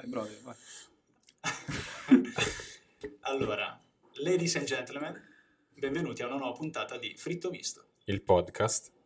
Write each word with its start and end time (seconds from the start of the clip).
Vai, 0.00 0.08
brother, 0.08 0.38
vai. 0.42 0.56
allora, 3.20 3.78
ladies 4.14 4.56
and 4.56 4.64
gentlemen, 4.64 5.20
benvenuti 5.74 6.22
a 6.22 6.26
una 6.26 6.36
nuova 6.36 6.56
puntata 6.56 6.96
di 6.96 7.14
Fritto 7.18 7.50
Misto. 7.50 7.84
Il 8.04 8.22
podcast. 8.22 8.99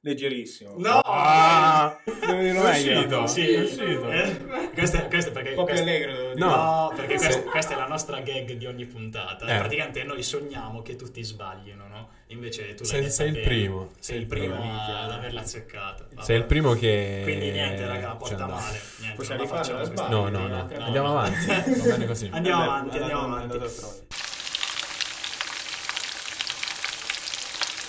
Leggerissimo. 0.00 0.74
No! 0.78 1.00
Ah! 1.04 1.98
Devo 2.04 2.40
dirlo 2.40 2.62
È 2.62 2.70
meglio. 2.70 3.22
uscito, 3.22 3.26
Sì, 3.26 3.50
è 3.52 3.60
uscito. 3.62 4.10
Eh, 4.12 4.70
questo, 4.72 5.04
questo 5.08 5.30
è 5.30 5.32
perché... 5.32 5.48
Un 5.50 5.54
po' 5.56 5.64
più 5.64 5.74
questo- 5.74 5.88
allegro. 5.90 6.32
No. 6.36 6.46
No, 6.46 6.92
perché 6.94 7.16
questa, 7.16 7.42
questa 7.42 7.74
è 7.74 7.76
la 7.76 7.86
nostra 7.88 8.20
gag 8.20 8.52
di 8.52 8.66
ogni 8.66 8.86
puntata. 8.86 9.44
Eh. 9.46 9.58
Praticamente 9.58 10.04
noi 10.04 10.22
sogniamo 10.22 10.82
che 10.82 10.94
tutti 10.94 11.20
sbaglino, 11.24 11.88
no? 11.88 12.08
Invece 12.28 12.74
tu 12.74 12.84
Sei- 12.84 13.10
sei 13.10 13.30
il 13.30 13.40
primo. 13.40 13.90
Sei 13.98 14.18
il 14.18 14.26
primo 14.26 14.54
Minchia. 14.54 15.00
ad 15.00 15.10
averla 15.10 15.40
azzeccata. 15.40 16.06
Vabbè. 16.10 16.22
Sei 16.24 16.36
il 16.36 16.44
primo 16.44 16.74
che... 16.74 17.20
Quindi 17.24 17.50
niente, 17.50 17.84
raga, 17.86 18.14
porta 18.14 18.34
andava. 18.44 18.60
male. 18.60 18.80
Niente, 19.00 19.16
Possiamo 19.16 19.42
rifarla, 19.42 20.08
No, 20.08 20.28
no, 20.28 20.46
no. 20.46 20.68
Andiamo 20.78 21.08
avanti. 21.08 21.44
Va 21.50 21.84
bene 21.86 22.06
così. 22.06 22.28
Andiamo 22.32 22.62
avanti, 22.62 22.98
andiamo 22.98 23.22
avanti. 23.24 23.52
andato 23.52 23.64
a 23.64 23.68
troia. 23.68 23.92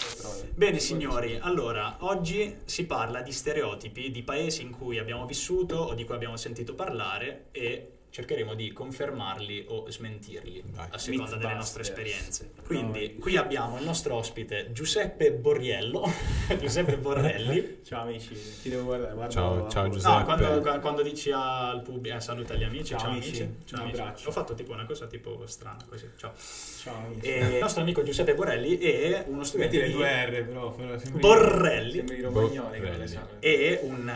Andato 0.01 0.07
a 0.07 0.21
troia. 0.21 0.48
Bene 0.59 0.79
signori, 0.79 1.39
allora, 1.39 1.95
oggi 1.99 2.53
si 2.65 2.85
parla 2.85 3.21
di 3.21 3.31
stereotipi 3.31 4.11
di 4.11 4.23
paesi 4.23 4.61
in 4.61 4.71
cui 4.71 4.97
abbiamo 4.97 5.25
vissuto 5.25 5.77
o 5.77 5.93
di 5.93 6.03
cui 6.03 6.15
abbiamo 6.15 6.35
sentito 6.35 6.75
parlare 6.75 7.45
e 7.51 7.98
cercheremo 8.11 8.55
di 8.55 8.71
confermarli 8.73 9.65
o 9.67 9.89
smentirli 9.89 10.63
Vai. 10.67 10.87
a 10.91 10.97
seconda 10.97 11.35
delle 11.35 11.53
Mythbusters. 11.53 11.57
nostre 11.57 11.81
esperienze. 11.83 12.51
Quindi 12.65 13.13
No. 13.15 13.19
qui 13.21 13.37
abbiamo 13.37 13.77
il 13.77 13.83
nostro 13.85 14.15
ospite 14.15 14.71
Giuseppe 14.71 15.31
Borriello, 15.31 16.03
Giuseppe 16.59 16.97
Borrelli. 16.97 17.79
Ciao 17.83 18.01
amici, 18.03 18.33
ti 18.61 18.69
devo 18.69 18.85
guardare. 18.85 19.13
guarda 19.13 19.31
Ciao, 19.33 19.69
ciao, 19.69 19.83
voce. 19.87 19.93
Giuseppe. 19.95 20.17
No, 20.17 20.23
quando, 20.23 20.79
quando 20.81 21.01
dici 21.03 21.31
al 21.31 21.81
pubblico, 21.83 22.15
eh, 22.15 22.19
saluta 22.19 22.55
gli 22.55 22.63
amici, 22.63 22.85
ciao, 22.85 22.99
Ciao, 22.99 23.09
amici, 23.11 23.27
amici. 23.41 23.55
ciao 23.65 23.79
Un 23.81 23.85
amici. 23.85 24.01
abbraccio. 24.01 24.27
Ho 24.27 24.31
fatto 24.31 24.53
tipo 24.55 24.71
una 24.73 24.85
cosa 24.85 25.05
tipo 25.07 25.45
strana 25.45 25.85
così, 25.87 26.09
ciao. 26.17 26.33
Ciao 26.81 26.95
amici. 27.05 27.27
E 27.27 27.37
il 27.45 27.57
nostro 27.59 27.81
amico 27.83 28.01
Giuseppe 28.03 28.33
Borrelli 28.33 28.77
è 28.79 29.25
uno 29.27 29.43
studente 29.43 29.77
Metti 29.77 29.87
le 29.87 29.91
di- 29.91 29.97
due 29.97 30.25
R 30.25 30.45
però. 30.45 30.75
Borrelli. 31.19 31.91
Sembri 31.97 32.21
romagnoli 32.21 32.79
che 32.79 32.79
Borrelli. 32.79 32.97
le 32.97 33.07
sanno. 33.07 33.27
è 33.39 33.79
un, 33.83 34.07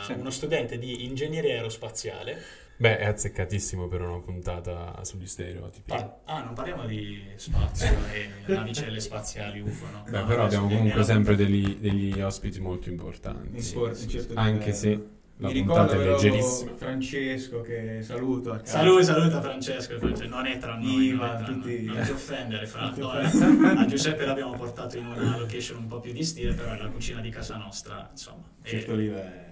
uh, 0.00 0.04
Sì. 0.04 0.12
uno 0.12 0.30
studente 0.30 0.78
di 0.78 1.04
ingegneria 1.04 1.54
aerospaziale. 1.54 2.64
Beh, 2.78 2.98
è 2.98 3.06
azzeccatissimo 3.06 3.88
per 3.88 4.02
una 4.02 4.18
puntata 4.20 5.02
sugli 5.02 5.26
stereotipi. 5.26 5.84
Pa- 5.86 6.20
ah, 6.24 6.42
non 6.42 6.52
parliamo 6.54 6.84
di 6.84 7.22
spazio 7.36 7.96
e 8.12 8.52
navicelle 8.52 9.00
spaziali 9.00 9.60
UFO, 9.60 9.86
no? 9.90 10.02
Beh, 10.08 10.18
No, 10.20 10.26
però 10.26 10.44
abbiamo 10.44 10.68
comunque 10.68 11.02
sempre 11.02 11.36
degli, 11.36 11.76
degli 11.76 12.20
ospiti 12.20 12.60
molto 12.60 12.90
importanti. 12.90 13.56
Impor- 13.66 13.98
un 13.98 14.08
certo 14.08 14.34
Anche 14.36 14.72
se 14.74 15.08
la 15.38 15.48
Mi 15.48 15.62
puntata 15.64 15.92
ricordo 15.92 16.00
è 16.02 16.10
leggerissima. 16.12 16.74
Francesco 16.76 17.60
che 17.62 17.98
saluto 18.02 18.52
a 18.52 18.58
casa. 18.58 18.78
Saluta, 18.78 19.02
saluta 19.04 19.40
Francesco, 19.40 19.98
Francesco, 19.98 20.28
non 20.28 20.46
è 20.46 20.58
tra 20.58 20.76
noi, 20.76 21.04
Ivan, 21.06 21.18
non, 21.18 21.28
è 21.40 21.44
tra 21.44 21.46
noi. 21.52 21.60
tutti- 21.60 21.84
non 21.84 22.02
ti 22.04 22.10
offendere 22.10 22.66
Fra, 22.66 22.92
no, 22.94 23.18
eh. 23.18 23.24
a 23.24 23.86
Giuseppe 23.86 24.24
l'abbiamo 24.26 24.54
portato 24.54 24.96
in 24.98 25.06
una 25.06 25.36
location 25.38 25.78
un 25.78 25.86
po' 25.86 26.00
più 26.00 26.12
di 26.12 26.24
stile, 26.24 26.52
però 26.54 26.72
è 26.72 26.78
la 26.78 26.88
cucina 26.88 27.20
di 27.20 27.30
casa 27.30 27.56
nostra, 27.56 28.08
insomma, 28.10 28.44
certo 28.62 28.92
è, 28.92 28.96
livello. 28.96 29.44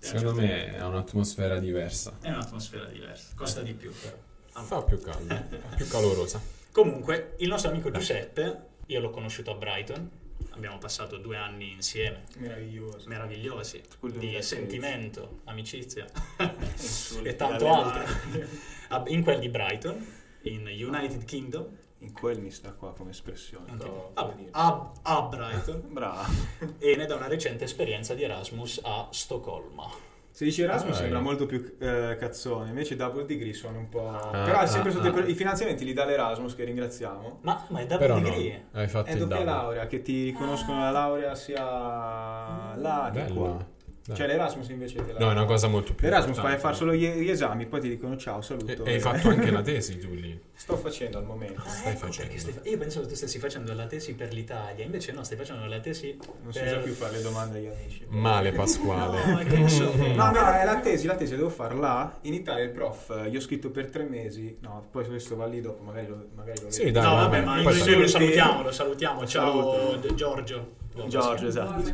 Secondo 0.00 0.40
me 0.40 0.74
è 0.76 0.82
un'atmosfera 0.84 1.58
diversa. 1.58 2.16
è 2.20 2.28
un'atmosfera 2.28 2.84
diversa, 2.86 3.32
costa 3.34 3.60
di 3.62 3.72
più 3.74 3.92
però. 4.00 4.16
Ah, 4.52 4.62
Fa 4.62 4.82
più 4.82 5.00
caldo, 5.00 5.36
più 5.76 5.86
calorosa. 5.88 6.40
Comunque, 6.72 7.34
il 7.38 7.48
nostro 7.48 7.70
amico 7.70 7.90
Giuseppe, 7.90 8.60
io 8.86 9.00
l'ho 9.00 9.10
conosciuto 9.10 9.50
a 9.52 9.54
Brighton, 9.54 10.08
abbiamo 10.50 10.78
passato 10.78 11.16
due 11.18 11.36
anni 11.36 11.72
insieme, 11.72 12.22
Meraviglioso. 12.36 13.08
meravigliosi, 13.08 13.80
di 14.02 14.40
sentimento, 14.42 15.40
amicizia 15.44 16.06
e 17.22 17.36
tanto 17.36 17.72
altro. 17.72 18.02
mani. 18.30 18.44
A- 18.88 19.02
In 19.08 19.22
quel 19.22 19.38
di 19.40 19.48
Brighton, 19.48 20.06
in 20.42 20.66
United 20.66 21.24
Kingdom, 21.24 21.66
In 22.00 22.12
quel 22.12 22.38
mi 22.40 22.50
sta 22.50 22.72
qua 22.72 22.92
come 22.92 23.10
espressione. 23.10 23.74
però, 23.76 24.10
a, 24.14 24.32
a- 24.52 24.92
a 25.02 25.22
Brighton, 25.22 25.82
Bravo. 25.88 26.32
e 26.78 26.94
ne 26.96 27.06
da 27.06 27.16
una 27.16 27.26
recente 27.26 27.64
esperienza 27.64 28.14
di 28.14 28.22
Erasmus 28.22 28.80
a 28.84 29.08
Stoccolma. 29.10 29.84
Se 30.30 30.44
dici 30.44 30.62
Erasmus 30.62 30.94
Ah, 30.94 30.98
sembra 31.00 31.18
eh. 31.18 31.22
molto 31.22 31.46
più 31.46 31.74
eh, 31.80 32.16
cazzone, 32.16 32.68
invece 32.68 32.94
Double 32.94 33.24
Degree 33.24 33.52
suona 33.52 33.78
un 33.78 33.88
po'... 33.88 34.08
Ah, 34.08 34.44
Però 34.44 34.58
ah, 34.58 34.66
sotto 34.66 34.88
ah. 35.00 35.26
i 35.26 35.34
finanziamenti 35.34 35.84
li 35.84 35.92
dà 35.92 36.04
l'Erasmus, 36.04 36.54
che 36.54 36.62
ringraziamo. 36.62 37.38
Ma, 37.42 37.66
ma 37.70 37.80
è 37.80 37.86
double 37.86 37.98
Però 38.06 38.18
no, 38.20 38.28
degree? 38.28 38.66
hai 38.72 38.86
fatto 38.86 39.08
È 39.10 39.16
doppia 39.16 39.36
double. 39.38 39.44
laurea, 39.52 39.86
che 39.88 40.00
ti 40.02 40.24
riconoscono 40.26 40.78
la 40.80 40.90
laurea 40.92 41.34
sia 41.34 42.76
là 42.76 43.10
che 43.12 43.32
qua. 43.32 43.66
Dai. 44.08 44.16
Cioè 44.16 44.26
l'Erasmus 44.26 44.68
invece 44.70 45.04
te 45.04 45.12
la... 45.12 45.18
No, 45.18 45.28
è 45.28 45.32
una 45.32 45.44
cosa 45.44 45.68
molto 45.68 45.92
più 45.92 46.06
L'Erasmus 46.08 46.38
fai 46.38 46.56
fare 46.56 46.74
solo 46.74 46.94
gli, 46.94 47.06
gli 47.06 47.28
esami, 47.28 47.66
poi 47.66 47.82
ti 47.82 47.90
dicono 47.90 48.16
ciao, 48.16 48.40
saluto. 48.40 48.82
e 48.86 48.94
hai 48.94 49.00
fatto 49.00 49.28
anche 49.28 49.50
la 49.50 49.60
tesi 49.60 49.98
tu 49.98 50.14
lì. 50.14 50.40
Sto 50.54 50.78
facendo 50.78 51.18
al 51.18 51.24
momento. 51.26 51.60
Ah, 51.62 51.68
stai 51.68 51.92
ecco 51.92 52.06
facendo? 52.06 52.38
stai 52.38 52.52
fa- 52.54 52.60
Io 52.64 52.78
pensavo 52.78 53.06
tu 53.06 53.14
stessi 53.14 53.38
facendo 53.38 53.74
la 53.74 53.84
tesi 53.86 54.14
per 54.14 54.32
l'Italia, 54.32 54.82
invece 54.82 55.12
no, 55.12 55.22
stai 55.24 55.36
facendo 55.36 55.66
la 55.66 55.78
tesi 55.80 56.16
Non 56.42 56.52
si 56.54 56.58
per... 56.58 56.68
usa 56.68 56.76
più 56.78 56.92
fare 56.94 57.16
le 57.18 57.22
domande 57.22 57.58
agli 57.58 57.66
amici. 57.66 58.06
Male 58.08 58.52
Pasquale. 58.52 59.44
No, 59.58 59.68
so. 59.68 59.92
No, 59.94 60.30
no, 60.30 60.52
è 60.54 60.64
la 60.64 60.80
tesi, 60.80 61.06
la 61.06 61.14
tesi 61.14 61.36
devo 61.36 61.50
fare 61.50 61.74
là. 61.74 62.18
In 62.22 62.32
Italia 62.32 62.64
il 62.64 62.70
prof, 62.70 63.10
eh, 63.10 63.28
io 63.28 63.38
ho 63.38 63.42
scritto 63.42 63.68
per 63.70 63.90
tre 63.90 64.04
mesi. 64.04 64.56
No, 64.60 64.86
poi 64.90 65.06
questo 65.06 65.36
va 65.36 65.44
lì 65.44 65.60
dopo, 65.60 65.82
magari 65.82 66.06
lo, 66.06 66.28
magari 66.34 66.62
lo 66.62 66.70
Sì, 66.70 66.84
vedo. 66.84 67.00
dai, 67.00 67.08
no, 67.10 67.14
vabbè, 67.14 67.42
vabbè, 67.42 67.62
ma 67.62 67.62
poi 67.62 67.98
lo 67.98 68.06
salutiamo, 68.06 68.62
lo 68.62 68.72
salutiamo. 68.72 69.26
Ciao 69.26 69.74
Saluto. 69.74 70.14
Giorgio. 70.14 70.76
Giorgio, 71.06 71.46
esatto. 71.46 71.92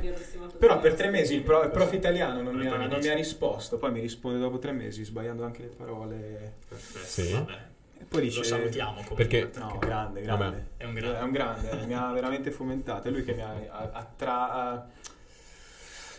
Però 0.59 0.78
per 0.81 0.94
tre 0.94 1.10
mesi 1.10 1.34
il, 1.34 1.42
pro- 1.42 1.62
il 1.65 1.70
prof 1.70 1.92
italiano 1.92 2.41
non 2.42 2.54
mi, 2.54 2.66
ha, 2.66 2.76
non 2.87 2.98
mi 3.00 3.09
ha 3.09 3.15
risposto, 3.15 3.76
poi 3.78 3.91
mi 3.92 4.00
risponde 4.00 4.38
dopo 4.38 4.59
tre 4.59 4.72
mesi 4.72 5.04
sbagliando 5.04 5.44
anche 5.44 5.62
le 5.62 5.69
parole. 5.69 6.54
Perfetto, 6.69 7.04
Sì. 7.06 7.32
vabbè. 7.32 7.59
E 8.00 8.04
poi 8.06 8.20
dice... 8.22 8.38
Lo 8.38 8.44
salutiamo 8.44 8.92
comunque. 9.03 9.15
Perché- 9.15 9.50
No, 9.59 9.76
grande, 9.78 10.22
Vabbè. 10.22 10.38
grande. 10.38 10.66
È 10.76 10.84
un 10.84 10.94
grande. 10.94 11.19
È 11.19 11.22
un 11.22 11.31
grande, 11.32 11.87
mi 11.87 11.94
ha 11.94 12.10
veramente 12.12 12.50
fomentato. 12.50 13.09
È 13.09 13.10
lui 13.10 13.25
che 13.25 13.34
mi 13.34 13.42
ha 13.42 13.54
ha 13.92 14.87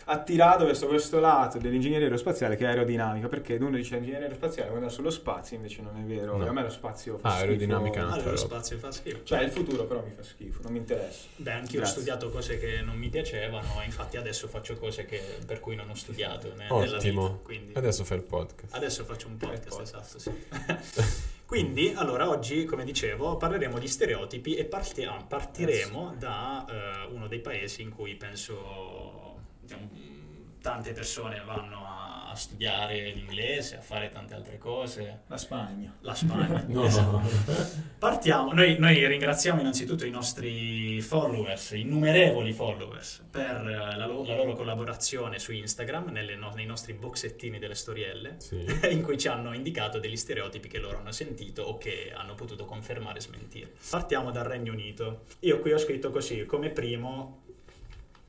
attirato 0.08 0.64
verso 0.64 0.86
questo 0.86 1.18
lato 1.20 1.58
dell'ingegneria 1.58 2.06
aerospaziale 2.06 2.56
che 2.56 2.64
è 2.64 2.68
aerodinamica. 2.68 3.28
Perché 3.28 3.54
uno 3.56 3.76
dice 3.76 3.96
ingegneria 3.96 4.24
aerospaziale 4.26 4.70
guarda 4.70 4.88
sullo 4.88 5.10
spazio, 5.10 5.56
invece 5.56 5.82
non 5.82 5.96
è 5.96 6.02
vero. 6.02 6.36
No. 6.36 6.46
A 6.46 6.52
me 6.52 6.62
lo 6.62 6.68
spazio 6.70 7.18
fa 7.18 7.28
Ah, 7.28 7.30
schifo. 7.32 7.44
aerodinamica 7.44 8.02
no. 8.02 8.08
Ah, 8.08 8.12
Altra 8.12 8.30
lo 8.30 8.36
spazio 8.36 8.78
fa 8.78 8.90
schifo. 8.92 9.22
Cioè, 9.24 9.42
il 9.42 9.50
futuro 9.50 9.84
però 9.84 10.02
mi 10.02 10.12
fa 10.14 10.22
schifo, 10.22 10.60
non 10.62 10.72
mi 10.72 10.78
interessa. 10.78 11.26
Beh, 11.36 11.50
anch'io 11.52 11.78
ho 11.78 11.82
Grazie. 11.82 11.96
studiato 12.02 12.30
cose 12.30 12.58
che 12.58 12.80
non 12.82 12.96
mi 12.96 13.08
piacevano, 13.08 13.80
e 13.82 13.84
infatti 13.84 14.16
adesso 14.16 14.48
faccio 14.48 14.76
cose 14.76 15.04
che- 15.06 15.38
per 15.46 15.60
cui 15.60 15.74
non 15.76 15.90
ho 15.90 15.94
studiato 15.94 16.50
vita. 16.52 16.74
Ottimo. 16.74 17.40
Quindi 17.42 17.72
Adesso 17.74 18.04
fai 18.04 18.18
il 18.18 18.22
podcast. 18.24 18.74
adesso 18.74 19.04
faccio 19.04 19.26
un 19.28 19.36
podcast, 19.36 19.68
podcast. 19.68 20.16
esatto, 20.16 20.18
sì. 20.18 21.24
Quindi, 21.46 21.92
allora, 21.94 22.28
oggi, 22.28 22.64
come 22.64 22.84
dicevo, 22.84 23.36
parleremo 23.36 23.78
di 23.78 23.86
stereotipi 23.86 24.56
e 24.56 24.64
partia- 24.64 25.24
partiremo 25.26 26.14
da 26.18 26.64
eh, 26.68 27.14
uno 27.14 27.28
dei 27.28 27.38
paesi 27.40 27.82
in 27.82 27.90
cui 27.90 28.16
penso 28.16 29.25
diciamo, 29.66 29.90
tante 30.60 30.92
persone 30.92 31.42
vanno 31.44 31.84
a, 31.86 32.04
studiare 32.36 33.12
l'inglese, 33.12 33.76
a 33.78 33.80
fare 33.80 34.10
tante 34.10 34.34
altre 34.34 34.58
cose. 34.58 35.22
La 35.28 35.38
Spagna. 35.38 35.96
La 36.00 36.14
Spagna. 36.14 36.64
No. 36.68 36.84
Esatto. 36.84 37.22
Partiamo, 37.98 38.52
noi, 38.52 38.76
noi 38.78 39.06
ringraziamo 39.06 39.60
innanzitutto 39.60 40.04
i 40.04 40.10
nostri 40.10 41.00
followers, 41.00 41.70
innumerevoli 41.70 42.52
followers, 42.52 43.24
per 43.30 43.66
eh, 43.66 43.96
la, 43.96 44.04
lo- 44.06 44.22
la 44.26 44.34
loro 44.36 44.52
collaborazione 44.52 45.38
su 45.38 45.52
Instagram, 45.52 46.08
nelle 46.10 46.36
no- 46.36 46.52
nei 46.54 46.66
nostri 46.66 46.92
boxettini 46.92 47.58
delle 47.58 47.74
storielle, 47.74 48.34
Sì. 48.38 48.62
in 48.90 49.00
cui 49.02 49.16
ci 49.16 49.28
hanno 49.28 49.54
indicato 49.54 49.98
degli 49.98 50.16
stereotipi 50.16 50.68
che 50.68 50.78
loro 50.78 50.98
hanno 50.98 51.12
sentito 51.12 51.62
o 51.62 51.78
che 51.78 52.12
hanno 52.14 52.34
potuto 52.34 52.66
confermare 52.66 53.16
e 53.18 53.22
smentire. 53.22 53.72
Partiamo 53.88 54.30
dal 54.30 54.44
Regno 54.44 54.72
Unito. 54.72 55.22
Io 55.40 55.58
qui 55.60 55.72
ho 55.72 55.78
scritto 55.78 56.10
così, 56.10 56.44
come 56.44 56.68
primo, 56.68 57.44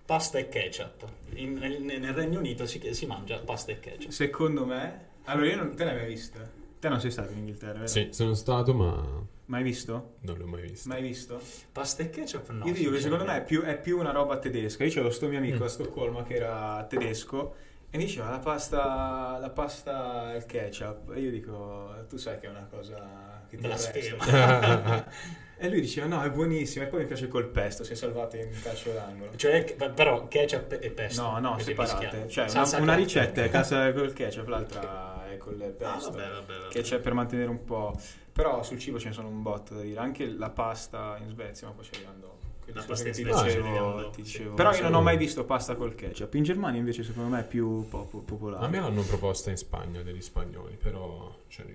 pasta 0.08 0.38
e 0.40 0.48
ketchup. 0.48 1.06
In- 1.34 1.54
nel, 1.58 1.82
nel 1.82 2.14
Regno 2.14 2.40
Unito 2.40 2.66
si, 2.66 2.82
si 2.94 3.06
mangia 3.06 3.38
pasta 3.40 3.74
e 3.74 3.80
ketchup. 3.80 4.10
Secondo 4.10 4.66
me... 4.66 5.06
Allora, 5.26 5.48
io 5.48 5.58
non 5.58 5.76
te 5.76 5.84
l'hai 5.84 5.96
mai 5.96 6.08
vista? 6.08 6.40
Te 6.80 6.88
non 6.90 7.02
sei 7.02 7.12
stato 7.12 7.32
in 7.34 7.40
Inghilterra, 7.40 7.74
vero? 7.74 7.88
Sì, 7.88 8.08
sono 8.12 8.34
stato, 8.34 8.74
ma 8.74 9.26
Mai 9.46 9.64
visto? 9.64 10.16
non 10.22 10.38
l'ho 10.38 10.46
mai 10.48 10.62
visto. 10.62 10.88
Mai 10.88 11.02
visto? 11.02 11.42
Pasta 11.72 12.04
e 12.04 12.10
ketchup 12.10 12.50
no. 12.52 12.66
Io 12.66 12.74
dico 12.74 12.92
che 12.92 13.00
secondo 13.02 13.26
me 13.26 13.38
è 13.38 13.44
più, 13.44 13.62
è 13.64 13.78
più 13.80 14.00
una 14.00 14.12
roba 14.12 14.38
tedesca. 14.40 14.84
Io 14.86 14.90
c'avevo 14.92 15.12
sto 15.12 15.28
mio 15.28 15.40
amico 15.40 15.64
Mm. 15.64 15.64
a 15.64 15.68
Stoccolma 15.68 16.24
che 16.24 16.36
era 16.36 16.86
tedesco 16.88 17.56
e 17.90 17.98
mi 17.98 18.06
diceva 18.06 18.30
la 18.30 18.40
pasta, 18.40 19.38
la 19.40 19.50
pasta 19.50 20.34
e 20.34 20.38
il 20.38 20.46
ketchup. 20.46 21.14
E 21.16 21.20
io 21.20 21.32
dico, 21.32 22.06
tu 22.08 22.16
sai 22.18 22.40
che 22.40 22.48
è 22.48 22.50
una 22.50 22.68
cosa 22.70 23.37
ti 23.50 23.58
Blasfema. 23.58 25.06
E 25.60 25.70
lui 25.70 25.82
diceva 25.82 26.06
no, 26.06 26.22
è 26.22 26.30
buonissima. 26.30 26.86
E 26.86 26.88
poi 26.88 27.00
mi 27.00 27.06
piace 27.08 27.28
col 27.28 27.48
pesto, 27.48 27.84
si 27.84 27.94
è 27.94 27.96
salvato 27.96 28.36
in 28.38 28.48
calcio 28.62 28.92
d'angolo. 28.92 29.36
Cioè, 29.36 29.64
però 29.92 30.28
ketchup 30.28 30.78
e 30.80 30.92
pesto. 30.92 31.20
No, 31.24 31.40
no, 31.40 31.58
separate. 31.58 32.28
Cioè, 32.30 32.46
una, 32.52 32.78
una 32.78 32.94
ricetta 32.94 33.44
è 33.44 33.50
casa 33.50 33.92
col 33.92 34.14
ketchup, 34.14 34.48
l'altra 34.50 35.26
è 35.28 35.38
col 35.38 35.60
Ah, 35.60 35.66
pesto. 35.94 36.12
vabbè, 36.12 36.30
vabbè, 36.30 36.54
vabbè. 36.60 36.70
Che 36.70 36.82
c'è 36.82 37.00
per 37.00 37.14
mantenere 37.16 37.50
un 37.50 37.64
po'. 37.64 38.00
Però 38.32 38.62
sul 38.62 38.78
cibo 38.78 39.00
ce 39.00 39.08
ne 39.08 39.14
sono 39.16 39.30
un 39.30 39.42
botto 39.42 39.74
da 39.74 39.82
dire. 39.82 40.00
Anche 40.00 40.28
la 40.28 40.52
pasta 40.52 41.18
in 41.24 41.30
Svezia, 41.30 41.66
ma 41.66 41.74
poi 41.74 41.86
ci 41.86 41.90
arriviamo 41.96 42.20
dopo. 42.20 42.36
La 42.66 42.74
pasta 42.84 42.94
ti 42.94 43.14
Svezia 43.14 43.14
ci 43.38 43.44
dicevo- 43.46 43.66
arriviamo 43.66 44.10
ti 44.12 44.22
dicevo. 44.22 44.54
Però 44.54 44.76
io 44.76 44.84
non 44.84 44.94
ho 44.94 45.02
mai 45.02 45.18
visto 45.18 45.44
pasta 45.44 45.74
col 45.74 45.96
ketchup. 45.96 46.36
In 46.36 46.44
Germania 46.44 46.78
invece 46.80 47.02
secondo 47.04 47.30
me 47.30 47.40
è 47.40 47.46
più 47.48 47.88
po- 47.90 48.06
po- 48.06 48.20
popolare. 48.20 48.64
A 48.64 48.70
me 48.70 48.80
l'hanno 48.80 49.02
proposta 49.02 49.50
in 49.50 49.58
Spagna 49.58 50.04
degli 50.04 50.22
spagnoli, 50.22 50.76
però 50.76 51.36
Cioè, 51.48 51.66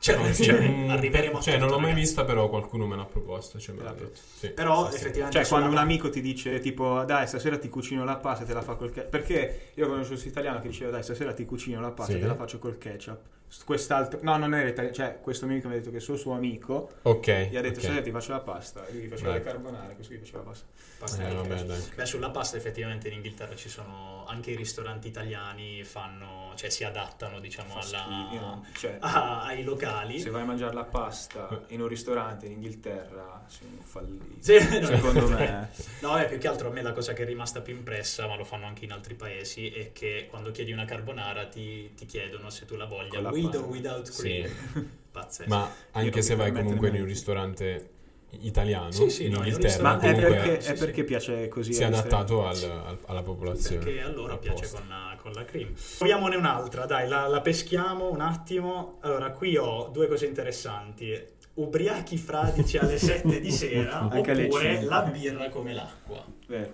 Cioè, 0.00 0.32
sì, 0.32 0.44
cioè, 0.44 0.60
mm, 0.68 0.90
arriveremo 0.90 1.38
a 1.38 1.40
Cioè, 1.40 1.54
tutto, 1.54 1.64
non 1.64 1.72
l'ho 1.74 1.80
mai 1.80 1.90
ragazzi. 1.90 2.06
vista, 2.06 2.24
però 2.24 2.48
qualcuno 2.48 2.86
me 2.86 2.96
l'ha 2.96 3.04
proposto. 3.04 3.58
Cioè, 3.58 3.74
me 3.74 3.82
l'ha 3.82 3.90
l'ha 3.90 3.96
detto. 3.96 4.20
Sì, 4.36 4.48
Però 4.50 4.88
sì, 4.90 4.96
effettivamente 4.96 5.38
Cioè, 5.40 5.48
quando 5.48 5.68
un 5.70 5.76
amico 5.76 6.08
ti 6.08 6.20
dice 6.20 6.60
tipo 6.60 7.02
dai 7.04 7.26
stasera 7.26 7.58
ti 7.58 7.68
cucino 7.68 8.04
la 8.04 8.16
pasta 8.16 8.44
e 8.44 8.46
te 8.46 8.54
la 8.54 8.62
fa 8.62 8.74
col 8.76 8.90
ketchup. 8.92 9.10
Perché 9.10 9.70
io 9.74 9.86
conosco 9.88 10.10
questo 10.10 10.28
italiano 10.28 10.60
che 10.60 10.68
diceva 10.68 10.90
dai 10.92 11.02
stasera 11.02 11.32
ti 11.32 11.44
cucino 11.44 11.80
la 11.80 11.90
pasta 11.90 12.12
Sì. 12.12 12.18
e 12.18 12.20
te 12.22 12.26
la 12.28 12.34
faccio 12.36 12.58
col 12.58 12.78
ketchup. 12.78 13.18
Quest'altro, 13.64 14.20
no, 14.22 14.36
non 14.36 14.54
era 14.54 14.68
italiano, 14.68 14.94
cioè 14.94 15.18
questo 15.20 15.44
mio 15.46 15.54
amico 15.54 15.68
mi 15.68 15.74
ha 15.74 15.78
detto 15.78 15.90
che 15.90 15.96
il 15.96 16.02
suo, 16.02 16.16
suo 16.16 16.32
amico 16.34 16.90
Ok. 17.02 17.48
gli 17.50 17.56
ha 17.56 17.60
detto 17.62 17.78
ok. 17.78 17.80
stasera 17.84 18.02
ti 18.02 18.10
faccio 18.10 18.32
la 18.32 18.40
pasta 18.40 18.86
e 18.86 18.92
lui 18.92 19.02
gli 19.02 19.08
faceva 19.08 19.30
Dai. 19.30 19.38
le 19.38 19.44
carbonare, 19.44 19.94
questo 19.94 20.12
gli 20.14 20.18
faceva 20.18 20.38
la 20.38 20.44
pasta. 20.44 20.66
pasta 20.98 21.28
Eh, 21.28 21.34
vabbè. 21.34 21.64
Beh, 21.96 22.06
sulla 22.06 22.30
pasta 22.30 22.56
effettivamente 22.58 23.08
in 23.08 23.14
Inghilterra 23.14 23.54
ci 23.56 23.68
sono 23.68 24.24
anche 24.26 24.50
i 24.50 24.56
ristoranti 24.56 25.08
italiani 25.08 25.82
fanno, 25.84 26.52
cioè 26.56 26.68
si 26.70 26.84
adattano 26.84 27.40
diciamo 27.40 27.80
schifo, 27.80 27.96
alla, 27.96 28.60
cioè, 28.76 28.96
a- 29.00 29.42
ai 29.44 29.64
locali. 29.64 30.18
se 30.20 30.28
vai 30.30 30.42
a 30.42 30.44
mangiare 30.44 30.74
la 30.74 30.84
pasta 30.84 31.62
in 31.68 31.80
un 31.80 31.88
ristorante 31.88 32.44
in 32.46 32.52
Inghilterra 32.52 33.44
sei 33.48 33.68
un 33.76 33.82
fallito. 33.82 34.24
Sì, 34.40 34.58
no, 34.80 34.86
Secondo 34.86 35.28
me. 35.28 35.70
No, 36.00 36.16
è 36.16 36.28
più 36.28 36.38
che 36.38 36.48
altro 36.48 36.68
a 36.68 36.72
me 36.72 36.82
la 36.82 36.92
cosa 36.92 37.12
che 37.12 37.22
è 37.22 37.26
rimasta 37.26 37.60
più 37.60 37.74
impressa, 37.74 38.26
ma 38.26 38.36
lo 38.36 38.44
fanno 38.44 38.66
anche 38.66 38.84
in 38.84 38.92
altri 38.92 39.14
paesi, 39.14 39.68
è 39.70 39.92
che 39.92 40.26
quando 40.28 40.50
chiedi 40.52 40.70
una 40.72 40.84
carbonara 40.84 41.46
ti, 41.46 41.92
ti 41.94 42.06
chiedono 42.06 42.50
se 42.50 42.66
tu 42.66 42.76
la 42.76 42.84
voglia 42.84 43.20
la 43.20 43.30
with 43.44 43.54
or 43.56 43.66
without 43.66 44.08
Sì. 44.08 44.20
cream. 44.20 44.50
Pazzesco. 45.12 45.48
Ma 45.48 45.70
anche 45.92 46.22
se 46.22 46.34
vai 46.34 46.52
comunque 46.52 46.88
in 46.88 47.00
un 47.00 47.06
ristorante 47.06 47.90
italiano, 48.40 48.90
Sì, 48.90 49.08
sì, 49.08 49.24
in 49.26 49.32
no, 49.32 49.38
Inghilterra, 49.38 49.82
Ma 49.82 49.98
è 50.00 50.14
perché, 50.14 50.60
sì, 50.60 50.70
è 50.72 50.74
sì. 50.76 50.84
perché 50.84 51.04
piace 51.04 51.48
così 51.48 51.72
si 51.72 51.80
è 51.82 51.86
adattato 51.86 52.46
al- 52.46 52.56
al- 52.86 52.98
alla 53.06 53.22
popolazione. 53.22 53.82
Perché 53.84 54.02
a 54.02 54.10
loro 54.10 54.38
piace 54.38 54.68
con 54.70 54.82
la, 54.86 55.16
con 55.20 55.32
la 55.32 55.44
cream. 55.44 55.72
Proviamone 55.96 56.36
un'altra, 56.36 56.84
dai, 56.84 57.08
la, 57.08 57.26
la 57.26 57.40
peschiamo 57.40 58.10
un 58.10 58.20
attimo. 58.20 58.98
Allora, 59.00 59.30
qui 59.30 59.56
ho 59.56 59.88
due 59.88 60.06
cose 60.08 60.26
interessanti. 60.26 61.36
Ubriachi 61.54 62.18
fradici 62.18 62.76
alle 62.78 62.98
7 62.98 63.40
di 63.40 63.50
sera 63.50 64.04
oppure 64.12 64.48
5. 64.50 64.82
la 64.82 65.02
birra 65.02 65.48
come 65.48 65.72
l'acqua. 65.72 66.24
Vero. 66.46 66.72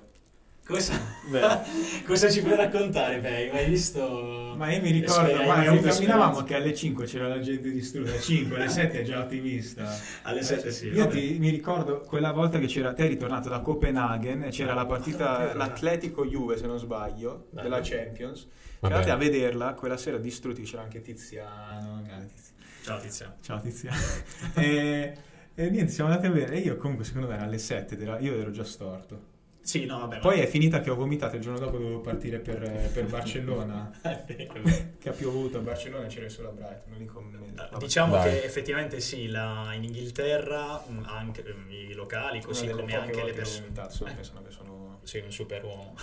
Cosa, 0.66 0.98
cosa 2.06 2.30
ci 2.30 2.40
puoi 2.40 2.56
raccontare, 2.56 3.18
Pei? 3.18 3.50
Hai 3.50 3.68
visto? 3.68 4.54
Ma 4.56 4.72
io 4.72 4.80
mi 4.80 4.92
ricordo, 4.92 5.42
ma 5.44 5.62
camminavamo 5.62 6.42
che 6.42 6.54
alle 6.54 6.74
5 6.74 7.04
c'era 7.04 7.28
la 7.28 7.38
gente 7.40 7.70
distrutta, 7.70 8.10
alle 8.12 8.20
5, 8.20 8.56
alle 8.56 8.68
7 8.70 9.00
è 9.00 9.02
già 9.02 9.20
ottimista. 9.20 9.94
Alle 10.22 10.42
7 10.42 10.70
sì. 10.70 10.86
Io 10.86 11.04
vabbè. 11.04 11.10
ti- 11.14 11.36
mi 11.38 11.50
ricordo 11.50 12.00
quella 12.00 12.32
volta 12.32 12.58
che 12.58 12.66
c'era 12.66 12.94
te 12.94 13.06
ritornato 13.06 13.50
da 13.50 13.60
Copenaghen 13.60 14.44
e 14.44 14.48
c'era 14.48 14.72
la 14.72 14.86
partita, 14.86 15.38
Vero, 15.38 15.58
l'Atletico 15.58 16.24
Juve 16.24 16.56
se 16.56 16.66
non 16.66 16.78
sbaglio, 16.78 17.48
Bello. 17.50 17.62
della 17.68 17.80
Champions. 17.82 18.48
Vabbè. 18.80 18.94
Andate 18.94 19.10
a 19.12 19.16
vederla, 19.16 19.74
quella 19.74 19.98
sera 19.98 20.16
distrutti, 20.16 20.62
c'era 20.62 20.80
anche 20.82 21.02
Tiziano. 21.02 22.00
grande 22.06 22.28
Tiziano. 22.32 22.62
Ciao 22.82 23.00
Tizia. 23.00 23.36
Ciao 23.42 23.60
Tiziano. 23.60 23.96
e, 24.56 25.14
e 25.54 25.68
niente, 25.70 25.92
siamo 25.92 26.08
andati 26.08 26.26
a 26.26 26.30
vedere. 26.30 26.56
E 26.56 26.60
io 26.60 26.76
comunque 26.78 27.04
secondo 27.04 27.28
me 27.28 27.34
era 27.34 27.44
alle 27.44 27.58
7, 27.58 27.94
ed 27.96 28.00
era- 28.00 28.18
io 28.18 28.34
ero 28.34 28.50
già 28.50 28.64
storto. 28.64 29.32
Sì, 29.64 29.86
no, 29.86 30.00
vabbè. 30.00 30.18
Poi 30.18 30.40
è 30.40 30.46
finita 30.46 30.80
che 30.80 30.90
ho 30.90 30.94
vomitato 30.94 31.36
il 31.36 31.42
giorno 31.42 31.58
dopo 31.58 31.78
dovevo 31.78 32.00
partire 32.00 32.38
per, 32.38 32.90
per 32.92 33.06
Barcellona. 33.06 33.90
ma... 34.04 34.24
che 34.98 35.08
ha 35.08 35.12
piovuto 35.12 35.56
a 35.56 35.60
Barcellona 35.62 36.04
e 36.04 36.08
c'era 36.08 36.28
solo 36.28 36.50
a 36.50 36.52
Brighton, 36.52 36.90
non 36.90 36.98
li 36.98 37.06
commento. 37.06 37.62
Vabbè. 37.70 37.78
Diciamo 37.78 38.12
Dai. 38.12 38.30
che 38.30 38.44
effettivamente 38.44 39.00
sì, 39.00 39.28
la- 39.28 39.72
in 39.72 39.84
Inghilterra 39.84 40.84
anche 41.04 41.42
i 41.68 41.94
locali, 41.94 42.42
così 42.42 42.68
come 42.68 42.94
anche 42.94 43.16
le 43.16 43.24
che 43.24 43.30
ho 43.30 43.34
persone. 43.34 43.62
vomitato, 43.62 43.94
solo 43.94 44.12
pensano 44.14 44.42
che 44.42 44.50
sono... 44.50 44.83
Sei 45.04 45.20
un 45.22 45.30
super 45.30 45.62
uomo. 45.64 45.94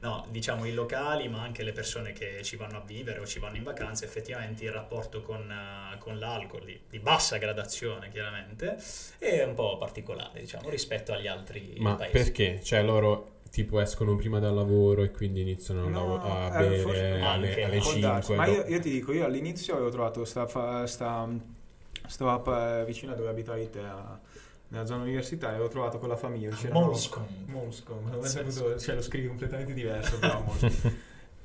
no, 0.00 0.26
diciamo 0.30 0.64
i 0.66 0.72
locali, 0.72 1.28
ma 1.28 1.42
anche 1.42 1.62
le 1.62 1.72
persone 1.72 2.12
che 2.12 2.42
ci 2.42 2.56
vanno 2.56 2.78
a 2.78 2.80
vivere 2.84 3.18
o 3.20 3.26
ci 3.26 3.38
vanno 3.38 3.56
in 3.56 3.62
vacanza, 3.62 4.04
effettivamente 4.04 4.64
il 4.64 4.72
rapporto 4.72 5.22
con, 5.22 5.50
eh, 5.50 5.98
con 5.98 6.18
l'alcol 6.18 6.64
di, 6.64 6.80
di 6.88 6.98
bassa 6.98 7.36
gradazione, 7.36 8.08
chiaramente, 8.08 8.76
è 9.18 9.42
un 9.44 9.54
po' 9.54 9.76
particolare, 9.78 10.40
diciamo, 10.40 10.68
rispetto 10.70 11.12
agli 11.12 11.26
altri 11.26 11.74
Ma 11.78 11.94
paesi. 11.94 12.12
perché? 12.12 12.60
Cioè 12.62 12.82
loro 12.82 13.34
tipo 13.50 13.80
escono 13.80 14.16
prima 14.16 14.38
dal 14.38 14.54
lavoro 14.54 15.02
e 15.02 15.10
quindi 15.10 15.40
iniziano 15.40 15.86
a 15.86 15.88
No, 15.88 16.16
lav- 16.16 16.24
a 16.24 16.46
eh, 16.46 16.68
bere 16.68 16.78
forse- 16.78 17.20
alle, 17.20 17.64
alle 17.64 17.78
può 17.78 17.92
5. 17.92 18.34
Ma 18.36 18.46
io, 18.46 18.64
io 18.66 18.80
ti 18.80 18.90
dico, 18.90 19.12
io 19.12 19.24
all'inizio 19.24 19.74
avevo 19.74 19.88
trovato 19.90 20.24
sta, 20.24 20.46
sta, 20.86 21.28
stavo 22.06 22.30
a- 22.52 22.84
vicino 22.84 23.12
a 23.12 23.14
dove 23.14 23.28
abitavi 23.28 23.70
te, 23.70 23.78
a- 23.80 24.18
nella 24.68 24.84
zona 24.86 25.02
universitaria, 25.02 25.54
avevo 25.56 25.70
trovato 25.70 25.98
con 25.98 26.08
la 26.08 26.16
famiglia. 26.16 26.50
c'erano- 26.54 26.80
Molscom. 26.86 27.26
Molscom, 27.46 28.08
non 28.10 28.22
saputo- 28.24 28.78
cioè 28.78 28.94
lo 28.94 29.02
scrivi 29.02 29.26
completamente 29.28 29.72
diverso, 29.72 30.18
però 30.20 30.40
Molscom. 30.40 30.92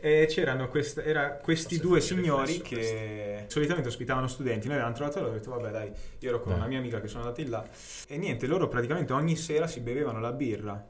E 0.03 0.25
c'erano 0.27 0.67
quest- 0.67 0.97
era 0.97 1.33
questi 1.33 1.75
Forse 1.75 1.87
due 1.87 2.01
signori 2.01 2.59
che 2.61 3.43
solitamente 3.47 3.87
ospitavano 3.87 4.27
studenti. 4.27 4.65
Noi 4.65 4.77
avevamo 4.77 4.95
trovato 4.95 5.19
loro 5.19 5.31
e 5.33 5.35
ho 5.35 5.37
detto, 5.37 5.51
vabbè, 5.51 5.69
dai, 5.69 5.91
io 6.19 6.29
ero 6.29 6.39
con 6.39 6.49
Dai. 6.53 6.57
una 6.59 6.67
mia 6.67 6.79
amica 6.79 6.99
che 6.99 7.07
sono 7.07 7.21
andati 7.23 7.45
là. 7.47 7.63
E 8.07 8.17
niente, 8.17 8.47
loro 8.47 8.67
praticamente 8.67 9.13
ogni 9.13 9.35
sera 9.35 9.67
si 9.67 9.79
bevevano 9.81 10.19
la 10.19 10.31
birra. 10.31 10.83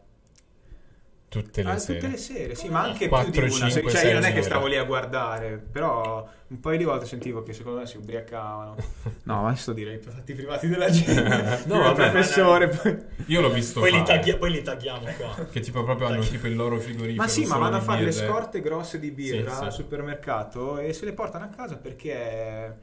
Tutte 1.31 1.63
le 1.63 1.71
Ah, 1.71 1.77
sere. 1.77 1.97
tutte 1.99 2.11
le 2.11 2.17
sere, 2.17 2.55
sì, 2.55 2.67
ma 2.67 2.81
anche 2.81 3.07
Quattro, 3.07 3.31
più 3.31 3.45
di 3.47 3.55
una. 3.55 3.69
cioè, 3.69 4.05
io 4.07 4.13
non 4.15 4.25
è 4.25 4.33
che 4.33 4.41
stavo 4.41 4.67
lì 4.67 4.75
a 4.75 4.83
guardare, 4.83 5.55
però 5.71 6.27
un 6.47 6.59
paio 6.59 6.77
di 6.77 6.83
volte 6.83 7.05
sentivo 7.05 7.41
che 7.41 7.53
secondo 7.53 7.79
me 7.79 7.85
si 7.85 7.95
ubriacavano. 7.95 8.75
No, 9.23 9.55
sto 9.55 9.71
direi 9.71 9.97
per 9.97 10.11
fatti 10.11 10.33
privati 10.33 10.67
della 10.67 10.89
gente. 10.89 11.61
No, 11.71 11.79
vabbè, 11.79 12.11
professore. 12.11 12.67
poi- 12.67 12.97
Io 13.27 13.39
l'ho 13.39 13.49
visto 13.49 13.79
Poi 13.79 13.91
li, 13.91 13.99
fare. 13.99 14.17
tagghi- 14.17 14.35
poi 14.37 14.51
li 14.51 14.61
tagghiamo 14.61 15.05
qua. 15.17 15.45
Che 15.45 15.59
tipo 15.61 15.85
proprio 15.85 16.07
hanno 16.07 16.19
tipo 16.19 16.47
il 16.47 16.55
loro 16.57 16.77
frigorifero. 16.77 17.21
Ma 17.21 17.27
sì, 17.29 17.45
ma 17.45 17.55
vanno 17.55 17.77
a 17.77 17.81
fare 17.81 18.03
le 18.03 18.11
scorte 18.11 18.59
grosse 18.59 18.99
di 18.99 19.11
birra 19.11 19.51
Sì, 19.51 19.57
sì. 19.57 19.63
al 19.63 19.71
supermercato 19.71 20.79
e 20.79 20.91
se 20.91 21.05
le 21.05 21.13
portano 21.13 21.45
a 21.45 21.47
casa 21.47 21.77
perché 21.77 22.75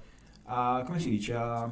a, 0.44 0.82
come 0.86 0.98
si 0.98 1.10
dice, 1.10 1.34
a, 1.34 1.70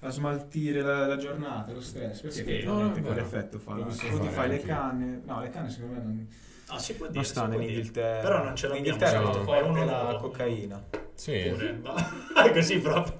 a 0.00 0.10
smaltire 0.10 0.80
la, 0.82 1.06
la 1.06 1.16
giornata, 1.16 1.72
lo 1.72 1.80
stress. 1.80 2.20
Perché 2.22 2.30
Sì, 2.34 2.40
effettivamente 2.40 3.00
no, 3.00 3.06
quell'effetto 3.06 3.58
fa. 3.58 3.76
Fai 3.88 4.48
le 4.48 4.60
canne. 4.60 5.20
No, 5.24 5.40
le 5.40 5.50
canne 5.50 5.68
secondo 5.68 5.94
me 5.94 6.02
non, 6.02 6.28
Ah, 6.72 6.78
si 6.78 6.94
può 6.94 7.06
dire. 7.06 7.16
non 7.16 7.24
stanno 7.24 7.54
in 7.54 7.60
dire. 7.60 7.72
Inghilterra. 7.72 8.20
Però 8.20 8.44
non 8.44 8.56
ce 8.56 8.66
in 8.66 8.72
l'abbiamo. 8.72 8.94
Inghilterra 8.94 9.20
no. 9.20 9.32
Fai 9.32 9.44
forte 9.44 9.68
uno 9.68 9.84
la 9.84 10.16
cocaina. 10.20 10.84
Sì. 11.14 11.48
Pure, 11.50 11.72
ma- 11.82 12.50
così 12.52 12.78
proprio. 12.78 13.14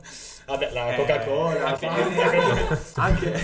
Vabbè, 0.50 0.70
la 0.72 0.92
Eh, 0.92 0.96
Coca-Cola, 0.96 1.58
la 1.60 1.78
anche, 1.80 1.86
anche, 2.96 3.40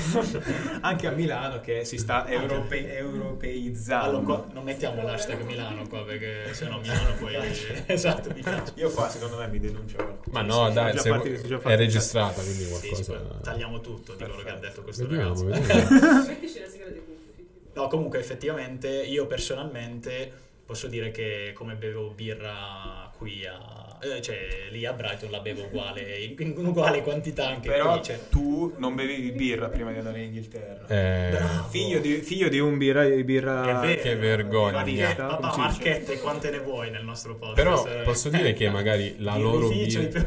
anche 0.81 1.07
a 1.07 1.11
Milano 1.13 1.61
che 1.61 1.85
si 1.85 1.99
sta 1.99 2.27
europe- 2.29 2.97
europeizzando. 2.97 4.07
Allora, 4.19 4.25
qua- 4.25 4.47
non 4.53 4.65
mettiamo 4.65 5.03
l'hashtag 5.03 5.41
Milano 5.43 5.87
qua 5.87 6.05
perché 6.05 6.53
se 6.53 6.67
no 6.69 6.79
Milano 6.81 7.15
poi 7.19 7.37
esatto 7.87 8.31
mi 8.35 8.41
piace. 8.43 8.73
Io 8.75 8.91
qua 8.91 9.09
secondo 9.09 9.37
me 9.37 9.47
mi 9.47 9.61
denuncio 9.61 9.97
qualcuno. 9.97 10.25
Ma 10.33 10.41
Sì, 10.41 10.47
no, 10.47 10.67
sì, 10.69 10.75
dai, 10.75 10.93
già 10.95 11.01
se- 11.01 11.09
sono 11.09 11.23
già 11.61 11.69
è 11.71 11.77
registrata, 11.77 12.43
quindi 12.43 12.65
Sì, 12.65 12.65
sì, 12.65 12.71
qualcosa... 12.89 13.13
poi 13.13 13.41
tagliamo 13.43 13.81
tutto 13.81 14.13
di 14.15 14.25
quello 14.25 14.43
che 14.43 14.51
ha 14.51 14.57
detto 14.57 14.83
questo 14.83 15.07
Vediamo, 15.07 15.43
ragazzo. 15.49 15.61
vediamo. 15.67 16.25
Mettici 16.27 16.59
la 16.61 16.67
sigla. 16.69 16.85
No, 17.75 17.87
comunque 17.89 18.19
effettivamente 18.19 18.89
io 18.89 19.27
personalmente 19.27 20.33
posso 20.67 20.89
dire 20.89 21.13
che 21.13 21.53
come 21.55 21.75
bevo 21.75 22.09
birra 22.11 23.09
qui 23.17 23.47
a 23.47 23.86
eh, 24.01 24.21
cioè 24.23 24.37
lì 24.71 24.85
a 24.85 24.93
Brighton 24.93 25.31
la 25.31 25.41
bevo 25.41 25.65
uguale 25.65 26.01
in, 26.19 26.35
in 26.39 26.67
uguale 26.67 27.03
quantità 27.03 27.49
anche 27.49 27.69
Però 27.71 27.93
qui, 27.93 28.03
cioè. 28.05 28.19
tu 28.29 28.75
non 28.79 28.95
bevevi 28.95 29.33
birra 29.33 29.69
prima 29.69 29.93
di 29.93 29.99
andare 29.99 30.19
in 30.19 30.25
Inghilterra. 30.27 30.87
Eh, 30.89 31.31
Bravo. 31.31 31.69
Figlio 31.69 31.99
di, 32.01 32.15
figlio 32.17 32.49
di 32.49 32.59
un 32.59 32.77
birra, 32.79 33.05
di 33.09 33.25
birra 33.25 33.81
È 33.83 33.87
vero. 33.87 34.01
che 34.03 34.17
vergogna. 34.17 34.73
Marchette, 34.79 35.15
Come 35.17 35.29
papà, 35.29 35.47
dice? 35.49 35.59
marchette, 35.61 36.19
quante 36.21 36.51
ne 36.51 36.59
vuoi 36.61 36.91
nel 36.91 37.05
nostro 37.05 37.35
podcast? 37.37 37.57
Però 37.57 37.87
Eh, 38.01 38.03
posso 38.05 38.29
dire 38.29 38.53
che 38.53 38.69
magari 38.71 39.17
la 39.23 39.37
loro 39.37 39.69
birra... 39.69 40.01
piaceri. 40.09 40.27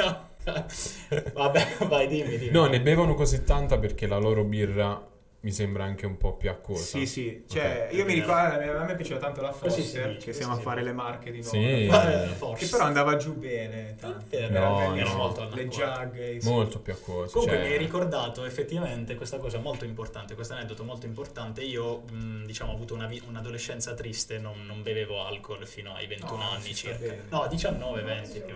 Vabbè, 1.34 1.66
vai, 1.86 2.06
dimmi, 2.08 2.38
dimmi. 2.38 2.50
No, 2.50 2.66
ne 2.66 2.80
bevono 2.80 3.14
così 3.14 3.44
tanta 3.44 3.78
perché 3.78 4.06
la 4.06 4.18
loro 4.18 4.42
birra 4.44 5.08
mi 5.42 5.52
sembra 5.52 5.84
anche 5.84 6.04
un 6.04 6.18
po' 6.18 6.34
più 6.36 6.50
acquosa. 6.50 6.82
Sì, 6.82 7.06
sì, 7.06 7.44
cioè 7.48 7.86
Ok. 7.88 7.94
io 7.96 8.04
mi 8.04 8.12
ricordo, 8.12 8.56
a 8.78 8.84
me 8.84 8.94
piaceva 8.94 9.18
tanto 9.18 9.40
la 9.40 9.52
Foster, 9.52 9.74
dice, 9.82 10.02
che 10.18 10.24
così 10.26 10.32
siamo 10.34 10.52
a 10.52 10.56
si 10.56 10.62
fare 10.62 10.82
le 10.82 10.92
marche 10.92 11.30
di 11.30 11.38
nuovo. 11.40 11.50
Sì. 11.56 11.86
Eh, 11.86 11.88
Che 11.88 12.34
forse. 12.34 12.68
però 12.68 12.84
andava 12.84 13.16
giù 13.16 13.34
bene, 13.34 13.96
Era 14.28 14.48
No, 14.68 14.94
no. 14.94 15.14
molto 15.16 15.48
Le 15.54 15.68
jug, 15.68 16.42
Molto 16.42 16.78
più 16.80 16.92
acquosa. 16.92 17.32
Comunque 17.32 17.56
cioè- 17.56 17.66
mi 17.66 17.72
hai 17.72 17.78
ricordato 17.78 18.44
effettivamente 18.44 19.14
questa 19.14 19.38
cosa 19.38 19.58
molto 19.58 19.84
importante, 19.86 20.34
questo 20.34 20.52
aneddoto 20.54 20.84
molto 20.84 21.06
importante. 21.06 21.62
Io, 21.62 22.02
mh, 22.10 22.44
diciamo, 22.44 22.72
ho 22.72 22.74
avuto 22.74 22.92
una 22.94 23.06
vi- 23.06 23.22
un'adolescenza 23.26 23.94
triste, 23.94 24.38
non, 24.38 24.64
non 24.66 24.82
bevevo 24.82 25.24
alcol 25.24 25.66
fino 25.66 25.94
ai 25.94 26.06
21 26.06 26.36
No, 26.42 26.50
anni 26.50 26.74
circa. 26.74 26.98
bene. 26.98 27.22
No, 27.30 27.46
19, 27.48 28.02
20 28.02 28.40
più. 28.40 28.54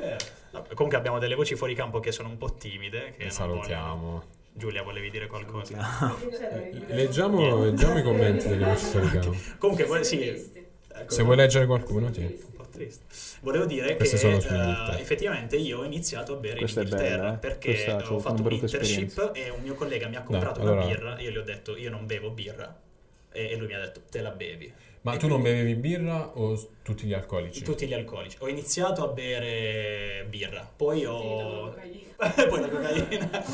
Eh, 0.00 0.16
comunque 0.74 0.96
abbiamo 0.96 1.18
delle 1.18 1.34
voci 1.34 1.54
fuori 1.54 1.74
campo 1.74 2.00
che 2.00 2.12
sono 2.12 2.28
un 2.30 2.38
po' 2.38 2.54
timide. 2.54 3.12
Che 3.16 3.24
Le 3.24 3.28
non 3.28 3.36
vogliono- 3.36 3.52
salutiamo. 3.62 4.24
Giulia, 4.56 4.82
volevi 4.82 5.10
dire 5.10 5.26
qualcosa? 5.26 6.16
Leggiamo, 6.86 7.64
leggiamo 7.64 7.98
i 7.98 8.02
commenti 8.02 8.46
delle 8.48 8.74
fuori 8.76 9.08
campo. 9.08 9.34
Comunque, 9.58 9.84
vuoi- 9.84 10.04
sì. 10.04 10.20
ecco. 10.22 11.12
Se 11.12 11.22
vuoi 11.24 11.36
leggere 11.36 11.66
qualcuno, 11.66 12.12
sì. 12.12 12.20
un 12.20 12.52
po' 12.56 12.66
triste. 12.70 13.02
Volevo 13.40 13.64
dire 13.66 13.96
Queste 13.96 14.16
che 14.16 14.26
eh, 14.36 14.40
sull'Inghilterra. 14.40 14.98
effettivamente 14.98 15.56
io 15.56 15.80
ho 15.80 15.84
iniziato 15.84 16.34
a 16.34 16.36
bere 16.36 16.58
Questa 16.58 16.82
in 16.82 16.86
Inghilterra 16.86 17.16
bella, 17.22 17.34
eh. 17.34 17.38
perché 17.38 17.68
Questa 17.72 18.12
ho 18.12 18.18
fatto 18.20 18.42
un 18.42 18.52
internship 18.52 19.30
e 19.34 19.50
un 19.50 19.62
mio 19.62 19.74
collega 19.74 20.06
mi 20.08 20.16
ha 20.16 20.22
comprato 20.22 20.60
allora- 20.60 20.82
una 20.84 20.86
birra. 20.86 21.20
Io 21.20 21.30
gli 21.30 21.36
ho 21.36 21.42
detto 21.42 21.76
io 21.76 21.90
non 21.90 22.06
bevo 22.06 22.30
birra. 22.30 22.80
e, 23.32 23.50
e 23.50 23.56
lui 23.56 23.66
mi 23.66 23.74
ha 23.74 23.80
detto 23.80 24.02
te 24.08 24.20
la 24.22 24.30
bevi. 24.30 24.72
Ma 25.04 25.12
E 25.12 25.18
tu 25.18 25.28
non 25.28 25.42
bevevi 25.42 25.74
birra 25.74 26.30
o 26.38 26.58
tutti 26.82 27.06
gli 27.06 27.12
alcolici? 27.12 27.62
Tutti 27.62 27.86
gli 27.86 27.92
alcolici. 27.92 28.38
Ho 28.40 28.48
iniziato 28.48 29.04
a 29.04 29.08
bere 29.12 30.24
birra, 30.30 30.66
poi 30.74 31.04
ho... 31.04 31.74
poi 32.48 32.60
la 32.60 32.68
cocaina. 32.70 33.44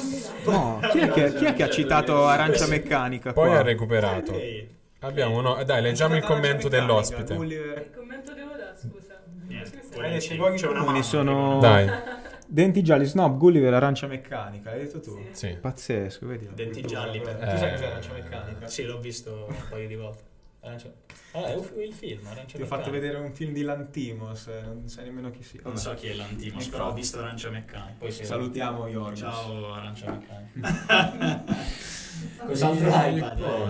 No, 0.45 0.79
chi 0.93 0.99
è 1.01 1.09
che, 1.11 1.35
chi 1.35 1.45
è 1.47 1.53
che 1.55 1.63
ha 1.65 1.69
citato 1.69 2.25
arancia 2.27 2.69
meccanica 2.69 3.33
Poi 3.33 3.49
qua? 3.49 3.59
ha 3.59 3.63
recuperato. 3.63 4.31
Ok. 4.31 4.65
Abbiamo, 5.01 5.41
no, 5.41 5.61
dai, 5.65 5.83
leggiamo 5.83 6.15
il 6.15 6.23
commento 6.23 6.69
dell'ospite. 6.69 7.35
Che 7.37 7.91
commento 7.97 8.33
devo 8.33 8.51
dare, 8.51 8.77
scusa? 8.81 9.21
Niente, 9.49 10.99
Eh, 10.99 11.03
sono- 11.03 11.59
Dai, 11.59 11.89
Denti 12.47 12.81
gialli, 12.85 13.07
Snob, 13.07 13.37
Gulliver, 13.39 13.75
arancia 13.75 14.07
meccanica, 14.07 14.71
l'hai 14.71 14.81
detto 14.83 15.01
tu? 15.01 15.21
Sì. 15.33 15.57
Pazzesco, 15.61 16.27
vedi? 16.29 16.49
Denti 16.55 16.83
gialli 16.83 17.21
per- 17.21 17.35
Tu 17.39 17.57
sai 17.57 17.69
Eh. 17.69 17.73
cos'è 17.73 17.87
arancia 17.87 18.13
meccanica? 18.13 18.69
Sì, 18.69 18.85
l'ho 18.85 18.99
visto 19.01 19.47
un 19.49 19.55
paio 19.69 19.89
di 19.89 19.97
volte. 19.97 20.29
Arancia- 20.63 20.93
Ah, 21.33 21.47
è 21.47 21.55
un- 21.55 21.69
il 21.81 21.93
film, 21.93 22.27
Arancia 22.27 22.57
Ti 22.57 22.63
ho 22.63 22.67
fatto 22.67 22.91
vedere 22.91 23.17
un 23.17 23.33
film 23.33 23.53
di 23.53 23.63
Lantimos, 23.63 24.49
eh, 24.49 24.61
non 24.63 24.89
sai 24.89 25.05
nemmeno 25.05 25.31
chi 25.31 25.43
sia. 25.43 25.61
Non 25.65 25.77
so 25.79 25.95
chi 25.95 26.09
è 26.09 26.15
l'Antimos, 26.15 26.67
però 26.69 26.89
ho 26.89 26.93
visto 26.93 27.19
Arancia 27.21 27.51
Meccanica. 27.51 28.11
Salutiamo 28.11 28.87
Yorgos. 28.89 29.19
Ciao 29.21 29.73
Arancia 29.73 30.11
Meccanica. 30.11 31.45
Cos'altro 32.45 32.93
hai? 32.93 33.19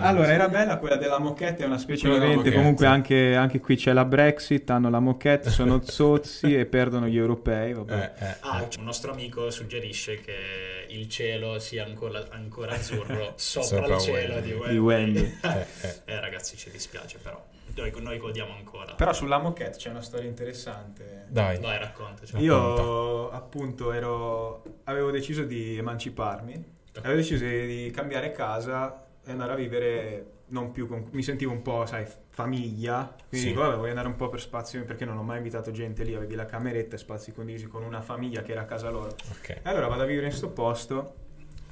Allora, 0.00 0.32
era 0.32 0.48
bella 0.48 0.78
quella 0.78 0.96
della 0.96 1.18
moquette, 1.20 1.62
è 1.62 1.66
una 1.66 1.78
specie 1.78 2.08
di 2.08 2.14
evento. 2.14 2.36
moquette. 2.38 2.56
Comunque 2.56 2.86
anche, 2.86 3.36
anche 3.36 3.60
qui 3.60 3.76
c'è 3.76 3.92
la 3.92 4.04
Brexit, 4.04 4.68
hanno 4.70 4.90
la 4.90 4.98
moquette, 4.98 5.50
sono 5.50 5.80
zozzi 5.84 6.56
e 6.56 6.66
perdono 6.66 7.06
gli 7.06 7.16
europei. 7.16 7.72
Vabbè. 7.74 8.12
Eh, 8.18 8.24
eh, 8.24 8.36
Ah, 8.40 8.66
un 8.78 8.84
nostro 8.84 9.12
amico 9.12 9.50
suggerisce 9.50 10.20
che 10.20 10.79
il 10.92 11.08
cielo 11.08 11.58
sia 11.58 11.84
ancora, 11.84 12.26
ancora 12.30 12.74
azzurro 12.74 13.32
sopra, 13.38 13.66
Sopra 13.66 13.94
il 13.94 14.00
cielo 14.00 14.34
Wembley. 14.34 14.62
di. 14.66 14.68
Di 14.70 14.78
Wembley. 14.78 15.38
Eh, 15.42 15.66
eh. 15.86 16.12
Eh, 16.12 16.20
ragazzi, 16.20 16.56
ci 16.56 16.70
dispiace 16.70 17.18
però. 17.18 17.42
Noi, 17.74 17.92
noi 18.00 18.18
godiamo 18.18 18.52
ancora. 18.54 18.94
Però 18.94 19.12
sulla 19.12 19.38
moquette 19.38 19.78
c'è 19.78 19.90
una 19.90 20.02
storia 20.02 20.28
interessante. 20.28 21.26
Dai. 21.28 21.58
Vai, 21.60 21.78
raccontaci. 21.78 22.36
Io 22.38 23.30
appunto 23.30 23.92
ero, 23.92 24.80
avevo 24.84 25.10
deciso 25.10 25.44
di 25.44 25.76
emanciparmi, 25.78 26.64
avevo 26.96 27.14
deciso 27.14 27.44
di 27.44 27.90
cambiare 27.94 28.32
casa 28.32 29.06
e 29.24 29.30
andare 29.30 29.52
a 29.52 29.54
vivere 29.54 30.26
non 30.50 30.70
più 30.72 30.86
con, 30.86 31.08
mi 31.10 31.22
sentivo 31.22 31.52
un 31.52 31.62
po', 31.62 31.84
sai, 31.86 32.06
famiglia, 32.28 33.14
quindi 33.28 33.46
Sì. 33.48 33.52
dico, 33.52 33.62
vabbè, 33.62 33.76
voglio 33.76 33.88
andare 33.90 34.08
un 34.08 34.16
po' 34.16 34.28
per 34.28 34.40
spazio 34.40 34.84
perché 34.84 35.04
non 35.04 35.16
ho 35.16 35.22
mai 35.22 35.38
invitato 35.38 35.70
gente 35.70 36.04
lì, 36.04 36.14
avevi 36.14 36.34
la 36.34 36.44
cameretta, 36.46 36.96
spazi 36.96 37.32
condivisi 37.32 37.66
con 37.66 37.82
una 37.82 38.00
famiglia 38.00 38.42
che 38.42 38.52
era 38.52 38.62
a 38.62 38.64
casa 38.64 38.90
loro. 38.90 39.14
Ok. 39.30 39.48
E 39.50 39.60
allora 39.64 39.86
vado 39.88 40.02
a 40.02 40.06
vivere 40.06 40.26
in 40.26 40.32
sto 40.32 40.50
posto, 40.50 41.14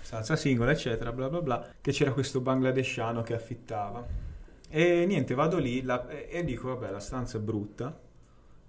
stanza 0.01 0.37
singola, 0.37 0.71
eccetera, 0.73 1.13
bla 1.13 1.29
bla 1.29 1.41
bla, 1.43 1.67
che 1.81 1.93
c'era 1.93 2.13
questo 2.13 2.41
bangladesciano 2.41 3.23
che 3.23 3.35
affittava. 3.35 4.07
E 4.71 5.05
niente, 5.07 5.35
vado 5.35 5.59
lì 5.59 5.83
la- 5.83 6.09
e, 6.09 6.29
e 6.31 6.45
dico, 6.45 6.69
vabbè, 6.69 6.91
la 6.91 7.01
stanza 7.01 7.39
è 7.39 7.41
brutta. 7.41 7.99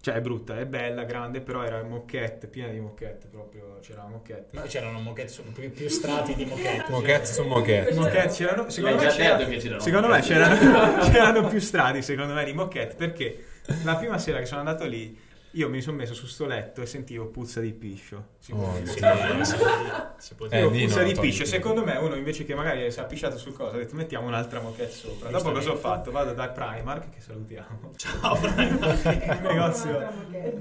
Cioè 0.02 0.14
è 0.16 0.22
brutta, 0.22 0.58
è 0.58 0.66
bella, 0.66 1.04
grande, 1.04 1.42
però 1.42 1.62
era 1.62 1.84
moquette, 1.84 2.48
piena 2.48 2.70
di 2.72 2.80
moquette 2.80 3.28
proprio, 3.28 3.80
c'era 3.82 4.04
la 4.04 4.08
moquette. 4.10 4.56
No, 4.58 4.62
c'erano 4.66 5.00
moquette, 5.02 5.30
sono 5.30 5.52
più, 5.52 5.70
più 5.72 5.90
strati 5.90 6.36
di 6.36 6.46
moquette. 6.46 6.86
Moquette 6.90 7.26
su 7.26 7.44
moquette. 7.44 7.94
Moquette 7.96 8.28
c'erano, 8.34 8.70
secondo 8.70 8.96
L'hai 8.96 9.06
me, 9.06 9.12
già 9.12 9.18
c'era- 9.18 9.36
detto 9.36 9.50
che 9.50 9.58
c'erano 9.58 9.82
secondo 9.82 10.08
me 10.08 10.20
c'erano, 10.22 11.00
c'erano 11.12 11.48
più 11.50 11.60
strati 11.60 12.02
secondo 12.02 12.34
me 12.34 12.46
di 12.46 12.54
moquette 12.54 12.96
perché 12.96 13.44
la 13.84 13.96
prima 13.98 14.18
sera 14.18 14.40
che 14.40 14.46
sono 14.46 14.62
andato 14.62 14.86
lì 14.86 15.28
io 15.54 15.68
mi 15.70 15.82
sono 15.82 15.98
messo 15.98 16.14
su 16.14 16.26
sto 16.28 16.46
letto 16.46 16.82
e 16.82 16.86
sentivo 16.86 17.26
puzza 17.28 17.60
di 17.60 17.74
piscio. 17.74 18.38
Si 18.40 18.52
può 18.54 18.68
Oh. 18.70 18.76
Sì, 18.86 18.94
si 18.94 19.00
può 19.00 19.08
dire, 19.78 20.06
può 20.36 20.48
dire. 20.48 20.62
Eh, 20.62 20.70
di 20.72 20.86
puzza 20.86 21.02
no, 21.02 21.08
di 21.08 21.16
piscio. 21.20 21.46
Secondo 21.46 21.84
me 21.84 21.96
uno 21.98 22.16
invece 22.16 22.46
che 22.46 22.54
magari 22.56 22.92
si 22.92 23.00
è 23.00 23.02
appisciato 23.02 23.38
su 23.38 23.52
cosa 23.54 23.76
ha 23.76 23.80
detto 23.80 23.96
mettiamo 23.96 24.28
un'altra 24.28 24.60
moquette 24.62 24.92
sopra. 24.92 25.30
Dopo 25.30 25.52
cosa 25.52 25.72
ho 25.72 25.76
fatto? 25.76 26.12
Vado 26.12 26.34
da 26.34 26.50
Primark 26.50 27.10
che 27.10 27.20
salutiamo. 27.22 27.92
Ciao, 27.98 28.38
Il 28.44 29.40
negozio. 29.42 30.08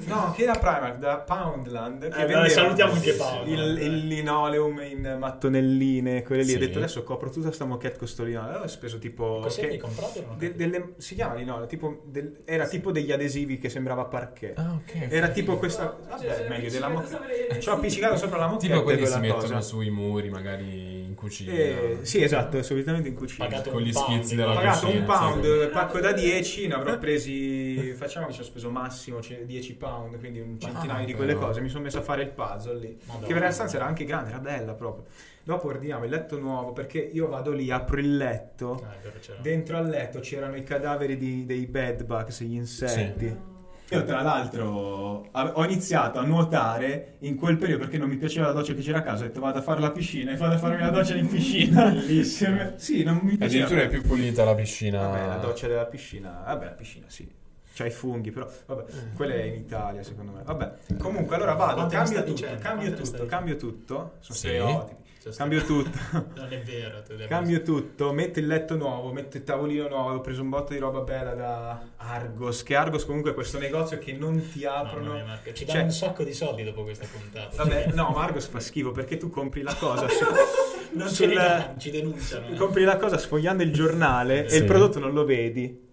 No, 0.06 0.32
che 0.34 0.44
da 0.46 0.52
Primark, 0.58 0.96
da 0.98 1.18
Poundland. 1.18 2.08
Che 2.08 2.22
Eh, 2.22 2.26
dai, 2.26 2.50
salutiamo 2.50 2.92
anche 2.92 3.12
Paolo. 3.14 3.50
Il, 3.50 3.78
il 3.82 4.06
linoleum 4.06 4.80
in 4.80 5.16
mattonelline, 5.18 6.22
quelle 6.22 6.42
lì. 6.42 6.48
Sì. 6.50 6.56
Ho 6.56 6.60
detto 6.60 6.78
adesso 6.78 7.02
copro 7.04 7.30
tutta 7.30 7.52
sta 7.52 7.64
moquette 7.64 7.98
con 7.98 8.08
sto 8.08 8.24
linoleum. 8.24 8.48
Allora 8.50 8.64
ho 8.64 8.68
speso 8.68 8.98
tipo. 8.98 9.40
Cos'è 9.42 9.60
che- 9.62 9.68
hai 9.68 9.78
comprato? 9.78 10.34
De- 10.36 10.54
delle- 10.54 10.94
si 10.96 11.14
chiama 11.14 11.34
linoleum, 11.34 11.66
tipo 11.68 12.02
del- 12.04 12.40
era 12.44 12.66
tipo 12.66 12.90
degli 12.90 13.12
adesivi 13.12 13.58
che 13.58 13.68
sembrava 13.68 14.04
parquet. 14.04 14.58
Ah, 14.58 14.77
ok. 14.84 15.06
Era 15.12 15.28
tipo 15.28 15.56
questa. 15.56 15.96
Vabbè, 16.08 16.46
meglio 16.48 16.70
della 16.70 16.88
moquette. 16.88 17.60
Ci 17.60 17.68
ho 17.68 17.72
appiccicato 17.74 18.16
sopra 18.16 18.38
la 18.38 18.46
moquette. 18.46 18.66
Tipo 18.72 18.82
quelli 18.82 19.00
che 19.00 19.06
si 19.06 19.18
mettono 19.18 19.40
cosa. 19.42 19.60
sui 19.60 19.90
muri, 19.90 20.30
magari 20.30 21.04
in 21.04 21.14
cucina. 21.14 21.52
Eh, 21.52 21.98
sì, 22.02 22.22
esatto, 22.22 22.62
solitamente 22.62 23.08
in 23.08 23.14
cucina. 23.14 23.46
Pagato 23.46 23.70
Con 23.70 23.82
un 23.82 23.88
gli 23.88 23.92
pound, 23.92 24.18
schizzi 24.20 24.34
della 24.36 24.50
Ho 24.52 24.54
pagato 24.54 24.86
cucina, 24.86 24.98
un 25.00 25.06
pound, 25.06 25.62
sì. 25.62 25.68
pacco 25.68 26.00
da 26.00 26.12
10, 26.12 26.66
ne 26.68 26.74
avrò 26.74 26.98
presi, 26.98 27.92
facciamo 27.96 28.26
che 28.26 28.32
ci 28.32 28.40
ho 28.40 28.44
speso 28.44 28.70
massimo 28.70 29.20
cioè, 29.20 29.44
10 29.44 29.74
pound, 29.74 30.18
quindi 30.18 30.40
un 30.40 30.58
centinaio 30.58 31.02
Ah, 31.02 31.06
di 31.06 31.14
quelle 31.14 31.34
però. 31.34 31.46
cose, 31.46 31.60
mi 31.60 31.68
sono 31.68 31.82
messo 31.84 31.98
a 31.98 32.02
fare 32.02 32.22
il 32.22 32.30
puzzle 32.30 32.78
lì, 32.78 32.98
Madonna. 33.06 33.26
che 33.26 33.32
per 33.32 33.42
la 33.42 33.50
stanza 33.50 33.76
era 33.76 33.86
anche 33.86 34.04
grande, 34.04 34.30
era 34.30 34.38
bella 34.38 34.72
proprio. 34.74 35.04
Dopo 35.42 35.68
ordiniamo 35.68 36.04
il 36.04 36.10
letto 36.10 36.38
nuovo, 36.38 36.72
perché 36.72 36.98
io 36.98 37.26
vado 37.26 37.52
lì, 37.52 37.70
apro 37.70 37.98
il 37.98 38.16
letto, 38.18 38.84
Ah, 38.84 38.94
dentro 39.40 39.78
al 39.78 39.88
letto 39.88 40.20
c'erano 40.20 40.56
i 40.56 40.62
cadaveri 40.62 41.16
di- 41.16 41.46
dei 41.46 41.64
bedbugs, 41.66 42.42
gli 42.42 42.54
insetti. 42.54 43.47
Io 43.90 44.04
tra 44.04 44.20
l'altro 44.20 45.28
ho 45.32 45.64
iniziato 45.64 46.18
a 46.18 46.22
nuotare 46.22 47.14
in 47.20 47.36
quel 47.36 47.56
periodo 47.56 47.84
perché 47.84 47.96
non 47.96 48.08
mi 48.10 48.16
piaceva 48.16 48.48
la 48.48 48.52
doccia 48.52 48.74
che 48.74 48.82
c'era 48.82 48.98
a 48.98 49.02
casa, 49.02 49.24
ho 49.24 49.26
detto 49.28 49.40
vado 49.40 49.58
a 49.58 49.62
fare 49.62 49.80
la 49.80 49.90
piscina 49.90 50.32
e 50.32 50.36
vado 50.36 50.54
a 50.54 50.58
farmi 50.58 50.80
la 50.80 50.90
doccia 50.90 51.14
in 51.14 51.26
piscina. 51.26 51.84
Bellissimo. 51.90 52.72
Sì, 52.76 53.02
non 53.02 53.20
mi 53.22 53.36
piaceva. 53.36 53.64
Addirittura 53.64 53.82
è 53.82 53.88
più 53.88 54.02
pulita 54.02 54.44
la 54.44 54.54
piscina. 54.54 55.00
Vabbè, 55.06 55.26
la 55.26 55.36
doccia 55.36 55.66
della 55.68 55.86
piscina. 55.86 56.42
Vabbè, 56.44 56.64
la 56.66 56.70
piscina 56.72 57.06
sì. 57.08 57.26
C'ha 57.72 57.86
i 57.86 57.90
funghi, 57.90 58.30
però 58.30 58.46
vabbè, 58.66 58.84
quella 59.14 59.34
è 59.34 59.42
in 59.44 59.54
Italia 59.54 60.02
secondo 60.02 60.32
me. 60.32 60.42
Vabbè, 60.42 60.72
comunque 60.98 61.36
allora 61.36 61.54
vado, 61.54 61.86
Quante 61.86 61.94
cambio 61.96 62.24
tutto, 62.24 62.46
cambio 62.60 62.92
tutto, 62.92 63.26
cambio 63.26 63.56
tutto. 63.56 63.94
Sono 63.94 64.16
Sì. 64.20 64.34
stereotipi. 64.34 64.94
Cioè, 65.30 65.36
Cambio 65.38 65.62
tutto. 65.64 65.98
Non 66.34 66.46
è 66.52 66.60
vero. 66.62 67.02
Cambio 67.28 67.62
tutto, 67.62 68.12
metto 68.12 68.38
il 68.38 68.46
letto 68.46 68.76
nuovo, 68.76 69.12
metto 69.12 69.36
il 69.36 69.44
tavolino 69.44 69.88
nuovo, 69.88 70.14
ho 70.14 70.20
preso 70.20 70.42
un 70.42 70.48
botto 70.48 70.72
di 70.72 70.78
roba 70.78 71.00
bella 71.00 71.34
da 71.34 71.80
Argos, 71.96 72.62
che 72.62 72.74
Argos 72.74 73.04
comunque 73.04 73.30
è 73.32 73.34
questo 73.34 73.58
negozio 73.58 73.98
che 73.98 74.12
non 74.12 74.50
ti 74.50 74.64
aprono. 74.64 75.12
Mia, 75.14 75.24
Marco, 75.24 75.52
Ci 75.52 75.64
Cioè- 75.64 75.74
danno 75.74 75.84
un 75.86 75.90
sacco 75.92 76.22
di 76.24 76.32
soldi 76.32 76.64
dopo 76.64 76.82
questa 76.82 77.06
puntata. 77.10 77.62
Vabbè, 77.62 77.92
no, 77.94 78.10
ma 78.14 78.22
Argos 78.24 78.46
fa 78.46 78.60
schifo 78.60 78.90
perché 78.92 79.16
tu 79.16 79.30
compri 79.30 79.62
la 79.62 79.74
cosa 79.74 80.08
su- 80.08 80.24
non 80.96 81.08
sul- 81.08 81.32
danno, 81.34 81.74
ci 81.78 81.90
denunciano. 81.90 82.48
eh. 82.48 82.54
compri 82.54 82.84
la 82.84 82.96
cosa 82.96 83.18
sfogliando 83.18 83.62
il 83.62 83.72
giornale 83.72 84.44
e 84.46 84.50
Sì. 84.50 84.56
il 84.58 84.64
prodotto 84.64 84.98
non 84.98 85.12
lo 85.12 85.24
vedi. 85.24 85.86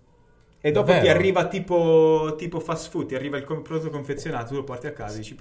E 0.62 0.72
dopo 0.72 0.88
ti 0.88 0.94
Davvero? 0.94 1.20
arriva 1.20 1.46
tipo, 1.48 2.34
tipo 2.38 2.60
fast 2.60 2.90
food, 2.90 3.08
ti 3.10 3.16
arriva 3.16 3.38
il 3.38 3.44
prodotto 3.44 3.90
confezionato, 3.92 4.48
tu 4.50 4.56
lo 4.56 4.64
porti 4.64 4.88
a 4.88 4.94
casa 4.94 5.14
e 5.16 5.18
dici 5.20 5.38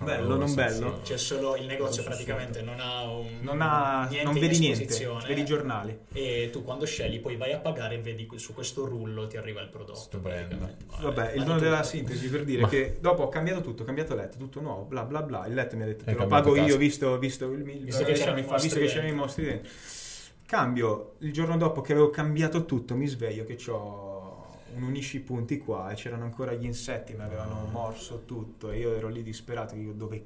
bello, 0.00 0.36
non 0.36 0.54
bello. 0.54 1.00
C'è 1.02 1.16
solo 1.16 1.56
il 1.56 1.66
negozio 1.66 2.02
praticamente 2.02 2.62
non 2.62 2.80
ha 2.80 3.02
un 3.08 3.38
Non, 3.42 3.60
ha, 3.60 4.06
niente 4.08 4.24
non 4.24 4.34
in 4.36 4.40
vedi 4.40 4.58
niente, 4.58 5.08
vedi 5.26 5.40
i 5.42 5.44
giornali. 5.44 5.98
e 6.12 6.48
tu 6.52 6.64
quando 6.64 6.84
scegli 6.84 7.20
poi 7.20 7.36
vai 7.36 7.52
a 7.52 7.58
pagare 7.58 7.94
e 7.96 8.00
vedi 8.00 8.28
su 8.36 8.54
questo 8.54 8.86
rullo 8.86 9.26
ti 9.26 9.36
arriva 9.36 9.60
il 9.60 9.68
prodotto 9.68 9.94
Stupendo. 9.98 10.56
praticamente. 10.56 10.84
Vabbè, 11.02 11.32
il 11.34 11.44
dono 11.44 11.58
della 11.60 11.82
sintesi 11.82 12.28
per 12.28 12.44
dire 12.44 12.62
Ma- 12.62 12.68
che 12.68 12.96
dopo 13.00 13.22
ho 13.24 13.28
cambiato 13.28 13.60
tutto, 13.60 13.82
ho 13.82 13.86
cambiato 13.86 14.14
letto, 14.14 14.36
tutto 14.38 14.60
nuovo, 14.60 14.82
bla 14.82 15.04
bla 15.04 15.22
bla. 15.22 15.46
Il 15.46 15.54
letto 15.54 15.76
mi 15.76 15.82
ha 15.82 15.86
detto 15.86 16.04
te 16.04 16.12
lo 16.14 16.26
pago 16.26 16.56
io, 16.56 16.76
visto, 16.76 17.18
visto, 17.18 17.50
il, 17.52 17.60
il 17.68 17.84
Visto 17.84 18.04
che 18.04 18.12
c'erano 18.14 18.42
fa, 18.42 18.50
mostri 18.52 18.62
visto 18.62 18.78
che 18.78 18.84
dentro. 18.86 19.00
c'erano 19.00 19.08
i 19.08 19.16
mostri 19.16 19.44
dentro. 19.44 19.70
Cambio, 20.46 21.14
il 21.20 21.32
giorno 21.32 21.56
dopo 21.56 21.80
che 21.80 21.92
avevo 21.92 22.10
cambiato 22.10 22.64
tutto, 22.66 22.94
mi 22.94 23.06
sveglio 23.06 23.44
che 23.44 23.56
ho 23.70 24.13
un 24.76 24.82
unisci 24.82 25.20
punti 25.20 25.58
qua 25.58 25.90
e 25.90 25.94
c'erano 25.94 26.24
ancora 26.24 26.52
gli 26.52 26.64
insetti, 26.64 27.14
mi 27.14 27.22
avevano 27.22 27.68
morso 27.70 28.22
tutto 28.24 28.70
e 28.70 28.78
io 28.78 28.94
ero 28.94 29.08
lì 29.08 29.22
disperato, 29.22 29.74
io 29.74 29.92
dove, 29.92 30.24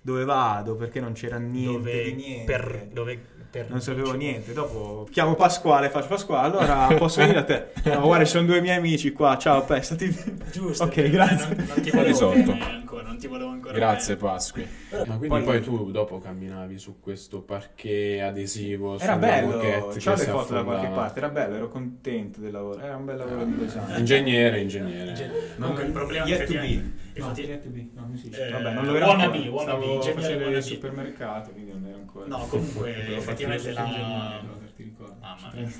dove 0.00 0.24
vado? 0.24 0.74
Perché 0.76 1.00
non 1.00 1.12
c'era 1.12 1.38
niente 1.38 1.72
dove, 1.72 2.04
di 2.04 2.12
niente. 2.14 2.44
per, 2.52 2.88
dove, 2.92 3.20
per 3.50 3.70
Non 3.70 3.80
sapevo 3.80 4.12
niente, 4.12 4.52
dopo 4.52 5.06
chiamo 5.10 5.34
Pasquale, 5.34 5.90
faccio 5.90 6.08
Pasquale, 6.08 6.46
allora 6.46 6.94
posso 6.96 7.20
venire 7.20 7.38
a 7.38 7.44
te? 7.44 7.66
No, 7.88 8.00
guarda, 8.02 8.24
ci 8.24 8.32
sono 8.32 8.46
due 8.46 8.60
miei 8.60 8.76
amici 8.76 9.12
qua, 9.12 9.36
ciao, 9.38 9.64
pe, 9.64 9.82
stati... 9.82 10.14
giusto 10.52 10.84
Ok, 10.84 11.08
grazie. 11.08 11.54
non, 11.54 11.66
non 11.66 11.80
ti 11.80 11.90
volevo 11.90 12.30
ancora 12.30 12.88
non 13.18 13.18
ti 13.18 13.26
volevo 13.26 13.50
ancora 13.50 13.74
Grazie 13.74 14.14
bene. 14.16 14.28
Pasqui. 14.28 14.68
Ma 14.90 15.04
quindi 15.16 15.28
Poi- 15.28 15.42
poi, 15.42 15.60
tu 15.60 15.90
dopo 15.90 16.18
camminavi 16.18 16.78
su 16.78 16.98
questo 17.00 17.42
parquet 17.42 18.20
adesivo 18.22 18.98
Era 18.98 19.16
bello, 19.16 19.58
c'ho 19.58 20.10
le 20.10 20.16
si 20.16 20.24
foto 20.30 20.54
da 20.54 20.64
qualche 20.64 20.88
parte, 20.88 21.18
era 21.18 21.28
bello, 21.28 21.56
ero 21.56 21.68
contento 21.68 22.40
del 22.40 22.52
lavoro, 22.52 22.80
era 22.80 22.96
un 22.96 23.04
bel 23.04 23.16
lavoro 23.18 23.44
di 23.44 23.54
due 23.54 23.68
anni. 23.78 23.98
Ingegnere, 23.98 24.60
ingegnere. 24.60 25.14
Cioè, 25.14 25.30
comunque 25.58 25.84
il 25.84 25.90
problema 25.92 26.26
Yet 26.26 26.44
to 26.46 26.52
be. 26.54 26.58
No, 26.58 26.90
infatti- 27.14 27.42
yet 27.42 27.62
to 27.62 27.68
be, 27.68 27.88
no, 27.94 28.00
non 28.02 28.12
esiste. 28.14 28.46
Eh, 28.46 28.50
Vabbè, 28.50 28.72
non 28.72 28.86
lo 28.86 28.94
era 28.96 29.06
wannabe, 29.08 29.36
ancora. 29.36 29.50
wannabe, 29.56 29.62
Stavo 29.82 29.92
ingegnere 29.94 30.14
facendo 30.14 30.38
il 30.38 30.44
wannabe. 30.46 30.62
supermercato, 30.62 31.50
quindi 31.50 31.70
non 31.72 31.84
era 31.86 31.96
ancora. 31.96 32.26
No, 32.26 32.38
comunque, 32.48 33.16
effettivamente 33.16 33.72
la- 33.72 33.82
ingegnere, 33.84 34.40
Robert, 34.46 34.74
ti 34.74 34.82
ricordi? 34.84 35.14
Mamma 35.20 35.50
mia. 35.54 35.70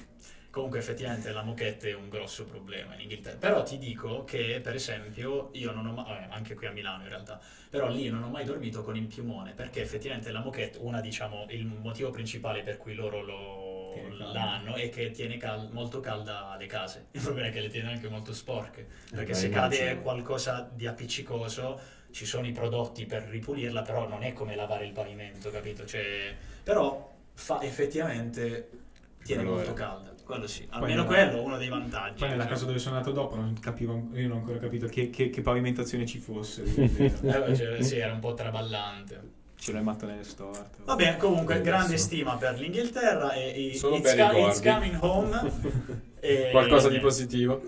Comunque 0.50 0.78
effettivamente 0.78 1.30
la 1.30 1.42
moquette 1.42 1.90
è 1.90 1.94
un 1.94 2.08
grosso 2.08 2.44
problema 2.46 2.94
in 2.94 3.02
Inghilterra. 3.02 3.36
Però 3.36 3.62
ti 3.62 3.76
dico 3.76 4.24
che 4.24 4.60
per 4.62 4.74
esempio 4.74 5.50
io 5.52 5.72
non 5.72 5.86
ho 5.86 5.92
mai, 5.92 6.22
eh, 6.22 6.26
anche 6.30 6.54
qui 6.54 6.66
a 6.66 6.72
Milano 6.72 7.02
in 7.02 7.10
realtà, 7.10 7.38
però 7.68 7.88
lì 7.88 8.08
non 8.08 8.22
ho 8.22 8.28
mai 8.28 8.44
dormito 8.44 8.82
con 8.82 8.96
il 8.96 9.06
piumone 9.06 9.52
perché 9.52 9.82
effettivamente 9.82 10.30
la 10.30 10.40
moquette, 10.40 10.78
una 10.80 11.00
diciamo 11.00 11.46
il 11.50 11.66
motivo 11.66 12.10
principale 12.10 12.62
per 12.62 12.78
cui 12.78 12.94
loro 12.94 13.22
lo, 13.22 14.08
l'anno 14.16 14.74
e 14.76 14.88
che 14.88 15.10
tiene 15.10 15.36
cal- 15.36 15.68
molto 15.70 16.00
calda 16.00 16.56
le 16.58 16.66
case. 16.66 17.06
Il 17.10 17.20
problema 17.20 17.48
è 17.48 17.52
che 17.52 17.60
le 17.60 17.68
tiene 17.68 17.90
anche 17.92 18.08
molto 18.08 18.32
sporche, 18.32 18.86
perché 19.10 19.32
beh, 19.32 19.38
se 19.38 19.48
cade 19.50 19.76
immagino. 19.76 20.00
qualcosa 20.02 20.68
di 20.72 20.86
appiccicoso 20.86 21.80
ci 22.10 22.24
sono 22.24 22.46
i 22.46 22.52
prodotti 22.52 23.04
per 23.04 23.24
ripulirla, 23.24 23.82
però 23.82 24.08
non 24.08 24.22
è 24.22 24.32
come 24.32 24.56
lavare 24.56 24.86
il 24.86 24.92
pavimento, 24.92 25.50
capito? 25.50 25.84
Cioè, 25.84 26.34
però 26.62 27.16
fa 27.34 27.62
effettivamente 27.62 28.70
tiene 29.22 29.42
Quello 29.42 29.56
molto 29.56 29.72
è. 29.72 29.74
calda, 29.74 30.14
quello 30.28 30.46
sì. 30.46 30.66
Almeno 30.70 31.02
nella- 31.02 31.06
quello 31.06 31.38
è 31.38 31.40
uno 31.44 31.56
dei 31.56 31.68
vantaggi. 31.68 32.18
Poi 32.18 32.28
nella 32.28 32.42
Cioè, 32.42 32.52
casa 32.52 32.64
dove 32.66 32.78
sono 32.78 32.96
andato 32.96 33.14
dopo 33.14 33.36
non 33.36 33.56
capivo, 33.58 34.08
io 34.12 34.28
non 34.28 34.36
ho 34.36 34.40
ancora 34.40 34.58
capito 34.58 34.86
che, 34.86 35.08
che- 35.08 35.30
che 35.30 35.40
pavimentazione 35.40 36.04
ci 36.04 36.18
fosse. 36.18 36.62
eh, 36.76 37.56
cioè, 37.56 37.82
sì, 37.82 37.96
era 37.96 38.12
un 38.12 38.20
po' 38.20 38.34
traballante. 38.34 39.36
Ce 39.56 39.72
l'hai 39.72 39.82
mattonelle 39.82 40.22
storte. 40.24 40.82
Vabbè, 40.84 41.16
comunque, 41.16 41.54
Adesso. 41.54 41.70
grande 41.70 41.96
stima 41.96 42.36
per 42.36 42.58
l'Inghilterra 42.58 43.32
e 43.32 43.48
i- 43.48 43.74
Solo 43.74 43.96
it's, 43.96 44.14
ricordi. 44.14 44.40
it's 44.42 44.60
coming 44.62 44.98
home. 45.02 45.52
E- 46.20 46.48
Qualcosa 46.50 46.88
di 46.88 46.98
positivo? 46.98 47.60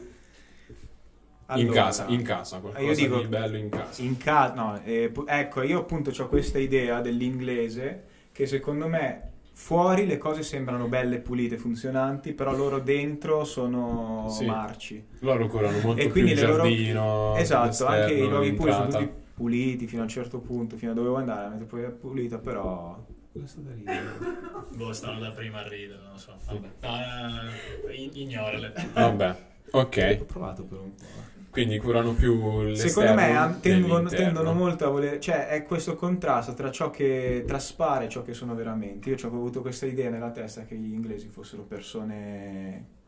in 1.52 1.66
Allora, 1.66 1.72
casa, 1.84 2.04
in 2.08 2.22
casa, 2.22 2.58
qualcosa 2.58 2.84
io 2.86 2.94
dico- 2.94 3.18
di 3.20 3.26
bello 3.26 3.56
in 3.56 3.68
casa. 3.70 4.02
In 4.02 4.16
casa, 4.18 4.54
no, 4.54 4.80
eh, 4.84 5.10
ecco, 5.26 5.62
io 5.62 5.80
appunto 5.80 6.10
ho 6.16 6.28
questa 6.28 6.58
idea 6.58 7.00
dell'inglese 7.00 8.04
che 8.32 8.46
secondo 8.46 8.86
me 8.86 9.30
fuori 9.52 10.06
le 10.06 10.18
cose 10.18 10.42
sembrano 10.42 10.86
belle, 10.86 11.18
pulite, 11.18 11.56
funzionanti, 11.58 12.32
però 12.32 12.54
loro 12.56 12.78
dentro 12.80 13.44
sono 13.44 14.26
Sì. 14.28 14.44
marci. 14.46 15.04
Loro 15.20 15.46
curano 15.48 15.78
molto 15.80 16.00
E 16.00 16.04
più 16.04 16.12
quindi 16.12 16.32
il 16.32 16.38
le 16.40 16.46
loro- 16.46 16.62
giardino. 16.64 17.36
esatto, 17.36 17.86
anche 17.86 18.12
i 18.14 18.28
luoghi 18.28 18.52
puliti 18.52 18.76
sono 18.76 18.88
tutti 18.88 19.10
puliti 19.34 19.86
fino 19.86 20.00
a 20.00 20.04
un 20.04 20.10
certo 20.10 20.38
punto, 20.40 20.76
fino 20.76 20.92
a 20.92 20.94
dove 20.94 21.08
vuoi 21.08 21.20
andare, 21.20 21.42
la 21.44 21.48
metro 21.50 21.66
poi 21.66 21.82
è 21.82 21.88
pulita, 21.90 22.38
però... 22.38 23.02
Cosa 23.32 23.46
sta 23.46 23.60
da 23.60 23.72
ridere? 23.74 24.02
Boh, 24.76 24.92
stanno 24.92 25.20
da 25.20 25.30
prima 25.30 25.60
a 25.60 25.68
ridere, 25.68 26.00
non 26.02 26.12
lo 26.12 26.18
so. 26.18 26.34
Vabbè. 26.46 26.68
No, 26.80 26.88
no, 26.88 27.42
no, 27.44 27.92
ignorale. 27.92 28.72
Vabbè, 28.92 29.36
ok. 29.70 30.16
Ho 30.20 30.24
provato 30.24 30.64
per 30.64 30.78
un 30.78 30.94
po'. 30.94 31.04
Quindi 31.50 31.78
curano 31.78 32.12
più 32.12 32.62
l'esterno 32.62 32.88
Secondo 32.88 33.14
me 33.14 33.36
an- 33.36 33.60
tendono, 33.60 34.08
tendono 34.08 34.52
molto 34.52 34.86
a 34.86 34.90
voler, 34.90 35.18
cioè 35.18 35.48
è 35.48 35.64
questo 35.64 35.96
contrasto 35.96 36.54
tra 36.54 36.70
ciò 36.70 36.90
che 36.90 37.42
traspare 37.46 38.04
e 38.04 38.08
ciò 38.08 38.22
che 38.22 38.34
sono 38.34 38.54
veramente. 38.54 39.10
Io 39.10 39.16
ci 39.16 39.24
ho 39.24 39.28
avuto 39.28 39.60
questa 39.60 39.86
idea 39.86 40.10
nella 40.10 40.30
testa 40.30 40.64
che 40.64 40.76
gli 40.76 40.92
inglesi 40.92 41.26
fossero 41.28 41.62
persone. 41.62 42.98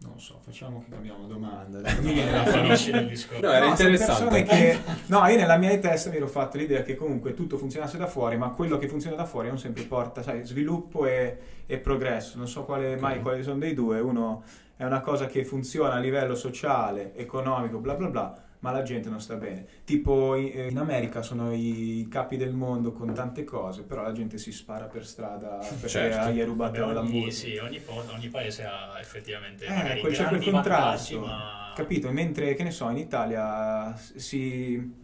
Non 0.00 0.18
so, 0.20 0.38
facciamo 0.44 0.82
che 0.84 0.92
cambiamo 0.92 1.26
domanda. 1.26 1.80
Mi 2.00 2.12
viene 2.14 2.40
il 2.40 3.08
discorso. 3.08 3.44
No, 3.44 3.52
era 3.52 3.64
No, 3.66 3.70
interessante. 3.72 4.42
che- 4.44 4.78
no, 5.06 5.26
io 5.26 5.36
nella 5.36 5.56
mia 5.56 5.76
testa 5.78 6.08
mi 6.08 6.16
ero 6.16 6.28
fatto 6.28 6.56
l'idea 6.56 6.82
che 6.82 6.94
comunque 6.94 7.34
tutto 7.34 7.58
funzionasse 7.58 7.98
da 7.98 8.06
fuori, 8.06 8.36
ma 8.38 8.50
quello 8.50 8.78
che 8.78 8.88
funziona 8.88 9.16
da 9.16 9.26
fuori 9.26 9.48
non 9.48 9.58
sempre 9.58 9.82
porta, 9.82 10.22
sai, 10.22 10.46
sviluppo 10.46 11.04
e, 11.04 11.36
e 11.66 11.78
progresso. 11.78 12.38
Non 12.38 12.46
so 12.48 12.64
quale, 12.64 12.96
mai 12.96 13.20
quali 13.20 13.42
sono 13.42 13.58
dei 13.58 13.74
due. 13.74 13.98
Uno 14.00 14.42
è 14.78 14.84
una 14.84 15.00
cosa 15.00 15.26
che 15.26 15.44
funziona 15.44 15.94
a 15.94 15.98
livello 15.98 16.36
sociale, 16.36 17.12
economico, 17.16 17.78
bla 17.78 17.94
bla 17.94 18.06
bla, 18.08 18.42
ma 18.60 18.70
la 18.70 18.82
gente 18.82 19.08
non 19.10 19.20
sta 19.20 19.34
bene. 19.34 19.66
Tipo 19.84 20.36
in, 20.36 20.52
eh, 20.54 20.68
in 20.68 20.78
America 20.78 21.20
sono 21.20 21.52
i 21.52 22.06
capi 22.08 22.36
del 22.36 22.52
mondo 22.54 22.92
con 22.92 23.12
tante 23.12 23.42
cose, 23.42 23.82
però 23.82 24.02
la 24.02 24.12
gente 24.12 24.38
si 24.38 24.52
spara 24.52 24.84
per 24.86 25.04
strada 25.04 25.56
perché 25.58 25.88
Certo. 25.88 26.30
gli 26.30 26.38
è 26.38 26.44
rubato 26.44 26.80
Vabbè, 26.80 26.92
la 26.92 27.02
musica. 27.02 27.30
sì, 27.32 27.56
ogni, 27.58 27.82
ogni 28.14 28.28
paese 28.28 28.64
ha 28.66 28.98
effettivamente 29.00 29.66
Eh, 29.66 29.98
quel- 29.98 30.14
c'è 30.14 30.28
quel 30.28 30.44
contrasto, 30.44 31.20
ma... 31.20 31.72
capito? 31.74 32.12
Mentre, 32.12 32.54
che 32.54 32.62
ne 32.62 32.70
so, 32.70 32.88
in 32.88 32.98
Italia 32.98 33.96
si... 33.96 34.94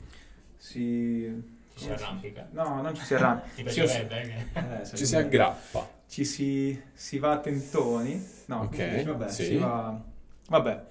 si 0.56 1.42
Ci 1.76 1.84
si 1.84 1.90
arrampica. 1.90 2.46
No, 2.52 2.80
non 2.80 2.94
ci 2.94 3.02
si 3.04 3.14
arrampica. 3.14 3.70
Piacerebbe? 3.72 4.20
eh, 4.20 4.50
che- 4.52 4.80
eh, 4.82 4.96
Ci 4.96 5.04
si 5.04 5.16
aggrappa. 5.16 5.93
Ci 6.06 6.24
si, 6.24 6.80
si 6.92 7.18
va 7.18 7.32
a 7.32 7.38
tentoni. 7.38 8.22
No, 8.46 8.60
Ok, 8.62 8.70
dice? 8.70 9.02
vabbè, 9.04 9.28
sì. 9.28 9.44
si 9.44 9.56
va... 9.56 10.00
Vabbè, 10.48 10.84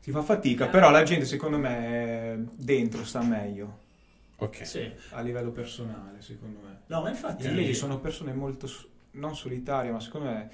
si 0.00 0.10
fa 0.10 0.22
fatica, 0.22 0.68
però 0.68 0.90
la 0.90 1.02
gente 1.02 1.24
secondo 1.24 1.58
me 1.58 2.46
dentro 2.56 3.04
sta 3.04 3.22
meglio 3.22 3.78
Ok. 4.36 4.66
Sì. 4.66 4.90
a 5.10 5.20
livello 5.20 5.50
personale, 5.50 6.20
secondo 6.22 6.60
me. 6.64 6.80
No, 6.86 7.02
ma 7.02 7.10
infatti... 7.10 7.42
Gli 7.44 7.48
inglesi 7.48 7.74
sono 7.74 7.98
persone 8.00 8.32
molto, 8.32 8.68
non 9.12 9.34
solitarie, 9.36 9.90
ma 9.90 10.00
secondo 10.00 10.28
me 10.28 10.48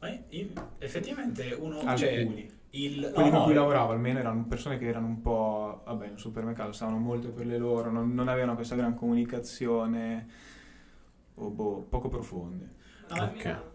Ma 0.00 0.08
in- 0.30 0.52
effettivamente 0.78 1.52
uno... 1.58 1.80
Cioè, 1.96 2.18
alcuni. 2.18 2.50
il... 2.70 3.10
Quelli 3.12 3.30
no, 3.30 3.36
con 3.36 3.44
cui 3.44 3.54
no, 3.54 3.60
lavoravo 3.60 3.92
almeno 3.92 4.18
erano 4.18 4.44
persone 4.44 4.78
che 4.78 4.86
erano 4.86 5.06
un 5.06 5.20
po', 5.20 5.82
vabbè, 5.84 6.06
in 6.06 6.12
un 6.12 6.18
supermercato 6.18 6.72
stavano 6.72 6.98
molto 6.98 7.28
per 7.30 7.46
le 7.46 7.58
loro, 7.58 7.90
non, 7.90 8.14
non 8.14 8.28
avevano 8.28 8.54
questa 8.54 8.74
gran 8.74 8.94
comunicazione, 8.94 10.26
o 11.36 11.50
boh, 11.50 11.82
poco 11.88 12.08
profonde. 12.08 12.68
no, 13.10 13.24
Ok. 13.24 13.56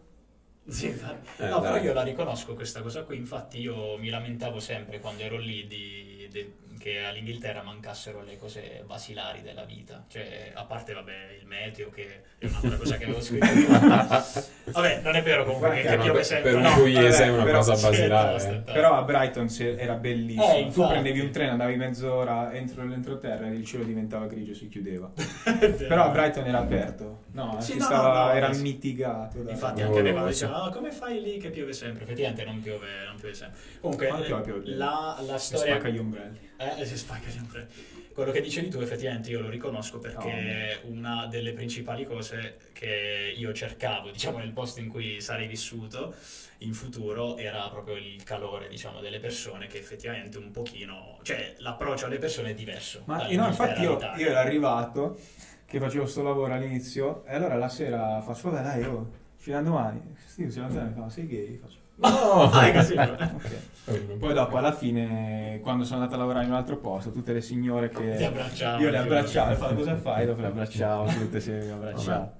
Sì. 0.68 0.88
Eh, 0.88 1.48
no, 1.50 1.60
però 1.60 1.78
io 1.78 1.92
la 1.92 2.04
riconosco 2.04 2.54
questa 2.54 2.82
cosa 2.84 3.04
qui, 3.04 3.18
infatti 3.18 3.60
io 3.60 3.98
mi 3.98 4.10
lamentavo 4.10 4.60
sempre 4.60 5.00
quando 5.00 5.24
ero 5.24 5.38
lì 5.38 5.66
di- 5.66 6.28
de- 6.32 6.54
che 6.82 7.04
all'Inghilterra 7.04 7.62
mancassero 7.62 8.24
le 8.24 8.38
cose 8.38 8.84
basilari 8.86 9.42
della 9.42 9.64
vita, 9.64 10.04
cioè 10.10 10.52
a 10.54 10.64
parte 10.66 10.94
vabbè 10.94 11.38
il 11.40 11.46
meteo 11.46 11.90
che 11.92 12.22
è 12.40 12.46
un'altra 12.48 12.76
cosa 12.78 12.98
che 12.98 13.04
avevo 13.04 13.22
scritto. 13.22 13.46
vabbè, 14.72 15.02
non 15.04 15.16
è 15.16 15.22
vero 15.24 15.44
comunque 15.46 15.82
che, 15.82 15.96
piove 15.98 16.12
per, 16.12 16.26
sempre. 16.26 16.50
per 16.52 16.60
un 16.60 16.66
no, 16.66 16.74
pugliese 16.76 17.10
vabbè, 17.20 17.26
è 17.26 17.30
una 17.34 17.44
però- 17.44 17.58
cosa 17.60 17.88
basilare. 17.90 18.30
eh. 18.30 18.32
tosta. 18.38 18.72
Però 18.72 18.94
a 18.96 19.04
Brighton 19.04 19.48
era 19.78 19.94
bellissimo, 19.94 20.56
Eh, 20.56 20.68
tu 20.72 20.88
prendevi 20.88 21.20
un 21.20 21.32
treno, 21.32 21.52
andavi 21.52 21.76
mezz'ora 21.76 22.54
entro 22.54 22.84
l'entroterra 22.86 23.48
e 23.48 23.52
il 23.52 23.66
cielo 23.66 23.84
diventava 23.84 24.26
grigio 24.28 24.52
e 24.52 24.56
si 24.56 24.68
chiudeva. 24.70 25.12
Però 25.78 26.04
a 26.04 26.10
Brighton 26.10 26.48
era 26.48 26.60
aperto, 26.60 27.24
no, 27.32 27.58
Sì, 27.60 27.74
si 27.74 27.78
no, 27.78 27.84
stava- 27.86 28.20
no, 28.20 28.26
no, 28.26 28.32
era 28.32 28.54
sì. 28.54 28.62
mitigato. 28.62 29.42
da- 29.44 29.52
Infatti 29.52 29.82
Oh, 29.82 29.86
anche 29.88 30.00
a 30.00 30.02
me 30.04 30.12
quando 30.12 30.30
lo 30.30 30.34
so. 30.36 30.46
dicevano 30.46 30.64
"Ah, 30.66 30.72
come 30.72 30.92
fai 30.92 31.22
lì 31.22 31.38
che 31.38 31.50
piove 31.50 31.74
sempre? 31.74 32.04
Effettivamente 32.04 32.44
non 32.46 32.62
piove, 32.62 32.88
non 33.06 33.16
piove 33.18 33.34
sempre. 33.34 33.60
Comunque 33.82 34.08
piove, 34.08 34.42
piove. 34.42 34.62
la, 34.76 35.18
la 35.26 35.38
storia... 35.38 35.74
spacca 35.76 35.90
gli 35.90 35.98
ombrelli. 35.98 36.50
Eh, 36.62 36.86
si 36.86 36.98
spacca 36.98 37.30
sempre. 37.30 37.68
Quello 38.14 38.32
che 38.32 38.42
dicevi 38.42 38.70
tu 38.70 38.80
effettivamente 38.80 39.30
io 39.32 39.40
lo 39.40 39.50
riconosco 39.50 39.98
perché 39.98 40.82
una 40.84 41.26
delle 41.28 41.54
principali 41.54 42.06
cose 42.06 42.58
che 42.74 43.34
io 43.36 43.54
cercavo, 43.54 44.12
diciamo, 44.12 44.38
nel 44.38 44.52
posto 44.52 44.80
in 44.80 44.90
cui 44.90 45.22
sarei 45.22 45.48
vissuto 45.48 46.14
in 46.60 46.74
futuro 46.74 47.38
era 47.38 47.68
proprio 47.70 47.96
il 47.96 48.22
calore, 48.24 48.68
diciamo, 48.68 49.00
delle 49.00 49.20
persone 49.20 49.68
che 49.68 49.80
effettivamente 49.80 50.38
un 50.38 50.52
pochino, 50.52 51.18
cioè 51.24 51.56
l'approccio 51.60 52.06
alle 52.06 52.20
persone 52.20 52.52
è 52.52 52.54
diverso. 52.54 53.04
Ma 53.06 53.28
no, 53.32 53.48
infatti 53.48 53.82
io, 53.82 53.98
io 54.18 54.28
ero 54.28 54.38
arrivato 54.38 55.18
che 55.66 55.80
facevo 55.80 56.06
sto 56.06 56.22
lavoro 56.22 56.54
all'inizio 56.54 57.26
e 57.26 57.34
allora 57.34 57.56
la 57.56 57.70
sera 57.70 58.22
faccio, 58.22 58.52
vabbè 58.52 58.62
dai, 58.62 58.84
oh, 58.84 59.10
fino 59.38 59.58
a 59.58 59.62
domani. 59.62 60.16
Si 60.26 60.44
alza 60.44 60.82
e 60.82 60.84
mi 60.84 60.94
fa, 60.94 61.10
sei 61.10 61.28
gay? 61.28 61.58
Faccio, 61.58 61.78
No! 62.02 62.50
Ah, 62.52 62.68
è 62.68 62.74
così. 62.74 62.94
ok. 62.96 64.18
Poi 64.20 64.34
dopo 64.34 64.58
alla 64.58 64.72
fine, 64.72 65.60
quando 65.62 65.84
sono 65.84 65.98
andato 66.00 66.16
a 66.16 66.20
lavorare 66.20 66.46
in 66.46 66.52
un 66.52 66.58
altro 66.58 66.78
posto, 66.78 67.12
tutte 67.12 67.34
le 67.34 67.42
signore 67.42 67.90
che... 67.90 68.16
Ti 68.16 68.24
abbracciavo. 68.24 68.82
Io 68.82 68.90
le 68.90 68.98
abbracciavo, 68.98 69.52
e 69.52 69.56
fa, 69.56 69.74
cosa 69.74 69.96
fai? 69.98 70.26
Dopo 70.26 70.42
le 70.42 70.48
abbracciavo, 70.48 71.10
tutte 71.12 71.40
se 71.40 71.52
mi 71.52 71.70
abbracciavo. 71.72 72.32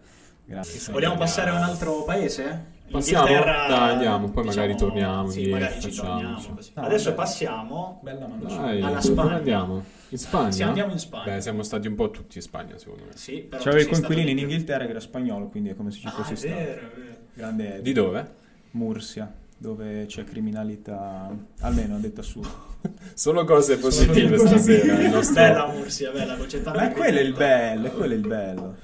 Grazie. 0.46 0.92
Vogliamo 0.94 1.16
passare 1.16 1.50
a 1.50 1.54
un 1.56 1.64
altro 1.64 2.04
paese? 2.04 2.80
Passiamo? 2.92 3.26
Inghilterra, 3.28 3.68
Dai, 3.68 3.90
andiamo, 3.92 4.30
poi 4.32 4.44
magari 4.46 4.76
torniamo 4.76 5.30
Sì, 5.30 5.40
indietro, 5.44 5.60
magari 5.62 5.82
ci 5.82 5.96
torniamo. 5.96 6.40
No, 6.42 6.58
Adesso 6.86 7.04
vabbè. 7.06 7.16
passiamo 7.16 8.00
Bella 8.04 8.28
mano. 8.28 8.44
Dai, 8.44 8.82
Alla 8.82 9.02
Spagna. 9.02 9.36
andiamo? 9.36 9.84
In 10.10 10.18
Spagna? 10.18 10.52
Sì, 10.52 10.64
andiamo 10.64 10.92
in 10.92 11.00
Spagna. 11.00 11.24
Beh, 11.36 11.42
siamo 11.42 11.64
stati 11.64 11.88
un 11.88 11.96
po' 11.96 12.10
tutti 12.12 12.36
in 12.38 12.44
Spagna, 12.44 12.78
secondo 12.78 13.04
me. 13.06 13.12
Sì, 13.16 13.38
però 13.40 13.64
C'avevo 13.64 13.82
il 13.82 13.88
coinquilino 13.90 14.30
in. 14.30 14.38
Inghilterra 14.40 14.84
che 14.84 14.90
era 14.90 15.00
spagnolo, 15.00 15.48
quindi 15.48 15.70
è 15.70 15.76
come 15.76 15.92
se 15.92 16.00
ci 16.00 16.08
Ah, 16.08 16.12
fosse 16.12 16.34
è 16.34 16.36
stato. 16.36 16.54
vero, 16.54 16.72
è 16.72 17.00
vero. 17.00 17.16
Grande. 17.34 17.82
Di 17.82 17.94
dove? 17.94 18.30
Mursia, 18.72 19.32
dove 19.62 20.06
c'è 20.08 20.24
criminalità, 20.24 21.30
almeno 21.60 22.00
detta 22.00 22.24
su. 22.24 22.42
Solo 23.14 23.46
cose 23.46 23.78
positive 23.78 24.36
cose 24.36 24.58
stasera. 24.58 25.08
nostro- 25.10 25.34
Bella 25.36 25.68
Mursia, 25.68 26.12
bella 26.12 26.36
Concetta. 26.36 26.74
Ma 26.74 26.90
è 26.90 26.92
quello 26.92 27.20
il 27.20 27.34
bello, 27.34 27.86
è 27.88 27.92
quello 27.92 28.14
il 28.16 28.28
bello. 28.28 28.76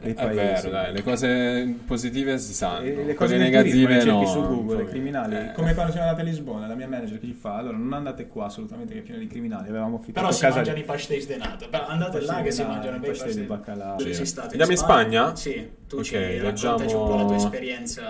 Dei 0.00 0.12
È 0.12 0.14
paesi. 0.14 0.34
vero, 0.36 0.70
dai, 0.70 0.92
le 0.92 1.02
cose 1.02 1.76
positive 1.86 2.38
si 2.38 2.52
sanno. 2.52 2.84
E 2.84 3.04
le 3.04 3.14
cose 3.14 3.36
turismo, 3.36 3.56
negative 3.56 3.94
le 3.94 4.00
cerchi 4.00 4.18
no. 4.20 4.26
su 4.26 4.40
Google, 4.42 4.76
le 4.76 4.84
criminali. 4.84 5.36
eh. 5.36 5.52
Come 5.52 5.74
quando 5.74 5.92
siamo 5.92 6.08
andati 6.08 6.26
a 6.26 6.30
Lisbona, 6.30 6.66
la 6.66 6.74
mia 6.74 6.88
manager 6.88 7.18
che 7.18 7.26
ci 7.26 7.32
fa, 7.32 7.54
allora 7.56 7.76
non 7.76 7.92
andate 7.92 8.26
qua 8.26 8.46
assolutamente 8.46 8.92
che 8.92 8.98
è 9.00 9.02
pieno 9.02 9.18
di 9.20 9.26
criminali, 9.26 9.68
avevamo 9.68 9.96
affittato 9.96 10.20
Però 10.26 10.32
si 10.32 10.42
casa 10.42 10.56
mangiano 10.56 10.78
i 10.78 10.82
pastéis 10.84 11.26
de 11.26 11.36
nata. 11.36 11.86
Andate 11.86 12.20
là 12.20 12.42
che 12.42 12.50
si 12.50 12.62
mangiano 12.64 12.98
bei 12.98 13.10
pastel 13.10 13.34
di 13.34 13.40
pastéis. 13.42 13.74
baccalà. 13.74 13.96
Sì. 14.14 14.26
stato? 14.26 14.48
Andiamo 14.50 14.72
in 14.72 14.78
Spagna? 14.78 15.36
Sì, 15.36 15.70
tu 15.88 15.96
Ok, 15.98 16.02
ci 16.04 16.16
raccontaci 16.40 16.94
un 16.94 17.06
po' 17.06 17.16
la 17.16 17.24
tua 17.24 17.36
esperienza 17.36 18.02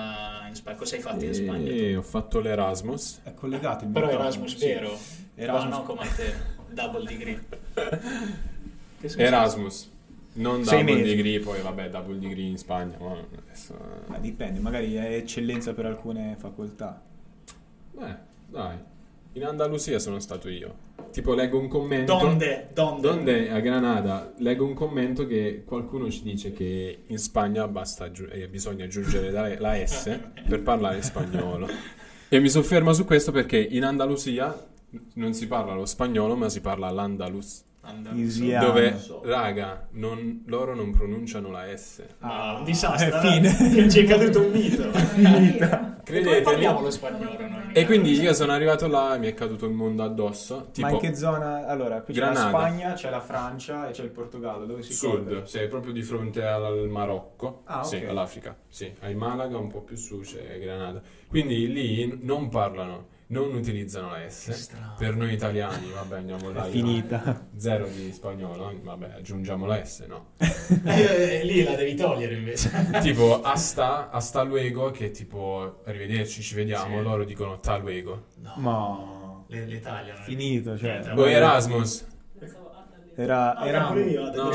in 0.49 0.55
Spagna. 0.55 0.77
Cosa 0.77 0.97
hai 0.97 1.01
fatto 1.03 1.25
in 1.25 1.35
Spagna? 1.35 1.71
tu? 1.71 1.77
E 1.77 1.97
ho 1.97 2.03
fatto 2.03 2.41
l'Erasmus. 2.41 3.21
È 3.23 3.35
collegato 3.35 3.85
il 3.85 3.91
Però 3.91 4.09
Erasmus 4.11 4.57
sì. 4.57 4.67
vero? 4.67 4.99
Erasmus. 5.37 5.71
No, 5.71 5.77
no, 5.79 5.83
come 5.85 6.01
a 6.01 6.07
te. 6.07 6.33
Double 6.71 7.05
degree. 7.07 7.41
Erasmus. 9.17 9.93
Non 10.35 10.61
mesi. 10.61 11.03
degree, 11.03 11.41
poi 11.41 11.61
vabbè, 11.61 11.91
double 11.91 12.19
degree 12.19 12.47
in 12.47 12.59
Spagna. 12.59 12.97
ma 12.99 13.17
adesso... 13.47 13.77
Ma 14.07 14.19
dipende, 14.19 14.61
magari 14.61 14.95
è 14.95 15.15
eccellenza 15.15 15.75
per 15.75 15.87
alcune 15.87 16.35
facoltà. 16.39 17.01
Beh, 17.93 18.17
dai. 18.49 18.77
In 19.37 19.45
Andalusia 19.45 19.99
sono 19.99 20.21
stato 20.21 20.49
io. 20.49 20.93
Tipo 21.11 21.35
leggo 21.35 21.59
un 21.59 21.69
commento. 21.69 22.17
Donde? 22.17 22.71
Donde? 22.73 23.09
Donde 23.09 23.51
a 23.51 23.59
Granada 23.61 24.33
leggo 24.39 24.65
un 24.65 24.75
commento 24.75 25.27
che 25.27 25.63
qualcuno 25.65 26.11
ci 26.11 26.23
dice 26.23 26.53
che 26.53 27.03
in 27.07 27.19
Spagna 27.19 27.67
basta 27.67 28.05
aggiu- 28.05 28.33
eh, 28.33 28.49
bisogna 28.49 28.85
aggiungere 28.85 29.31
la, 29.31 29.59
la 29.59 29.87
S 29.87 30.19
per 30.49 30.63
parlare 30.63 31.03
spagnolo. 31.03 31.69
E 32.29 32.41
mi 32.41 32.49
soffermo 32.49 32.93
su 32.93 33.05
questo 33.05 33.33
perché 33.33 33.59
in 33.59 33.85
Andalusia 33.85 34.67
non 35.15 35.35
si 35.35 35.47
parla 35.47 35.75
lo 35.75 35.87
spagnolo, 35.87 36.37
ma 36.37 36.49
si 36.49 36.61
parla 36.61 36.91
l'andalus. 36.91 37.63
Andalus. 37.85 38.19
Isiano. 38.21 38.67
Dove, 38.67 38.97
raga, 39.25 39.87
non- 39.93 40.43
loro 40.47 40.75
non 40.75 40.91
pronunciano 40.93 41.51
la 41.51 41.65
S. 41.77 42.03
Ah, 42.21 42.55
un 42.57 42.63
è 42.63 42.65
disastro. 42.65 43.19
fine. 43.21 43.85
eh? 43.85 43.91
Ci 43.91 44.01
è 44.01 44.05
caduto 44.07 44.41
un 44.43 44.51
mito. 44.51 44.91
Finita. 44.93 45.93
E 46.07 46.23
come 46.23 46.41
parliamo 46.43 46.81
Credetemi. 46.81 46.83
lo 46.83 46.91
spagnolo 46.91 47.49
noi? 47.49 47.63
E 47.73 47.87
quindi 47.87 48.13
io 48.13 48.35
sono 48.35 48.53
arrivato 48.53 48.87
là 48.89 49.15
e 49.15 49.19
mi 49.19 49.27
è 49.27 49.35
caduto 49.35 49.65
il 49.67 49.73
mondo 49.73 50.03
addosso. 50.03 50.69
Tipo, 50.73 50.87
Ma 50.87 50.93
in 50.93 50.99
che 50.99 51.15
zona? 51.15 51.67
Allora, 51.67 52.03
qui 52.03 52.13
c'è 52.13 52.21
la 52.21 52.31
Granada. 52.31 52.49
Spagna, 52.59 52.93
c'è 52.93 53.11
la 53.11 53.21
Francia 53.21 53.89
e 53.89 53.93
c'è 53.93 54.03
il 54.03 54.11
Portogallo. 54.11 54.67
Dove 54.67 54.83
si 54.83 54.93
Sud, 54.93 55.25
collega? 55.25 55.47
sei 55.47 55.67
proprio 55.69 55.93
di 55.93 56.03
fronte 56.03 56.45
al 56.45 56.89
Marocco, 56.89 57.63
Ah, 57.65 57.79
ok. 57.79 57.87
sì, 57.87 58.05
all'Africa, 58.05 58.55
sì, 58.69 58.93
hai 59.01 59.15
Malaga, 59.15 59.57
un 59.57 59.69
po' 59.69 59.81
più 59.81 59.97
su 59.97 60.21
c'è 60.21 60.59
Granada. 60.61 61.01
Quindi 61.27 61.73
lì 61.73 62.19
non 62.23 62.49
parlano, 62.49 63.07
non 63.43 63.55
utilizzano 63.55 64.11
la 64.11 64.29
S. 64.29 64.71
Per 64.99 65.15
noi 65.17 65.33
italiani, 65.33 65.91
vabbè, 65.93 66.17
andiamo 66.19 66.51
là. 66.51 66.67
È 66.67 66.71
finita. 66.71 67.47
Zero 67.57 67.87
di 67.89 68.13
spagnolo, 68.13 68.73
vabbè, 68.83 69.15
aggiungiamo 69.17 69.67
la 69.67 69.85
S, 69.85 70.05
no? 70.07 70.27
Eh, 70.85 71.43
lì 71.45 71.63
la 71.63 71.75
devi 71.75 71.95
togliere 71.95 72.35
invece. 72.37 72.71
tipo 73.03 73.43
hasta, 73.43 74.11
hasta 74.11 74.43
luego, 74.43 74.91
che 74.91 75.11
tipo 75.11 75.83
arrivederci, 75.85 76.41
ci 76.43 76.55
vediamo, 76.55 76.97
Sì. 76.99 77.03
loro 77.03 77.25
dicono 77.25 77.59
ta 77.61 77.77
luego. 77.77 78.27
No. 78.41 78.55
Ma 78.57 79.45
Le, 79.49 79.67
le 79.67 79.81
tagliano. 79.81 80.23
finito, 80.23 80.79
cioè. 80.79 81.01
Niente, 81.01 81.11
O 81.21 81.29
Erasmus. 81.29 82.07
Era, 83.17 83.55
Ah, 83.55 83.67
era 83.69 83.85
pure 83.85 84.03
io, 84.07 84.25
No, 84.33 84.51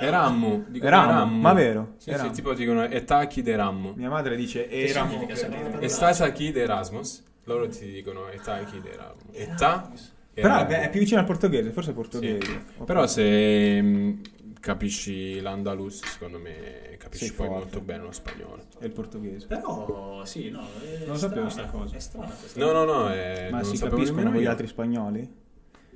Erammu, 0.00 0.64
Erammu. 0.80 1.38
ma 1.40 1.52
vero? 1.52 1.92
Sì, 1.98 2.12
sì, 2.18 2.30
tipo 2.30 2.52
dicono 2.52 2.82
etaki 2.84 3.42
de 3.42 3.52
Erammu. 3.52 3.92
Mia 3.94 4.08
madre 4.08 4.34
dice? 4.34 4.68
Sapete? 4.88 5.78
Estás 5.80 6.20
aquí 6.20 6.50
de 6.50 6.62
Erasmus? 6.62 7.22
Loro 7.50 7.68
ti 7.68 7.90
dicono 7.90 8.28
età 8.28 8.60
de 8.60 8.92
Erasmus. 8.92 9.34
Età? 9.36 9.90
Però 10.32 10.64
beh, 10.64 10.82
è 10.82 10.90
più 10.90 11.00
vicino 11.00 11.18
al 11.18 11.26
portoghese, 11.26 11.72
forse 11.72 11.90
è 11.90 11.94
portoghese. 11.94 12.64
Però 12.84 13.06
se 13.08 13.82
mh, 13.82 14.20
capisci 14.60 15.40
l'andalus, 15.40 16.04
secondo 16.04 16.38
me 16.38 16.94
capisci 16.96 17.26
Sei 17.26 17.34
poi 17.34 17.46
forte. 17.48 17.62
molto 17.62 17.80
bene 17.80 18.02
lo 18.04 18.12
spagnolo. 18.12 18.62
È 18.78 18.84
il 18.84 18.92
portoghese. 18.92 19.48
Però, 19.48 20.24
sì, 20.24 20.48
no. 20.50 20.60
È 20.80 20.98
Non 21.00 21.08
lo 21.08 21.16
sapevo 21.16 21.48
strana, 21.48 21.68
sta 21.68 21.78
cosa. 21.78 21.96
È 21.96 21.98
strana 21.98 22.32
questa 22.32 22.60
No, 22.60 22.72
no, 22.72 22.84
no, 22.84 23.12
eh, 23.12 23.48
Ma 23.50 23.60
non 23.60 23.64
si 23.64 23.78
capiscono 23.82 24.30
gli 24.32 24.46
altri 24.46 24.68
spagnoli? 24.68 25.38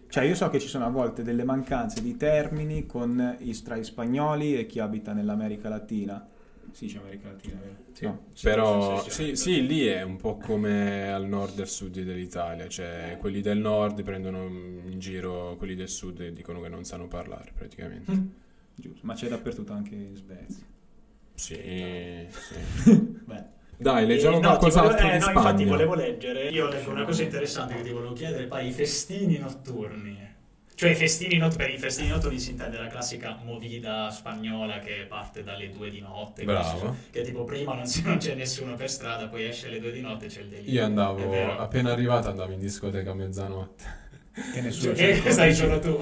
Cioè, 0.09 0.25
io 0.25 0.35
so 0.35 0.51
che 0.51 0.59
ci 0.59 0.69
sono 0.69 0.87
a 0.87 0.91
volte 0.91 1.23
delle 1.23 1.45
mancanze 1.45 2.03
di 2.03 2.17
termini 2.17 2.87
con 2.87 3.37
i, 3.39 3.63
tra 3.63 3.77
i 3.77 3.85
spagnoli 3.85 4.59
e 4.59 4.67
chi 4.67 4.81
abita 4.81 5.13
nell'America 5.13 5.69
Latina. 5.69 6.27
Sì, 6.75 6.87
c'è 6.87 6.99
America 6.99 7.29
Latina, 7.31 7.61
vero? 7.61 7.77
Sì. 7.93 8.05
No. 8.05 8.25
Però 8.43 9.09
Sì, 9.09 9.37
sì, 9.37 9.65
lì 9.65 9.87
è 9.87 10.03
un 10.03 10.17
po' 10.17 10.39
come 10.39 11.09
al 11.13 11.25
nord 11.25 11.57
e 11.61 11.63
al 11.63 11.69
sud 11.69 12.01
dell'Italia, 12.01 12.67
cioè 12.67 13.17
quelli 13.21 13.41
del 13.41 13.59
nord 13.59 14.03
prendono 14.03 14.45
in 14.47 14.99
giro 14.99 15.55
quelli 15.57 15.77
del 15.77 15.89
sud 15.89 16.21
e 16.21 16.33
dicono 16.33 16.61
che 16.61 16.69
non 16.69 16.83
sanno 16.85 17.07
parlare 17.07 17.53
praticamente. 17.55 18.11
Mm. 18.11 18.27
Giusto. 18.75 19.07
Ma 19.07 19.15
c'è 19.15 19.29
dappertutto 19.29 19.73
anche 19.73 19.95
in 19.95 20.17
Svezia. 20.17 20.65
Sì, 21.35 22.27
sì. 22.29 23.01
Beh. 23.25 23.45
Dai, 23.77 24.05
leggiamo 24.07 24.39
Eh, 24.39 24.41
no, 24.41 24.49
qualcos'altro 24.49 25.07
eh, 25.07 25.13
di 25.13 25.19
no, 25.19 25.21
Spagna. 25.23 25.39
infatti 25.39 25.65
volevo 25.65 25.95
leggere. 25.95 26.49
Io 26.49 26.69
leggo 26.69 26.91
una 26.91 27.05
cosa 27.05 27.23
interessante 27.23 27.77
che 27.77 27.83
ti 27.83 27.91
volevo 27.91 28.13
chiedere, 28.15 28.47
poi 28.49 28.67
i 28.67 28.73
festini 28.73 29.39
notturni. 29.39 30.33
Cioè 30.77 30.91
i 30.91 30.95
festini 30.97 31.37
notturni, 31.37 31.65
per 31.67 31.75
i 31.75 31.79
festini 31.79 32.09
notturni 32.09 32.39
si 32.41 32.51
intende 32.51 32.79
la 32.79 32.89
classica 32.89 33.39
movida 33.45 34.11
spagnola 34.11 34.81
che 34.81 35.07
parte 35.09 35.45
dalle 35.45 35.69
due 35.71 35.89
di 35.89 36.01
notte. 36.01 36.43
Bravo. 36.45 36.97
Che 37.11 37.23
tipo 37.23 37.45
prima 37.45 37.75
non, 37.75 37.87
si- 37.87 38.03
non 38.07 38.17
c'è 38.19 38.35
nessuno 38.35 38.75
per 38.75 38.91
strada, 38.91 39.29
poi 39.29 39.45
esce 39.45 39.69
alle 39.69 39.79
due 39.81 39.93
di 39.93 40.01
notte 40.01 40.27
e 40.27 40.29
c'è 40.29 40.41
il 40.41 40.49
delirio. 40.49 40.73
Io 40.73 40.85
andavo, 40.85 41.57
appena 41.59 41.93
arrivato 41.93 42.29
andavo 42.29 42.53
in 42.53 42.59
discoteca 42.59 43.13
a 43.13 43.15
mezzanotte. 43.15 43.85
Che 44.53 44.61
nessuno 44.61 44.97
Cioè, 44.97 45.23
che 45.23 45.31
stai 45.31 45.55
solo 45.55 45.79
tu? 45.79 45.97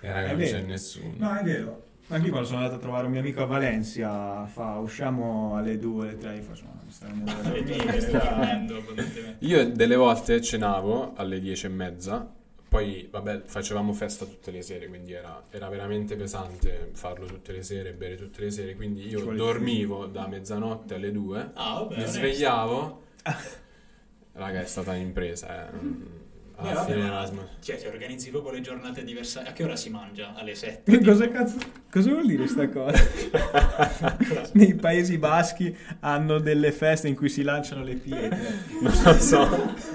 E 0.00 0.12
raga, 0.12 0.26
È 0.26 0.28
non 0.28 0.36
vero. 0.38 0.58
c'è 0.58 0.64
nessuno. 0.64 1.12
No, 1.18 1.36
è 1.36 1.42
vero. 1.42 1.82
Anche 2.10 2.30
quando 2.30 2.46
sono 2.48 2.60
andato 2.60 2.76
a 2.76 2.78
trovare 2.80 3.04
un 3.04 3.10
mio 3.10 3.20
amico 3.20 3.42
a 3.42 3.44
Valencia, 3.46 4.46
fa 4.46 4.78
usciamo 4.78 5.56
alle 5.56 5.78
2, 5.78 6.08
alle 6.08 6.16
3, 6.16 6.40
fa 6.40 6.50
insomma, 6.52 6.72
mi 6.82 6.90
sta 6.90 7.06
venendo 7.06 7.32
da 7.42 7.52
E 7.54 7.62
tu 7.64 7.68
dormire. 7.72 7.92
che 7.92 8.00
stai 8.00 8.20
finendo 8.28 8.76
abbondantemente. 8.78 9.44
Io 9.44 9.68
delle 9.68 9.96
volte 9.96 10.40
cenavo 10.40 11.12
alle 11.16 11.38
dieci 11.38 11.66
e 11.66 11.68
mezza, 11.68 12.32
poi 12.68 13.08
vabbè 13.10 13.42
facevamo 13.46 13.92
festa 13.92 14.24
tutte 14.26 14.50
le 14.50 14.62
sere, 14.62 14.88
quindi 14.88 15.12
era, 15.12 15.44
era 15.50 15.68
veramente 15.68 16.16
pesante 16.16 16.90
farlo 16.92 17.26
tutte 17.26 17.52
le 17.52 17.62
sere, 17.62 17.92
bere 17.92 18.16
tutte 18.16 18.42
le 18.42 18.50
sere, 18.50 18.74
quindi 18.76 19.06
io 19.08 19.20
dormivo 19.34 20.06
da 20.06 20.26
mezzanotte 20.26 20.94
alle 20.94 21.10
due, 21.12 21.50
Ah, 21.54 21.80
vabbè. 21.80 21.96
mi 21.96 22.06
svegliavo, 22.06 23.02
raga 24.32 24.60
è 24.60 24.66
stata 24.66 24.92
un'impresa, 24.92 25.68
eh. 25.70 26.17
Alla 26.60 26.72
vabbè, 26.72 26.96
Erasmus. 26.98 27.44
Cioè, 27.60 27.76
ti 27.78 27.86
organizzi 27.86 28.30
proprio 28.30 28.52
le 28.52 28.60
giornate 28.60 29.04
diverse. 29.04 29.38
A 29.40 29.52
che 29.52 29.62
ora 29.62 29.76
si 29.76 29.90
mangia? 29.90 30.34
Alle 30.34 30.56
7? 30.56 30.90
Che 30.90 31.04
cosa 31.04 31.28
cazzo? 31.30 31.56
Cosa 31.90 32.10
vuol 32.10 32.26
dire 32.26 32.48
sta 32.48 32.68
cosa? 32.68 32.98
Nei 34.54 34.74
Paesi 34.74 35.18
Baschi 35.18 35.74
hanno 36.00 36.38
delle 36.40 36.72
feste 36.72 37.06
in 37.08 37.14
cui 37.14 37.28
si 37.28 37.42
lanciano 37.42 37.84
le 37.84 37.94
pietre. 37.94 38.66
Non 38.80 38.92
lo 39.04 39.12
so, 39.14 39.40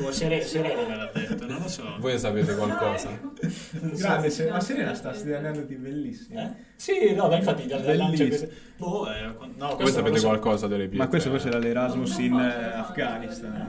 O 0.02 0.12
Sere- 0.12 0.42
Serena 0.42 0.88
me 0.88 0.96
l'ha 0.96 1.12
detto, 1.14 1.46
non 1.48 1.62
lo 1.62 1.68
so. 1.70 1.96
voi 2.00 2.18
sapete 2.20 2.56
qualcosa? 2.56 3.10
Grande, 3.82 4.30
se- 4.30 4.50
ma 4.50 4.60
Serena 4.60 4.94
sta 4.94 5.12
andandoti 5.12 5.76
bellissimo. 5.76 6.40
Eh? 6.40 6.50
Sì, 6.76 7.14
no, 7.14 7.28
ma 7.28 7.36
infatti 7.38 7.66
dal 7.66 7.84
lancio 7.96 8.28
questo- 8.28 8.50
Boh, 8.76 9.10
eh, 9.12 9.22
no, 9.56 9.76
Voi 9.76 9.92
sapete 9.92 10.18
so. 10.18 10.28
qualcosa 10.28 10.68
delle 10.68 10.84
pietre? 10.88 10.98
Ma 10.98 11.08
questo 11.08 11.30
forse 11.30 11.48
era 11.48 11.60
l'Erasmus 11.60 12.18
in 12.18 12.40
eh, 12.40 12.74
Afghanistan. 12.74 13.68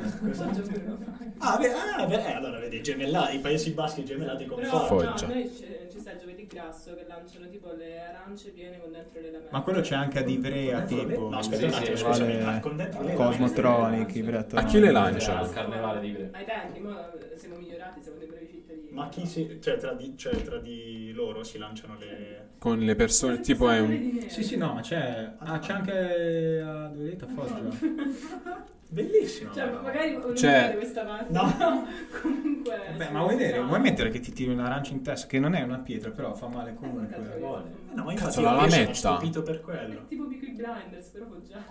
Ah, 1.39 1.59
beh, 1.59 1.71
ah, 1.73 2.07
beh, 2.07 2.25
eh, 2.27 2.33
allora 2.33 2.59
vedi, 2.59 2.81
gemellati, 2.81 3.37
i 3.37 3.41
Paesi 3.41 3.73
Baschi 3.73 4.05
gemellati 4.05 4.47
con 4.47 4.59
Però 4.59 4.85
Foggia. 4.87 5.27
No, 5.27 5.33
noi 5.35 5.51
ci 5.91 5.99
sta 5.99 6.13
il 6.13 6.19
giovedì 6.19 6.47
grasso 6.47 6.95
che 6.95 7.05
lanciano 7.07 7.49
tipo 7.49 7.73
le 7.73 8.01
arance 8.01 8.51
piene 8.51 8.79
con 8.81 8.91
dentro 8.93 9.21
le 9.21 9.31
lamelle. 9.31 9.51
Ma 9.51 9.61
quello 9.63 9.81
c'è 9.81 9.95
anche 9.95 10.19
ad 10.21 10.29
Ivrea, 10.29 10.83
tipo. 10.83 11.29
No, 11.29 11.39
aspetta 11.39 11.67
un 11.67 11.73
sì, 11.73 11.79
attimo, 11.83 11.97
sì, 11.97 12.03
scusami, 12.03 12.33
vale- 12.33 12.43
ma 12.45 12.61
con 12.61 12.77
dentro 12.77 13.03
le 13.03 13.15
Cosmotronic, 13.15 14.15
Ivrea 14.15 14.47
A 14.55 14.65
chi 14.65 14.79
le 14.81 14.91
lancia? 14.91 15.39
Al 15.39 15.51
carnevale 15.51 16.01
di 16.01 16.09
Ivrea. 16.09 16.31
Ai 16.33 16.45
tempi, 16.45 16.81
mo 16.81 17.13
siamo 17.37 17.57
migliorati, 17.57 18.01
siamo 18.01 18.19
dei 18.19 18.27
bravi 18.27 18.49
cittadini. 18.49 18.87
Ma 18.91 19.09
chi 19.09 19.27
si... 19.27 19.59
Cioè 19.61 19.77
tra, 19.77 19.93
di, 19.93 20.15
cioè, 20.17 20.35
tra 20.43 20.59
di 20.59 21.13
loro 21.13 21.45
si 21.45 21.59
lanciano 21.59 21.97
le... 21.99 22.53
Con 22.59 22.79
le 22.79 22.94
persone, 22.95 23.41
tipo 23.41 23.69
è 23.71 23.81
un... 23.81 24.25
Sì, 24.29 24.43
sì, 24.43 24.57
no, 24.57 24.75
ma 24.75 24.81
c'è. 24.81 25.33
Ah, 25.39 25.59
c'è 25.59 25.73
anche 25.73 26.61
a 26.61 26.87
dove 26.89 27.11
dite, 27.11 27.25
a 27.25 27.29
Foggia. 27.29 27.63
Bellissimo. 28.89 29.53
Cioè, 29.53 29.71
magari 29.83 30.13
non 30.19 30.37
Cioè- 30.37 30.53
vedete 30.53 30.77
questa 30.77 31.05
parte. 31.05 31.33
No. 31.33 31.87
Comunque. 32.23 32.79
Beh, 32.97 33.11
ma 33.11 33.21
vuoi 33.23 33.37
vedere? 33.37 33.61
Vuoi 33.61 33.81
mettere 33.81 34.11
che 34.11 34.21
ti 34.21 34.33
tiri 34.33 34.53
un'arancia 34.53 34.93
in 34.93 35.03
testa? 35.03 35.27
Che 35.27 35.39
non 35.41 35.55
è 35.55 35.63
una 35.63 35.79
pietra, 35.79 36.11
però 36.11 36.33
fa 36.35 36.47
male 36.47 36.71
Eh, 36.71 36.75
comunque. 36.75 37.17
Eh, 37.37 37.95
no, 37.95 38.05
ma 38.05 38.13
infatti 38.13 38.17
Cazzo, 38.37 38.41
io 38.41 38.47
la 38.47 38.53
io 38.53 38.59
sono 38.71 38.71
lametta. 38.83 38.95
stupito 38.95 39.43
per 39.43 39.61
quello. 39.61 40.01
È 40.01 40.07
tipo 40.09 40.27
Peaky 40.29 40.53
Blinders, 40.53 41.07
però 41.09 41.27
foggiano. 41.27 41.65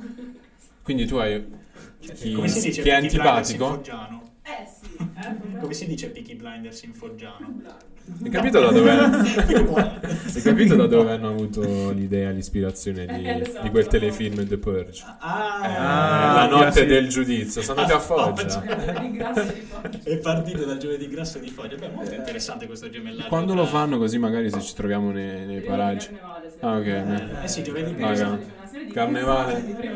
Quindi 0.81 1.05
tu 1.05 1.15
hai... 1.15 1.61
Chi, 1.99 2.33
Come 2.33 2.47
si 2.49 2.67
dice 2.67 2.81
chi 2.81 2.89
è 2.89 2.93
antipatico? 2.95 3.65
foggiano? 3.67 4.21
Eh 4.45 4.65
sì, 4.67 4.97
eh, 4.97 5.59
Come 5.59 5.73
si 5.73 5.85
dice 5.87 6.09
Peaky 6.09 6.35
Blinders 6.35 6.83
in 6.83 6.93
foggiano? 6.93 7.61
Hai 8.21 8.29
capito 8.29 8.59
da 8.59 8.71
dove... 8.71 8.91
Hai 10.33 10.41
capito 10.41 10.75
da 10.75 10.85
dove 10.87 11.13
hanno 11.13 11.29
avuto 11.29 11.91
l'idea, 11.91 12.29
l'ispirazione 12.31 13.05
di, 13.05 13.23
Eh, 13.23 13.45
so, 13.45 13.61
di 13.61 13.69
quel 13.69 13.87
telefilm 13.87 14.45
The 14.45 14.57
Purge? 14.57 15.03
Ah, 15.21 16.33
la 16.35 16.47
notte 16.47 16.81
sì. 16.81 16.85
del 16.85 17.07
giudizio, 17.07 17.61
sono 17.61 17.79
andati 17.79 17.97
a 17.97 18.01
Foggia. 18.01 18.43
Di 18.43 19.61
foggia. 19.61 19.99
È 20.03 20.17
partito 20.17 20.65
dal 20.65 20.77
giovedì 20.77 21.07
grasso 21.07 21.39
di 21.39 21.49
Foggia. 21.49 21.77
Beh, 21.77 21.89
molto 21.95 22.13
interessante 22.13 22.65
questo 22.67 22.89
gemellaggio. 22.89 23.29
Quando 23.29 23.53
tra- 23.53 23.61
lo 23.61 23.67
fanno 23.67 23.97
così 23.97 24.17
magari 24.17 24.49
se 24.49 24.59
ci 24.59 24.73
troviamo 24.73 25.11
nei, 25.11 25.45
nei 25.45 25.61
paraggi. 25.61 26.09
Ah, 26.59 26.77
ok. 26.77 26.85
Eh, 26.85 27.47
sì, 27.47 27.63
giovedì 27.63 27.95
grasso. 27.95 28.39
Serie 28.73 28.87
di 28.87 28.91
Carnevale. 28.93 29.63
di 29.63 29.71
prima. 29.73 29.93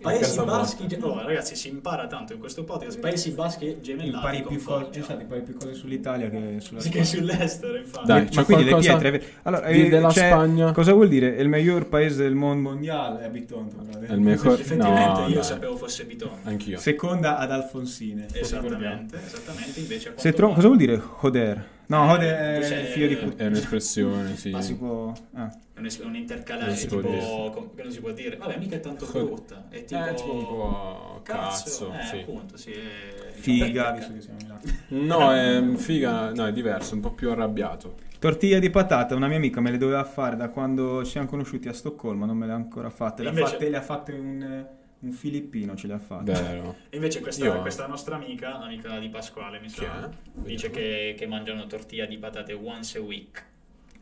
Paesi 0.00 0.40
baschi, 0.44 0.86
ge- 0.86 0.98
oh, 1.02 1.20
ragazzi, 1.26 1.56
si 1.56 1.68
impara 1.68 2.06
tanto 2.06 2.32
in 2.32 2.38
questo 2.38 2.62
podcast. 2.64 3.00
Paesi 3.00 3.32
baschi 3.32 3.78
gemellati 3.82 4.14
Impari 4.14 4.42
più, 4.44 4.58
Foggia. 4.58 5.00
esatto, 5.00 5.20
impari 5.22 5.42
più 5.42 5.54
cose 5.56 5.74
sull'Italia 5.74 6.30
che 6.30 6.56
sulla 6.60 6.80
Sì, 6.80 6.88
che 6.90 7.04
sull'estero, 7.04 7.76
infatti. 7.76 8.06
Dai, 8.06 8.28
ma 8.32 8.44
quindi 8.44 8.64
le 8.64 8.70
qualcosa 8.70 8.96
pietre. 8.98 9.22
Allora, 9.42 9.68
di- 9.70 9.84
eh, 9.84 9.88
della 9.88 10.08
c'è- 10.08 10.28
Spagna? 10.28 10.72
Cosa 10.72 10.92
vuol 10.92 11.08
dire? 11.08 11.26
Il 11.28 11.48
miglior 11.48 11.88
paese 11.88 12.22
del 12.22 12.34
mondo 12.34 12.70
mondiale 12.70 13.24
è 13.26 13.28
Bitonto. 13.30 13.76
È 14.00 14.12
il 14.12 14.20
mejor- 14.20 14.60
Effettivamente 14.60 15.20
No, 15.22 15.26
io 15.28 15.34
dai. 15.34 15.42
sapevo 15.44 15.76
fosse 15.76 16.04
Bitonto. 16.04 16.36
Anch'io. 16.48 16.78
Seconda 16.78 17.36
ad 17.38 17.50
Alfonsine. 17.50 18.26
Esattamente, 18.32 19.18
esattamente. 19.26 19.80
Invece 19.80 20.14
a 20.16 20.32
tro- 20.32 20.52
cosa 20.52 20.66
vuol 20.68 20.78
dire 20.78 21.02
joder? 21.20 21.64
No, 21.86 22.12
Ode 22.12 22.36
è 22.38 22.56
il 22.82 22.86
figlio 22.86 23.08
di 23.08 23.14
È 23.14 23.18
puttana. 23.18 23.48
un'espressione, 23.48 24.36
sì. 24.36 24.50
Ma 24.50 24.60
si 24.62 24.76
può... 24.76 25.12
ah. 25.34 25.52
Un, 25.80 25.86
es- 25.86 25.98
un 25.98 26.14
intercalare 26.14 26.74
tipo 26.74 27.00
com- 27.00 27.74
che 27.74 27.82
non 27.82 27.90
si 27.90 28.00
può 28.00 28.12
dire. 28.12 28.36
Vabbè, 28.36 28.58
mica 28.58 28.76
è 28.76 28.80
tanto 28.80 29.06
Sì. 29.06 29.12
brutta. 29.18 29.66
È 29.70 29.82
tipo, 29.84 30.04
Eh, 30.06 30.14
tipo 30.14 30.32
un 30.32 30.44
po' 30.46 31.20
cazzo. 31.22 31.88
cazzo, 31.88 31.98
eh, 31.98 32.02
sì. 32.04 32.16
appunto, 32.20 32.56
sì. 32.56 32.70
è- 32.72 33.30
Figa, 33.32 33.90
Beh, 33.92 33.96
visto 33.98 34.12
che 34.12 34.20
siamo 34.20 34.38
a 34.38 34.42
Milano. 34.42 34.60
No, 34.88 35.32
è 35.32 35.76
figa, 35.76 36.32
no, 36.32 36.46
è 36.46 36.52
diverso, 36.52 36.94
un 36.94 37.00
po' 37.00 37.12
più 37.12 37.30
arrabbiato. 37.30 37.94
Tortiglia 38.18 38.58
di 38.58 38.68
patata, 38.68 39.14
una 39.14 39.28
mia 39.28 39.38
amica 39.38 39.60
me 39.62 39.70
le 39.70 39.78
doveva 39.78 40.04
fare 40.04 40.36
da 40.36 40.50
quando 40.50 41.02
ci 41.04 41.12
siamo 41.12 41.26
conosciuti 41.26 41.68
a 41.68 41.72
Stoccolma, 41.72 42.26
non 42.26 42.36
me 42.36 42.44
le 42.46 42.52
ha 42.52 42.56
ancora 42.56 42.90
fatte. 42.90 43.22
Le, 43.22 43.28
ha 43.28 43.32
Invece- 43.32 43.52
fatte, 43.52 43.68
le 43.70 43.76
ha 43.78 43.80
fatte 43.82 44.12
un, 44.12 44.66
un 44.98 45.12
filippino, 45.12 45.74
ce 45.74 45.86
le 45.86 45.94
ha 45.94 45.98
fatte. 45.98 46.32
Vero. 46.32 46.76
E 46.90 46.96
invece 46.96 47.20
questa, 47.20 47.46
Io- 47.46 47.60
questa 47.62 47.86
nostra 47.86 48.16
amica, 48.16 48.60
amica 48.60 48.98
di 48.98 49.08
Pasquale, 49.08 49.58
mi 49.60 49.70
sa, 49.70 50.10
è? 50.10 50.10
dice 50.34 50.68
che, 50.68 51.14
che 51.16 51.26
mangiano 51.26 51.66
tortilla 51.66 52.04
di 52.04 52.18
patate 52.18 52.52
once 52.52 52.98
a 52.98 53.00
week. 53.00 53.44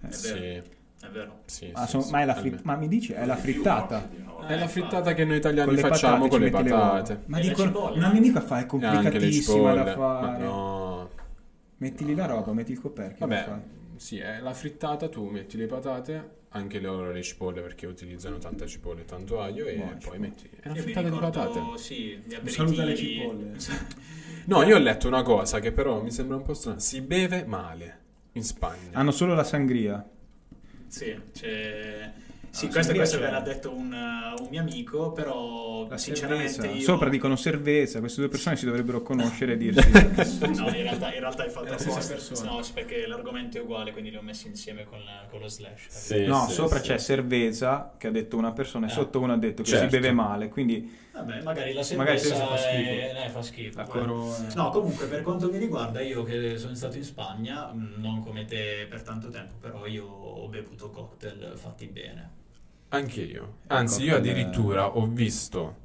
Eh, 0.02 0.08
È 0.08 0.12
Sì, 0.12 0.32
vero, 0.32 0.62
è 1.00 1.06
vero. 1.10 1.40
sì, 1.46 1.70
Ah, 1.74 1.84
sì, 1.84 1.90
son- 1.92 2.02
sì, 2.02 2.10
ma, 2.10 2.20
è 2.20 2.24
la 2.24 2.32
almeno. 2.34 2.50
frit- 2.56 2.64
ma 2.66 2.76
mi 2.76 2.88
dici, 2.88 3.12
è 3.12 3.24
la 3.24 3.36
frittata? 3.36 4.08
È 4.46 4.56
la 4.56 4.68
frittata 4.68 5.12
che 5.14 5.24
noi 5.24 5.36
italiani 5.36 5.66
Con 5.66 5.74
le 5.76 5.80
facciamo 5.82 6.14
patate 6.26 6.28
con 6.30 6.40
le 6.40 6.50
metti 6.50 6.62
le 6.64 6.70
patate. 6.70 7.22
Ma 7.26 7.38
E 7.38 7.42
le 7.42 7.48
dicono, 7.48 7.68
cipolle. 7.68 7.96
una 7.98 8.08
mia 8.10 8.18
amica 8.18 8.40
fa, 8.40 8.56
è 8.56 8.60
le 8.60 8.66
complicatissima 8.66 9.74
da 9.74 9.84
cipolle. 9.90 9.96
Ma 9.96 10.20
fare. 10.20 10.42
no. 10.44 11.10
Metti 11.78 12.04
lì 12.04 12.14
la 12.14 12.26
roba, 12.26 12.52
metti 12.52 12.72
il 12.72 12.80
coperchio. 12.80 13.26
Vabbè, 13.26 13.60
sì, 13.96 14.18
è 14.18 14.40
la 14.40 14.52
frittata, 14.52 15.08
tu 15.08 15.28
metti 15.28 15.56
le 15.56 15.66
patate, 15.66 16.30
anche 16.50 16.80
loro 16.80 17.12
le 17.12 17.22
cipolle 17.22 17.60
perché 17.60 17.86
utilizzano 17.86 18.38
tanta 18.38 18.66
cipolla 18.66 19.00
e 19.00 19.04
tanto 19.04 19.40
aglio 19.40 19.66
e 19.66 19.74
Buona 19.74 19.90
poi 19.92 20.00
cipolla. 20.00 20.18
metti... 20.20 20.48
È 20.60 20.66
una 20.66 20.74
mi 20.74 20.80
frittata 20.80 21.08
di 21.08 21.14
ricordo, 21.14 21.38
patate. 21.40 21.78
Sì, 21.78 22.22
saluto 22.46 22.80
alle 22.80 22.96
cipolle. 22.96 23.52
No, 24.46 24.62
io 24.62 24.76
ho 24.76 24.78
letto 24.78 25.06
una 25.08 25.22
cosa 25.22 25.60
che 25.60 25.72
però 25.72 26.00
mi 26.02 26.10
sembra 26.10 26.36
un 26.36 26.42
po' 26.42 26.54
strana. 26.54 26.78
Si 26.80 27.00
beve 27.02 27.44
male 27.44 27.98
in 28.32 28.42
Spagna. 28.42 28.90
Hanno 28.92 29.10
solo 29.10 29.34
la 29.34 29.44
sangria. 29.44 30.04
Sì, 30.88 31.14
c'è... 31.32 32.12
Sì, 32.50 32.64
Ah, 32.64 32.68
questo, 32.70 32.94
questo 32.94 33.18
ve 33.20 33.30
l'ha 33.30 33.40
detto 33.40 33.70
un, 33.70 33.92
uh, 33.92 34.42
un 34.42 34.48
mio 34.48 34.62
amico, 34.62 35.12
però 35.12 35.86
La 35.86 35.98
sinceramente 35.98 36.66
io... 36.66 36.80
Sopra 36.80 37.10
dicono 37.10 37.36
cerveza, 37.36 38.00
queste 38.00 38.20
due 38.22 38.30
persone 38.30 38.56
si 38.56 38.64
dovrebbero 38.64 39.02
conoscere 39.02 39.52
e 39.52 39.56
dirsi 39.58 39.90
No, 40.56 40.66
in 40.68 40.82
realtà, 40.82 41.12
in 41.12 41.20
realtà 41.20 41.42
hai 41.42 41.50
fatto 41.50 41.72
apposta. 41.74 42.14
persona. 42.14 42.50
No, 42.50 42.60
perché 42.72 43.06
l'argomento 43.06 43.58
è 43.58 43.60
uguale, 43.60 43.92
quindi 43.92 44.10
li 44.10 44.16
ho 44.16 44.22
messi 44.22 44.46
insieme 44.48 44.84
con, 44.84 44.98
la- 45.04 45.26
con 45.30 45.40
lo 45.40 45.48
slash. 45.48 45.88
Sì, 45.88 46.24
No, 46.24 46.46
sì, 46.48 46.54
sopra 46.54 46.78
sì. 46.78 46.84
c'è 46.88 46.98
cerveza 46.98 47.92
che 47.98 48.06
ha 48.06 48.10
detto 48.10 48.36
una 48.38 48.52
persona 48.52 48.86
e 48.86 48.88
Eh. 48.88 48.92
sotto 48.94 49.20
uno 49.20 49.34
ha 49.34 49.38
detto 49.38 49.62
che 49.62 49.68
Certo. 49.68 49.84
si 49.84 49.90
beve 49.90 50.12
male, 50.12 50.48
quindi 50.48 50.90
Vabbè, 51.18 51.42
magari 51.42 51.72
la 51.72 51.82
cerveza 51.82 52.46
fa 52.46 52.56
schifo. 52.56 52.90
è- 52.92 53.24
eh, 53.24 53.28
fa 53.28 53.42
schifo. 53.42 53.82
corona. 53.84 54.52
No, 54.54 54.70
comunque 54.70 55.06
per 55.06 55.22
quanto 55.22 55.50
mi 55.50 55.58
riguarda, 55.58 56.00
io 56.00 56.22
che 56.22 56.56
sono 56.58 56.74
stato 56.74 56.96
in 56.96 57.04
Spagna, 57.04 57.72
mh, 57.72 57.94
non 58.00 58.22
come 58.22 58.44
te 58.44 58.86
per 58.88 59.02
tanto 59.02 59.28
tempo, 59.30 59.54
però 59.60 59.86
io 59.86 60.06
ho 60.06 60.48
bevuto 60.48 60.90
cocktail 60.90 61.52
fatti 61.56 61.86
bene. 61.86 62.30
Anche 62.90 63.20
io. 63.22 63.56
Anzi, 63.66 64.04
io 64.04 64.16
addirittura 64.16 64.96
ho 64.96 65.06
visto 65.06 65.76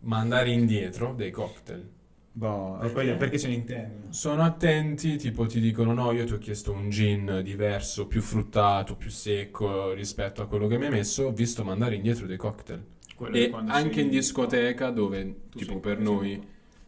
mandare 0.00 0.50
indietro 0.50 1.14
dei 1.14 1.30
cocktail. 1.30 1.90
Boh, 2.36 2.78
Perché? 2.80 3.14
perché? 3.14 3.38
se 3.38 3.48
ne 3.48 3.54
intendono? 3.54 4.12
Sono 4.12 4.42
attenti, 4.42 5.16
tipo 5.16 5.46
ti 5.46 5.60
dicono 5.60 5.92
no, 5.94 6.10
io 6.12 6.24
ti 6.24 6.32
ho 6.32 6.38
chiesto 6.38 6.72
un 6.72 6.90
gin 6.90 7.40
diverso, 7.44 8.06
più 8.06 8.20
fruttato, 8.22 8.96
più 8.96 9.10
secco 9.10 9.92
rispetto 9.92 10.42
a 10.42 10.46
quello 10.46 10.66
che 10.66 10.78
mi 10.78 10.84
hai 10.86 10.90
messo, 10.90 11.24
ho 11.26 11.32
visto 11.32 11.64
mandare 11.64 11.94
indietro 11.94 12.26
dei 12.26 12.36
cocktail. 12.36 12.84
Quello 13.14 13.36
E 13.36 13.50
anche 13.66 13.92
sei- 13.94 14.02
in 14.04 14.08
discoteca 14.10 14.90
dove, 14.90 15.34
Tu 15.50 15.58
tipo 15.58 15.78
per 15.78 15.98
noi, 15.98 16.40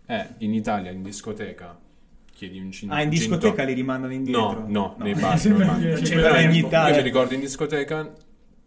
eh, 0.06 0.26
in 0.38 0.54
Italia 0.54 0.90
in 0.90 1.02
discoteca 1.02 1.78
chiedi 2.32 2.58
un 2.58 2.70
gin 2.70 2.90
Ah, 2.90 3.02
in 3.02 3.08
discoteca 3.08 3.52
tonic. 3.54 3.68
li 3.68 3.74
rimandano 3.74 4.12
indietro? 4.12 4.60
No, 4.66 4.94
no, 4.96 4.96
nei 4.98 5.14
bar 5.18 5.42
Non 5.46 5.98
c'è 6.02 6.14
però 6.14 6.38
in 6.40 6.50
Io 6.50 6.66
Italia 6.66 6.96
mi 6.96 7.02
ricordo 7.02 7.34
in 7.34 7.40
discoteca, 7.40 8.12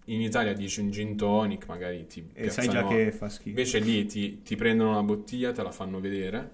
in 0.06 0.22
Italia 0.22 0.54
dici 0.54 0.80
un 0.80 0.90
gin 0.90 1.16
tonic, 1.16 1.68
magari 1.68 2.08
ti 2.08 2.26
e 2.34 2.50
sai 2.50 2.68
già 2.68 2.88
che 2.88 3.12
fa 3.12 3.30
schifo. 3.30 3.50
Invece 3.50 3.80
lì 3.80 4.06
ti, 4.06 4.42
ti 4.42 4.56
prendono 4.56 4.92
una 4.92 5.04
bottiglia, 5.04 5.52
te 5.52 5.62
la 5.62 5.72
fanno 5.72 6.00
vedere, 6.00 6.50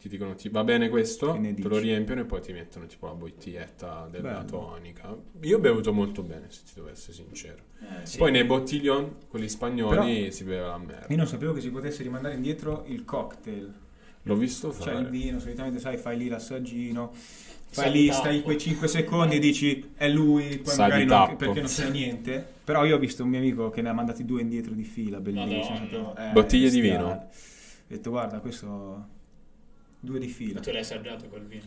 ti 0.00 0.08
dicono 0.08 0.34
ti 0.34 0.48
va 0.48 0.64
bene 0.64 0.88
questo, 0.88 1.38
te 1.40 1.68
lo 1.68 1.76
riempiono 1.78 2.22
e 2.22 2.24
poi 2.24 2.40
ti 2.40 2.52
mettono 2.52 2.86
tipo 2.86 3.06
la 3.06 3.12
bottiglietta 3.12 4.08
della 4.10 4.38
Bello. 4.42 4.44
tonica. 4.46 5.14
Io 5.42 5.58
ho 5.58 5.60
bevuto 5.60 5.92
molto 5.92 6.22
bene, 6.22 6.46
se 6.48 6.62
ti 6.64 6.72
devo 6.76 6.88
essere 6.88 7.12
sincero. 7.12 7.58
Eh, 7.80 8.06
sì. 8.06 8.16
Poi 8.16 8.30
nei 8.30 8.44
bottiglion, 8.44 9.16
quelli 9.28 9.48
spagnoli, 9.48 10.32
si 10.32 10.44
beve 10.44 10.60
la 10.66 10.78
merda. 10.78 11.06
Io 11.08 11.16
non 11.16 11.26
sapevo 11.26 11.52
che 11.52 11.60
si 11.60 11.70
potesse 11.70 12.02
rimandare 12.02 12.34
indietro 12.34 12.84
il 12.86 13.04
cocktail. 13.04 13.72
L'ho 14.22 14.34
visto 14.36 14.72
Cioè 14.72 14.80
fare. 14.92 14.98
il 15.00 15.08
vino, 15.08 15.38
solitamente 15.38 15.78
sai, 15.80 15.96
fai 15.96 16.16
lì 16.16 16.28
l'assaggino, 16.28 17.10
fai 17.12 17.84
Sali 17.86 18.02
lì, 18.02 18.12
stai 18.12 18.42
quei 18.42 18.58
5 18.58 18.88
secondi 18.88 19.36
e 19.36 19.38
dici 19.38 19.92
è 19.96 20.08
lui, 20.08 20.58
poi 20.58 20.72
Sali 20.74 21.04
magari 21.04 21.28
non, 21.28 21.36
perché 21.36 21.60
non 21.60 21.68
sai 21.68 21.90
niente. 21.90 22.46
Però 22.64 22.84
io 22.84 22.96
ho 22.96 22.98
visto 22.98 23.22
un 23.22 23.28
mio 23.30 23.38
amico 23.38 23.70
che 23.70 23.82
ne 23.82 23.88
ha 23.88 23.92
mandati 23.92 24.24
due 24.24 24.40
indietro 24.40 24.72
di 24.72 24.84
fila, 24.84 25.20
bellissimo. 25.20 25.78
Madonna. 25.78 26.30
Eh, 26.30 26.32
Bottiglie 26.32 26.70
di 26.70 26.80
vino? 26.80 27.06
Ho 27.06 27.28
detto 27.86 28.10
guarda, 28.10 28.40
questo 28.40 29.18
due 30.00 30.18
di 30.18 30.28
fila. 30.28 30.54
Ma 30.54 30.60
tu 30.60 30.70
l'hai 30.70 30.80
assaggiato 30.80 31.26
quel 31.28 31.42
vino? 31.44 31.62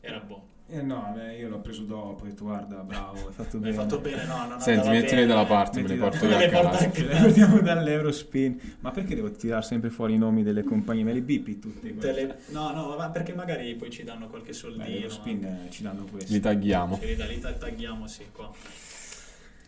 Era 0.00 0.20
buono. 0.20 0.56
Eh 0.70 0.82
no, 0.82 1.12
beh, 1.16 1.36
io 1.36 1.48
l'ho 1.48 1.60
preso 1.60 1.82
dopo, 1.84 2.24
ho 2.24 2.26
detto 2.26 2.44
guarda, 2.44 2.76
bravo, 2.82 3.26
hai 3.28 3.32
fatto 3.32 3.56
Hai 3.56 3.62
bene. 3.62 3.72
fatto 3.74 3.98
bene, 4.00 4.26
no, 4.26 4.46
non 4.48 4.60
Senti, 4.60 4.86
bene. 4.90 5.24
dalla 5.24 5.46
parte, 5.46 5.80
me 5.80 5.88
le 5.88 5.96
da- 5.96 6.08
porto 6.10 6.26
io 6.26 6.36
a 6.36 6.46
casa. 6.46 6.90
portiamo 7.24 7.60
dall'Eurospin. 7.60 8.76
Ma 8.80 8.90
perché 8.90 9.14
devo 9.14 9.30
tirare 9.30 9.62
sempre 9.62 9.88
fuori 9.88 10.12
i 10.12 10.18
nomi 10.18 10.42
delle 10.42 10.62
compagnie? 10.64 11.04
Me 11.04 11.14
li 11.14 11.22
bipi 11.22 11.58
tutte? 11.58 11.96
Te 11.96 12.12
le- 12.12 12.38
No, 12.48 12.70
no, 12.74 12.94
ma 12.98 13.08
perché 13.08 13.32
magari 13.34 13.74
poi 13.76 13.88
ci 13.90 14.04
danno 14.04 14.26
qualche 14.28 14.48
Beh, 14.48 14.52
soldino. 14.52 14.84
L'Eurospin 14.84 15.44
eh, 15.44 15.70
ci 15.70 15.82
danno 15.82 16.04
questo. 16.04 16.32
Li 16.34 16.40
tagghiamo. 16.40 16.98
Li, 17.00 17.16
li 17.16 17.40
tagghiamo, 17.58 18.06
sì, 18.06 18.24
qua. 18.30 18.52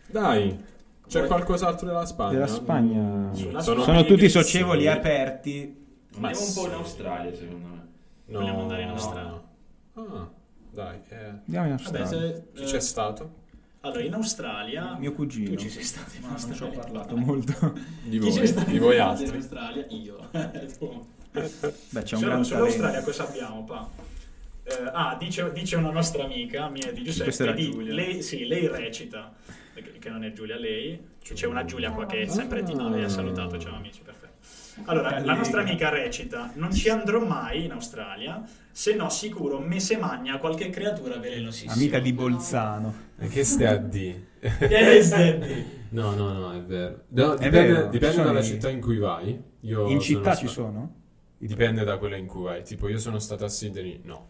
Dai, 0.05 0.55
c'è 1.07 1.17
Vuoi- 1.17 1.27
qualcos'altro 1.29 1.87
della 1.87 2.05
Spagna? 2.05 2.31
Della 2.33 2.47
Spagna. 2.47 3.33
Sono, 3.61 3.81
Sono 3.81 4.05
tutti 4.05 4.29
socievoli 4.29 4.87
aperti. 4.87 5.79
Ma 6.17 6.27
Andiamo 6.27 6.47
un 6.47 6.53
po' 6.53 6.65
in. 6.67 6.73
Australia, 6.73 7.33
secondo 7.35 7.67
me. 7.67 7.87
No, 8.25 8.39
Vogliamo 8.39 8.61
andare 8.61 8.81
in 8.81 8.87
no. 8.87 8.93
Australia? 8.93 9.43
Ah, 9.93 10.29
dai. 10.71 10.99
eh. 11.09 11.15
Andiamo 11.25 11.67
in 11.67 11.75
Vabbè, 11.81 11.99
Australia. 11.99 12.07
se, 12.35 12.43
Chi 12.53 12.61
eh, 12.63 12.65
c'è 12.65 12.79
stato? 12.79 13.33
allora, 13.81 14.01
in 14.01 14.13
Australia... 14.13 14.95
Mio 14.97 15.13
cugino. 15.13 15.49
Tu 15.51 15.55
ci 15.57 15.69
sei 15.69 15.83
stato 15.83 16.11
in 16.15 16.21
Ma 16.21 16.27
non 16.29 16.37
ci 16.37 16.45
ho 16.45 16.49
Australia? 16.49 16.79
parlato 16.79 17.15
molto. 17.17 17.73
Di 18.03 18.19
Chi 18.19 18.29
voi, 18.29 18.47
stato 18.47 18.69
di 18.69 18.75
in 18.75 18.81
voi 18.81 18.99
Australia? 18.99 19.05
altri. 19.07 19.27
In 19.27 19.35
Australia? 19.35 19.85
Io. 19.89 21.09
Beh, 21.89 22.01
c'è 22.03 22.15
un 22.15 22.21
Su- 22.21 22.25
gran 22.27 22.43
Sull'Australia 22.45 23.01
cosa 23.03 23.27
abbiamo, 23.27 23.63
pa? 23.63 23.89
Eh, 24.63 24.73
ah, 24.93 25.15
dice, 25.17 25.51
dice 25.53 25.75
una 25.77 25.91
nostra 25.91 26.23
amica, 26.25 26.67
mia 26.69 26.91
di 26.91 27.03
Giuseppe, 27.03 27.23
Questa 27.23 27.43
era 27.43 27.51
di- 27.53 27.71
Giulia. 27.71 27.93
lei, 27.93 28.21
sì, 28.21 28.45
lei 28.45 28.67
recita, 28.67 29.33
che 29.99 30.09
non 30.09 30.23
è 30.25 30.33
Giulia, 30.33 30.57
lei, 30.57 30.99
c'è 31.23 31.47
una 31.47 31.63
Giulia 31.65 31.91
qua 31.91 32.05
che 32.05 32.21
è 32.21 32.25
sempre 32.27 32.63
di 32.63 32.73
no, 32.75 32.89
lei 32.89 33.03
ha 33.03 33.09
salutato, 33.09 33.57
ciao 33.57 33.75
amici, 33.75 34.01
perfetto. 34.01 34.20
Allora, 34.85 35.19
la 35.19 35.33
nostra 35.35 35.61
amica 35.61 35.89
recita, 35.89 36.51
non 36.55 36.73
ci 36.73 36.89
andrò 36.89 37.23
mai 37.25 37.65
in 37.65 37.71
Australia, 37.71 38.43
se 38.71 38.95
no 38.95 39.09
sicuro 39.09 39.59
me 39.59 39.79
se 39.79 39.97
magna 39.97 40.37
qualche 40.39 40.69
creatura 40.69 41.17
velenosissima. 41.17 41.73
Amica 41.73 41.99
di 41.99 42.13
Bolzano. 42.13 42.93
E 43.17 43.27
che 43.27 43.43
stai 43.43 43.67
a 43.67 43.77
di? 43.77 44.25
Che 44.39 45.01
stendi? 45.03 45.79
No, 45.89 46.15
no, 46.15 46.31
no, 46.33 46.53
è 46.53 46.61
vero. 46.63 47.03
No, 47.09 47.33
È 47.33 47.43
dipende 47.43 47.73
vero, 47.73 47.87
dipende 47.89 48.23
dalla 48.23 48.39
i- 48.39 48.43
città 48.43 48.69
in 48.69 48.81
cui 48.81 48.97
vai. 48.97 49.39
Io 49.61 49.81
In 49.87 49.87
sono 49.87 50.01
città 50.01 50.33
sta- 50.33 50.35
ci 50.35 50.47
sono? 50.47 50.95
Dipende 51.37 51.83
da 51.83 51.97
quella 51.97 52.15
in 52.17 52.27
cui 52.27 52.43
vai. 52.43 52.63
Tipo, 52.63 52.87
io 52.87 52.97
sono 52.97 53.19
stato 53.19 53.45
a 53.45 53.49
Sydney, 53.49 53.99
no. 54.03 54.29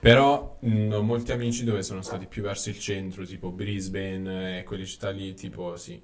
Però 0.00 0.58
mh, 0.60 0.90
ho 0.92 1.02
molti 1.02 1.30
amici 1.32 1.64
dove 1.64 1.82
sono 1.82 2.02
stati 2.02 2.26
più 2.26 2.42
verso 2.42 2.70
il 2.70 2.78
centro, 2.78 3.24
tipo 3.24 3.50
Brisbane 3.52 4.58
e 4.58 4.64
quelle 4.64 4.84
città 4.84 5.10
lì, 5.10 5.34
tipo 5.34 5.76
sì. 5.76 6.00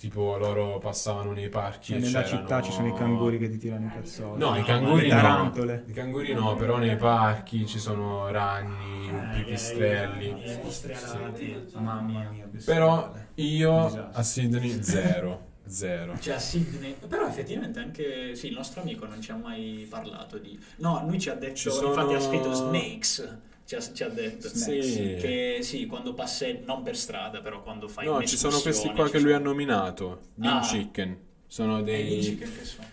Tipo 0.00 0.38
loro 0.38 0.78
passavano 0.78 1.32
nei 1.32 1.50
parchi 1.50 1.92
Cioè, 1.92 1.96
e 1.98 2.00
nella 2.00 2.22
c'erano- 2.22 2.40
città 2.40 2.62
ci 2.62 2.72
sono 2.72 2.88
i 2.88 2.94
canguri 2.94 3.36
che 3.38 3.50
ti 3.50 3.58
tirano 3.58 3.84
i 3.84 3.90
cazzoli. 3.90 4.38
No, 4.38 4.54
i 4.56 4.60
No, 4.60 4.64
canguri 4.64 5.02
le 5.08 5.14
no. 5.14 5.20
tarantole. 5.20 5.84
I 5.86 5.92
canguri 5.92 6.32
no, 6.32 6.56
però 6.56 6.78
nei 6.78 6.96
parchi 6.96 7.66
ci 7.66 7.78
sono 7.78 8.30
ragni, 8.30 9.10
pipistrelli. 9.34 10.42
Eh, 10.42 10.54
pipistrellati. 10.56 11.66
Mamma 11.74 12.30
mia. 12.30 12.48
Però 12.64 13.12
io 13.34 14.08
a 14.12 14.22
Sydney 14.22 14.82
zero, 14.82 15.48
zero. 15.66 16.18
Cioè 16.18 16.34
a 16.34 16.38
Sydney, 16.38 16.96
però 17.06 17.26
effettivamente 17.26 17.78
anche 17.78 18.34
sì, 18.34 18.46
il 18.46 18.54
nostro 18.54 18.80
amico 18.80 19.04
non 19.04 19.20
ci 19.20 19.30
ha 19.32 19.36
mai 19.36 19.86
parlato 19.90 20.38
di... 20.38 20.58
No, 20.76 21.04
lui 21.06 21.20
ci 21.20 21.28
ha 21.28 21.34
detto, 21.34 21.56
Ci 21.56 21.70
sono- 21.70 21.88
infatti 21.88 22.14
ha 22.14 22.20
scritto 22.20 22.54
Snakes, 22.54 23.36
ci 23.70 23.76
ha, 23.76 23.80
ci 23.92 24.02
ha 24.02 24.08
detto 24.08 24.48
Sì. 24.48 25.16
che 25.20 25.58
sì, 25.62 25.86
quando 25.86 26.12
passi, 26.12 26.58
non 26.64 26.82
per 26.82 26.96
strada, 26.96 27.40
però 27.40 27.62
quando 27.62 27.86
fai 27.86 28.04
No, 28.04 28.20
ci 28.24 28.36
sono 28.36 28.58
questi 28.58 28.90
qua 28.90 29.08
che 29.08 29.20
lui 29.20 29.30
ha 29.32 29.36
sono- 29.36 29.50
nominato. 29.50 30.20
Bean 30.34 30.56
Ah. 30.56 30.60
chicken. 30.60 31.16
Sono 31.46 31.78
Eh, 31.78 31.82
dei, 31.84 32.36
che 32.36 32.48
che 32.50 32.64
sono? 32.64 32.88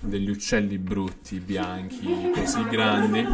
degli 0.00 0.28
uccelli 0.28 0.76
brutti, 0.76 1.38
bianchi, 1.38 2.06
così 2.34 2.62
grandi, 2.68 3.26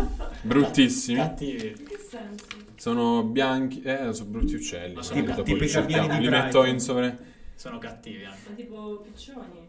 bruttissimi. 0.43 1.19
Cattivi. 1.19 1.67
In 1.77 1.85
che 1.85 1.99
senso? 1.99 2.45
Sono 2.77 3.25
bianchi, 3.25 3.83
eh, 3.83 4.13
sono 4.13 4.29
brutti 4.31 4.55
uccelli. 4.55 4.95
Ma 4.95 5.03
sono 5.03 5.21
li 5.21 5.27
cattivi 5.27 5.65
i 5.65 5.69
cerchiamo, 5.69 6.17
Li 6.21 6.29
metto 6.29 6.65
in 6.65 6.79
sovra... 6.79 7.17
Sono 7.57 7.79
cattivi 7.79 8.25
anche. 8.25 8.39
Ma 8.51 8.55
tipo 8.55 8.99
piccioni? 9.01 9.67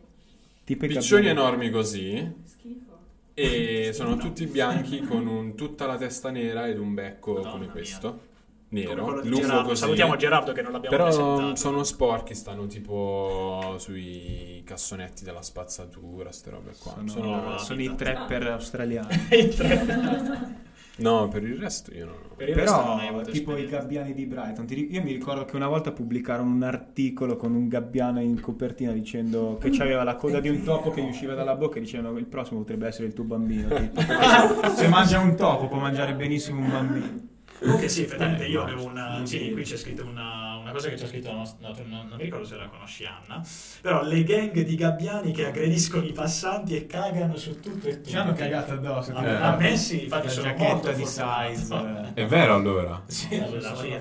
Tipo 0.64 0.86
Piccioni 0.86 1.26
gabbiani. 1.26 1.40
enormi 1.40 1.70
così. 1.72 2.34
Schifo. 2.46 2.89
E 3.42 3.94
sono 3.94 4.18
tutti 4.18 4.46
bianchi 4.46 5.00
con 5.02 5.26
un- 5.28 5.56
tutta 5.56 5.86
la 5.86 5.96
testa 5.98 6.30
nera 6.30 6.68
ed 6.68 6.78
un 6.80 6.94
becco 6.94 7.34
Madonna 7.34 7.52
come 7.52 7.64
mia. 7.66 7.72
questo. 7.72 8.08
come 8.70 8.82
nero, 8.82 9.22
di 9.22 9.30
lungo 9.30 9.46
Gerardo. 9.46 9.68
così. 9.70 9.82
Salutiamo 9.82 10.16
Gerardo 10.16 10.52
che 10.52 10.62
non 10.62 10.72
l'abbiamo 10.74 10.96
Però 10.96 11.08
presentato. 11.08 11.56
sono 11.56 11.84
sporchi, 11.84 12.36
stanno 12.36 12.68
tipo 12.68 13.76
sui 13.80 14.62
cassonetti 14.66 15.24
della 15.24 15.42
spazzatura, 15.42 16.32
ste 16.32 16.50
robe 16.52 16.74
qua. 16.80 16.94
Sono, 16.94 17.08
Sono- 17.08 17.58
sono 17.58 17.82
i 17.82 17.96
trapper 17.96 18.48
australiani. 18.48 19.08
I 19.32 19.48
tre. 19.50 20.68
No, 21.00 21.28
per 21.28 21.44
il 21.44 21.58
resto 21.58 21.94
io 21.94 22.06
non 22.06 22.16
Per 22.36 22.50
il 22.50 22.56
resto 22.56 22.84
non 22.84 23.00
hai 23.00 23.08
Però, 23.08 23.18
avuto 23.20 23.32
tipo 23.32 23.58
i 23.58 23.68
gabbiani 23.68 24.14
di 24.14 24.26
Brighton. 24.26 24.66
Io 24.70 25.02
mi 25.02 25.12
ricordo 25.12 25.46
che 25.46 25.56
una 25.56 25.68
volta 25.68 25.92
pubblicarono 25.92 26.50
un 26.52 26.64
articolo 26.64 27.36
con 27.36 27.54
un 27.54 27.68
gabbiano 27.68 28.22
in 28.22 28.40
copertina 28.40 28.92
dicendo 28.92 29.58
che 29.60 29.70
aveva 29.82 30.04
la 30.04 30.16
coda 30.16 30.40
di 30.40 30.50
un 30.50 30.64
topo 30.64 30.92
che 30.92 31.02
gli 31.02 31.10
usciva 31.10 31.34
dalla 31.34 31.56
bocca 31.56 31.78
e 31.78 31.82
dicevano 31.82 32.14
che 32.14 32.20
il 32.20 32.28
prossimo 32.28 32.60
potrebbe 32.60 32.88
essere 32.88 33.08
il 33.08 33.14
tuo 33.14 33.24
bambino. 33.24 33.68
tipo. 33.76 34.02
Se 34.76 34.88
mangia 34.88 35.20
un 35.20 35.36
topo 35.36 35.68
può 35.68 35.78
mangiare 35.78 36.14
benissimo 36.14 36.62
un 36.62 36.70
bambino. 36.70 37.28
Comunque 37.60 37.90
sì, 37.90 38.04
effettivamente 38.04 38.46
Eh, 38.46 38.50
io 38.50 38.64
avevo 38.64 38.86
una... 38.86 39.22
Sì, 39.24 39.52
qui 39.52 39.64
c'è 39.64 39.76
scritto 39.76 40.06
una, 40.06 40.49
una 40.70 40.78
cosa 40.78 40.90
che 40.90 40.96
c'è 40.96 41.08
scritto... 41.08 41.32
No, 41.32 41.44
no, 41.60 41.76
non, 41.88 42.08
non 42.08 42.18
mi 42.18 42.24
ricordo 42.24 42.46
se 42.46 42.56
la 42.56 42.68
conosci 42.68 43.06
Anna. 43.06 43.44
Però 43.82 44.04
le 44.04 44.24
gang 44.24 44.62
di 44.62 44.76
gabbiani 44.76 45.32
che 45.32 45.48
aggrediscono 45.48 46.06
i 46.06 46.12
passanti 46.12 46.76
e 46.76 46.86
cagano 46.86 47.36
su 47.38 47.60
tutto 47.60 47.88
e 47.88 47.98
tutto. 47.98 48.10
Ci 48.10 48.16
hanno 48.18 48.34
cagato 48.34 48.74
addosso. 48.74 49.14
A, 49.14 49.26
Eh. 49.26 49.36
a 49.36 49.56
me 49.56 49.76
sì, 49.78 50.04
infatti 50.04 50.28
la 50.28 50.32
sono 50.32 50.54
molto 50.58 50.92
di 50.92 51.06
size. 51.06 52.12
È 52.14 52.26
vero 52.26 52.56
allora? 52.56 53.02
Sì, 53.08 53.36
allora, 53.36 53.76
sì. 53.76 53.98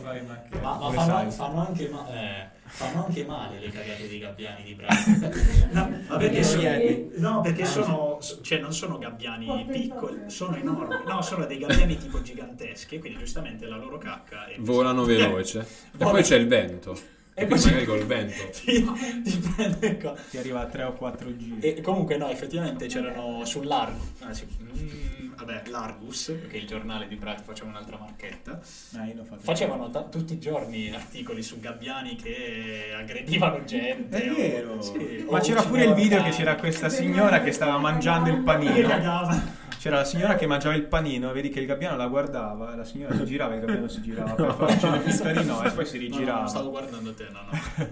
Ma, 0.61 0.79
ma 0.79 0.91
fanno, 0.91 1.31
fanno 1.31 1.67
anche 1.67 1.89
ma- 1.89 2.07
eh, 2.13 2.49
fanno 2.69 3.07
anche 3.07 3.25
male 3.25 3.59
le 3.59 3.71
cagate 3.71 4.09
dei 4.09 4.19
gabbiani 4.19 4.63
di 4.63 4.75
Brighton. 4.75 5.69
no, 5.73 6.03
ma 6.09 6.17
perché 6.17 6.43
sono, 6.43 6.69
no, 7.17 7.41
perché 7.41 7.65
sono, 7.65 8.17
so- 8.21 8.41
cioè 8.43 8.59
non 8.59 8.73
sono 8.73 8.99
gabbiani 8.99 9.67
piccoli, 9.71 10.31
sono 10.31 10.57
enormi. 10.57 10.97
No, 11.07 11.21
sono 11.23 11.45
dei 11.47 11.59
gabbiani 11.59 11.97
tipo 11.97 12.21
giganteschi, 12.23 12.99
quindi 12.99 13.19
giustamente 13.19 13.67
la 13.67 13.77
loro 13.77 13.99
cacca 13.99 14.47
è 14.47 14.57
Volano 14.59 15.05
veloce. 15.05 15.67
E 15.93 16.05
poi 16.05 16.23
c'è 16.23 16.37
il 16.37 16.47
vento. 16.47 17.17
E 17.39 17.43
E 17.43 17.47
poi 17.47 17.59
magari 17.65 17.85
col 17.85 18.05
vento. 18.05 18.49
ti, 18.53 18.85
ti 19.23 19.39
prende 19.55 19.97
qua. 19.99 20.15
Ti 20.29 20.39
arriva 20.39 20.61
a 20.63 20.67
3 20.67 20.83
o 20.83 20.93
4 20.95 21.37
giri. 21.37 21.61
E 21.61 21.81
comunque 21.81 22.17
no, 22.17 22.29
effettivamente 22.29 22.87
c'erano 22.87 23.45
sull'Argus, 23.45 24.07
ah, 24.21 24.33
sì, 24.35 24.47
mm, 24.61 25.35
vabbè, 25.37 25.63
l'Argus, 25.67 26.33
che 26.49 26.57
è 26.57 26.61
il 26.61 26.67
giornale 26.67 27.07
di 27.07 27.15
Brighton, 27.15 27.45
facciamo 27.45 27.71
un'altra 27.71 27.97
marchetta, 27.99 28.61
Ah, 28.97 29.07
facevano 29.39 29.89
ta- 29.91 30.03
tutti 30.03 30.33
i 30.35 30.39
giorni 30.41 30.93
articoli 30.93 31.43
su 31.43 31.61
gabbiani 31.61 32.17
che 32.17 32.93
aggredivano 32.97 33.65
gente. 33.65 34.21
È 34.23 34.31
o- 34.31 34.35
vero. 34.35 34.81
sì, 34.83 35.25
Ma 35.31 35.39
o 35.39 35.41
c'era 35.41 35.63
pure 35.63 35.85
il 35.85 35.95
video 35.95 36.23
che 36.25 36.31
c'era 36.31 36.57
questa 36.57 36.89
signora 36.89 37.41
che 37.41 37.53
stava 37.53 37.79
mangiando 37.79 38.31
il 38.31 38.37
che 38.39 38.43
panino. 38.43 38.89
cagava. 38.89 39.67
C'era 39.89 40.01
la 40.01 40.05
signora 40.07 40.35
che 40.35 40.47
mangiava 40.47 40.75
il 40.75 40.83
panino, 40.85 41.33
vedi 41.33 41.49
che 41.49 41.61
il 41.61 41.67
gabbiano 41.67 41.97
la 41.97 42.09
guardava, 42.09 42.75
la 42.77 42.85
signora 42.85 43.15
si 43.17 43.25
girava 43.25 43.55
e 43.55 43.57
il 43.57 43.65
gabbiano 43.65 43.89
si 43.89 44.03
girava 44.03 44.35
per 44.35 44.53
farcelo 44.55 45.01
finta 45.01 45.33
di 45.33 45.47
no 45.47 45.63
e 45.63 45.71
poi 45.71 45.87
si 45.87 45.97
No, 45.97 46.03
no, 46.03 46.09
rigirava. 46.11 46.39
non 46.41 46.49
stavo 46.51 46.71
guardando 46.71 47.15
te, 47.15 47.29
no, 47.31 47.41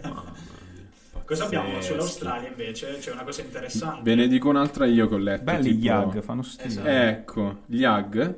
no. 0.03 0.25
Cosa 1.25 1.45
abbiamo 1.47 1.81
sull'Australia 1.81 2.49
invece? 2.49 2.99
C'è 2.99 3.13
una 3.13 3.25
cosa 3.25 3.41
interessante. 3.41 4.03
Ve 4.03 4.15
ne 4.15 4.29
dico 4.29 4.51
un'altra 4.51 4.85
io 4.85 5.09
che 5.09 5.15
ho 5.15 5.19
letto. 5.19 5.43
Belli 5.45 5.71
tipo- 5.71 5.79
gli 5.81 5.85
Yag, 5.87 6.21
fanno 6.23 6.43
stile. 6.43 6.69
Esatto. 6.69 6.89
Ecco, 6.89 7.59
gli 7.65 7.79
Yag, 7.81 8.35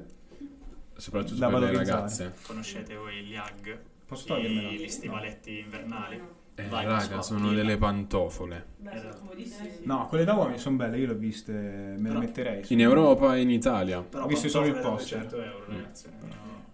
soprattutto 0.96 1.38
Da 1.40 1.48
per 1.48 1.58
le 1.58 1.72
ragazze. 1.72 2.34
Conoscete 2.46 2.94
voi 2.94 3.24
gli 3.24 3.32
Yag? 3.32 3.78
Posso 4.06 4.22
I- 4.24 4.26
togliermelo? 4.28 4.70
Gli 4.70 4.88
stivaletti 4.88 5.58
invernali? 5.58 6.22
Eh, 6.60 6.66
Vai, 6.68 6.84
raga, 6.84 7.00
Scott, 7.04 7.22
sono 7.22 7.52
delle 7.52 7.76
pantofole. 7.76 8.66
Beh, 8.78 8.98
sono 8.98 9.14
comodissimi. 9.20 9.70
No, 9.82 10.06
quelle 10.08 10.24
da 10.24 10.34
uomini 10.34 10.58
sono 10.58 10.76
belle, 10.76 10.98
io 10.98 11.06
le 11.06 11.12
ho 11.12 11.16
viste, 11.16 11.52
me 11.52 11.96
le 11.96 12.08
Però- 12.08 12.18
metterei. 12.18 12.64
In 12.68 12.80
Europa 12.80 13.36
e 13.36 13.40
in 13.42 13.50
Italia. 13.50 14.00
Però 14.02 14.24
Ho 14.24 14.26
visto 14.26 14.48
solo 14.48 14.66
il 14.66 14.74
poster. 14.74 15.20
200 15.26 15.36
euro, 15.42 15.64
ragazzi. 15.68 16.06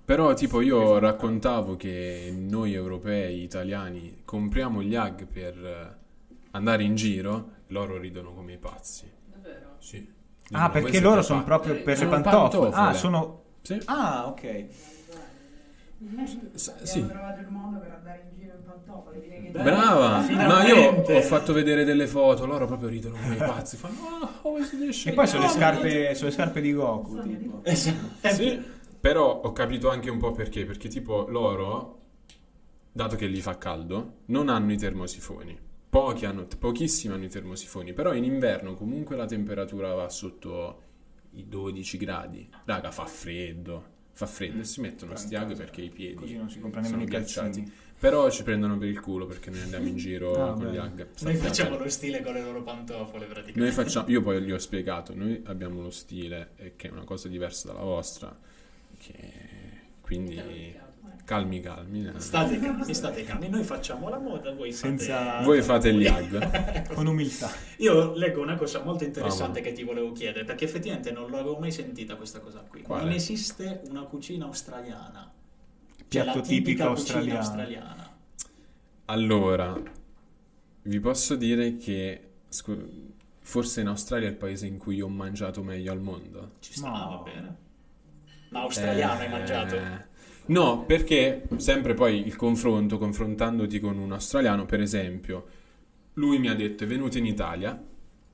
Però 0.07 0.33
tipo 0.35 0.61
io 0.63 0.99
raccontavo 0.99 1.77
che 1.77 2.35
noi 2.37 2.73
europei, 2.75 3.43
italiani, 3.43 4.23
compriamo 4.25 4.83
gli 4.83 4.91
Yag 4.93 5.27
per 5.27 5.57
eh, 5.65 5.97
andare 6.53 6.83
in 6.83 6.95
giro, 6.95 7.51
loro 7.69 7.97
ridono 7.99 8.33
come 8.35 8.53
i 8.55 8.59
pazzi. 8.59 9.11
Davvero? 9.31 9.77
Sì. 9.79 9.97
Ah, 9.99 10.47
Dicono, 10.49 10.71
perché 10.71 10.91
"Voi 11.01 11.01
loro 11.01 11.23
sono 11.23 11.43
pazzi". 11.45 11.49
proprio 11.51 11.83
per 11.83 11.97
Sono 11.99 12.11
le 12.11 12.21
pantofole. 12.23 12.71
pantofole. 12.71 12.89
Ah, 12.89 12.93
sono... 12.95 13.43
Sì. 13.63 13.81
Ah, 13.87 14.27
ok. 14.29 14.65
S- 16.55 16.69
Abbiamo 16.69 16.87
sì. 16.87 17.07
trovato 17.09 17.41
il 17.41 17.49
modo 17.49 17.79
per 17.81 17.93
andare 17.93 18.27
in 18.31 18.37
giro 18.39 18.55
in 18.57 18.65
pantofole. 18.65 19.21
Direi 19.21 19.51
che 19.51 19.63
Brava! 19.63 20.23
Finalmente! 20.23 21.13
io 21.13 21.19
ho 21.19 21.23
fatto 21.23 21.53
vedere 21.53 21.85
delle 21.85 22.07
foto, 22.07 22.47
loro 22.47 22.67
proprio 22.67 22.89
ridono 22.89 23.17
come 23.17 23.35
i 23.35 23.39
pazzi. 23.39 23.77
Fanno, 23.77 23.95
oh, 24.21 24.41
come 24.43 24.65
si 24.65 24.77
riesce 24.77 25.11
E 25.11 25.13
poi 25.13 25.27
sono 25.27 25.43
le 25.43 25.49
scarpe, 25.49 26.15
sono 26.15 26.29
le 26.29 26.35
scarpe 26.35 26.61
di 26.61 26.73
Goku, 26.73 27.19
tipo. 27.21 27.61
Esatto. 27.63 28.29
Sì, 28.29 28.63
però 29.01 29.41
ho 29.41 29.53
capito 29.53 29.89
anche 29.91 30.11
un 30.11 30.19
po' 30.19 30.33
perché, 30.33 30.65
perché 30.65 30.89
tipo 30.89 31.27
loro, 31.29 32.01
dato 32.93 33.17
che 33.17 33.29
gli 33.29 33.41
fa 33.41 33.59
caldo, 33.59 34.19
non 34.27 34.49
hanno 34.49 34.73
i 34.73 34.77
termosifoni. 34.77 35.59
Pochi 35.89 36.27
hanno, 36.27 36.47
pochissimi 36.59 37.15
hanno 37.15 37.25
i 37.25 37.29
termosifoni, 37.29 37.93
però 37.93 38.13
in 38.15 38.25
inverno 38.25 38.75
comunque 38.75 39.17
la 39.17 39.27
temperatura 39.27 39.93
va 39.95 40.09
sotto 40.09 40.81
i 41.33 41.47
12 41.49 41.97
gradi. 41.99 42.49
Raga, 42.65 42.91
fa 42.91 43.05
freddo, 43.07 43.93
fa 44.17 44.27
freddo 44.27 44.61
e 44.61 44.65
si 44.65 44.81
mettono 44.81 45.17
sti 45.17 45.35
Yag 45.35 45.57
perché 45.57 45.83
i 45.83 45.91
piedi 45.91 46.15
Così 46.15 46.37
non 46.37 46.49
si 46.49 46.61
compra 46.61 46.83
sono 46.85 47.05
ghiacciati. 47.05 47.71
Però 47.99 48.31
ci 48.31 48.43
prendono 48.43 48.79
per 48.79 48.89
il 48.89 49.01
culo 49.01 49.27
perché 49.27 49.51
noi 49.51 49.61
andiamo 49.63 49.87
in 49.89 49.97
giro 49.97 50.33
Ah, 50.51 50.53
con 50.53 50.63
gli 50.63 50.71
bene. 50.71 50.77
Yag. 50.77 51.09
Noi 51.23 51.35
facciamo 51.37 51.77
lo 51.77 51.89
stile 51.89 52.23
con 52.23 52.33
le 52.35 52.43
loro 52.43 52.63
pantofole 52.63 53.25
praticamente. 53.27 53.61
Noi 53.61 53.71
facciamo, 53.73 54.09
io 54.09 54.23
poi 54.23 54.41
gli 54.43 54.53
ho 54.53 54.59
spiegato, 54.59 55.15
noi 55.15 55.41
abbiamo 55.47 55.83
lo 55.83 55.91
stile 55.91 56.51
eh, 56.57 56.73
che 56.77 56.89
è 56.89 56.91
una 56.91 57.05
cosa 57.05 57.29
diversa 57.29 57.69
dalla 57.69 57.83
vostra, 57.85 58.37
che 58.99 59.15
quindi 60.01 60.75
calmi 61.25 61.61
calmi. 61.61 62.07
eh. 62.07 62.21
State 62.21 62.59
calmi, 62.59 62.95
state 62.95 63.25
calmi. 63.25 63.49
Noi 63.49 63.63
facciamo 63.65 64.09
la 64.09 64.19
moda, 64.19 64.53
voi 64.53 64.73
fate... 64.73 64.89
Senza- 64.99 65.41
Voi 65.43 65.63
fate 65.63 65.93
gli 65.95 66.07
ag. 66.07 66.93
Con 66.95 67.07
umiltà. 67.07 67.51
Io 67.79 68.15
leggo 68.15 68.41
una 68.43 68.57
cosa 68.57 68.83
molto 68.83 69.05
interessante 69.05 69.61
Ah, 69.61 69.63
che 69.63 69.73
ti 69.73 69.83
volevo 69.83 70.13
chiedere, 70.13 70.45
perché 70.45 70.65
effettivamente 70.65 71.11
non 71.13 71.31
l'avevo 71.31 71.59
mai 71.59 71.73
sentita 71.73 72.17
questa 72.17 72.41
cosa 72.41 72.61
qui. 72.61 72.83
Quale? 72.83 73.05
Non 73.05 73.13
esiste 73.13 73.83
una 73.89 74.03
cucina 74.03 74.45
australiana. 74.47 75.33
Cioè 76.09 76.23
Piatto 76.23 76.41
tipica 76.43 76.63
tipico 76.65 76.89
australiano. 76.89 77.39
australiana. 77.39 78.13
Allora, 79.07 79.81
vi 80.83 81.01
posso 81.01 81.35
dire 81.37 81.77
che 81.77 82.31
scu- 82.49 83.13
forse 83.41 83.81
in 83.83 83.89
Australia 83.89 84.29
è 84.29 84.31
il 84.31 84.37
paese 84.37 84.67
in 84.67 84.79
cui 84.79 85.01
ho 85.01 85.09
mangiato 85.09 85.63
meglio 85.63 85.93
al 85.93 86.01
mondo. 86.01 86.53
Ci 86.61 86.73
sta, 86.75 86.89
No. 86.89 87.09
va 87.25 87.31
bene. 87.31 87.57
Ma 88.51 88.61
australiano 88.61 89.21
hai 89.21 89.27
Eh, 89.27 89.31
mangiato? 89.31 89.77
No, 90.47 90.85
perché 90.85 91.49
sempre 91.57 91.95
poi 91.95 92.27
il 92.27 92.37
confronto, 92.37 92.99
confrontandoti 92.99 93.81
con 93.81 93.97
un 93.97 94.13
australiano, 94.13 94.67
per 94.67 94.81
esempio, 94.81 95.47
lui 96.15 96.39
mi 96.39 96.49
ha 96.49 96.55
detto 96.55 96.85
è 96.85 96.87
venuto 96.87 97.17
in 97.17 97.25
Italia 97.25 97.83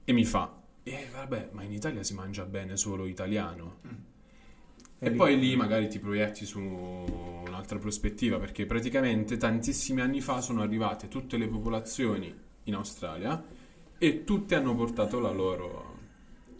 e 0.04 0.12
mi 0.12 0.24
fa, 0.24 0.60
eh 0.82 1.06
vabbè, 1.12 1.50
ma 1.52 1.62
in 1.62 1.72
Italia 1.72 2.02
si 2.02 2.14
mangia 2.14 2.44
bene 2.44 2.76
solo 2.76 3.06
italiano. 3.06 3.78
E 4.98 5.08
lì- 5.10 5.16
poi 5.16 5.38
lì 5.38 5.54
magari 5.54 5.88
ti 5.88 6.00
proietti 6.00 6.44
su 6.44 6.58
un'altra 6.60 7.78
prospettiva, 7.78 8.38
perché 8.38 8.66
praticamente 8.66 9.36
tantissimi 9.36 10.00
anni 10.00 10.20
fa 10.20 10.40
sono 10.40 10.62
arrivate 10.62 11.06
tutte 11.06 11.36
le 11.36 11.46
popolazioni 11.46 12.34
in 12.64 12.74
Australia 12.74 13.42
e 13.98 14.24
tutte 14.24 14.56
hanno 14.56 14.74
portato 14.74 15.20
la 15.20 15.30
loro, 15.30 15.98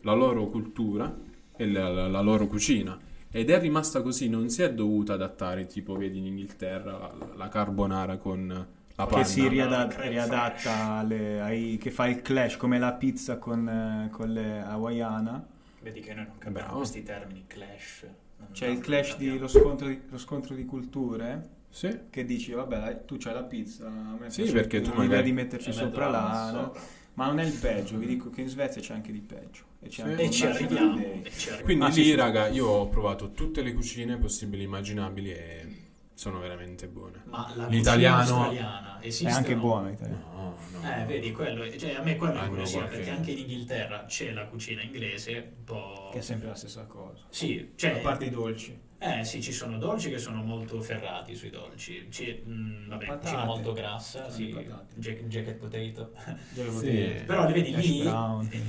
la 0.02 0.14
loro 0.14 0.46
cultura 0.48 1.12
e 1.56 1.66
la- 1.66 2.06
la 2.06 2.20
loro 2.20 2.46
cucina. 2.46 2.98
Ed 3.32 3.48
è 3.48 3.60
rimasta 3.60 4.02
così, 4.02 4.28
non 4.28 4.48
si 4.50 4.62
è 4.62 4.72
dovuta 4.72 5.12
adattare, 5.12 5.66
tipo 5.66 5.94
vedi 5.96 6.18
in 6.18 6.26
Inghilterra 6.26 6.98
la, 6.98 7.12
la 7.36 7.48
carbonara 7.48 8.16
con 8.16 8.48
la 8.96 9.06
panna. 9.06 9.22
Che 9.22 9.28
si 9.28 9.46
riadatta, 9.46 10.02
riadatta 10.02 10.72
alle- 10.98 11.40
ai- 11.40 11.78
che 11.80 11.90
fa 11.92 12.08
il 12.08 12.22
clash 12.22 12.56
come 12.56 12.78
la 12.80 12.92
pizza 12.92 13.38
con, 13.38 13.68
eh, 13.68 14.08
con 14.10 14.32
le 14.32 14.60
hawaiana. 14.62 15.46
Vedi 15.80 16.00
che 16.00 16.12
noi 16.12 16.24
non 16.26 16.34
capiamo 16.38 16.58
Bravo. 16.58 16.76
questi 16.78 17.02
termini, 17.04 17.44
clash. 17.46 18.04
Non- 18.38 18.48
C'è 18.50 18.66
non 18.66 18.76
il 18.76 18.82
clash 18.82 19.16
di 19.16 19.38
lo 19.38 19.46
scontro 19.48 19.86
di, 19.86 20.00
lo 20.08 20.18
scontro 20.18 20.54
di 20.56 20.64
culture 20.64 21.48
Sì. 21.68 22.00
che 22.10 22.24
dici 22.24 22.50
vabbè 22.52 22.78
dai, 22.78 22.96
tu 23.06 23.16
c'hai 23.16 23.32
la 23.34 23.44
pizza, 23.44 23.86
a 23.86 24.16
me 24.18 24.28
Sì, 24.30 24.50
perché 24.50 24.80
tu 24.80 24.90
l'idea 24.90 25.04
magari- 25.04 25.24
di 25.26 25.32
metterci 25.32 25.72
sopra 25.72 26.08
là, 26.08 26.50
sopra. 26.52 26.80
Ma 27.14 27.26
non 27.26 27.38
è 27.40 27.44
il 27.44 27.52
peggio, 27.52 27.98
vi 27.98 28.06
dico 28.06 28.30
che 28.30 28.40
in 28.42 28.48
Svezia 28.48 28.80
c'è 28.80 28.94
anche 28.94 29.12
di 29.12 29.20
peggio 29.20 29.62
e 29.80 29.88
c'è 29.88 29.94
Sì. 29.94 30.00
anche 30.02 30.22
E 30.22 30.30
ci 30.30 30.46
arriviamo. 30.46 30.96
E 30.98 31.22
ci 31.30 31.48
arriviamo. 31.48 31.62
Quindi 31.64 31.84
Ah, 31.84 31.88
lì, 31.88 31.92
sì, 32.04 32.14
raga, 32.14 32.48
io 32.48 32.66
ho 32.66 32.88
provato 32.88 33.32
tutte 33.32 33.62
le 33.62 33.72
cucine 33.74 34.16
possibili 34.18 34.62
e 34.62 34.66
immaginabili 34.66 35.30
e 35.32 35.76
sono 36.14 36.38
veramente 36.38 36.86
buone. 36.86 37.22
Ma 37.26 37.52
la 37.56 37.66
L'italiano- 37.66 38.52
esiste 39.00 39.28
È 39.30 39.32
anche 39.32 39.54
no? 39.54 39.60
buono 39.60 39.88
l'italiano. 39.88 40.24
No, 40.34 40.56
no. 40.80 41.00
Eh, 41.00 41.04
vedi, 41.06 41.32
quello, 41.32 41.78
cioè, 41.78 41.94
a 41.94 42.02
me 42.02 42.16
quello 42.16 42.38
incuriosiva 42.40 42.80
qualche- 42.82 42.96
perché 42.98 43.10
anche 43.10 43.30
in 43.32 43.38
Inghilterra 43.38 44.04
c'è 44.06 44.30
la 44.32 44.46
cucina 44.46 44.82
inglese, 44.82 45.52
un 45.58 45.64
po'... 45.64 46.10
Che 46.12 46.18
è 46.18 46.22
sempre 46.22 46.48
la 46.48 46.54
stessa 46.54 46.84
cosa. 46.84 47.24
Sì, 47.30 47.72
cioè, 47.76 47.92
a 47.92 47.98
parte 47.98 48.26
i 48.26 48.30
dolci. 48.30 48.78
Eh 49.02 49.24
sì, 49.24 49.40
ci 49.40 49.50
sono 49.50 49.78
dolci 49.78 50.10
che 50.10 50.18
sono 50.18 50.42
molto 50.42 50.78
ferrati 50.82 51.34
sui 51.34 51.48
dolci. 51.48 52.06
C'è, 52.10 52.42
mm, 52.46 52.88
vabbè, 52.88 53.06
Patate. 53.06 53.24
cucina 53.24 53.44
molto 53.46 53.72
grassa, 53.72 54.28
sì, 54.28 54.54
jack, 54.94 55.24
jacket 55.26 55.56
potato. 55.56 56.12
Sì. 56.78 57.22
Però 57.24 57.46
li 57.46 57.52
vedi 57.54 57.74
lì, 57.74 58.02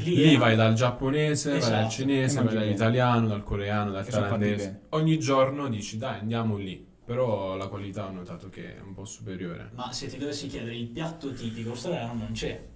lì, 0.04 0.16
Lì 0.16 0.38
vai 0.38 0.56
dal 0.56 0.74
giapponese, 0.74 1.50
vai 1.50 1.60
Esatto. 1.60 1.76
dal 1.76 1.90
cinese, 1.90 2.40
E 2.40 2.44
vai 2.44 2.54
dall'italiano, 2.54 3.28
dal 3.28 3.44
coreano, 3.44 3.92
dal 3.92 4.08
thailandese. 4.08 4.84
Ogni 4.90 5.20
giorno 5.20 5.68
dici 5.68 5.98
dai 5.98 6.20
andiamo 6.20 6.56
lì. 6.56 6.88
Però 7.04 7.58
la 7.58 7.68
qualità 7.68 8.06
ho 8.06 8.12
notato 8.12 8.48
che 8.48 8.78
è 8.78 8.80
un 8.80 8.94
po' 8.94 9.04
superiore. 9.04 9.72
Ma 9.74 9.92
se 9.92 10.08
ti 10.08 10.18
dovessi 10.18 10.48
chiedere 10.48 10.78
il 10.78 10.88
piatto 10.88 11.34
tipico 11.34 11.72
australiano 11.72 12.14
non 12.14 12.32
c'è. 12.32 12.70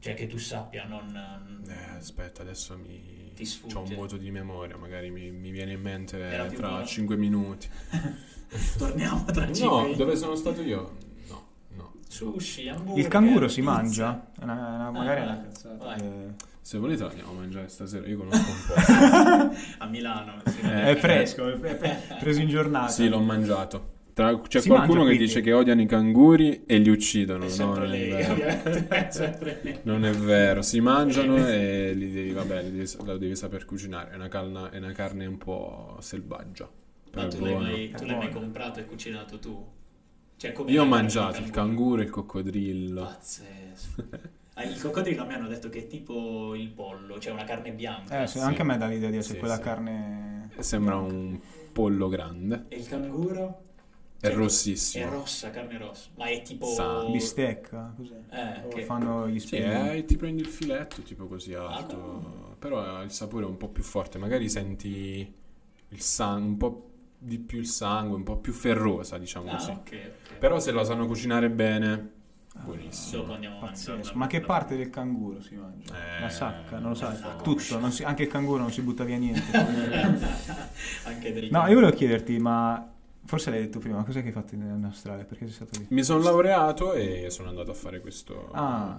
Cioè 0.00 0.14
che 0.14 0.26
tu 0.26 0.38
sappia, 0.38 0.84
non... 0.86 1.62
Eh, 1.68 1.96
aspetta, 1.96 2.40
adesso 2.40 2.78
mi... 2.78 3.17
Ti 3.38 3.44
sfugge. 3.44 3.74
C'ho 3.74 3.80
un 3.82 3.94
vuoto 3.94 4.16
di 4.16 4.32
memoria, 4.32 4.76
magari 4.76 5.10
mi, 5.10 5.30
mi 5.30 5.52
viene 5.52 5.74
in 5.74 5.80
mente 5.80 6.18
tra 6.56 6.68
buono? 6.68 6.84
5 6.84 7.16
minuti. 7.16 7.68
Torniamo 8.76 9.24
tra 9.26 9.44
No, 9.46 9.54
cinque 9.54 9.94
dove 9.94 10.16
sono 10.16 10.34
stato 10.34 10.60
io? 10.62 10.96
No, 11.28 11.46
no. 11.76 11.92
Sushi, 12.08 12.68
hamburger, 12.68 12.98
Il 12.98 13.08
canguro 13.08 13.46
si 13.46 13.60
pizza. 13.60 13.72
mangia? 13.72 14.26
Una- 14.40 14.52
una- 14.54 14.90
magari 14.90 15.20
è 15.20 15.22
Ah, 15.22 15.26
una 15.26 15.40
cazzata. 15.42 15.84
vai. 15.84 16.00
Eh, 16.00 16.34
Se 16.62 16.78
volete 16.78 17.04
andiamo 17.04 17.30
a 17.30 17.34
mangiare 17.34 17.68
stasera, 17.68 18.06
io 18.08 18.18
conosco 18.18 18.50
un 18.50 18.56
po'. 18.66 19.54
A 19.84 19.86
Milano. 19.86 20.42
sì. 20.46 20.60
Eh, 20.62 20.82
è 20.90 20.96
fresco, 20.96 21.48
è 21.48 21.56
pre- 21.58 22.16
preso 22.18 22.40
in 22.40 22.48
giornata. 22.48 22.88
sì, 22.88 23.08
l'ho 23.08 23.20
mangiato. 23.20 23.96
Tra- 24.18 24.40
c'è 24.40 24.60
Si 24.60 24.68
qualcuno 24.68 25.04
mangia, 25.04 25.10
che 25.10 25.16
quindi? 25.16 25.24
dice 25.26 25.40
che 25.42 25.52
odiano 25.52 25.80
i 25.80 25.86
canguri 25.86 26.64
e 26.66 26.78
li 26.78 26.88
uccidono. 26.90 27.44
È 27.44 27.56
No, 27.56 27.74
non 27.74 27.84
è 27.84 27.86
lei. 27.86 28.10
È 28.10 29.38
lei. 29.62 29.78
Non 29.82 30.04
è 30.04 30.10
vero, 30.10 30.60
si 30.60 30.80
mangiano 30.80 31.36
e 31.46 31.92
li 31.94 32.10
devi, 32.10 32.32
vabbè, 32.32 32.62
li 32.64 32.70
devi, 32.78 32.90
lo 33.04 33.16
devi 33.16 33.36
saper 33.36 33.64
cucinare. 33.64 34.10
È 34.10 34.14
una, 34.16 34.26
calna- 34.26 34.70
è 34.70 34.78
una 34.78 34.90
carne 34.90 35.24
un 35.24 35.38
po' 35.38 35.98
selvaggia. 36.00 36.68
Ma 37.14 37.26
è 37.26 37.28
tu 37.28 37.44
l'hai 37.44 37.54
mai, 37.54 37.90
tu 37.90 38.02
È 38.02 38.06
l'hai 38.06 38.16
mai 38.16 38.30
comprato 38.30 38.80
e 38.80 38.86
cucinato 38.86 39.38
tu? 39.38 39.64
Cioè, 40.36 40.50
come 40.50 40.72
Io 40.72 40.82
ho 40.82 40.86
mangiato 40.86 41.40
il 41.40 41.50
canguro 41.50 42.00
e 42.00 42.04
il 42.06 42.10
coccodrillo. 42.10 43.02
Pazzesco. 43.02 44.02
Ah, 44.54 44.64
il 44.64 44.80
coccodrillo 44.80 45.22
a 45.22 45.26
me 45.26 45.34
hanno 45.34 45.46
detto 45.46 45.68
che 45.68 45.84
è 45.84 45.86
tipo 45.86 46.56
il 46.56 46.70
pollo, 46.70 47.20
cioè 47.20 47.32
una 47.32 47.44
carne 47.44 47.70
bianca. 47.70 48.22
Eh, 48.22 48.26
sì, 48.26 48.38
Sì. 48.38 48.44
anche 48.44 48.62
a 48.62 48.64
me 48.64 48.76
dà 48.78 48.86
l'idea 48.88 49.10
di 49.10 49.16
essere 49.18 49.34
Sì, 49.34 49.38
quella 49.38 49.54
sì. 49.54 49.62
carne... 49.62 50.50
Sembra 50.58 50.96
un 50.96 51.38
pollo 51.72 52.08
grande. 52.08 52.64
E 52.66 52.78
il 52.78 52.88
canguro? 52.88 53.62
È 54.20 54.26
Cioè, 54.26 54.34
rossissimo. 54.34 55.06
È 55.06 55.10
rossa, 55.10 55.50
carne 55.50 55.78
rossa. 55.78 56.08
Ma 56.16 56.26
è 56.26 56.42
tipo... 56.42 56.66
Sa. 56.66 57.04
Bistecca, 57.08 57.92
cos'è? 57.96 58.14
Eh, 58.64 58.68
che- 58.68 58.82
fanno 58.82 59.28
gli 59.28 59.38
Sì, 59.38 59.46
spegni. 59.46 59.96
eh, 59.98 60.04
ti 60.04 60.16
prendi 60.16 60.42
il 60.42 60.48
filetto 60.48 61.02
tipo 61.02 61.26
così 61.28 61.54
Ah, 61.54 61.68
alto. 61.76 61.96
no. 61.96 62.56
Però 62.58 63.02
il 63.02 63.12
sapore 63.12 63.44
è 63.44 63.48
un 63.48 63.56
po' 63.56 63.68
più 63.68 63.82
forte. 63.84 64.18
Magari 64.18 64.48
senti 64.48 65.32
il 65.90 66.00
sangue, 66.00 66.48
un 66.48 66.56
po' 66.56 66.90
di 67.16 67.38
più 67.38 67.58
il 67.60 67.66
sangue, 67.66 68.16
un 68.16 68.24
po' 68.24 68.38
più 68.38 68.52
ferrosa, 68.52 69.18
diciamo 69.18 69.48
Ah, 69.50 69.52
così. 69.52 69.70
ok, 69.70 69.78
ok. 70.32 70.38
Però 70.38 70.58
se 70.58 70.72
la 70.72 70.84
sanno 70.84 71.06
cucinare 71.06 71.48
bene, 71.50 72.12
Ah, 72.54 72.60
buonissimo. 72.62 73.36
Pazzesco. 73.60 74.16
Ma 74.18 74.26
che 74.26 74.40
parte 74.40 74.76
del 74.76 74.90
canguro 74.90 75.40
si 75.40 75.54
mangia? 75.54 75.94
Eh, 76.16 76.20
La 76.20 76.28
sacca, 76.28 76.78
non 76.80 76.90
lo 76.90 76.94
sai. 76.96 77.16
la 77.22 77.36
Tutto, 77.36 77.78
non 77.78 77.92
si- 77.92 78.02
anche 78.02 78.24
il 78.24 78.28
canguro 78.28 78.60
non 78.62 78.72
si 78.72 78.82
butta 78.82 79.04
via 79.04 79.16
niente. 79.16 79.42
Anche 81.04 81.32
del 81.32 81.48
no, 81.50 81.66
io 81.68 81.74
volevo 81.74 81.92
chiederti, 81.94 82.38
ma 82.38 82.92
forse 83.28 83.50
l'hai 83.50 83.60
detto 83.60 83.78
prima, 83.78 84.02
che 84.04 84.18
hai 84.18 84.32
fatto 84.32 84.54
in, 84.54 84.62
in 84.62 84.84
Australia? 84.84 85.24
Perché 85.24 85.44
sei 85.44 85.54
stato 85.54 85.78
lì? 85.78 85.86
Mi 85.90 86.02
sono 86.02 86.22
laureato 86.22 86.94
e 86.94 87.28
sono 87.28 87.50
andato 87.50 87.70
a 87.70 87.74
fare 87.74 88.00
questo. 88.00 88.48
Ah, 88.52 88.98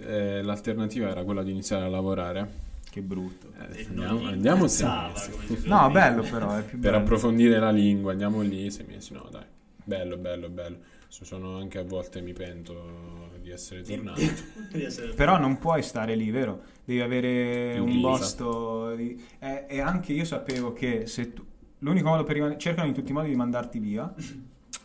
Eh, 0.00 0.42
l'alternativa 0.42 1.08
era 1.08 1.22
quella 1.22 1.42
di 1.44 1.50
iniziare 1.52 1.84
a 1.84 1.88
lavorare. 1.88 2.62
che 2.90 3.00
brutto. 3.00 3.52
Eh, 3.72 3.86
andiamo, 3.88 4.26
andiamo 4.26 4.66
sei 4.66 4.88
mesi. 5.12 5.30
No, 5.68 5.88
dire. 5.88 5.92
bello 5.92 6.22
però, 6.22 6.56
è 6.56 6.62
più 6.62 6.78
Per 6.80 6.90
bello. 6.90 6.96
approfondire 7.02 7.58
la 7.60 7.70
lingua, 7.70 8.10
andiamo 8.12 8.40
lì 8.42 8.70
sei 8.70 8.86
mesi. 8.86 9.12
No, 9.12 9.28
dai. 9.30 9.44
Bello, 9.84 10.16
bello, 10.16 10.48
bello. 10.48 10.76
So- 11.08 11.24
Sono 11.24 11.58
anche 11.58 11.78
a 11.78 11.84
volte 11.84 12.20
mi 12.20 12.32
pento 12.32 13.30
di 13.40 13.50
essere 13.50 13.82
tornato. 13.82 14.20
Di 14.72 14.82
essere- 14.82 15.12
Però 15.14 15.38
non 15.38 15.58
puoi 15.58 15.82
stare 15.82 16.16
lì, 16.16 16.30
vero? 16.30 16.62
Devi 16.84 17.00
avere 17.00 17.78
un 17.78 18.00
posto. 18.00 18.94
di- 18.96 19.22
E, 19.38 19.66
e 19.68 19.80
anche 19.80 20.12
io 20.12 20.24
sapevo 20.24 20.72
che 20.72 21.06
se 21.06 21.32
tu. 21.32 21.44
L'unico 21.84 22.08
modo 22.08 22.24
per 22.24 22.34
rimanere. 22.34 22.58
Cercano 22.58 22.88
in 22.88 22.94
tutti 22.94 23.10
i 23.10 23.14
modi 23.14 23.28
di 23.28 23.36
mandarti 23.36 23.78
via, 23.78 24.12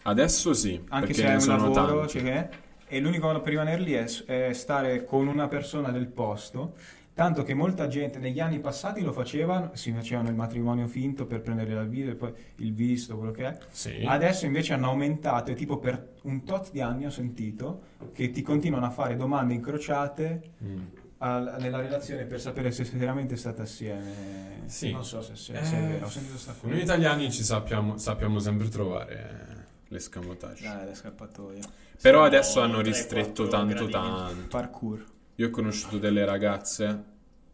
Adesso 0.03 0.53
sì, 0.53 0.81
anche 0.89 1.13
se 1.13 1.25
hai 1.27 1.41
un 1.41 1.47
lavoro. 1.47 1.99
tanti. 2.01 2.19
cioè 2.19 2.49
e 2.87 2.99
l'unico 2.99 3.27
modo 3.27 3.41
per 3.41 3.51
rimanere 3.51 3.81
lì 3.81 3.93
è, 3.93 4.05
è 4.25 4.53
stare 4.53 5.05
con 5.05 5.27
una 5.27 5.47
persona 5.47 5.91
del 5.91 6.07
posto. 6.07 6.73
Tanto 7.13 7.43
che 7.43 7.53
molta 7.53 7.87
gente 7.89 8.17
negli 8.17 8.39
anni 8.39 8.59
passati 8.59 9.01
lo 9.01 9.11
facevano, 9.11 9.71
si 9.73 9.91
facevano 9.91 10.29
il 10.29 10.35
matrimonio 10.35 10.87
finto 10.87 11.25
per 11.25 11.41
prendere 11.41 11.73
la 11.73 11.81
e 11.81 12.15
poi 12.15 12.31
il 12.57 12.73
visto, 12.73 13.17
quello 13.17 13.31
che 13.33 13.45
è. 13.45 13.57
Sì. 13.71 14.03
Adesso 14.05 14.45
invece 14.45 14.73
hanno 14.73 14.87
aumentato 14.87 15.51
e 15.51 15.53
tipo 15.53 15.79
per 15.79 16.13
un 16.23 16.43
tot 16.45 16.71
di 16.71 16.79
anni 16.79 17.05
ho 17.05 17.09
sentito 17.09 17.81
che 18.13 18.31
ti 18.31 18.41
continuano 18.41 18.85
a 18.85 18.89
fare 18.89 19.15
domande 19.17 19.53
incrociate 19.53 20.41
Mm. 20.63 20.77
Al- 21.19 21.55
nella 21.59 21.79
relazione 21.79 22.25
per 22.25 22.39
sapere 22.41 22.71
se 22.71 22.83
veramente 22.93 23.35
state 23.35 23.61
assieme. 23.61 24.63
Sì. 24.65 24.91
Non 24.91 25.05
so 25.05 25.21
se, 25.21 25.35
se, 25.35 25.53
Eh, 25.57 25.63
se 25.63 25.77
è 25.77 25.87
vero. 25.87 26.05
Ho 26.05 26.09
sentito 26.09 26.37
sta 26.37 26.53
cosa. 26.53 26.73
Noi 26.73 26.81
italiani 26.81 27.31
ci 27.31 27.43
sappiamo, 27.43 27.97
sappiamo 27.97 28.39
sempre 28.39 28.67
trovare 28.69 29.13
eh, 29.59 29.63
l'escamotage. 29.89 30.63
Dai, 30.63 30.85
la 30.85 30.93
scappatoia. 30.95 31.61
Però 32.01 32.23
adesso 32.23 32.61
hanno 32.61 32.79
3-4 32.79 32.81
ristretto 32.83 33.47
tanto 33.47 33.85
gradini. 33.85 33.91
tanto. 33.91 34.47
Parkour. 34.47 35.05
Io 35.35 35.47
ho 35.47 35.49
conosciuto 35.51 35.97
delle 35.97 36.25
ragazze, 36.25 37.03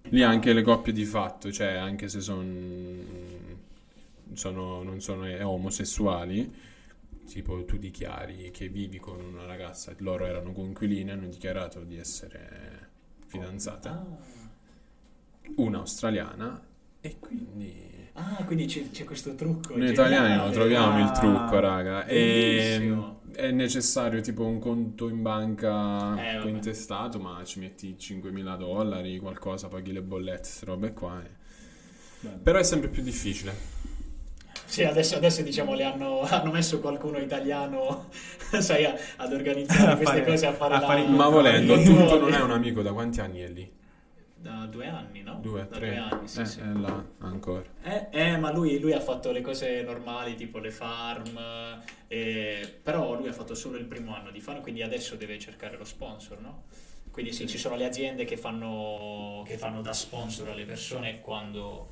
lì 0.09 0.24
anche 0.24 0.53
le 0.53 0.61
coppie 0.63 0.93
di 0.93 1.05
fatto, 1.05 1.51
cioè 1.51 1.74
anche 1.74 2.07
se 2.09 2.20
son- 2.22 3.57
sono, 4.34 4.84
non 4.84 5.01
sono 5.01 5.28
eh, 5.28 5.41
omosessuali, 5.43 6.51
tipo 7.26 7.63
tu 7.66 7.78
dichiari 7.78 8.51
che 8.51 8.70
vivi 8.70 8.97
con 8.99 9.20
una 9.20 9.45
ragazza, 9.45 9.93
loro 9.99 10.26
erano 10.26 10.51
coinquiline, 10.51 11.11
hanno 11.11 11.28
dichiarato 11.28 11.82
di 11.84 11.97
essere 11.97 12.85
fidanzate, 13.26 13.88
Ah. 13.90 14.06
una 15.58 15.78
australiana 15.80 16.62
e 17.02 17.18
quindi... 17.20 17.94
Ah, 18.14 18.44
quindi 18.46 18.66
c'è, 18.66 18.90
c'è 18.92 19.04
questo 19.04 19.36
trucco. 19.36 19.76
Noi 19.76 19.90
italiani 19.92 20.36
non 20.36 20.52
troviamo 20.52 21.00
il 21.00 21.06
Ah, 21.08 21.12
trucco, 21.12 21.60
raga. 21.60 22.06
E 22.06 22.98
è 23.34 23.52
necessario 23.52 24.22
tipo 24.22 24.46
un 24.46 24.58
conto 24.60 25.10
in 25.10 25.22
banca 25.22 26.38
Eh, 26.38 26.40
cointestato, 26.42 27.20
ma 27.20 27.44
ci 27.44 27.60
metti 27.60 27.96
5.000 28.00 28.56
dollari, 28.56 29.20
qualcosa, 29.20 29.68
paghi 29.68 29.92
le 29.92 30.02
bollette, 30.02 30.40
queste 30.40 30.66
robe 30.66 30.94
qua. 30.94 31.22
e- 31.22 31.30
Bello. 32.22 32.38
Però 32.42 32.58
è 32.58 32.64
sempre 32.64 32.88
più 32.90 33.04
difficile. 33.04 33.54
Sì, 34.76 34.84
adesso, 34.84 35.16
adesso 35.16 35.42
diciamo 35.42 35.74
le 35.74 35.86
hanno, 35.86 36.20
hanno 36.20 36.52
messo 36.52 36.82
qualcuno 36.82 37.18
italiano, 37.18 38.10
sai, 38.60 38.84
a- 38.84 38.94
ad 39.16 39.32
organizzare 39.32 39.92
A 39.94 39.96
queste 39.96 40.16
fare- 40.18 40.26
cose, 40.26 40.46
a 40.48 40.52
fare 40.52 40.74
a 40.74 40.80
la... 40.82 40.86
fare 40.86 41.02
i 41.04 41.08
Ma 41.08 41.30
volendo, 41.30 41.82
tutto 41.82 42.20
non 42.20 42.34
è 42.34 42.42
un 42.42 42.52
amico, 42.52 42.82
da 42.82 42.92
quanti 42.92 43.22
anni 43.22 43.40
è 43.40 43.48
lì? 43.48 43.72
Da 44.36 44.66
due 44.66 44.86
anni, 44.88 45.22
no? 45.22 45.40
Due, 45.42 45.66
da 45.70 45.78
tre? 45.78 45.88
due 45.88 45.98
anni, 45.98 46.28
sì, 46.28 46.42
eh, 46.42 46.46
sì. 46.46 46.60
è 46.60 46.74
là 46.74 47.02
ancora. 47.20 47.64
Eh, 47.84 48.08
eh, 48.12 48.38
ma 48.38 48.52
lui, 48.52 48.78
lui 48.80 48.92
ha 48.92 49.00
fatto 49.00 49.32
le 49.32 49.40
cose 49.40 49.82
normali, 49.82 50.36
tipo 50.36 50.60
le 50.60 50.72
farm, 50.72 51.40
eh, 52.10 52.74
però 52.84 53.16
lui 53.16 53.30
ha 53.30 53.34
fatto 53.34 53.56
solo 53.56 53.78
il 53.78 53.86
primo 53.86 54.14
anno 54.14 54.30
di 54.30 54.42
farm, 54.42 54.60
quindi 54.62 54.82
adesso 54.82 55.16
deve 55.16 55.40
cercare 55.40 55.78
lo 55.78 55.86
sponsor, 55.86 56.42
no? 56.42 56.64
Quindi 57.12 57.32
sì, 57.32 57.48
ci 57.48 57.58
sono 57.58 57.78
le 57.78 57.86
aziende 57.86 58.26
che 58.26 58.36
fanno, 58.36 59.42
che 59.48 59.58
fanno 59.58 59.82
da 59.82 59.94
sponsor 59.94 60.50
alle 60.50 60.66
persone 60.66 61.22
quando 61.22 61.88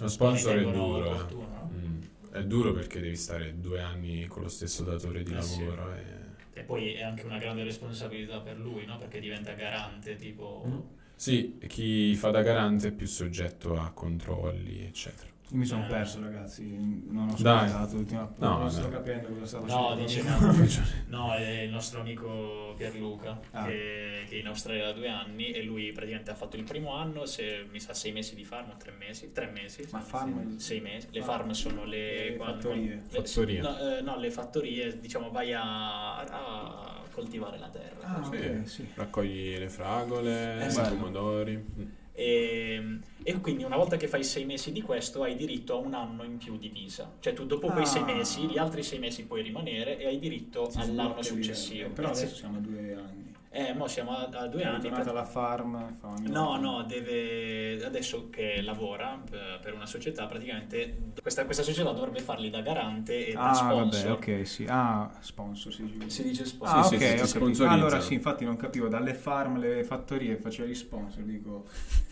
Lo 0.00 0.08
sponsor 0.08 0.56
è 0.58 0.62
duro. 0.62 1.10
opportuno, 1.10 1.46
no? 1.46 1.70
Mm. 1.72 1.91
È 2.32 2.42
duro 2.44 2.72
perché 2.72 2.98
devi 3.00 3.14
stare 3.14 3.60
due 3.60 3.80
anni 3.80 4.26
con 4.26 4.42
lo 4.42 4.48
stesso 4.48 4.82
datore 4.84 5.22
di 5.22 5.32
Eh, 5.34 5.40
sì. 5.42 5.60
lavoro. 5.64 5.92
e- 5.94 6.30
E 6.54 6.62
poi 6.64 6.92
è 6.94 7.02
anche 7.02 7.24
una 7.24 7.38
grande 7.38 7.62
responsabilità 7.64 8.40
per 8.40 8.58
lui, 8.58 8.84
no? 8.84 8.98
Perché 8.98 9.20
diventa 9.20 9.52
garante, 9.52 10.16
tipo... 10.16 10.64
Mm. 10.66 10.78
Sì, 11.14 11.58
chi 11.66 12.14
fa 12.16 12.30
da 12.30 12.42
garante 12.42 12.88
è 12.88 12.92
più 12.92 13.06
soggetto 13.06 13.74
a 13.78 13.90
controlli, 13.92 14.84
eccetera. 14.84 15.30
Io 15.52 15.58
mi 15.58 15.66
sono 15.66 15.84
Eh. 15.84 15.88
perso, 15.88 16.20
ragazzi. 16.22 16.64
Non 17.10 17.28
ho 17.28 17.32
ascoltato 17.34 17.96
l'ultima 17.96 18.32
No, 18.38 18.58
Non 18.58 18.70
sto 18.70 18.82
no. 18.82 18.88
capendo 18.88 19.28
cosa 19.28 19.44
stavo 19.46 19.66
No, 19.66 19.96
facendo. 19.96 20.60
dice 20.62 20.82
no, 21.08 21.34
è 21.34 21.60
il 21.60 21.70
nostro 21.70 22.00
amico 22.00 22.72
Pierluca 22.76 23.38
Ah. 23.50 23.66
che, 23.66 24.24
che 24.28 24.36
è 24.36 24.38
in 24.38 24.46
Australia 24.46 24.84
da 24.86 24.92
due 24.92 25.08
anni 25.08 25.50
e 25.50 25.62
lui 25.62 25.92
praticamente 25.92 26.30
ha 26.30 26.34
fatto 26.34 26.56
il 26.56 26.64
primo 26.64 26.94
anno, 26.94 27.26
se, 27.26 27.66
mi 27.70 27.80
sa 27.80 27.92
sei 27.92 28.12
mesi 28.12 28.34
di 28.34 28.44
farm 28.44 28.70
o 28.70 28.76
tre 28.78 28.92
mesi, 28.98 29.30
tre 29.32 29.50
mesi. 29.50 29.86
Ma 29.92 30.00
farm- 30.00 30.56
Sei 30.56 30.80
mesi. 30.80 31.08
Le 31.10 31.20
farm 31.22 31.50
sono 31.50 31.84
le, 31.84 32.30
Le 32.30 32.36
quando- 32.36 32.54
fattorie. 32.62 33.02
le- 33.10 33.20
Fattorie. 33.22 33.60
No, 33.60 33.78
eh, 33.78 34.00
no, 34.00 34.16
le 34.18 34.30
fattorie, 34.30 34.98
diciamo, 35.00 35.30
vai 35.30 35.52
a, 35.52 36.16
a 36.20 37.00
coltivare 37.12 37.58
la 37.58 37.68
terra. 37.68 38.06
Ah, 38.16 38.22
Sì. 38.24 38.36
ok, 38.36 38.60
sì. 38.64 38.88
Raccogli 38.94 39.58
le 39.58 39.68
fragole, 39.68 40.64
Eh, 40.66 40.70
i 40.72 40.88
pomodori. 40.88 42.00
E, 42.14 42.98
e 43.22 43.40
quindi 43.40 43.64
una 43.64 43.76
volta 43.76 43.96
che 43.96 44.06
fai 44.06 44.22
sei 44.22 44.44
mesi 44.44 44.70
di 44.72 44.82
questo 44.82 45.22
hai 45.22 45.34
diritto 45.34 45.74
a 45.74 45.76
un 45.78 45.94
anno 45.94 46.24
in 46.24 46.36
più 46.36 46.58
di 46.58 46.68
visa. 46.68 47.10
Cioè 47.20 47.32
tu 47.32 47.46
dopo 47.46 47.68
quei 47.68 47.84
Ah. 47.84 47.86
sei 47.86 48.04
mesi, 48.04 48.46
gli 48.46 48.58
altri 48.58 48.82
sei 48.82 48.98
mesi 48.98 49.24
puoi 49.24 49.42
rimanere 49.42 49.98
e 49.98 50.06
hai 50.06 50.18
diritto 50.18 50.70
Si 50.70 50.78
all'anno 50.78 51.22
successivo. 51.22 51.88
Però 51.90 52.10
Eh, 52.10 52.14
sì. 52.14 52.22
adesso 52.22 52.36
siamo 52.36 52.58
a 52.58 52.60
due 52.60 52.94
anni. 52.94 53.21
Eh, 53.54 53.68
Eh, 53.68 53.74
mo 53.74 53.86
siamo 53.86 54.12
a, 54.16 54.28
a 54.32 54.46
due 54.46 54.62
È 54.62 54.64
anni. 54.64 54.76
ritornata 54.76 55.02
per- 55.02 55.10
alla 55.12 55.24
farm. 55.26 55.98
No, 56.22 56.56
no, 56.56 56.84
deve 56.84 57.84
adesso 57.84 58.30
che 58.30 58.62
lavora 58.62 59.20
per, 59.28 59.60
per 59.62 59.74
una 59.74 59.84
società, 59.84 60.24
praticamente 60.26 61.12
questa, 61.20 61.44
questa 61.44 61.62
società 61.62 61.90
dovrebbe 61.92 62.20
farli 62.20 62.48
da 62.48 62.62
garante 62.62 63.26
e 63.26 63.32
da 63.34 63.50
Ah, 63.50 63.54
sponsor. 63.54 64.06
vabbè, 64.16 64.38
ok, 64.38 64.46
sì. 64.46 64.64
Ah, 64.68 65.10
sponsor, 65.20 65.70
sì. 65.70 66.02
Si 66.06 66.22
dice 66.22 66.46
sponsor. 66.46 66.78
Ah, 66.78 66.82
Sì, 66.82 66.94
ok, 66.94 67.00
sì, 67.00 67.06
sì, 67.08 67.12
capito. 67.14 67.26
sponsorizzano. 67.26 67.72
Allora 67.72 68.00
sì, 68.00 68.14
infatti 68.14 68.44
non 68.46 68.56
capivo, 68.56 68.88
dalle 68.88 69.12
farm, 69.12 69.58
le 69.58 69.84
fattorie 69.84 70.36
faceva 70.38 70.66
gli 70.68 70.74
sponsor, 70.74 71.22
dico... 71.22 71.66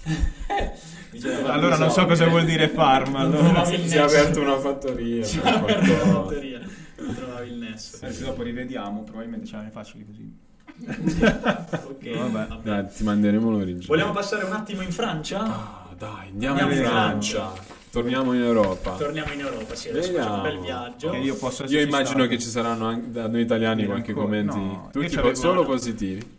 Allora 1.47 1.77
non 1.79 1.91
so 1.91 2.05
cosa 2.07 2.27
vuol 2.29 2.45
dire 2.45 2.69
farm, 2.71 3.17
allora... 3.17 3.65
Si 3.65 3.97
è 3.97 3.99
aperto 3.99 4.41
una 4.43 4.59
fattoria. 4.59 5.25
Si 5.25 5.39
è 5.39 5.41
qualcosa. 5.41 5.79
una 5.79 6.13
fattoria. 6.13 6.61
Non 6.99 7.15
trovavi 7.15 7.49
il 7.49 7.55
nesso. 7.57 7.97
Adesso 8.05 8.25
dopo 8.27 8.43
rivediamo, 8.43 9.03
probabilmente 9.05 9.47
ce 9.47 9.57
l'hanno 9.57 9.71
facili 9.71 10.05
così. 10.05 10.49
Ok, 10.87 12.17
Vabbè. 12.17 12.47
vabbè. 12.47 12.57
Dai, 12.63 12.87
ti 12.95 13.03
manderemo 13.05 13.51
l'originale. 13.51 13.87
Vogliamo 13.87 14.13
passare 14.13 14.45
un 14.45 14.53
attimo 14.53 14.83
in 14.83 14.91
Francia? 14.93 15.41
Ah, 15.43 15.89
dai, 15.97 16.29
andiamo, 16.29 16.59
Andiamo 16.59 16.73
in 16.73 16.79
in 16.79 16.85
Francia. 16.85 17.53
Torniamo 17.91 18.33
in 18.35 18.43
Europa. 18.43 18.95
Torniamo 18.97 19.33
in 19.33 19.41
Europa, 19.41 19.75
sì, 19.75 19.89
adesso 19.89 20.13
facciamo 20.13 20.35
un 20.37 20.43
bel 20.43 20.59
Vediamo. 20.59 20.81
viaggio. 20.85 21.15
Io 21.17 21.35
posso 21.37 21.65
Io 21.65 21.81
immagino 21.81 22.11
stato. 22.21 22.29
che 22.29 22.39
ci 22.39 22.49
saranno 22.49 22.87
anche 22.87 23.11
da 23.11 23.27
noi 23.27 23.41
italiani 23.43 23.81
Io 23.83 23.87
qualche 23.89 24.11
ancora- 24.13 24.27
commenti, 24.27 24.57
no, 24.59 24.89
tutti 24.93 25.17
po- 25.17 25.35
solo 25.35 25.65
positivi. 25.65 26.39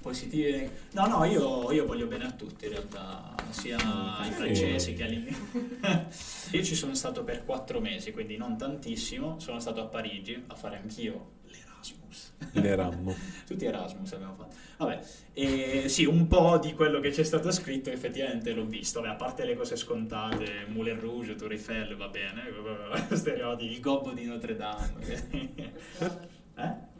Positivi. 0.00 0.68
No, 0.92 1.06
no, 1.06 1.24
io, 1.24 1.70
io 1.70 1.86
voglio 1.86 2.06
bene 2.06 2.24
a 2.24 2.30
tutti 2.32 2.64
in 2.64 2.72
realtà, 2.72 3.34
sia 3.50 3.76
ai 4.18 4.30
francesi 4.32 4.94
che 4.94 5.04
agli 5.04 5.12
inglesi. 5.12 6.50
Io 6.56 6.62
ci 6.64 6.74
sono 6.74 6.94
stato 6.94 7.22
per 7.22 7.44
quattro 7.44 7.78
mesi, 7.80 8.10
quindi 8.12 8.36
non 8.36 8.58
tantissimo. 8.58 9.38
Sono 9.38 9.58
stato 9.60 9.80
a 9.80 9.84
Parigi 9.84 10.42
a 10.48 10.54
fare 10.54 10.78
anch'io 10.82 11.30
l'Erasmus. 11.82 12.32
Le 12.52 12.74
rammo. 12.76 13.14
Tutti 13.46 13.64
Erasmus 13.64 14.12
abbiamo 14.12 14.34
fatto. 14.34 14.54
Vabbè, 14.78 15.00
e 15.32 15.84
sì, 15.88 16.04
un 16.04 16.26
po' 16.28 16.58
di 16.58 16.74
quello 16.74 17.00
che 17.00 17.10
c'è 17.10 17.24
stato 17.24 17.50
scritto 17.50 17.90
effettivamente 17.90 18.52
l'ho 18.52 18.64
visto. 18.64 19.00
Vabbè, 19.00 19.12
a 19.12 19.16
parte 19.16 19.44
le 19.44 19.56
cose 19.56 19.76
scontate, 19.76 20.66
Moulin 20.68 20.98
Rouge, 21.00 21.34
Tour 21.34 21.52
Eiffel, 21.52 21.96
va 21.96 22.08
bene, 22.08 22.42
stereotipi, 23.14 23.72
il 23.72 23.80
gobbo 23.80 24.12
di 24.12 24.24
Notre 24.24 24.56
Dame. 24.56 24.92
eh? 26.56 26.90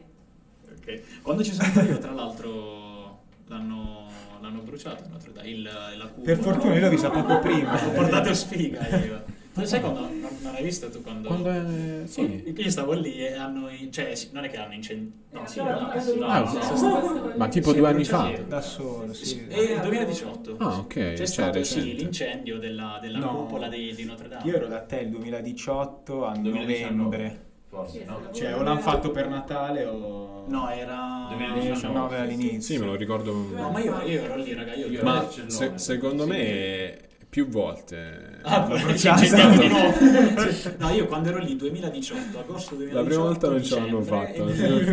Ok. 0.77 1.23
Quando 1.23 1.45
ci 1.45 1.53
sono 1.53 1.69
stato 1.69 1.87
io, 1.87 1.99
tra 1.99 2.13
l'altro, 2.13 3.21
l'hanno, 3.47 4.09
l'hanno 4.41 4.61
bruciato 4.61 5.05
Notre 5.09 5.33
Dame, 5.33 5.49
il, 5.49 5.63
la 5.63 6.07
cupola. 6.09 6.35
Per 6.35 6.39
fortuna 6.39 6.75
io 6.75 6.81
l'ho 6.81 6.89
vista 6.89 7.11
poco 7.11 7.39
prima. 7.39 7.87
Ho 7.87 7.91
portato 7.91 8.35
sfiga 8.35 8.87
io. 8.99 9.41
Tu 9.55 9.65
sai 9.65 9.81
quando 9.81 10.01
non, 10.01 10.19
non 10.41 10.55
hai 10.55 10.63
visto 10.63 10.89
tu 10.91 11.03
quando, 11.03 11.27
Quando 11.29 11.51
è... 11.51 12.07
Sì. 12.07 12.55
io 12.57 12.71
stavo 12.71 12.93
lì 12.93 13.19
e 13.19 13.35
hanno 13.35 13.69
cioè 13.91 14.15
sì, 14.15 14.31
non 14.33 14.45
è 14.45 14.51
che 14.51 14.57
hanno 14.57 14.73
incendiato 14.73 15.21
no, 15.33 15.47
sì, 15.47 15.59
no, 15.63 15.91
No, 16.19 16.47
sì, 16.47 16.85
Ah, 16.85 17.33
Ma 17.37 17.49
tipo 17.49 17.73
due 17.73 17.89
anni 17.89 18.05
fa. 18.05 18.33
Da 18.47 18.61
solo, 18.63 19.13
sì. 19.13 19.27
Sì, 19.27 19.47
e 19.49 19.63
il 19.75 19.81
2018 19.81 20.57
Ah, 20.59 20.79
ok, 20.79 20.87
c'è 20.95 21.17
cioè 21.17 21.27
stato 21.27 21.63
sì, 21.65 21.95
l'incendio 21.95 22.59
della, 22.59 22.99
della 23.01 23.19
No. 23.19 23.29
cupola 23.45 23.69
di, 23.69 23.95
di 23.95 24.05
Notre 24.05 24.29
Dame 24.29 24.45
Io 24.45 24.57
ero 24.57 24.67
da 24.69 24.81
te 24.81 25.01
il 25.01 25.11
2018 25.11 26.25
a 26.25 26.35
2019. 26.35 27.17
novembre. 27.17 27.41
Forse, 27.69 28.05
no? 28.07 28.29
Cioè, 28.33 28.55
o 28.55 28.63
l'hanno 28.63 28.81
fatto 28.81 29.11
per 29.11 29.29
Natale 29.29 29.85
o... 29.85 30.45
no 30.49 30.71
era 30.71 31.27
2019 31.29 32.19
all'inizio. 32.19 32.75
Sì, 32.75 32.81
me 32.81 32.87
lo 32.87 32.95
ricordo. 32.95 33.33
no 33.33 33.71
ma 33.71 33.81
io, 33.81 34.01
io 34.03 34.23
ero 34.23 34.37
lì 34.37 34.55
raga 34.55 34.75
io, 34.75 35.03
Ma 35.03 35.27
se- 35.47 35.73
secondo 35.77 36.27
me 36.27 37.11
più 37.33 37.49
volte. 37.49 38.41
Ah, 38.43 38.61
bruciato. 38.61 39.21
ci 39.23 39.25
incendiamo 39.33 39.57
di 39.59 39.69
nuovo. 39.69 39.95
No, 40.77 40.91
io 40.91 41.07
quando 41.07 41.31
ero 41.31 41.39
lì 41.39 41.57
2018, 41.57 42.39
agosto 42.39 42.75
2018 42.75 42.95
La 42.95 43.03
prima 43.09 43.23
volta 43.23 43.49
non 43.49 43.63
ce 43.65 43.75
l'hanno 43.81 44.03
fatta. 44.03 44.33
e- 44.35 44.53
Eh, 44.63 44.93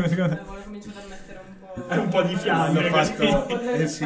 a 0.62 0.70
mettere 0.70 1.42
un 1.46 1.58
po'... 1.60 2.02
Un 2.02 2.08
po' 2.10 2.22
di 2.24 2.36
fiamme, 2.38 2.84
fatto... 2.84 3.60
Eh, 3.74 3.88
sì. 3.88 4.06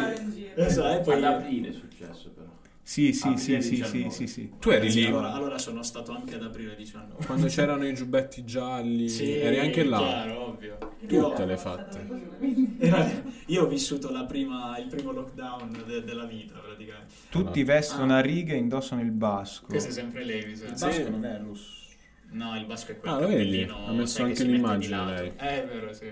Esatto, 0.56 1.00
e 1.00 1.02
poi 1.04 1.14
Ad 1.18 1.24
aprile 1.26 1.70
è 1.70 1.74
successo 1.74 2.32
però. 2.36 2.48
Sì, 2.82 3.14
sì, 3.14 3.38
sì, 3.38 3.62
sì, 3.62 3.62
sì, 3.62 3.76
19. 3.82 4.10
sì, 4.10 4.28
sì. 4.28 4.52
Tu 4.60 4.70
eri 4.72 4.90
Sì, 4.92 5.00
lì 5.02 5.06
allora, 5.06 5.32
allora 5.34 5.58
sono 5.60 5.84
stato 5.84 6.12
anche 6.12 6.34
ad 6.36 6.42
aprile 6.44 6.76
19 6.76 7.26
quando 7.28 7.46
c'erano 7.54 7.86
i 7.88 7.94
giubbetti 7.94 8.44
gialli. 8.46 9.10
Sì, 9.10 9.38
eri 9.38 9.60
anche 9.60 9.84
là. 9.84 10.00
chiaro, 10.00 10.48
ovvio. 10.48 10.78
Tutte 11.08 11.14
Io, 11.16 11.46
le 11.46 11.58
fatte. 11.58 12.08
era- 12.80 13.12
io 13.48 13.64
ho 13.64 13.68
vissuto 13.68 14.12
la 14.12 14.24
prima- 14.26 14.78
il 14.80 14.88
primo 14.88 15.12
lockdown 15.12 15.84
de- 15.86 16.04
della 16.04 16.26
vita 16.26 16.54
praticamente. 16.86 17.14
Tutti 17.30 17.64
vestono 17.64 18.14
a 18.16 18.20
righe 18.20 18.54
e 18.54 18.58
indossano 18.58 19.02
il 19.02 19.12
basco. 19.12 19.66
Questa 19.68 19.90
è 19.90 19.92
sempre 19.92 20.24
sa. 20.56 20.66
Il 20.68 20.78
Sì. 20.78 20.86
basco 20.86 21.10
non 21.10 21.26
è 21.26 21.40
russo. 21.40 21.82
No, 22.32 22.58
il 22.58 22.66
basco 22.66 22.92
è 22.92 23.00
quello 23.00 23.16
Ah, 23.16 23.20
cappellino, 23.20 23.86
Ha 23.86 23.92
messo 23.92 24.24
anche 24.24 24.44
l'immagine 24.44 25.06
lei. 25.06 25.28
Eh, 25.38 25.64
è 25.64 25.68
vero, 25.68 25.94
sì. 25.94 26.12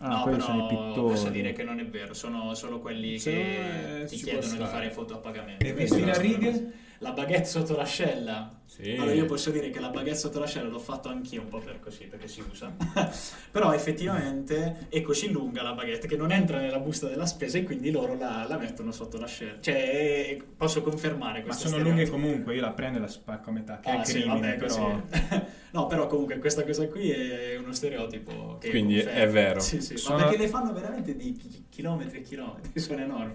Ah, 0.00 0.08
no, 0.08 0.22
quelli 0.22 0.38
però 0.38 0.48
sono 0.50 0.64
i 0.64 0.68
pittori. 0.68 1.08
posso 1.14 1.28
dire 1.28 1.52
che 1.52 1.62
non 1.62 1.78
è 1.78 1.86
vero, 1.86 2.12
sono 2.14 2.54
solo 2.54 2.80
quelli 2.80 3.18
Secondo 3.20 3.46
che 3.46 3.58
me 4.00 4.04
ti 4.06 4.16
chiedono 4.16 4.56
di 4.56 4.64
fare 4.64 4.90
foto 4.90 5.14
a 5.14 5.18
pagamento. 5.18 5.64
E 5.64 5.72
vestire 5.72 6.10
a 6.10 6.18
righe? 6.18 6.72
La 7.02 7.10
baguette 7.10 7.44
sotto 7.46 7.74
l'ascella. 7.76 8.60
Sì. 8.64 8.92
Allora 8.96 9.12
io 9.12 9.26
posso 9.26 9.50
dire 9.50 9.70
che 9.70 9.80
la 9.80 9.88
baguette 9.90 10.18
sotto 10.18 10.38
l'ascella 10.38 10.68
l'ho 10.68 10.78
fatto 10.78 11.08
anch'io 11.08 11.42
un 11.42 11.48
po' 11.48 11.58
per 11.58 11.80
così, 11.80 12.04
perché 12.06 12.28
si 12.28 12.42
usa. 12.48 12.72
Però 13.50 13.72
effettivamente 13.74 14.86
è 14.88 15.00
così 15.02 15.30
lunga 15.30 15.62
la 15.62 15.72
baguette 15.72 16.06
che 16.06 16.16
non 16.16 16.30
entra 16.30 16.58
nella 16.60 16.78
busta 16.78 17.08
della 17.08 17.26
spesa 17.26 17.58
e 17.58 17.64
quindi 17.64 17.90
loro 17.90 18.14
la, 18.16 18.46
la 18.48 18.56
mettono 18.56 18.92
sotto 18.92 19.18
l'ascella. 19.18 19.60
Cioè, 19.60 19.74
è- 19.74 20.42
posso 20.56 20.80
confermare 20.82 21.40
Ma 21.40 21.46
questo 21.46 21.68
sono 21.68 21.82
lunghe 21.82 22.08
comunque, 22.08 22.54
io 22.54 22.60
la 22.60 22.70
prendo 22.72 22.98
e 22.98 23.00
la 23.00 23.08
spacco 23.08 23.50
a 23.50 23.52
metà, 23.52 23.80
che 23.80 23.90
Ah, 23.90 24.00
è 24.00 24.04
sì, 24.04 24.20
crimine, 24.20 24.56
vabbè, 24.56 24.56
però... 24.56 25.02
no, 25.72 25.86
però 25.88 26.06
comunque 26.06 26.38
questa 26.38 26.64
cosa 26.64 26.86
qui 26.88 27.10
è 27.10 27.56
uno 27.56 27.72
stereotipo 27.72 28.58
Quindi 28.70 28.98
è 29.00 29.04
conferma. 29.04 29.32
vero. 29.32 29.60
Sì, 29.60 29.80
sì, 29.82 29.96
Sono- 29.96 30.18
ma 30.18 30.22
perché 30.24 30.38
le 30.38 30.48
fanno 30.48 30.72
veramente 30.72 31.14
di 31.16 31.32
chi- 31.34 31.64
chilometri 31.68 32.18
e 32.18 32.22
chilometri, 32.22 32.78
sono 32.80 33.00
enormi. 33.02 33.34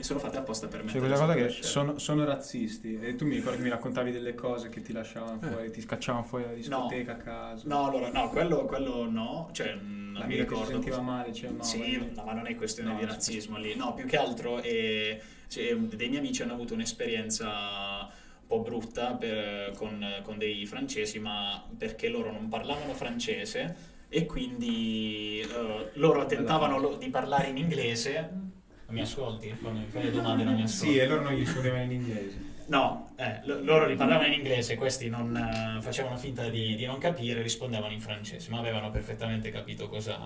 E 0.00 0.04
sono 0.04 0.20
fatte 0.20 0.36
apposta 0.36 0.68
per 0.68 0.84
C'è 0.84 1.00
mettere 1.00 1.06
questa 1.08 1.24
cosa 1.26 1.32
sotto 1.36 1.44
che 1.56 1.62
sono, 1.66 1.98
sono 1.98 2.24
razzisti 2.24 3.00
e 3.00 3.16
tu 3.16 3.26
mi 3.26 3.34
ricordi 3.34 3.56
che 3.56 3.64
mi 3.64 3.68
raccontavi 3.70 4.12
delle 4.12 4.32
cose 4.36 4.68
che 4.68 4.80
ti 4.80 4.92
lasciavano 4.92 5.40
fuori, 5.40 5.72
ti 5.72 5.80
scacciavano 5.80 6.24
fuori 6.24 6.44
dalla 6.44 6.54
discoteca 6.56 7.12
a 7.12 7.16
caso. 7.16 7.66
No, 7.66 7.86
allora, 7.88 8.08
no, 8.12 8.28
quello, 8.28 8.64
quello 8.66 9.10
no, 9.10 9.48
cioè 9.50 9.74
mh, 9.74 10.12
non 10.12 10.22
mi 10.26 10.28
che 10.28 10.34
si 10.34 10.40
ricordo. 10.42 10.70
sentiva 10.70 11.00
male, 11.00 11.32
cioè 11.32 11.50
no. 11.50 11.62
sì, 11.64 11.96
no, 12.14 12.22
ma 12.24 12.32
non 12.32 12.46
è 12.46 12.54
questione 12.54 12.92
No, 12.92 12.98
di 13.00 13.06
razzismo 13.06 13.58
lì. 13.58 13.74
No, 13.74 13.92
più 13.94 14.06
che 14.06 14.16
altro 14.16 14.58
è, 14.60 15.20
cioè, 15.48 15.74
dei 15.76 16.08
miei 16.08 16.20
amici 16.20 16.42
hanno 16.42 16.52
avuto 16.52 16.74
un'esperienza 16.74 17.48
un 17.50 18.46
po' 18.46 18.60
brutta 18.60 19.14
per- 19.14 19.72
con, 19.72 20.00
con 20.22 20.38
dei 20.38 20.64
francesi, 20.64 21.18
ma 21.18 21.60
perché 21.76 22.08
loro 22.08 22.30
non 22.30 22.48
parlavano 22.48 22.94
francese 22.94 23.96
e 24.08 24.26
quindi 24.26 25.40
eh, 25.40 25.90
loro 25.94 26.24
tentavano 26.24 26.78
lo- 26.78 26.94
di 26.94 27.08
parlare 27.08 27.48
in 27.48 27.56
inglese. 27.56 28.46
Mi 28.90 29.00
ascolti? 29.02 29.54
Quando 29.60 29.80
mi 29.80 29.86
fai 29.86 30.04
le 30.04 30.10
domande 30.10 30.44
non 30.44 30.54
mi 30.54 30.62
ascolti. 30.62 30.92
Sì, 30.94 30.98
e 30.98 31.06
loro 31.06 31.22
non 31.22 31.32
gli 31.34 31.38
rispondevano 31.40 31.82
in 31.82 31.92
inglese. 31.92 32.56
No, 32.68 33.12
eh, 33.16 33.40
lo- 33.44 33.62
loro 33.62 33.86
riparlavano 33.86 34.26
in 34.28 34.32
inglese, 34.34 34.76
questi 34.76 35.08
non 35.08 35.34
eh, 35.36 35.80
facevano 35.82 36.16
finta 36.16 36.48
di, 36.48 36.74
di 36.74 36.86
non 36.86 36.98
capire, 36.98 37.42
rispondevano 37.42 37.92
in 37.92 38.00
francese, 38.00 38.50
ma 38.50 38.58
avevano 38.58 38.90
perfettamente 38.90 39.50
capito 39.50 39.88
cosa, 39.88 40.18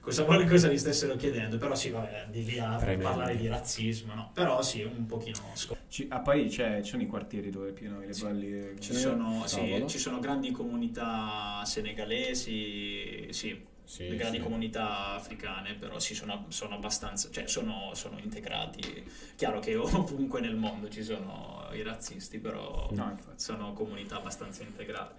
cosa, 0.00 0.24
cosa 0.24 0.68
gli 0.68 0.78
stessero 0.78 1.16
chiedendo. 1.16 1.58
Però 1.58 1.74
sì, 1.74 1.90
vabbè, 1.90 2.26
di 2.30 2.44
lì 2.44 2.58
a 2.58 2.76
parlare 2.76 3.36
di 3.36 3.48
razzismo, 3.48 4.14
no. 4.14 4.30
Però 4.32 4.62
sì, 4.62 4.82
un 4.82 5.04
pochino 5.06 5.36
scopo. 5.54 5.80
Ci- 5.88 6.06
a 6.10 6.20
Parigi 6.20 6.56
c'è- 6.56 6.80
ci 6.82 6.90
sono 6.90 7.02
i 7.02 7.06
quartieri 7.06 7.50
dove 7.50 7.72
pieno 7.72 7.98
le 8.00 8.14
balli. 8.18 8.76
Ci 8.80 8.94
sono, 8.94 9.46
sì, 9.46 9.84
ci 9.88 9.98
sono 9.98 10.18
grandi 10.20 10.50
comunità 10.50 11.62
senegalesi, 11.64 13.26
sì, 13.30 13.72
Sì, 13.86 14.08
le 14.08 14.16
grandi 14.16 14.38
sì. 14.38 14.42
comunità 14.42 15.14
africane, 15.14 15.74
però 15.74 15.98
sì, 15.98 16.14
sono, 16.14 16.46
sono 16.48 16.74
abbastanza, 16.74 17.28
cioè 17.30 17.46
sono, 17.46 17.90
sono 17.94 18.18
integrati. 18.22 19.04
Chiaro 19.36 19.60
che 19.60 19.74
ovunque 19.76 20.40
nel 20.40 20.56
mondo 20.56 20.88
ci 20.88 21.02
sono 21.02 21.68
i 21.72 21.82
razzisti, 21.82 22.38
però 22.38 22.88
No, 22.92 23.18
sono 23.36 23.72
comunità 23.74 24.16
abbastanza 24.16 24.62
integrate. 24.62 25.14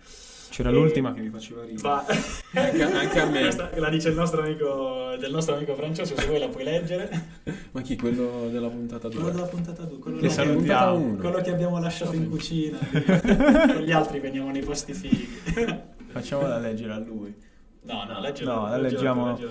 C'era 0.49 0.69
E- 0.69 0.73
l'ultima 0.73 1.13
che 1.13 1.21
mi 1.21 1.29
faceva 1.29 1.61
ridere. 1.63 1.81
Va. 1.81 2.05
Anche- 2.53 2.83
anche 2.83 3.19
a 3.19 3.25
me. 3.25 3.41
Questa 3.41 3.69
la 3.77 3.89
dice 3.89 4.09
il 4.09 4.15
nostro 4.15 4.41
amico, 4.41 5.15
del 5.19 5.31
nostro 5.31 5.55
amico 5.55 5.75
Francesco, 5.75 6.15
se 6.19 6.25
vuoi 6.27 6.39
la 6.39 6.47
puoi 6.47 6.63
leggere. 6.63 7.09
Ma 7.71 7.81
chi? 7.81 7.95
Quello 7.97 8.47
della 8.49 8.69
puntata 8.69 9.07
Quello 9.09 9.23
2? 9.23 9.31
della 9.31 9.45
puntata 9.47 9.83
2, 9.83 9.99
quello, 9.99 10.19
Che 10.19 10.29
salutiamo. 10.29 10.95
uno. 10.97 11.15
quello 11.17 11.41
che 11.41 11.49
abbiamo 11.51 11.79
lasciato 11.79 12.13
in 12.15 12.29
cucina. 12.29 12.77
Con 12.79 13.81
gli 13.83 13.91
altri 13.91 14.19
veniamo 14.19 14.49
nei 14.51 14.63
posti 14.63 14.93
fighi. 14.93 15.25
Facciamola 16.07 16.57
leggere 16.59 16.93
a 16.93 16.97
lui. 16.99 17.35
No, 17.85 18.03
no, 18.05 18.19
leggelo. 18.19 18.53
No, 18.53 18.67
la 18.67 18.77
leggiamo. 18.77 19.35
tu. 19.35 19.47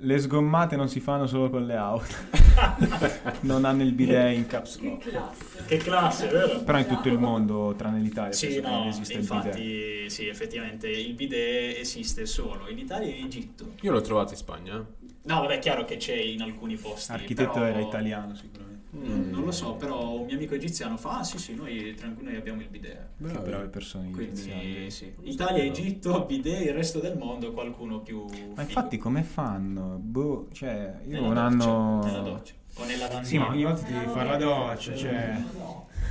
Le 0.00 0.18
sgommate 0.20 0.76
non 0.76 0.88
si 0.88 1.00
fanno 1.00 1.26
solo 1.26 1.50
con 1.50 1.66
le 1.66 1.74
auto. 1.74 2.14
non 3.40 3.64
hanno 3.64 3.82
il 3.82 3.92
bidet 3.92 4.32
in 4.36 4.46
caps 4.46 4.76
Che 4.78 4.84
lock. 4.88 5.08
classe. 5.10 5.64
Che 5.66 5.76
classe, 5.78 6.26
vero? 6.28 6.60
Però 6.60 6.78
in 6.78 6.86
tutto 6.86 7.08
il 7.08 7.18
mondo, 7.18 7.74
tranne 7.76 7.98
l'Italia, 8.00 8.32
Sì, 8.32 8.60
no, 8.60 8.86
esiste 8.86 9.14
il 9.14 9.20
bidet. 9.20 9.44
infatti, 9.44 10.10
sì, 10.10 10.28
effettivamente 10.28 10.88
il 10.88 11.14
bidet 11.14 11.78
esiste 11.78 12.26
solo 12.26 12.68
in 12.68 12.78
Italia 12.78 13.08
e 13.08 13.18
in 13.18 13.24
Egitto. 13.26 13.72
Io 13.80 13.90
l'ho 13.92 14.00
trovato 14.00 14.30
in 14.32 14.38
Spagna. 14.38 14.74
No, 14.76 15.40
vabbè, 15.40 15.54
è 15.56 15.58
chiaro 15.58 15.84
che 15.84 15.96
c'è 15.96 16.14
in 16.14 16.42
alcuni 16.42 16.76
posti. 16.76 17.10
L'architetto 17.10 17.52
però- 17.54 17.64
era 17.66 17.80
italiano 17.80 18.34
sicuramente. 18.36 18.76
Non 18.90 19.27
lo 19.48 19.52
so, 19.52 19.74
però 19.74 20.18
un 20.18 20.26
mio 20.26 20.36
amico 20.36 20.54
egiziano 20.54 20.96
fa, 20.96 21.18
ah 21.18 21.24
sì 21.24 21.38
sì, 21.38 21.54
noi, 21.54 21.94
tranqu- 21.94 22.22
noi 22.22 22.36
abbiamo 22.36 22.60
il 22.60 22.68
bidet. 22.68 23.08
Che 23.26 23.38
brave 23.38 23.68
persone 23.68 24.10
Quindi 24.10 24.32
egiziane. 24.32 24.90
sì. 24.90 25.12
Italia, 25.22 25.62
Egitto, 25.62 26.24
bidet, 26.26 26.66
il 26.66 26.74
resto 26.74 26.98
del 27.00 27.16
mondo 27.16 27.52
qualcuno 27.52 28.00
più... 28.00 28.24
Ma 28.54 28.62
infatti 28.62 28.98
come 28.98 29.22
fanno? 29.22 29.98
Boh, 30.00 30.48
cioè, 30.52 31.00
io 31.06 31.20
Nella 31.20 31.26
un 31.28 31.34
doccia, 31.34 31.70
anno... 31.70 32.02
Nella 32.04 32.20
doccia. 32.20 32.52
O 32.74 32.84
nel 32.84 32.98
lavandino. 32.98 33.24
Sì, 33.24 33.38
ma 33.38 33.48
ogni 33.48 33.64
volta 33.64 33.82
ti 33.82 33.92
devi 33.92 34.06
fare 34.06 34.28
la 34.28 34.36
doccia, 34.36 34.94
cioè... 34.94 35.42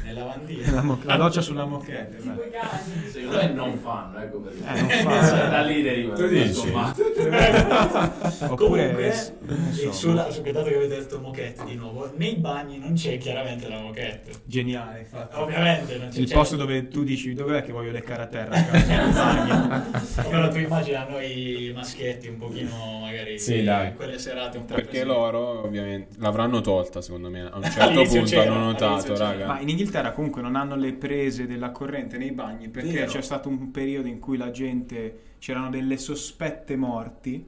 Nel 0.03 0.13
lavandino. 0.15 0.73
La, 0.73 0.81
mo- 0.81 0.99
la 1.03 1.15
doccia 1.17 1.41
sulla 1.41 1.65
moquette. 1.65 2.17
Cani. 2.17 3.09
Secondo 3.09 3.35
me 3.38 3.47
non 3.51 3.77
fanno, 3.77 4.17
ecco 4.19 4.39
perché. 4.39 4.59
Eh, 4.65 4.81
non 4.81 4.89
fanno. 4.89 5.49
da 5.49 5.61
lì 5.61 5.81
deriva. 5.81 6.15
Tu 6.15 6.27
dici? 6.27 6.47
insomma. 6.47 6.93
Oppure... 7.30 8.55
Comunque, 8.55 9.11
so. 9.71 9.91
sulla, 9.91 10.30
su, 10.32 10.41
dato 10.41 10.63
che 10.63 10.75
avete 10.75 10.88
detto 10.99 11.19
moquette 11.19 11.63
di 11.65 11.75
nuovo, 11.75 12.11
nei 12.15 12.36
bagni 12.36 12.78
non 12.80 12.93
c'è 12.93 13.17
chiaramente 13.17 13.67
la 13.67 13.80
moquette. 13.80 14.32
Geniale, 14.45 14.99
infatti. 14.99 15.36
Ovviamente 15.39 15.97
non 15.97 16.09
c'è. 16.09 16.19
Il 16.19 16.28
c'è- 16.28 16.34
posto 16.34 16.55
dove 16.55 16.88
tu 16.88 17.03
dici 17.03 17.34
dov'è 17.34 17.61
che 17.63 17.71
voglio 17.71 17.91
leccare 17.91 18.21
a 18.23 18.28
terra? 18.28 18.55
Però 20.30 20.49
tu 20.49 20.57
immagina 20.57 21.05
noi 21.07 21.71
maschietti 21.73 22.28
un 22.28 22.38
pochino 22.38 22.99
magari 23.01 23.39
Sì, 23.39 23.63
dai. 23.63 23.93
quelle 23.95 24.17
serate 24.19 24.57
un 24.57 24.65
po' 24.65 24.75
Perché 24.75 24.99
così. 24.99 25.05
loro 25.05 25.63
ovviamente 25.63 26.15
l'avranno 26.19 26.61
tolta 26.61 27.01
secondo 27.01 27.30
me. 27.30 27.41
A 27.49 27.57
un 27.57 27.63
certo 27.69 28.01
punto 28.03 28.23
c'era, 28.23 28.51
hanno 28.51 28.65
notato, 28.65 29.17
raga. 29.17 29.45
Ma 29.47 29.59
in 29.59 29.69
Inghilterra 29.69 30.11
comunque 30.11 30.41
non 30.41 30.55
hanno 30.55 30.75
le 30.75 30.93
prese 30.93 31.45
della 31.47 31.71
corrente 31.71 32.17
nei 32.17 32.32
bagni 32.32 32.69
perché 32.69 32.91
Vero. 32.91 33.11
c'è 33.11 33.21
stato 33.21 33.49
un 33.49 33.71
periodo 33.71 34.07
in 34.07 34.19
cui 34.19 34.38
la 34.38 34.51
gente 34.51 35.19
c'erano 35.39 35.69
delle 35.69 35.97
sospette 35.97 36.75
morti 36.75 37.45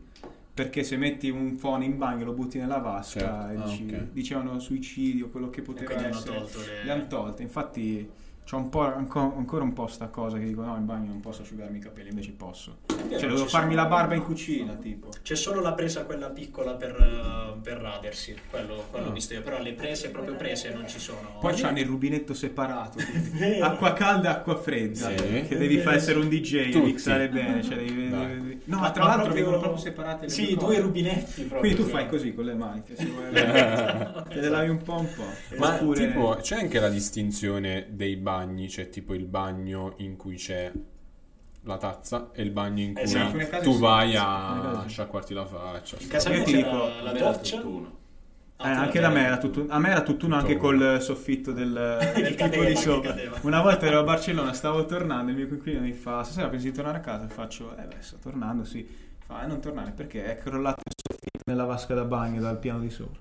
perché 0.53 0.83
se 0.83 0.97
metti 0.97 1.29
un 1.29 1.55
phone 1.55 1.85
in 1.85 1.97
bagno 1.97 2.25
lo 2.25 2.33
butti 2.33 2.57
nella 2.57 2.79
vasca 2.79 3.19
Certo. 3.19 3.51
e 3.51 3.55
Ah, 3.55 3.63
dici- 3.65 3.93
ok. 3.93 4.11
dicevano 4.11 4.59
suicidio 4.59 5.29
quello 5.29 5.49
che 5.49 5.59
E 5.61 5.63
poteva 5.63 6.07
essere 6.07 6.37
tolto 6.37 6.59
le... 6.59 6.83
le 6.83 6.91
hanno 6.91 7.07
tolte 7.07 7.43
infatti 7.43 8.09
c'ho 8.49 8.57
un 8.57 8.69
po' 8.69 8.81
anco- 8.81 9.33
ancora 9.37 9.63
un 9.63 9.73
po' 9.73 9.85
sta 9.85 10.07
cosa 10.07 10.39
che 10.39 10.45
dico 10.45 10.63
no 10.63 10.75
in 10.75 10.85
bagno 10.85 11.07
non 11.09 11.19
posso 11.19 11.43
asciugarmi 11.43 11.77
i 11.77 11.81
capelli 11.81 12.09
invece 12.09 12.31
posso 12.31 12.77
cioè 12.87 13.19
devo 13.19 13.45
farmi 13.45 13.75
la 13.75 13.85
barba 13.85 14.15
in 14.15 14.23
cucina 14.23 14.73
tipo 14.73 15.09
C'è 15.21 15.35
solo 15.35 15.61
la 15.61 15.73
presa 15.73 16.05
quella 16.05 16.29
piccola 16.29 16.73
per, 16.73 16.89
eh, 17.55 17.59
per 17.61 17.77
radersi, 17.77 18.35
quello, 18.49 18.85
quello 18.89 19.07
ho 19.07 19.09
Ah. 19.09 19.13
visto 19.13 19.33
io, 19.33 19.41
però 19.43 19.61
le 19.61 19.73
prese 19.73 20.09
proprio 20.09 20.35
prese 20.35 20.71
non 20.73 20.87
ci 20.87 20.99
sono. 20.99 21.37
poi 21.39 21.53
c'hanno 21.53 21.77
il 21.79 21.85
rubinetto 21.85 22.33
separato 22.33 22.97
acqua 23.61 23.93
calda 23.93 24.29
e 24.29 24.31
acqua 24.31 24.55
fredda 24.55 25.09
Sì. 25.09 25.45
che 25.47 25.57
devi 25.57 25.77
fare 25.77 25.97
essere 25.97 26.17
un 26.19 26.27
DJ 26.27 26.71
Tutti. 26.71 26.85
mixare 26.85 27.29
bene 27.29 27.61
cioè 27.61 27.75
devi- 27.77 28.09
devi- 28.09 28.61
no 28.65 28.79
Ma 28.79 28.91
tra 28.91 29.03
l'altro 29.03 29.23
proprio- 29.25 29.43
vengono 29.43 29.59
proprio 29.61 29.81
separate 29.89 30.25
le 30.25 30.31
Sì, 30.31 30.55
due 30.55 30.65
due 30.65 30.79
rubinetti 30.79 31.41
proprio. 31.43 31.59
quindi 31.59 31.77
tu 31.77 31.83
fai 31.87 32.07
così 32.07 32.33
con 32.33 32.45
le 32.45 32.53
mani 32.55 32.81
che 32.83 32.95
se 32.95 33.05
vuoi- 33.05 33.31
te 34.29 34.39
le 34.39 34.49
lavi 34.49 34.69
un 34.69 34.81
po' 34.81 34.99
un 34.99 35.07
po' 35.15 35.57
Ma 35.57 35.75
Oppure- 35.75 36.07
tipo 36.07 36.37
c'è 36.41 36.55
anche 36.57 36.79
la 36.79 36.89
distinzione 36.89 37.87
dei 37.89 38.15
bagni, 38.39 38.67
c'è 38.67 38.89
tipo 38.89 39.13
il 39.13 39.25
bagno 39.25 39.93
in 39.97 40.15
cui 40.15 40.35
c'è 40.35 40.71
la 41.63 41.77
tazza 41.77 42.29
e 42.31 42.41
il 42.41 42.51
bagno 42.51 42.81
in 42.81 42.97
Eh 42.97 43.03
cui 43.03 43.45
case 43.47 43.63
tu 43.63 43.77
vai 43.77 44.15
a 44.15 44.85
sciacquarti 44.87 45.33
la 45.33 45.45
faccia. 45.45 45.97
In 45.99 46.07
casa 46.07 46.29
mia 46.29 46.43
ti 46.43 46.55
dico, 46.55 46.69
la 46.69 47.09
A 47.09 47.11
me 47.11 47.19
era 47.19 47.31
doccia. 47.31 47.61
Eh, 47.61 47.97
Ah, 48.61 48.81
anche 48.81 48.99
la 48.99 49.07
da 49.07 49.13
me 49.13 49.23
era 49.23 49.37
tutto, 49.37 49.65
a 49.69 49.79
me 49.79 49.89
era 49.89 50.01
tutt'uno 50.01 50.35
anche 50.35 50.55
Tutto 50.57 50.65
col 50.67 51.01
soffitto 51.01 51.53
del, 51.53 51.71
del 52.13 52.35
tipo 52.35 52.43
cadeva, 52.43 52.65
di 52.65 52.75
sopra. 52.75 53.15
Una 53.43 53.61
volta 53.61 53.85
ero 53.85 53.99
a 53.99 54.03
Barcellona, 54.11 54.51
stavo 54.51 54.83
tornando, 54.85 55.31
il 55.31 55.37
mio 55.37 55.47
coinquilino 55.47 55.81
mi 55.81 55.93
fa: 55.93 56.23
Stasera 56.23 56.49
pensi 56.49 56.69
di 56.69 56.73
tornare 56.73 56.97
a 56.97 57.01
casa? 57.01 57.25
E 57.25 57.29
faccio: 57.29 57.77
Eh 57.77 57.83
beh, 57.85 58.01
sto 58.01 58.17
tornando, 58.17 58.65
sì. 58.65 58.85
Fa: 59.25 59.43
Eh, 59.43 59.47
non 59.47 59.61
tornare 59.61 59.91
perché 59.91 60.25
è 60.25 60.37
crollato 60.37 60.81
il 60.85 60.93
soffitto 60.93 61.43
nella 61.49 61.63
vasca 61.63 61.93
da 61.93 62.03
bagno 62.03 62.41
dal 62.41 62.59
piano 62.59 62.79
di 62.79 62.89
sopra. 62.89 63.19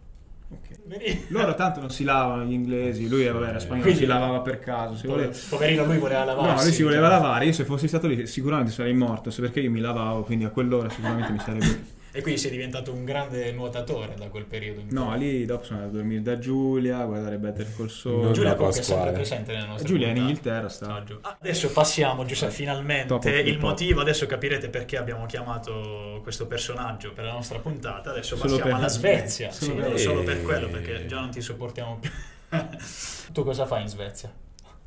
Ok. 0.50 0.78
Vedi? 0.86 1.26
Loro 1.28 1.54
tanto 1.54 1.80
non 1.80 1.90
si 1.90 2.04
lavano 2.04 2.44
gli 2.44 2.52
inglesi, 2.52 3.08
lui 3.08 3.26
vabbè, 3.26 3.48
era 3.48 3.58
spagnolo, 3.58 3.82
Quindi- 3.82 4.00
si 4.00 4.06
lavava 4.06 4.40
per 4.40 4.58
caso. 4.58 4.96
Se 4.96 5.06
voleva... 5.06 5.32
Poverino, 5.50 5.84
lui 5.84 5.98
voleva 5.98 6.24
lavarsi. 6.24 6.54
No, 6.56 6.62
lui 6.62 6.72
si 6.72 6.82
voleva 6.82 7.08
cioè. 7.08 7.16
lavare, 7.16 7.44
io 7.44 7.52
se 7.52 7.64
fossi 7.64 7.88
stato 7.88 8.06
lì 8.06 8.26
sicuramente 8.26 8.72
sarei 8.72 8.94
morto, 8.94 9.30
se 9.30 9.42
perché 9.42 9.60
io 9.60 9.70
mi 9.70 9.80
lavavo, 9.80 10.22
quindi 10.22 10.44
a 10.44 10.48
quell'ora 10.50 10.88
sicuramente 10.88 11.32
mi 11.32 11.38
sarebbe... 11.40 11.96
E 12.18 12.22
quindi 12.22 12.40
sei 12.40 12.50
diventato 12.50 12.92
un 12.92 13.04
grande 13.04 13.52
nuotatore 13.52 14.16
da 14.18 14.26
quel 14.26 14.44
periodo 14.44 14.80
in 14.80 14.88
No, 14.90 15.06
poi. 15.06 15.18
lì 15.20 15.44
dopo 15.44 15.62
sono 15.62 15.78
andato 15.78 15.94
a 15.94 15.98
dormire 16.00 16.22
da 16.22 16.36
Giulia, 16.40 16.98
a 16.98 17.04
guardare 17.04 17.38
Better 17.38 17.72
Col 17.76 17.88
Sole. 17.88 18.24
Non 18.24 18.32
Giulia 18.32 18.54
comunque 18.56 18.80
è 18.80 18.82
sempre 18.82 19.12
presente 19.12 19.52
nelle 19.52 19.66
nostre 19.68 19.86
Giulia 19.86 20.06
è 20.06 20.10
in 20.10 20.14
puntate. 20.16 20.32
Inghilterra, 20.38 20.68
sta. 20.68 21.02
Giu. 21.04 21.18
Ah, 21.20 21.36
Adesso 21.40 21.70
passiamo, 21.70 22.24
Giuseppe, 22.24 22.52
finalmente 22.52 23.14
il 23.40 23.54
pop. 23.58 23.68
motivo. 23.68 24.00
Adesso 24.00 24.26
capirete 24.26 24.68
perché 24.68 24.96
abbiamo 24.96 25.26
chiamato 25.26 26.18
questo 26.24 26.48
personaggio 26.48 27.12
per 27.12 27.24
la 27.24 27.32
nostra 27.32 27.60
puntata. 27.60 28.10
Adesso 28.10 28.34
Solo 28.34 28.48
passiamo 28.48 28.64
per- 28.64 28.74
alla 28.74 28.88
Svezia. 28.88 29.50
Solo 29.52 29.70
Sì, 29.70 29.76
per- 29.78 30.00
solo 30.00 30.22
per 30.24 30.42
quello, 30.42 30.68
perché 30.70 31.06
già 31.06 31.20
non 31.20 31.30
ti 31.30 31.40
sopportiamo 31.40 31.98
più. 32.00 32.10
tu 33.32 33.44
cosa 33.44 33.64
fai 33.64 33.82
in 33.82 33.88
Svezia? 33.88 34.32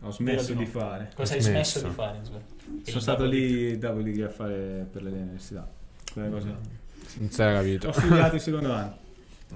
Ho 0.01 0.11
smesso 0.11 0.51
di 0.53 0.63
no? 0.63 0.69
fare. 0.69 1.11
Cosa 1.15 1.35
hai 1.35 1.41
smesso. 1.41 1.79
smesso 1.79 1.87
di 1.87 1.93
fare 1.93 2.17
in 2.17 2.25
Svezia? 2.25 2.91
Sono 2.91 2.99
stato 2.99 3.23
lì 3.23 3.77
degree 3.77 4.25
a 4.25 4.29
fare 4.29 4.85
per 4.91 5.01
l'università. 5.03 5.65
Quelle 6.11 6.29
cose. 6.29 6.79
Non 7.19 7.29
sei 7.29 7.53
capito. 7.55 7.87
Ho 7.89 7.91
studiato 7.91 8.35
il 8.35 8.41
secondo 8.41 8.73
anno. 8.73 8.99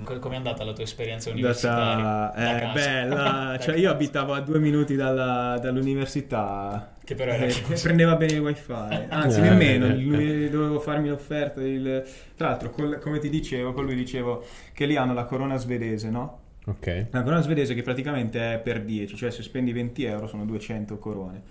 Co- 0.04 0.20
Com'è 0.20 0.36
andata 0.36 0.66
la 0.66 0.74
tua 0.74 0.84
esperienza 0.84 1.30
È 1.30 1.32
universitaria? 1.34 2.34
andata 2.34 2.42
Da 2.42 2.72
eh, 2.72 2.74
bella. 2.74 3.58
Cioè, 3.64 3.76
io 3.78 3.90
abitavo 3.92 4.34
a 4.34 4.42
due 4.42 4.60
minuti 4.60 4.96
dalla- 4.96 5.58
dall'università. 5.62 6.96
Che 7.04 7.16
però 7.16 7.32
era 7.32 7.46
Eh, 7.46 7.54
prendeva 7.82 8.16
bene 8.16 8.34
il 8.34 8.40
wifi 8.40 8.72
anzi 8.74 9.40
Eh, 9.40 9.44
nemmeno 9.44 9.86
eh. 10.18 10.50
dovevo 10.50 10.80
farmi 10.80 11.10
l'offerta 11.10 11.62
il- 11.62 12.04
tra 12.36 12.50
l'altro 12.50 12.72
col- 12.72 13.00
come 13.00 13.20
ti 13.20 13.30
dicevo 13.30 13.74
con 13.74 13.86
lui 13.86 13.96
dicevo 13.96 14.44
che 14.74 14.86
lì 14.86 14.96
hanno 14.96 15.14
la 15.14 15.26
corona 15.26 15.56
svedese 15.58 16.10
no? 16.10 16.40
Ok. 16.66 17.08
La 17.12 17.22
corona 17.22 17.42
svedese 17.42 17.76
che 17.76 17.84
praticamente 17.84 18.54
è 18.56 18.58
per 18.60 18.82
10, 18.82 19.16
cioè 19.16 19.30
se 19.30 19.44
spendi 19.44 19.72
20 19.72 20.04
euro 20.04 20.26
sono 20.28 20.46
200 20.46 20.98
corone. 20.98 21.42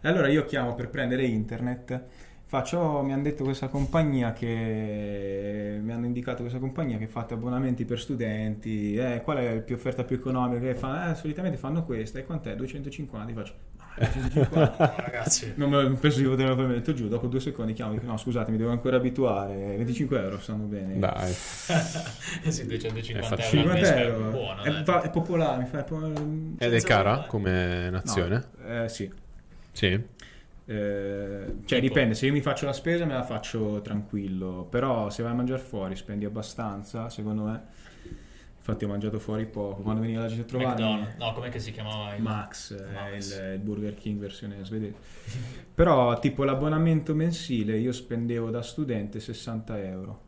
E 0.00 0.08
allora 0.08 0.28
io 0.28 0.44
chiamo 0.46 0.74
per 0.74 0.88
prendere 0.88 1.24
internet, 1.24 2.02
faccio, 2.52 2.78
"Oh, 2.80 3.02
mi 3.02 3.14
hanno 3.14 3.22
detto 3.22 3.44
questa 3.44 3.68
compagnia 3.68 4.34
che, 4.34 5.78
mi 5.82 5.90
hanno 5.90 6.04
indicato 6.04 6.42
questa 6.42 6.58
compagnia 6.58 6.98
che 6.98 7.06
fate 7.06 7.32
abbonamenti 7.32 7.86
per 7.86 7.98
studenti, 7.98 8.94
eh, 8.94 9.22
qual 9.24 9.38
è 9.38 9.54
la 9.54 9.60
più 9.62 9.74
offerta 9.74 10.04
più 10.04 10.16
economica? 10.16 10.60
Che 10.60 10.74
fa, 10.74 11.10
eh, 11.12 11.14
solitamente 11.14 11.56
fanno 11.56 11.82
questa, 11.84 12.18
e 12.18 12.26
quant'è? 12.26 12.54
250, 12.54 13.32
Io 13.32 13.38
faccio, 13.38 13.54
"Ah, 13.78 13.94
250. 14.06 14.74
No, 14.78 14.92
ragazzi. 15.02 15.52
Non 15.56 15.70
me- 15.70 15.96
penso 15.98 16.18
di 16.18 16.26
poterlo 16.26 16.54
poi 16.54 16.66
metto 16.66 16.92
giù, 16.92 17.08
dopo 17.08 17.26
due 17.26 17.40
secondi 17.40 17.72
chiamo, 17.72 17.92
dico 17.94 18.04
no 18.04 18.18
scusate 18.18 18.50
mi 18.50 18.58
devo 18.58 18.70
ancora 18.70 18.96
abituare, 18.96 19.54
25 19.78 20.20
euro 20.20 20.38
stanno 20.38 20.64
bene. 20.64 20.98
Dai. 20.98 21.32
Eh 22.44 22.50
sì, 22.50 22.66
250 22.66 23.36
È 23.36 23.54
euro 23.54 23.70
al 23.70 23.78
50 23.78 23.80
mese 23.80 23.94
è 23.94 24.30
buono. 24.30 24.62
è, 24.62 24.82
è 25.06 25.10
popolare, 25.10 25.62
mi 25.62 25.68
fa... 25.68 25.78
è 25.80 25.84
po- 25.84 26.12
Ed 26.58 26.74
è 26.74 26.80
cara 26.82 27.24
come 27.26 27.88
nazione? 27.88 28.44
No, 28.62 28.82
eh, 28.84 28.88
sì. 28.90 29.10
Sì. 29.72 30.00
Eh, 30.64 31.54
cioè 31.64 31.80
dipende, 31.80 32.14
se 32.14 32.26
io 32.26 32.32
mi 32.32 32.40
faccio 32.40 32.66
la 32.66 32.72
spesa 32.72 33.04
me 33.04 33.14
la 33.14 33.24
faccio 33.24 33.80
tranquillo, 33.80 34.66
però 34.70 35.10
se 35.10 35.22
vai 35.22 35.32
a 35.32 35.34
mangiare 35.34 35.60
fuori 35.60 35.96
spendi 35.96 36.24
abbastanza, 36.24 37.08
secondo 37.08 37.42
me. 37.44 37.62
Infatti 38.56 38.84
ho 38.84 38.88
mangiato 38.88 39.18
fuori 39.18 39.44
poco, 39.46 39.82
quando 39.82 40.00
veniva 40.02 40.20
la 40.20 40.28
gente 40.28 40.42
a 40.42 40.44
trovarmi 40.44 40.82
McDonald's. 40.84 41.16
No, 41.16 41.32
com'è 41.32 41.48
che 41.48 41.58
si 41.58 41.72
chiamava? 41.72 42.14
il- 42.14 42.22
Max, 42.22 42.72
è 42.76 42.92
Max. 42.92 43.36
il, 43.36 43.52
il 43.54 43.58
Burger 43.58 43.94
King 43.94 44.20
versione 44.20 44.62
svedese. 44.62 44.94
però 45.74 46.16
tipo 46.20 46.44
l'abbonamento 46.44 47.12
mensile 47.12 47.76
io 47.76 47.90
spendevo 47.90 48.50
da 48.50 48.62
studente 48.62 49.18
60 49.18 49.82
euro 49.82 50.20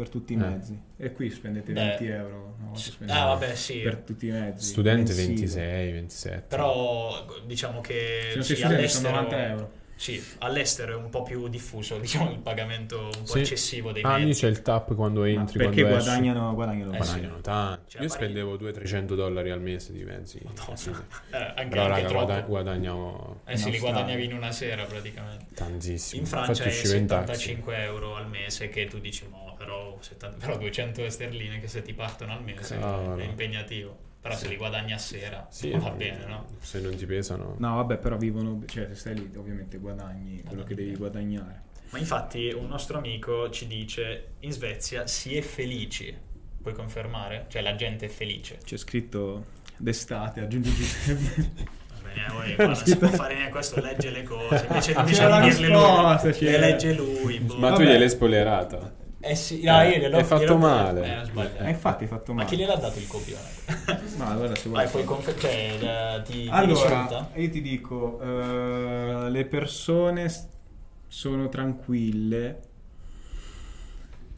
per 0.00 0.08
tutti 0.08 0.32
i 0.32 0.36
Eh. 0.36 0.38
mezzi 0.38 0.80
e 0.96 1.12
qui 1.12 1.28
spendete 1.30 1.72
Beh. 1.72 1.80
20 1.98 2.06
euro 2.06 2.56
spendete 2.74 3.18
Ah, 3.18 3.24
vabbè, 3.26 3.54
sì. 3.54 3.80
per 3.80 3.96
tutti 3.98 4.28
i 4.28 4.30
mezzi. 4.30 4.64
Studente 4.70 5.12
mensile. 5.12 5.34
26, 5.36 5.92
27. 5.92 6.42
Però 6.48 7.26
diciamo 7.46 7.80
che 7.82 8.28
Se 8.30 8.34
non 8.36 8.44
sì, 8.44 8.54
studente 8.54 8.76
all'estero, 8.78 9.08
sono 9.08 9.20
90 9.22 9.48
euro. 9.48 9.70
Sì, 10.00 10.24
all'estero 10.38 10.92
è 10.92 10.96
un 10.96 11.10
po' 11.10 11.22
più 11.22 11.46
diffuso, 11.48 11.98
diciamo, 12.00 12.30
il 12.30 12.38
pagamento 12.38 13.02
un 13.04 13.10
po' 13.10 13.26
Sì. 13.26 13.40
eccessivo 13.40 13.92
dei 13.92 14.02
Ah, 14.02 14.16
lì 14.16 14.24
mezzi. 14.26 14.40
c'è 14.40 14.48
il 14.48 14.62
tap 14.62 14.94
quando 14.94 15.20
Ma 15.20 15.28
entri, 15.28 15.58
perché 15.58 15.82
quando 15.82 15.98
esci. 15.98 16.06
guadagnano, 16.08 16.54
guadagnano 16.54 16.88
Eh, 16.88 16.92
bene. 16.92 17.04
sì. 17.04 17.10
Guadagnano 17.12 17.40
tanto. 17.42 17.82
Cioè, 17.90 18.00
Io 18.02 18.08
pari- 18.08 18.20
spendevo 18.20 18.56
200-300 18.56 19.14
dollari 19.14 19.50
al 19.50 19.60
mese 19.60 19.92
di 19.92 20.02
mezzi. 20.04 20.40
Madonna. 20.42 20.76
Sì. 20.76 20.90
Eh, 21.30 21.36
anche, 21.36 21.64
Però 21.68 21.82
anche 21.84 22.00
raga, 22.02 22.12
guada- 22.12 22.40
guadagnavo 22.40 23.40
eh 23.46 23.56
sì, 23.56 23.70
li 23.70 23.78
guadagnavi 23.78 24.24
in 24.24 24.32
una 24.32 24.50
sera 24.52 24.84
praticamente. 24.84 25.54
tantissimo. 25.54 26.20
In 26.22 26.26
Francia 26.26 26.50
Infatti 26.50 26.68
è 26.68 26.72
uscivo 26.72 26.94
in 26.96 27.06
taxi. 27.06 27.26
75 27.34 27.82
euro 27.84 28.16
al 28.16 28.28
mese 28.28 28.68
che 28.68 28.86
tu 28.86 28.98
dici 28.98 29.26
no, 29.28 29.54
però, 29.58 29.96
70 30.00 30.36
però 30.44 30.56
200 30.58 31.08
sterline 31.10 31.60
che 31.60 31.68
se 31.68 31.82
ti 31.82 31.92
partono 31.92 32.32
al 32.32 32.42
mese 32.42 32.78
Cavolo. 32.78 33.16
è 33.20 33.24
impegnativo. 33.24 34.08
Però 34.20 34.36
se 34.36 34.48
li 34.48 34.56
guadagni 34.56 34.92
a 34.92 34.98
sera 34.98 35.46
Sì, 35.48 35.70
va 35.70 35.90
bene, 35.90 36.26
no? 36.26 36.44
Se 36.60 36.78
non 36.80 36.94
ti 36.94 37.06
pesano. 37.06 37.54
No, 37.58 37.76
vabbè, 37.76 37.96
però 37.96 38.16
vivono, 38.18 38.62
cioè 38.66 38.88
se 38.88 38.94
stai 38.94 39.14
lì 39.14 39.30
ovviamente 39.34 39.78
guadagni 39.78 40.42
quello 40.42 40.62
che 40.62 40.74
devi 40.74 40.94
guadagnare. 40.94 41.62
Ma 41.90 41.98
infatti 41.98 42.52
un 42.52 42.66
nostro 42.66 42.98
amico 42.98 43.48
ci 43.50 43.66
dice 43.66 44.32
in 44.40 44.52
Svezia 44.52 45.06
si 45.06 45.36
è 45.36 45.40
felici. 45.40 46.14
Puoi 46.60 46.74
confermare? 46.74 47.46
Cioè 47.48 47.62
la 47.62 47.74
gente 47.74 48.06
è 48.06 48.08
felice. 48.08 48.58
C'è 48.62 48.76
scritto 48.76 49.46
d'estate, 49.78 50.40
aggiungi 50.40 50.70
Giuseppe. 50.70 51.78
Qua 52.56 52.66
non 52.66 52.76
si 52.76 52.96
può 52.96 53.08
fare 53.08 53.34
neanche 53.34 53.52
questo, 53.52 53.80
legge 53.80 54.10
le 54.10 54.22
cose. 54.24 54.66
Invece, 54.68 54.92
invece 54.92 55.26
di 55.26 55.40
dirle 55.40 55.68
lui, 55.68 56.40
le 56.40 56.58
legge 56.58 56.92
lui. 56.92 57.38
boh. 57.40 57.56
Ma 57.56 57.72
tu 57.72 57.82
gliel'hai 57.82 58.10
spoilerata. 58.10 58.99
Eh 59.22 59.34
sì, 59.34 59.62
no, 59.64 59.82
io 59.82 59.98
gliel'ho 59.98 60.16
hai 60.16 60.24
fatto 60.24 60.42
gliel'ho- 60.44 60.56
male. 60.58 61.20
Eh, 61.20 61.24
sbagliato. 61.24 61.62
Eh, 61.64 61.68
infatti 61.68 62.04
hai 62.04 62.08
fatto 62.08 62.32
Ma 62.32 62.42
male. 62.42 62.48
chi 62.48 62.56
gliel'ha 62.56 62.76
dato 62.76 62.98
il 62.98 63.06
copione? 63.06 63.42
No, 64.16 64.26
allora 64.30 64.54
se 64.54 64.68
vuoi. 64.68 64.82
Vai, 64.82 64.90
puoi 64.90 65.04
confer- 65.04 65.38
cioè, 65.38 66.18
eh, 66.18 66.22
ti, 66.22 66.32
ti 66.44 66.48
Allora, 66.50 66.88
risulta? 67.02 67.30
io 67.34 67.50
ti 67.50 67.60
dico, 67.60 68.18
eh, 68.20 69.30
le 69.30 69.44
persone 69.44 70.32
sono 71.06 71.48
tranquille, 71.50 72.60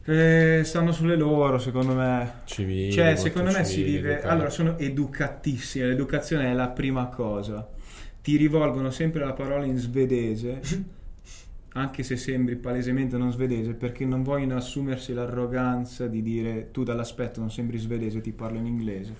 eh, 0.05 0.61
stanno 0.65 0.91
sulle 0.91 1.15
loro, 1.15 1.57
secondo 1.59 1.93
me. 1.93 2.41
Civili, 2.45 2.91
Cioè, 2.91 3.15
secondo 3.15 3.51
me 3.51 3.63
si 3.63 3.75
civili, 3.75 3.97
vive. 3.97 4.11
educati. 4.13 4.33
Allora, 4.33 4.49
sono 4.49 4.77
educatissime. 4.77 5.87
L'educazione 5.87 6.51
è 6.51 6.53
la 6.53 6.67
prima 6.69 7.07
cosa. 7.07 7.67
Ti 8.21 8.35
rivolgono 8.37 8.89
sempre 8.89 9.23
la 9.23 9.33
parola 9.33 9.65
in 9.65 9.77
svedese, 9.77 10.59
anche 11.73 12.03
se 12.03 12.17
sembri 12.17 12.55
palesemente 12.55 13.17
non 13.17 13.31
svedese, 13.31 13.73
perché 13.73 14.05
non 14.05 14.21
vogliono 14.23 14.55
assumersi 14.55 15.13
l'arroganza 15.13 16.07
di 16.07 16.21
dire 16.21 16.69
tu 16.71 16.83
dall'aspetto 16.83 17.39
non 17.39 17.49
sembri 17.51 17.77
svedese, 17.77 18.21
ti 18.21 18.31
parlo 18.31 18.57
in 18.59 18.65
inglese. 18.67 19.13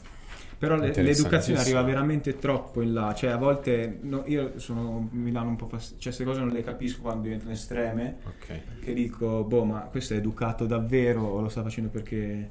Però 0.57 0.77
le- 0.77 0.93
l'educazione 0.95 1.59
arriva 1.59 1.81
veramente 1.81 2.37
troppo 2.37 2.81
in 2.81 2.93
là. 2.93 3.13
Cioè, 3.13 3.31
a 3.31 3.37
volte 3.37 3.97
no, 4.03 4.23
io 4.27 4.57
sono 4.59 5.09
mi 5.11 5.29
danno 5.31 5.49
un 5.49 5.55
po' 5.57 5.67
fastidio. 5.67 5.99
Cioè, 6.01 6.13
queste 6.13 6.23
cose 6.23 6.39
non 6.39 6.49
le 6.53 6.63
capisco 6.63 7.01
quando 7.01 7.23
diventano 7.23 7.51
estreme 7.51 8.17
Ok. 8.25 8.59
che 8.79 8.93
dico, 8.93 9.43
boh, 9.43 9.65
ma 9.65 9.79
questo 9.81 10.13
è 10.13 10.17
educato 10.17 10.65
davvero 10.65 11.21
o 11.21 11.41
lo 11.41 11.49
sta 11.49 11.63
facendo 11.63 11.89
perché 11.89 12.49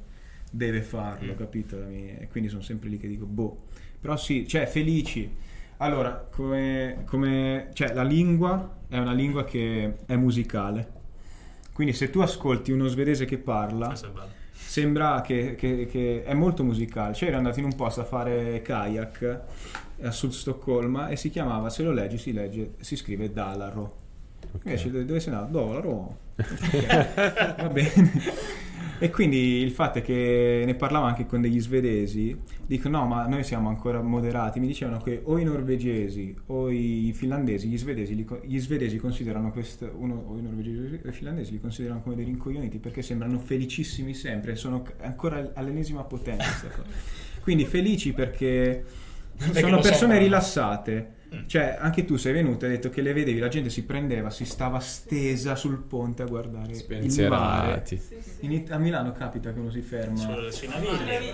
deve 0.51 0.83
farlo, 0.83 1.33
Mm. 1.33 1.37
capito? 1.37 1.83
E 1.89 2.29
quindi 2.31 2.51
sono 2.51 2.61
sempre 2.61 2.91
lì 2.91 2.99
che 2.99 3.09
dico, 3.09 3.25
boh. 3.25 3.63
Però 3.99 4.15
sì, 4.17 4.47
cioè, 4.47 4.67
felici. 4.67 5.31
Allora, 5.83 6.29
come, 6.31 7.03
come- 7.07 7.71
cioè, 7.73 7.93
la 7.93 8.05
lingua 8.05 8.77
è 8.89 8.99
una 8.99 9.13
lingua 9.13 9.45
che 9.45 9.95
è 10.07 10.15
musicale. 10.15 11.01
Quindi 11.73 11.93
se 11.93 12.09
tu 12.09 12.21
ascolti 12.21 12.71
uno 12.71 12.87
svedese 12.87 13.25
che 13.25 13.39
parla, 13.39 13.93
sembra 14.53 15.21
che, 15.23 15.57
che- 15.57 15.87
che 15.91 16.23
è 16.25 16.35
molto 16.35 16.63
musicale. 16.63 17.15
Cioè, 17.15 17.29
ero 17.31 17.39
andato 17.39 17.59
in 17.59 17.65
un 17.65 17.75
posto 17.75 18.01
a 18.01 18.05
fare 18.05 18.63
kayak 18.63 19.41
a 20.03 20.11
Sud 20.13 20.31
Stoccolma 20.31 21.09
e 21.09 21.17
si 21.17 21.31
chiamava, 21.31 21.69
se 21.69 21.83
lo 21.83 21.91
leggi, 21.93 22.17
si 22.17 22.33
legge, 22.33 22.75
si 22.79 22.95
scrive 22.95 23.33
Dalaro. 23.33 23.99
Invece 24.65 24.91
dove 25.05 25.19
sei 25.19 25.33
andato? 25.33 25.51
Dolaro. 25.51 26.17
Ok, 26.37 27.57
Va 27.61 27.69
bene. 27.69 28.11
E 29.03 29.11
quindi 29.11 29.37
il 29.63 29.73
fatto 29.73 29.99
è 29.99 30.03
che 30.03 30.63
ne 30.65 30.75
parlavo 30.77 31.07
anche 31.07 31.27
con 31.27 31.41
degli 31.41 31.61
svedesi, 31.61 32.39
dico 32.65 32.89
no 32.89 33.05
ma 33.05 33.27
noi 33.27 33.43
siamo 33.43 33.69
ancora 33.69 34.01
moderati, 34.01 34.61
mi 34.61 34.69
dicevano 34.69 34.99
che 34.99 35.23
o 35.25 35.39
i 35.39 35.45
norvegesi 35.45 36.33
o 36.47 36.71
i 36.71 37.13
finlandesi, 37.13 37.67
gli 37.67 37.77
svedesi, 37.77 38.15
li 38.15 38.25
gli 38.45 38.61
svedesi 38.61 38.99
considerano 38.99 39.51
questo, 39.51 39.93
uno, 39.99 40.25
o 40.29 40.39
i 40.39 40.43
norvegesi 40.43 41.01
o 41.05 41.09
i 41.09 41.13
finlandesi 41.13 41.51
li 41.51 41.59
considerano 41.59 42.01
come 42.01 42.15
dei 42.15 42.25
rincoglioniti 42.27 42.79
perché 42.79 43.03
sembrano 43.03 43.41
felicissimi 43.41 44.15
sempre, 44.15 44.55
sono 44.55 44.85
ancora 45.01 45.51
all'ennesima 45.55 46.05
potenza. 46.05 46.69
Quindi 47.41 47.65
felici 47.65 48.13
perché 48.13 48.85
Perché 49.37 49.61
sono 49.61 49.77
persone 49.81 49.95
sembrano. 49.99 50.23
rilassate. 50.23 51.15
Mm. 51.35 51.47
Cioè, 51.47 51.77
anche 51.81 52.05
tu 52.05 52.17
sei 52.17 52.33
venuto 52.33 52.65
e 52.65 52.69
hai 52.69 52.75
detto 52.75 52.91
che 52.91 53.01
le 53.01 53.13
vedevi, 53.13 53.39
la 53.39 53.49
gente 53.49 53.71
si 53.71 53.85
prendeva, 53.85 54.29
si 54.31 54.45
stava 54.45 54.79
stesa 54.81 55.55
sul 55.57 55.79
ponte 55.79 56.23
a 56.23 56.27
guardare 56.27 56.65
il 56.65 56.69
mare. 56.71 56.79
Spensierati. 56.79 57.97
Sì, 57.97 58.17
sì. 58.21 58.45
In 58.47 58.65
a 58.71 58.77
Milano 58.79 59.13
capita 59.13 59.53
che 59.53 59.59
uno 59.61 59.71
si 59.71 59.81
ferma. 59.81 60.23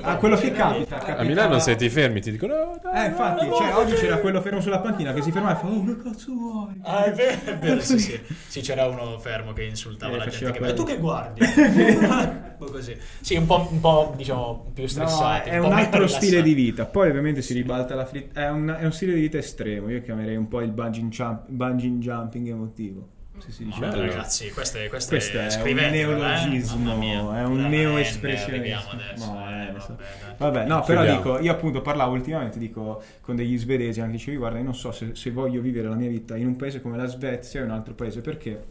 Ah, 0.03 0.17
quello 0.17 0.37
che 0.37 0.53
capita. 0.53 0.97
capita- 0.99 1.17
A 1.19 1.23
Milano 1.25 1.59
se 1.59 1.75
ti 1.77 1.89
fermi 1.89 2.21
ti 2.21 2.31
dicono 2.31 2.55
"No, 2.55 2.79
dai, 2.83 3.05
Eh, 3.05 3.09
infatti, 3.09 3.47
no, 3.47 3.55
cioè, 3.55 3.71
no". 3.71 3.79
oggi 3.79 3.95
c'era 3.95 4.19
quello 4.19 4.41
fermo 4.41 4.61
sulla 4.61 4.79
panchina 4.81 5.13
che 5.13 5.23
si 5.23 5.33
fermava 5.33 5.59
e 5.59 5.61
fa, 5.61 5.67
oh, 5.69 5.85
che 5.85 5.97
cazzo 6.03 6.33
vuoi? 6.33 6.75
Ah, 6.83 7.05
è 7.05 7.13
vero, 7.13 7.39
è 7.45 7.59
vero, 7.59 7.81
sì, 7.81 7.99
sì. 7.99 8.21
Sì, 8.49 8.61
c'era 8.61 8.87
uno 8.87 9.19
fermo 9.19 9.53
che 9.53 9.65
insultava 9.65 10.15
Eh, 10.15 10.19
la 10.19 10.27
gente. 10.29 10.53
Che, 10.53 10.61
ma 10.61 10.73
tu 10.73 10.85
che 10.85 10.97
guardi? 10.99 11.41
un 11.45 12.55
po' 12.59 12.67
così. 12.67 12.97
Sì, 13.21 13.37
un 13.37 13.47
po', 13.47 13.69
un 13.71 13.81
po', 13.81 14.15
diciamo, 14.17 14.71
più 14.75 14.83
No, 14.85 14.89
stressati. 14.89 15.51
è 15.51 15.59
un 15.59 15.69
meno 15.69 15.75
altro 15.77 16.07
stile 16.07 16.43
di 16.43 16.55
vita. 16.55 16.87
Poi 16.87 17.09
ovviamente 17.09 17.43
si 17.43 17.53
ribalta 17.55 17.95
la 17.95 18.05
frittata. 18.05 18.47
È, 18.47 18.51
un- 18.51 18.77
è 18.81 18.85
un 18.85 18.93
stile 18.93 19.15
di 19.15 19.21
vita 19.21 19.39
estremo. 19.39 19.88
Io 19.91 20.03
chiamerei 20.03 20.37
un 20.37 20.49
po' 20.49 20.61
il 20.61 20.71
bungee, 20.73 21.05
jump- 21.05 21.49
bungee 21.49 21.91
jumping 21.99 22.49
emotivo. 22.49 23.09
Se 23.39 23.53
si 23.53 23.65
dice. 23.67 23.79
Vabbè, 23.79 23.93
Bello. 23.97 24.07
ragazzi, 24.11 24.51
questo 24.51 24.79
è, 24.79 24.89
questo 24.89 25.11
Questo 25.15 25.39
è 25.39 25.45
un 25.45 25.51
scrivetelo, 25.51 26.13
eh. 26.13 26.19
neologismo, 26.19 26.97
mia. 26.97 27.39
è 27.39 27.45
un 27.45 27.61
neoespressionismo. 27.69 28.91
No, 29.19 29.49
eh, 29.49 29.67
eh, 29.69 29.73
vabbè. 29.73 29.95
Vabbè, 30.39 30.67
no, 30.67 30.83
però 30.83 31.03
Chiudiamo. 31.03 31.17
dico, 31.17 31.39
io 31.39 31.53
appunto 31.53 31.81
parlavo 31.81 32.15
ultimamente, 32.15 32.59
dico, 32.59 33.01
con 33.21 33.37
degli 33.37 33.57
svedesi, 33.57 34.01
anche 34.01 34.13
dicevi, 34.13 34.37
guarda, 34.37 34.59
io 34.59 34.65
non 34.65 34.75
so 34.75 34.91
se, 34.91 35.15
se 35.15 35.31
voglio 35.31 35.61
vivere 35.61 35.89
la 35.89 35.95
mia 35.95 36.09
vita 36.09 36.37
in 36.37 36.47
un 36.47 36.57
paese 36.57 36.81
come 36.81 36.97
la 36.97 37.07
Svezia 37.07 37.61
o 37.61 37.65
in 37.65 37.71
un 37.71 37.77
altro 37.77 37.95
paese, 37.95 38.21
perché, 38.23 38.65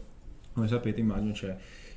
come 0.52 0.68
sapete, 0.68 1.00
immagino 1.00 1.32
c'è 1.32 1.48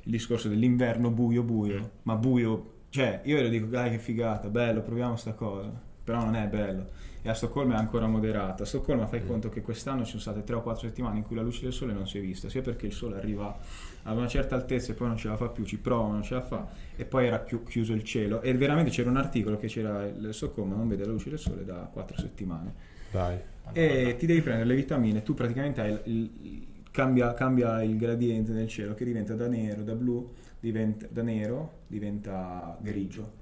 il 0.04 0.10
discorso 0.10 0.48
dell'inverno 0.48 1.10
buio 1.10 1.42
buio, 1.42 1.78
Mm. 1.80 1.84
ma 2.04 2.16
buio, 2.16 2.72
cioè, 2.88 3.20
io 3.24 3.40
lo 3.42 3.48
dico, 3.48 3.66
dai 3.66 3.90
che 3.90 3.98
figata, 3.98 4.48
bello, 4.48 4.80
proviamo 4.80 5.16
sta 5.16 5.32
cosa, 5.34 5.70
però 6.02 6.24
non 6.24 6.34
è 6.36 6.46
bello. 6.46 7.00
E 7.24 7.28
a 7.28 7.34
Stoccolma 7.34 7.74
è 7.74 7.78
ancora 7.78 8.08
moderata. 8.08 8.64
A 8.64 8.66
Stoccolma 8.66 9.06
fai 9.06 9.24
conto 9.24 9.48
che 9.48 9.60
quest'anno 9.60 10.02
ci 10.02 10.10
sono 10.10 10.20
state 10.20 10.42
3 10.42 10.56
o 10.56 10.62
4 10.62 10.88
settimane 10.88 11.18
in 11.18 11.22
cui 11.24 11.36
la 11.36 11.42
luce 11.42 11.62
del 11.62 11.72
sole 11.72 11.92
non 11.92 12.08
si 12.08 12.18
è 12.18 12.20
vista, 12.20 12.48
sia 12.48 12.62
perché 12.62 12.86
il 12.86 12.92
sole 12.92 13.16
arriva 13.16 13.56
ad 14.02 14.16
una 14.16 14.26
certa 14.26 14.56
altezza 14.56 14.90
e 14.90 14.94
poi 14.96 15.06
non 15.06 15.16
ce 15.16 15.28
la 15.28 15.36
fa 15.36 15.48
più, 15.48 15.64
ci 15.64 15.78
prova, 15.78 16.10
non 16.10 16.24
ce 16.24 16.34
la 16.34 16.42
fa, 16.42 16.66
e 16.96 17.04
poi 17.04 17.26
era 17.26 17.44
chiu- 17.44 17.62
chiuso 17.64 17.92
il 17.92 18.02
cielo. 18.02 18.40
E 18.42 18.52
veramente 18.54 18.90
c'era 18.90 19.08
un 19.08 19.18
articolo 19.18 19.56
che 19.56 19.68
c'era 19.68 20.04
il 20.04 20.30
Stoccolma 20.32 20.74
non 20.74 20.88
vede 20.88 21.04
la 21.04 21.12
luce 21.12 21.30
del 21.30 21.38
sole 21.38 21.64
da 21.64 21.88
4 21.92 22.18
settimane. 22.18 22.74
Dai. 23.12 23.38
E 23.72 24.16
ti 24.18 24.26
devi 24.26 24.40
prendere 24.40 24.66
le 24.66 24.74
vitamine, 24.74 25.22
tu 25.22 25.34
praticamente 25.34 25.80
hai 25.80 25.92
il- 25.92 26.00
il- 26.04 26.30
il- 26.40 26.66
cambia, 26.90 27.32
cambia 27.34 27.82
il 27.84 27.96
gradiente 27.96 28.52
del 28.52 28.66
cielo 28.66 28.94
che 28.94 29.04
diventa 29.04 29.34
da 29.34 29.46
nero, 29.46 29.82
da 29.82 29.94
blu, 29.94 30.32
diventa, 30.58 31.06
da 31.08 31.22
nero 31.22 31.82
diventa 31.86 32.76
grigio. 32.80 33.40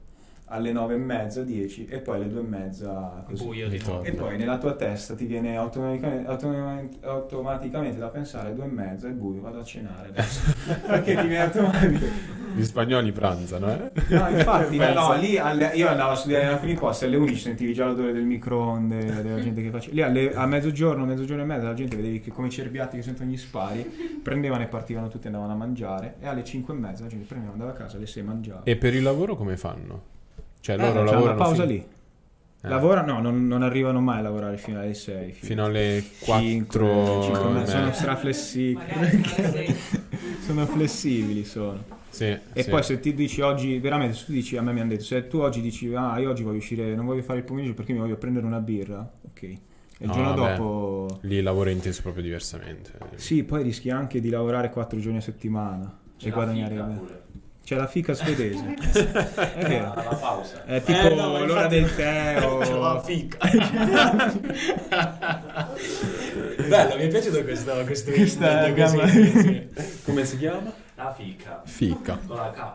Alle 0.52 0.72
9 0.72 0.94
e 0.94 0.96
mezza, 0.98 1.44
10 1.44 1.84
e 1.86 1.98
poi 1.98 2.16
alle 2.16 2.28
2 2.28 2.40
e 2.40 2.42
mezza 2.42 3.22
così. 3.24 3.44
Buio 3.44 3.68
di 3.68 3.80
nuovo. 3.86 4.02
E 4.02 4.12
poi 4.12 4.36
nella 4.36 4.58
tua 4.58 4.74
testa 4.74 5.14
ti 5.14 5.24
viene 5.24 5.56
automaticamente, 5.56 6.28
automaticamente, 6.28 6.98
automaticamente 7.06 7.98
da 7.98 8.08
pensare 8.08 8.46
alle 8.48 8.56
due 8.56 8.64
e 8.64 8.68
mezza 8.68 9.06
è 9.06 9.12
buio, 9.12 9.40
vado 9.40 9.60
a 9.60 9.64
cenare 9.64 10.08
adesso. 10.08 10.40
Perché 10.86 11.14
ti 11.14 11.26
viene 11.28 11.42
automaticamente. 11.44 12.38
Gli 12.56 12.64
spagnoli 12.64 13.12
pranzano, 13.12 13.70
eh? 13.72 13.92
No, 14.08 14.28
infatti, 14.28 14.76
no, 14.76 15.14
lì 15.20 15.38
alle- 15.38 15.70
io 15.74 15.86
andavo 15.86 16.10
a 16.10 16.16
studiare 16.16 16.46
in 16.46 16.50
alcuni 16.50 16.74
posti 16.74 17.04
alle 17.04 17.14
11 17.16 17.40
sentivi 17.40 17.72
già 17.72 17.86
l'odore 17.86 18.12
del 18.12 18.24
microonde, 18.24 19.22
della 19.22 19.40
gente 19.40 19.62
che 19.62 19.70
faceva. 19.70 19.94
Lì 19.94 20.02
alle- 20.02 20.34
a 20.34 20.46
mezzogiorno, 20.46 21.04
mezzogiorno 21.04 21.44
e 21.44 21.46
mezza 21.46 21.66
la 21.68 21.74
gente 21.74 21.94
vedevi 21.94 22.18
che 22.18 22.32
come 22.32 22.48
i 22.48 22.50
cerbiati 22.50 22.96
che 22.96 23.04
sentono 23.04 23.30
gli 23.30 23.36
spari, 23.36 23.82
prendevano 24.20 24.64
e 24.64 24.66
partivano 24.66 25.06
tutti 25.06 25.24
e 25.24 25.26
andavano 25.28 25.52
a 25.52 25.56
mangiare. 25.56 26.16
E 26.18 26.26
alle 26.26 26.42
5 26.42 26.74
e 26.74 26.76
mezza 26.76 27.04
la 27.04 27.08
gente 27.08 27.26
prendeva, 27.26 27.52
andava 27.52 27.70
a 27.70 27.74
casa, 27.74 27.98
alle 27.98 28.06
6 28.06 28.22
mangiava. 28.24 28.62
E 28.64 28.74
per 28.74 28.94
il 28.94 29.02
lavoro 29.04 29.36
come 29.36 29.56
fanno? 29.56 30.18
Cioè 30.60 30.74
Eh, 30.76 30.78
loro 30.78 31.02
lavorano 31.04 31.22
una 31.24 31.34
pausa 31.34 31.62
fin- 31.66 31.72
lì. 31.72 31.86
Eh. 32.62 32.68
Lavora, 32.68 33.02
no, 33.02 33.20
non, 33.20 33.46
non 33.46 33.62
arrivano 33.62 34.00
mai 34.00 34.18
a 34.18 34.22
lavorare 34.22 34.58
fino 34.58 34.78
alle 34.80 34.92
6. 34.94 35.32
fino 35.32 35.64
alle 35.64 36.02
Cinque, 36.22 36.78
4 36.78 37.22
cinque 37.22 37.48
e 37.48 37.52
mezza, 37.52 37.70
sono 37.72 37.82
Sono... 37.84 37.92
straflessibili. 37.94 39.74
Sono 40.40 40.66
flessibili 40.66 41.44
sono. 41.44 41.98
Sì, 42.10 42.24
E 42.52 42.62
sì. 42.64 42.68
poi 42.70 42.82
se 42.82 42.98
ti 43.00 43.14
dici 43.14 43.40
oggi, 43.40 43.78
veramente, 43.78 44.14
se 44.16 44.24
tu 44.26 44.32
dici, 44.32 44.56
a 44.56 44.62
me 44.62 44.72
mi 44.72 44.80
hanno 44.80 44.90
detto, 44.90 45.04
se 45.04 45.26
tu 45.28 45.38
oggi 45.38 45.60
dici, 45.60 45.94
ah, 45.94 46.18
io 46.18 46.28
oggi 46.30 46.42
voglio 46.42 46.58
uscire, 46.58 46.94
non 46.94 47.06
voglio 47.06 47.22
fare 47.22 47.38
il 47.38 47.44
pomeriggio 47.44 47.74
perché 47.74 47.92
mi 47.92 47.98
voglio 48.00 48.16
prendere 48.16 48.44
una 48.46 48.58
birra, 48.58 49.08
ok. 49.22 49.42
E 49.42 49.58
il 50.00 50.06
No, 50.08 50.12
giorno 50.12 50.34
vabbè. 50.34 50.56
dopo, 50.56 51.18
Lì 51.22 51.40
lavoro 51.40 51.70
inteso 51.70 52.02
proprio 52.02 52.22
diversamente. 52.22 52.92
sì, 53.14 53.44
poi 53.44 53.62
rischi 53.62 53.90
anche 53.90 54.20
di 54.20 54.28
lavorare 54.28 54.70
quattro 54.70 54.98
giorni 54.98 55.18
a 55.18 55.22
settimana 55.22 55.98
C'è 56.18 56.28
e 56.28 56.30
guadagnare. 56.30 57.19
C'è 57.70 57.76
la 57.76 57.86
fica 57.86 58.14
svedese, 58.14 58.74
è 59.54 59.64
vero. 59.64 59.92
La, 59.94 60.02
la 60.10 60.16
pausa. 60.16 60.64
È 60.64 60.82
tipo 60.82 60.98
Eh, 60.98 61.14
no, 61.14 61.38
l'ora 61.38 61.66
infatti- 61.66 61.74
del 61.76 61.94
tè 62.34 62.44
o... 62.44 62.58
C'è 62.58 62.72
la 62.76 63.00
fica. 63.00 63.38
Bello, 66.66 66.96
mi 66.96 67.02
è 67.02 67.06
piaciuto 67.06 67.44
questo, 67.44 67.72
questo 67.84 68.10
così, 68.10 68.38
gamma- 68.74 69.06
sì. 69.06 69.68
Come 70.04 70.24
si 70.24 70.38
chiama? 70.38 70.72
La 70.96 71.14
fica. 71.16 71.62
Fica. 71.64 72.18
Con 72.26 72.36
la 72.38 72.50
K. 72.50 72.72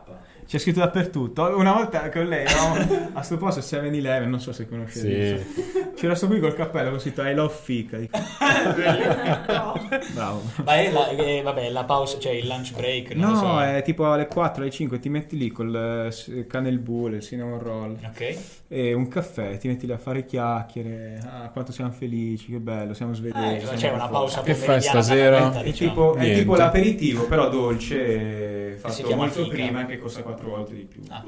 C'è 0.48 0.58
scritto 0.60 0.80
dappertutto. 0.80 1.58
Una 1.58 1.74
volta 1.74 2.10
con 2.12 2.26
lei 2.28 2.46
eravamo 2.46 3.10
a 3.14 3.22
sto 3.24 3.38
posto 3.38 3.62
7-Eleven, 3.62 4.30
non 4.30 4.40
so 4.40 4.54
se 4.54 4.68
conoscete. 4.68 5.44
Sì. 5.54 5.64
C'era 5.96 6.14
sto 6.16 6.28
qui 6.28 6.40
col 6.40 6.54
cappello 6.54 6.92
con 6.92 7.00
scritto 7.00 7.24
I 7.24 7.34
love 7.34 7.54
fica. 7.54 7.98
Bravo. 10.14 10.42
Ma 10.64 10.76
è 10.76 10.92
la, 10.92 11.08
è- 11.10 11.42
vabbè, 11.42 11.70
la 11.70 11.84
pausa, 11.84 12.20
cioè 12.20 12.34
il 12.34 12.48
lunch 12.48 12.74
break, 12.76 13.12
non 13.16 13.32
lo 13.32 13.36
No, 13.36 13.40
so. 13.42 13.62
è 13.62 13.82
tipo 13.84 14.12
alle 14.12 14.28
4, 14.28 14.62
alle 14.62 14.72
5 14.72 15.00
ti 15.00 15.10
metti 15.10 15.38
lì 15.38 15.50
col 15.52 16.06
eh, 16.08 16.12
s- 16.12 16.46
canel 16.48 16.80
bull, 16.80 17.14
il 17.16 17.22
cinnamon 17.22 17.60
roll 17.60 17.98
Ok. 18.06 18.38
E 18.76 18.94
un 18.94 19.08
caffè, 19.08 19.58
ti 19.58 19.68
metti 19.70 19.86
lì 19.86 19.94
a 19.94 19.98
fare 19.98 20.26
chiacchiere, 20.26 21.18
ah 21.26 21.50
quanto 21.50 21.72
siamo 21.72 21.92
felici, 21.92 22.48
che 22.52 22.60
bello, 22.60 22.94
siamo 22.94 23.14
svedesi. 23.14 23.56
Eh, 23.56 23.60
siamo 23.62 23.78
c'è 23.78 23.92
una 23.92 24.08
pausa 24.10 24.42
Che 24.42 24.54
fai 24.54 24.82
stasera? 24.82 25.52
È 25.62 25.64
diciamo. 25.64 25.90
tipo, 25.92 26.16
è 26.16 26.34
tipo 26.34 26.56
l'aperitivo, 26.56 27.24
però 27.26 27.48
dolce, 27.50 28.78
fatto 28.80 29.16
molto 29.16 29.44
fica. 29.44 29.54
prima 29.56 29.86
che 29.86 29.98
costa 29.98 30.22
4 30.24 30.50
volte 30.50 30.74
di 30.76 30.84
più. 30.84 31.02
Ah. 31.10 31.16
Ah, 31.16 31.24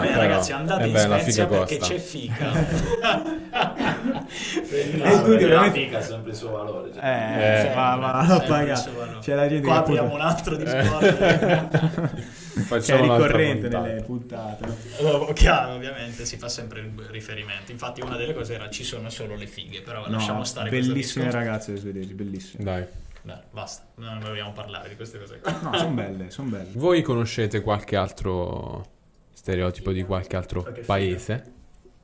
Beh, 0.00 0.06
però, 0.08 0.20
ragazzi, 0.20 0.52
andate 0.52 0.82
eh 0.82 0.86
in 0.86 0.92
beh, 0.92 0.98
Svezia 1.00 1.44
fica 1.44 1.46
perché 1.46 1.78
costa. 1.78 1.94
c'è 1.94 2.00
fica. 2.00 2.52
E 4.72 5.22
tu 5.24 5.46
la 5.46 5.70
figa 5.70 5.98
ha 5.98 6.02
sempre 6.02 6.30
il 6.30 6.36
suo 6.36 6.50
valore. 6.50 6.92
cioè. 6.92 7.02
Eh, 7.04 7.70
Eh, 7.70 7.74
ma, 7.74 7.96
ma 7.96 8.24
sempre 8.26 8.46
paga. 8.48 8.72
il 8.72 8.78
suo 8.78 8.92
valore. 8.96 9.18
C'è 9.20 9.34
la 9.34 9.48
gente 9.48 9.66
Qua 9.66 9.76
apriamo 9.78 10.14
un 10.14 10.20
altro 10.20 10.56
discorso. 10.56 12.40
che 12.68 12.94
è 12.94 13.00
ricorrente 13.00 13.68
puntata. 13.68 13.86
nelle 13.86 14.02
puntate. 14.02 14.66
no? 14.66 15.08
Oh, 15.08 15.32
Chiaro, 15.32 15.74
ovviamente 15.74 16.24
si 16.24 16.36
fa 16.36 16.48
sempre 16.48 16.80
il 16.80 16.92
riferimento. 17.10 17.72
Infatti, 17.72 18.00
una 18.00 18.16
delle 18.16 18.34
cose 18.34 18.54
era 18.54 18.68
ci 18.70 18.84
sono 18.84 19.08
solo 19.10 19.34
le 19.36 19.46
fighe. 19.46 19.80
Però 19.82 20.06
lasciamo 20.08 20.38
No, 20.38 20.44
stare 20.44 20.70
bellissime 20.70 21.30
ragazze 21.30 21.76
svedesi, 21.76 22.14
bellissime. 22.14 22.64
Dai. 22.64 22.86
Beh, 23.24 23.38
basta, 23.52 23.84
non 23.96 24.18
vogliamo 24.20 24.52
parlare 24.52 24.88
di 24.88 24.96
queste 24.96 25.18
cose 25.18 25.38
qua. 25.40 25.56
No, 25.62 25.76
sono 25.78 25.92
belle, 25.94 26.30
sono 26.30 26.48
belle. 26.50 26.70
Voi 26.74 27.02
conoscete 27.02 27.60
qualche 27.60 27.94
altro 27.96 28.84
stereotipo 29.32 29.92
di 29.92 30.02
qualche 30.04 30.36
altro 30.36 30.62
Perché 30.62 30.80
paese 30.82 31.52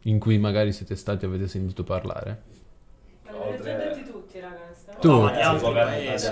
in 0.03 0.19
cui 0.21 0.39
magari 0.39 0.73
siete 0.73 0.95
stati 0.97 1.25
o 1.25 1.29
avete 1.29 1.49
sentito 1.49 1.83
parlare? 1.83 2.43
L'avete 3.25 3.63
già 3.63 3.77
ragazzi. 3.77 4.01
no? 4.07 4.18
Tu? 5.01 5.09
No, 5.11 5.31
Eh, 5.33 5.41
altri 5.41 5.57
il 5.69 5.75
governo 5.75 5.91
paesi. 5.91 6.27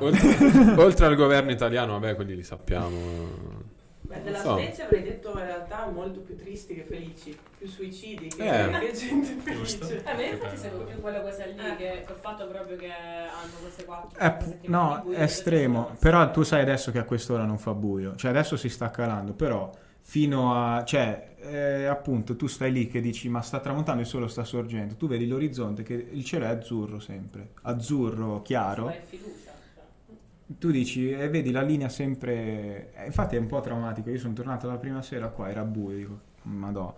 Oltre, 0.00 0.74
oltre 0.82 1.06
al 1.06 1.14
governo 1.16 1.50
italiano, 1.50 1.92
vabbè, 1.98 2.14
quelli 2.14 2.36
li 2.36 2.42
sappiamo. 2.42 3.62
Beh, 4.06 4.20
della 4.22 4.38
So. 4.38 4.56
Svezia 4.58 4.84
avrei 4.84 5.02
detto 5.02 5.30
in 5.30 5.44
realtà 5.46 5.86
molto 5.90 6.20
più 6.20 6.36
tristi 6.36 6.74
che 6.74 6.82
felici, 6.82 7.36
più 7.56 7.66
suicidi 7.66 8.26
che, 8.28 8.42
Eh. 8.66 8.78
che 8.78 8.92
gente 8.92 9.34
felice. 9.42 10.02
Eh, 10.04 10.14
ma 10.14 10.20
io 10.22 10.32
infatti 10.34 10.56
seguo 10.58 10.84
più 10.84 11.00
quella 11.00 11.20
cosa 11.22 11.46
lì 11.46 11.76
che 11.78 12.04
col 12.06 12.16
fatto 12.16 12.46
proprio 12.46 12.76
che 12.76 12.90
hanno 12.92 13.52
queste 13.62 13.84
quattro 13.86 14.18
È, 14.18 14.34
queste 14.36 14.58
no, 14.64 15.10
è 15.10 15.22
estremo. 15.22 15.84
sono- 15.84 15.96
Però 15.98 16.30
tu 16.30 16.42
sai 16.42 16.60
adesso 16.60 16.90
che 16.92 16.98
a 16.98 17.04
quest'ora 17.04 17.44
non 17.44 17.56
fa 17.56 17.72
buio. 17.72 18.14
Cioè 18.14 18.30
adesso 18.30 18.58
si 18.58 18.68
sta 18.68 18.90
calando, 18.90 19.32
però 19.32 19.70
fino 20.06 20.54
a... 20.54 20.84
Cioè, 20.84 21.34
eh, 21.40 21.86
appunto, 21.86 22.36
tu 22.36 22.46
stai 22.46 22.70
lì 22.70 22.86
che 22.86 23.00
dici 23.00 23.28
ma 23.28 23.40
sta 23.40 23.58
tramontando 23.58 24.02
il 24.02 24.06
sole 24.06 24.28
sta 24.28 24.44
sorgendo. 24.44 24.94
Tu 24.94 25.08
vedi 25.08 25.26
l'orizzonte 25.26 25.82
che 25.82 25.94
il 25.94 26.24
cielo 26.24 26.44
è 26.44 26.48
azzurro 26.48 27.00
sempre. 27.00 27.52
Azzurro 27.62 28.42
chiaro. 28.42 28.84
Ma 28.84 28.94
è 28.94 29.02
fiducia. 29.02 29.50
cioè. 29.74 30.14
Tu 30.58 30.70
dici 30.70 31.10
e 31.10 31.28
vedi 31.30 31.50
la 31.50 31.62
linea 31.62 31.88
sempre... 31.88 32.92
eh, 32.94 33.06
infatti 33.06 33.36
è 33.36 33.38
un 33.38 33.46
po' 33.46 33.60
traumatico. 33.60 34.10
Io 34.10 34.18
sono 34.18 34.34
tornato 34.34 34.68
la 34.68 34.76
prima 34.76 35.00
sera 35.02 35.28
qua, 35.28 35.48
era 35.48 35.64
buio, 35.64 35.96
dico, 35.96 36.20
madò. 36.42 36.94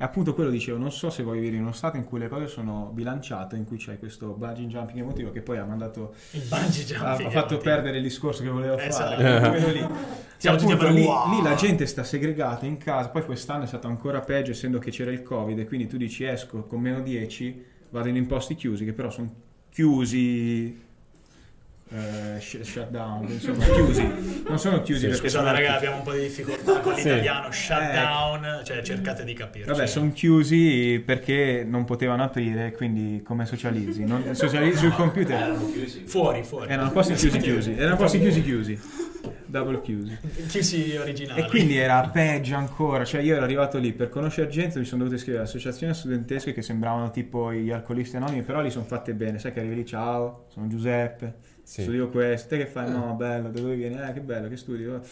E 0.00 0.04
appunto 0.04 0.32
quello 0.32 0.48
dicevo, 0.50 0.78
non 0.78 0.92
so 0.92 1.10
se 1.10 1.24
voglio 1.24 1.40
vivere 1.40 1.56
in 1.56 1.62
uno 1.62 1.72
stato 1.72 1.96
in 1.96 2.04
cui 2.04 2.20
le 2.20 2.28
cose 2.28 2.46
sono 2.46 2.90
bilanciate, 2.94 3.56
in 3.56 3.64
cui 3.64 3.78
c'è 3.78 3.98
questo 3.98 4.28
bungee 4.28 4.66
jumping 4.66 5.00
emotivo 5.00 5.32
che 5.32 5.42
poi 5.42 5.58
ha 5.58 5.64
mandato 5.64 6.14
Il 6.30 6.42
bungee 6.48 6.84
ha, 6.84 6.86
jumping. 7.16 7.26
ha 7.26 7.30
fatto 7.30 7.54
è 7.58 7.62
perdere 7.62 7.96
il 7.96 8.04
discorso 8.04 8.44
che 8.44 8.48
volevo 8.48 8.78
Esatto. 8.78 9.20
fare. 9.20 9.48
Quello 9.50 9.68
lì. 9.72 9.86
Siamo 10.38 10.56
tutti 10.56 10.70
a 10.70 10.74
Appunto, 10.76 10.76
fare 10.76 10.92
lì, 10.92 11.04
wow. 11.04 11.30
lì 11.34 11.42
la 11.42 11.54
gente 11.56 11.84
sta 11.86 12.04
segregata 12.04 12.64
in 12.64 12.76
casa, 12.78 13.08
poi 13.08 13.24
quest'anno 13.24 13.64
è 13.64 13.66
stato 13.66 13.88
ancora 13.88 14.20
peggio 14.20 14.52
essendo 14.52 14.78
che 14.78 14.92
c'era 14.92 15.10
il 15.10 15.22
covid 15.24 15.58
e 15.58 15.66
quindi 15.66 15.88
tu 15.88 15.96
dici 15.96 16.24
esco 16.24 16.62
con 16.66 16.80
meno 16.80 17.00
10, 17.00 17.64
vado 17.90 18.06
in 18.06 18.14
imposti 18.14 18.54
chiusi 18.54 18.84
che 18.84 18.92
però 18.92 19.10
sono 19.10 19.28
chiusi 19.68 20.86
eh, 21.90 22.38
sh- 22.40 22.60
shutdown, 22.60 23.26
insomma 23.30 23.64
chiusi, 23.64 24.42
non 24.46 24.58
sono 24.58 24.82
chiusi 24.82 25.06
perché 25.06 25.28
Scusate 25.28 25.44
sono 25.46 25.56
raga, 25.56 25.76
abbiamo 25.76 25.96
un 25.96 26.02
po' 26.02 26.12
di 26.12 26.20
difficoltà 26.20 26.80
con 26.80 26.94
Sì. 26.94 27.04
l'italiano, 27.04 27.50
shutdown, 27.50 28.60
cioè 28.64 28.82
cercate 28.82 29.24
di 29.24 29.32
capirci. 29.32 29.68
Vabbè, 29.70 29.86
sono 29.86 30.12
chiusi 30.12 31.02
perché 31.04 31.64
non 31.66 31.84
potevano 31.84 32.24
aprire, 32.24 32.72
quindi 32.72 33.22
come 33.22 33.46
socializzi? 33.46 34.04
Non, 34.04 34.22
socializzi 34.36 34.78
sul 34.78 34.92
computer? 34.94 35.40
Erano 35.42 35.70
chiusi. 35.70 36.02
Fuori, 36.06 36.42
fuori. 36.42 36.70
Erano 36.72 36.90
posti 36.90 37.14
chiusi 37.14 37.38
chiusi, 37.38 37.74
erano 37.76 37.96
posti 37.96 38.18
chiusi 38.20 38.42
chiusi, 38.42 38.78
double 39.46 39.80
chiusi. 39.80 40.16
Chiusi 40.48 40.94
originali. 40.96 41.40
E 41.40 41.46
quindi 41.46 41.76
era 41.78 42.06
peggio 42.08 42.54
ancora, 42.56 43.04
cioè 43.04 43.22
io 43.22 43.34
ero 43.34 43.44
arrivato 43.44 43.78
lì 43.78 43.92
per 43.94 44.10
conoscere 44.10 44.48
gente, 44.48 44.78
mi 44.78 44.84
sono 44.84 44.98
dovuto 44.98 45.16
iscrivere 45.16 45.42
alle 45.44 45.50
associazioni 45.50 45.94
studentesche 45.94 46.52
che 46.52 46.60
sembravano 46.60 47.10
tipo 47.10 47.50
gli 47.52 47.70
alcolisti 47.70 48.16
anonimi, 48.16 48.42
però 48.42 48.60
li 48.60 48.70
sono 48.70 48.84
fatte 48.84 49.14
bene, 49.14 49.38
sai 49.38 49.52
che 49.54 49.60
arrivi 49.60 49.74
lì, 49.76 49.86
ciao, 49.86 50.44
sono 50.52 50.66
Giuseppe, 50.68 51.56
Sì. 51.68 51.82
studio 51.82 52.08
questo, 52.08 52.48
te 52.48 52.56
che 52.56 52.66
fai? 52.66 52.90
No, 52.90 53.12
bello, 53.12 53.50
da 53.50 53.60
dove 53.60 53.74
vieni? 53.74 54.00
Eh, 54.00 54.14
che 54.14 54.22
bello, 54.22 54.48
che 54.48 54.56
studi? 54.56 54.86
Oh. 54.86 55.02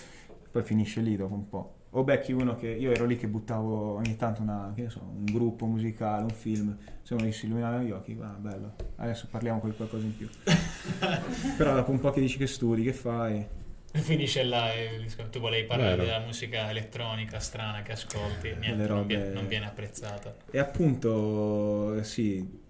Poi 0.51 0.63
finisce 0.63 1.03
lì 1.03 1.15
dopo 1.15 1.35
un 1.35 1.47
po'. 1.51 1.75
O 1.91 2.03
becchi 2.03 2.33
uno 2.33 2.57
che, 2.57 2.69
io 2.69 2.93
ero 2.93 3.05
lì 3.05 3.19
che 3.19 3.29
buttavo 3.29 3.97
ogni 3.97 4.17
tanto 4.17 4.41
una, 4.41 4.73
che 4.75 4.85
ne 4.85 4.89
so, 4.89 5.03
un 5.03 5.27
gruppo 5.27 5.67
musicale, 5.67 6.23
un 6.23 6.31
film, 6.31 6.75
se 7.03 7.13
uno 7.13 7.27
gli 7.27 7.33
si 7.33 7.45
illuminavano 7.45 7.83
gli 7.83 7.91
occhi, 7.91 8.15
va, 8.15 8.29
bello, 8.29 8.75
adesso 8.97 9.29
parliamo 9.31 9.61
con 9.61 9.77
qualcosa 9.77 10.07
in 10.07 10.17
più. 10.17 10.31
però 11.59 11.75
dopo 11.75 11.91
un 11.91 12.01
po' 12.01 12.11
che 12.11 12.21
dici 12.21 12.39
che 12.39 12.47
studi, 12.47 12.83
che 12.83 12.95
fai? 12.95 13.47
Finisce 13.93 14.43
là 14.43 14.73
e 14.73 15.05
tu 15.31 15.39
volevi 15.39 15.67
parlare 15.67 15.97
Vero. 15.97 16.05
della 16.05 16.21
musica 16.21 16.71
elettronica 16.71 17.39
strana 17.39 17.83
che 17.83 17.93
ascolti, 17.93 18.49
niente, 18.49 18.77
Delle 18.77 18.89
non, 18.89 18.97
robe- 18.97 19.15
viene, 19.15 19.31
non 19.31 19.47
viene 19.47 19.67
apprezzata. 19.67 20.35
E 20.51 20.59
appunto, 20.59 22.03
sì, 22.03 22.65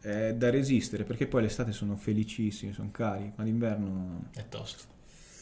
è 0.00 0.34
da 0.34 0.50
resistere 0.50 1.04
perché 1.04 1.26
poi 1.26 1.42
l'estate 1.42 1.72
sono 1.72 1.96
felicissimi, 1.96 2.72
sono 2.72 2.90
cari, 2.90 3.32
ma 3.36 3.44
l'inverno... 3.44 4.30
È 4.34 4.48
tosto. 4.48 4.84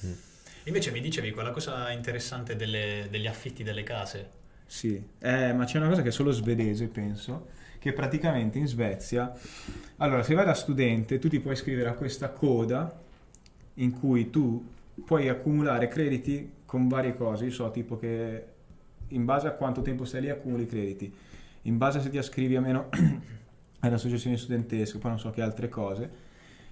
Mm. 0.06 0.12
Invece 0.64 0.90
mi 0.90 1.00
dicevi 1.00 1.30
quella 1.30 1.50
cosa 1.50 1.90
interessante 1.92 2.56
delle- 2.56 3.06
degli 3.10 3.26
affitti 3.26 3.62
delle 3.62 3.82
case. 3.82 4.36
Sì, 4.66 5.02
Eh, 5.20 5.52
ma 5.54 5.64
c'è 5.64 5.78
una 5.78 5.88
cosa 5.88 6.02
che 6.02 6.08
è 6.08 6.12
solo 6.12 6.30
svedese, 6.30 6.88
penso, 6.88 7.48
che 7.78 7.92
praticamente 7.94 8.58
in 8.58 8.66
Svezia, 8.66 9.32
allora 9.96 10.22
se 10.22 10.34
vai 10.34 10.44
da 10.44 10.52
studente 10.54 11.18
tu 11.18 11.28
ti 11.28 11.40
puoi 11.40 11.54
iscrivere 11.54 11.88
a 11.88 11.94
questa 11.94 12.30
coda 12.30 13.00
in 13.74 13.92
cui 13.92 14.28
tu 14.30 14.66
puoi 15.06 15.28
accumulare 15.28 15.88
crediti 15.88 16.52
con 16.66 16.86
varie 16.88 17.14
cose, 17.16 17.46
io 17.46 17.50
so 17.50 17.70
tipo 17.70 17.96
che 17.96 18.44
in 19.08 19.24
base 19.24 19.46
a 19.46 19.52
quanto 19.52 19.80
tempo 19.80 20.04
stai 20.04 20.22
lì 20.22 20.28
accumuli 20.30 20.66
crediti, 20.66 21.10
in 21.62 21.78
base 21.78 21.98
a 21.98 22.00
se 22.02 22.10
ti 22.10 22.18
iscrivi 22.18 22.56
a 22.56 22.60
meno 22.60 22.88
alle 23.80 23.94
associazioni 23.94 24.36
studentesche, 24.36 24.98
poi 24.98 25.10
non 25.10 25.20
so 25.20 25.30
che 25.30 25.42
altre 25.42 25.68
cose, 25.68 26.26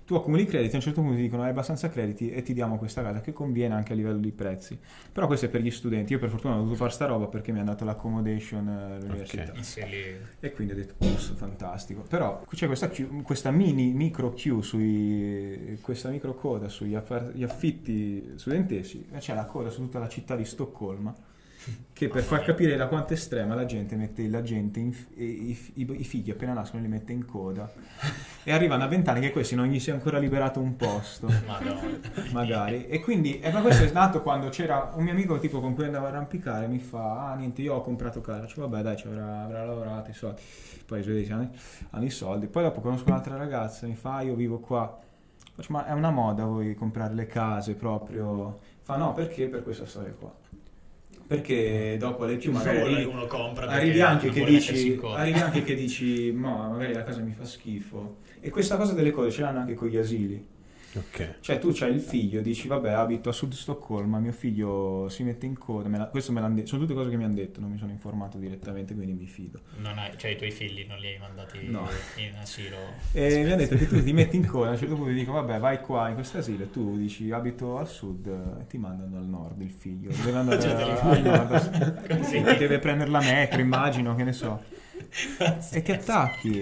tu 0.06 0.14
accumuli 0.14 0.44
crediti, 0.44 0.74
a 0.74 0.76
un 0.76 0.82
certo 0.82 1.00
punto 1.00 1.16
ti 1.16 1.22
dicono 1.22 1.42
hai 1.42 1.50
abbastanza 1.50 1.88
crediti 1.88 2.30
e 2.30 2.40
ti 2.42 2.54
diamo 2.54 2.78
questa 2.78 3.02
casa 3.02 3.20
che 3.20 3.32
conviene 3.32 3.74
anche 3.74 3.92
a 3.92 3.96
livello 3.96 4.18
di 4.18 4.30
prezzi. 4.30 4.78
Però 5.12 5.26
questo 5.26 5.46
è 5.46 5.48
per 5.48 5.62
gli 5.62 5.70
studenti, 5.72 6.12
io 6.12 6.20
per 6.20 6.28
fortuna 6.30 6.54
ho 6.54 6.58
dovuto 6.58 6.76
fare 6.76 6.90
sta 6.90 7.06
roba 7.06 7.26
perché 7.26 7.50
mi 7.50 7.58
hanno 7.58 7.70
dato 7.70 7.84
l'accommodation 7.84 8.68
eh, 8.68 8.94
all'università. 8.96 9.50
Ok. 9.50 9.64
Sì, 9.64 9.80
lì- 9.88 10.16
E 10.38 10.52
quindi 10.52 10.74
ho 10.74 10.76
detto, 10.76 10.94
posto, 10.96 11.34
fantastico. 11.34 12.02
Però 12.08 12.44
c'è 12.48 12.66
questa, 12.66 12.88
questa 13.22 13.50
mini 13.50 13.92
micro 13.94 14.32
Q 14.32 14.60
sui, 14.60 15.76
questa 15.80 16.08
micro 16.10 16.34
coda 16.36 16.68
sugli 16.68 16.94
affar- 16.94 17.34
affitti 17.42 18.34
studenteschi, 18.36 19.06
e 19.10 19.18
c'è 19.18 19.34
la 19.34 19.46
coda 19.46 19.70
su 19.70 19.80
tutta 19.80 19.98
la 19.98 20.08
città 20.08 20.36
di 20.36 20.44
Stoccolma, 20.44 21.12
che 21.92 22.08
per 22.08 22.22
far 22.22 22.44
capire 22.44 22.76
da 22.76 22.86
quanto 22.88 23.12
è 23.12 23.16
estrema 23.16 23.54
la 23.54 23.64
gente 23.64 23.96
mette 23.96 24.28
la 24.28 24.42
gente, 24.42 24.80
in, 24.80 24.94
i, 25.16 25.50
i- 25.74 25.86
i 26.00 26.04
figli 26.04 26.30
appena 26.30 26.52
nascono 26.52 26.82
li 26.82 26.88
mette 26.88 27.12
in 27.12 27.24
coda. 27.24 27.72
E 28.44 28.52
arrivano 28.52 28.84
a 28.84 28.86
vent'anni 28.86 29.20
che 29.20 29.32
questi 29.32 29.54
non 29.54 29.66
gli 29.66 29.80
si 29.80 29.90
è 29.90 29.92
ancora 29.94 30.18
liberato 30.18 30.60
un 30.60 30.76
posto 30.76 31.26
Madonna. 31.46 31.80
magari. 32.32 32.86
E 32.86 33.00
quindi, 33.00 33.40
e 33.40 33.50
ma 33.50 33.60
questo 33.62 33.84
è 33.84 33.90
nato 33.92 34.20
quando 34.22 34.48
c'era 34.50 34.92
un 34.94 35.02
mio 35.04 35.12
amico 35.12 35.38
tipo 35.38 35.60
con 35.60 35.74
cui 35.74 35.84
andavo 35.84 36.06
a 36.06 36.08
arrampicare, 36.10 36.66
mi 36.68 36.78
fa, 36.78 37.30
ah 37.30 37.34
niente, 37.34 37.62
io 37.62 37.74
ho 37.74 37.82
comprato 37.82 38.20
casa, 38.20 38.46
cioè, 38.46 38.68
vabbè 38.68 38.82
dai, 38.82 38.96
ci 38.96 39.06
avrà, 39.06 39.42
avrà 39.42 39.64
lavorato 39.64 40.10
i 40.10 40.14
soldi. 40.14 40.42
Poi 40.86 41.00
i 41.00 41.02
svedesi 41.02 41.32
hanno, 41.32 41.50
hanno 41.90 42.04
i 42.04 42.10
soldi. 42.10 42.46
Poi 42.46 42.62
dopo 42.62 42.80
conosco 42.80 43.08
un'altra 43.08 43.36
ragazza, 43.36 43.86
mi 43.86 43.96
fa, 43.96 44.16
ah, 44.16 44.22
io 44.22 44.34
vivo 44.34 44.58
qua. 44.58 45.00
Faccio, 45.54 45.72
ma 45.72 45.86
è 45.86 45.92
una 45.92 46.10
moda 46.10 46.44
voi 46.44 46.74
comprare 46.74 47.14
le 47.14 47.26
case 47.26 47.74
proprio? 47.74 48.58
Fa 48.82 48.96
no, 48.96 49.14
perché 49.14 49.48
per 49.48 49.62
questa 49.64 49.86
storia 49.86 50.12
qua? 50.12 50.32
Perché 51.26 51.96
dopo 51.98 52.24
le 52.24 52.36
più 52.36 52.52
magari 52.52 52.78
arrivi, 52.78 53.04
uno 53.04 53.26
compra 53.26 53.66
arrivi 53.66 54.00
anche 54.00 54.30
che 54.30 54.44
dici, 54.44 55.00
arrivi 55.02 55.40
anche 55.40 55.62
che 55.64 55.74
dici, 55.74 56.32
no, 56.32 56.68
magari 56.70 56.92
la 56.92 57.02
casa 57.02 57.20
mi 57.20 57.32
fa 57.32 57.44
schifo. 57.44 58.18
E 58.40 58.48
questa 58.50 58.76
cosa 58.76 58.92
delle 58.92 59.10
cose 59.10 59.30
ce 59.30 59.40
l'hanno 59.40 59.58
anche 59.58 59.74
con 59.74 59.88
gli 59.88 59.96
asili. 59.96 60.54
Ok. 60.96 61.34
Cioè 61.40 61.58
tu 61.58 61.70
c'hai 61.72 61.92
il 61.92 62.00
figlio, 62.00 62.40
dici 62.40 62.68
vabbè 62.68 62.90
abito 62.92 63.28
a 63.28 63.32
Sud 63.32 63.52
Stoccolma, 63.52 64.18
mio 64.18 64.32
figlio 64.32 65.08
si 65.10 65.22
mette 65.24 65.44
in 65.46 65.58
coda, 65.58 65.88
me 65.88 65.98
la- 65.98 66.06
questo 66.06 66.32
me 66.32 66.40
l'hanno 66.40 66.54
detto, 66.54 66.68
sono 66.68 66.82
tutte 66.82 66.94
cose 66.94 67.10
che 67.10 67.16
mi 67.16 67.24
hanno 67.24 67.34
detto, 67.34 67.60
non 67.60 67.70
mi 67.70 67.76
sono 67.78 67.90
informato 67.90 68.38
direttamente 68.38 68.94
quindi 68.94 69.12
mi 69.12 69.26
fido. 69.26 69.60
Non 69.82 69.98
hai- 69.98 70.12
cioè 70.16 70.30
i 70.30 70.36
tuoi 70.36 70.50
figli 70.50 70.86
non 70.88 70.98
li 70.98 71.08
hai 71.08 71.18
mandati 71.18 71.66
No. 71.68 71.86
in 72.16 72.34
asilo. 72.40 72.76
E 73.12 73.36
mi 73.42 73.44
hanno 73.52 73.56
detto 73.56 73.76
che 73.76 73.86
tu 73.86 74.02
ti 74.02 74.12
metti 74.12 74.36
in 74.36 74.46
coda, 74.46 74.68
a 74.68 74.72
un 74.72 74.78
certo 74.78 74.94
punto 74.94 75.10
ti 75.10 75.16
dico 75.18 75.32
vabbè 75.32 75.58
vai 75.58 75.80
qua 75.80 76.08
in 76.08 76.14
questo 76.14 76.38
asilo 76.38 76.64
e 76.64 76.70
tu 76.70 76.96
dici 76.96 77.30
abito 77.30 77.76
al 77.78 77.88
sud 77.88 78.26
e 78.60 78.66
ti 78.66 78.78
mandano 78.78 79.18
al 79.18 79.24
nord 79.26 79.60
il 79.60 79.70
figlio, 79.70 80.10
deve 80.24 80.38
andare 80.38 80.60
Cioè, 80.62 80.74
li- 80.74 81.28
al 81.28 81.48
nord, 81.48 82.06
Così. 82.18 82.40
deve 82.40 82.78
prendere 82.78 83.10
la 83.10 83.20
metro 83.20 83.60
immagino, 83.60 84.14
che 84.14 84.24
ne 84.24 84.32
so, 84.32 84.62
e 85.72 85.82
ti 85.82 85.92
attacchi. 85.92 86.60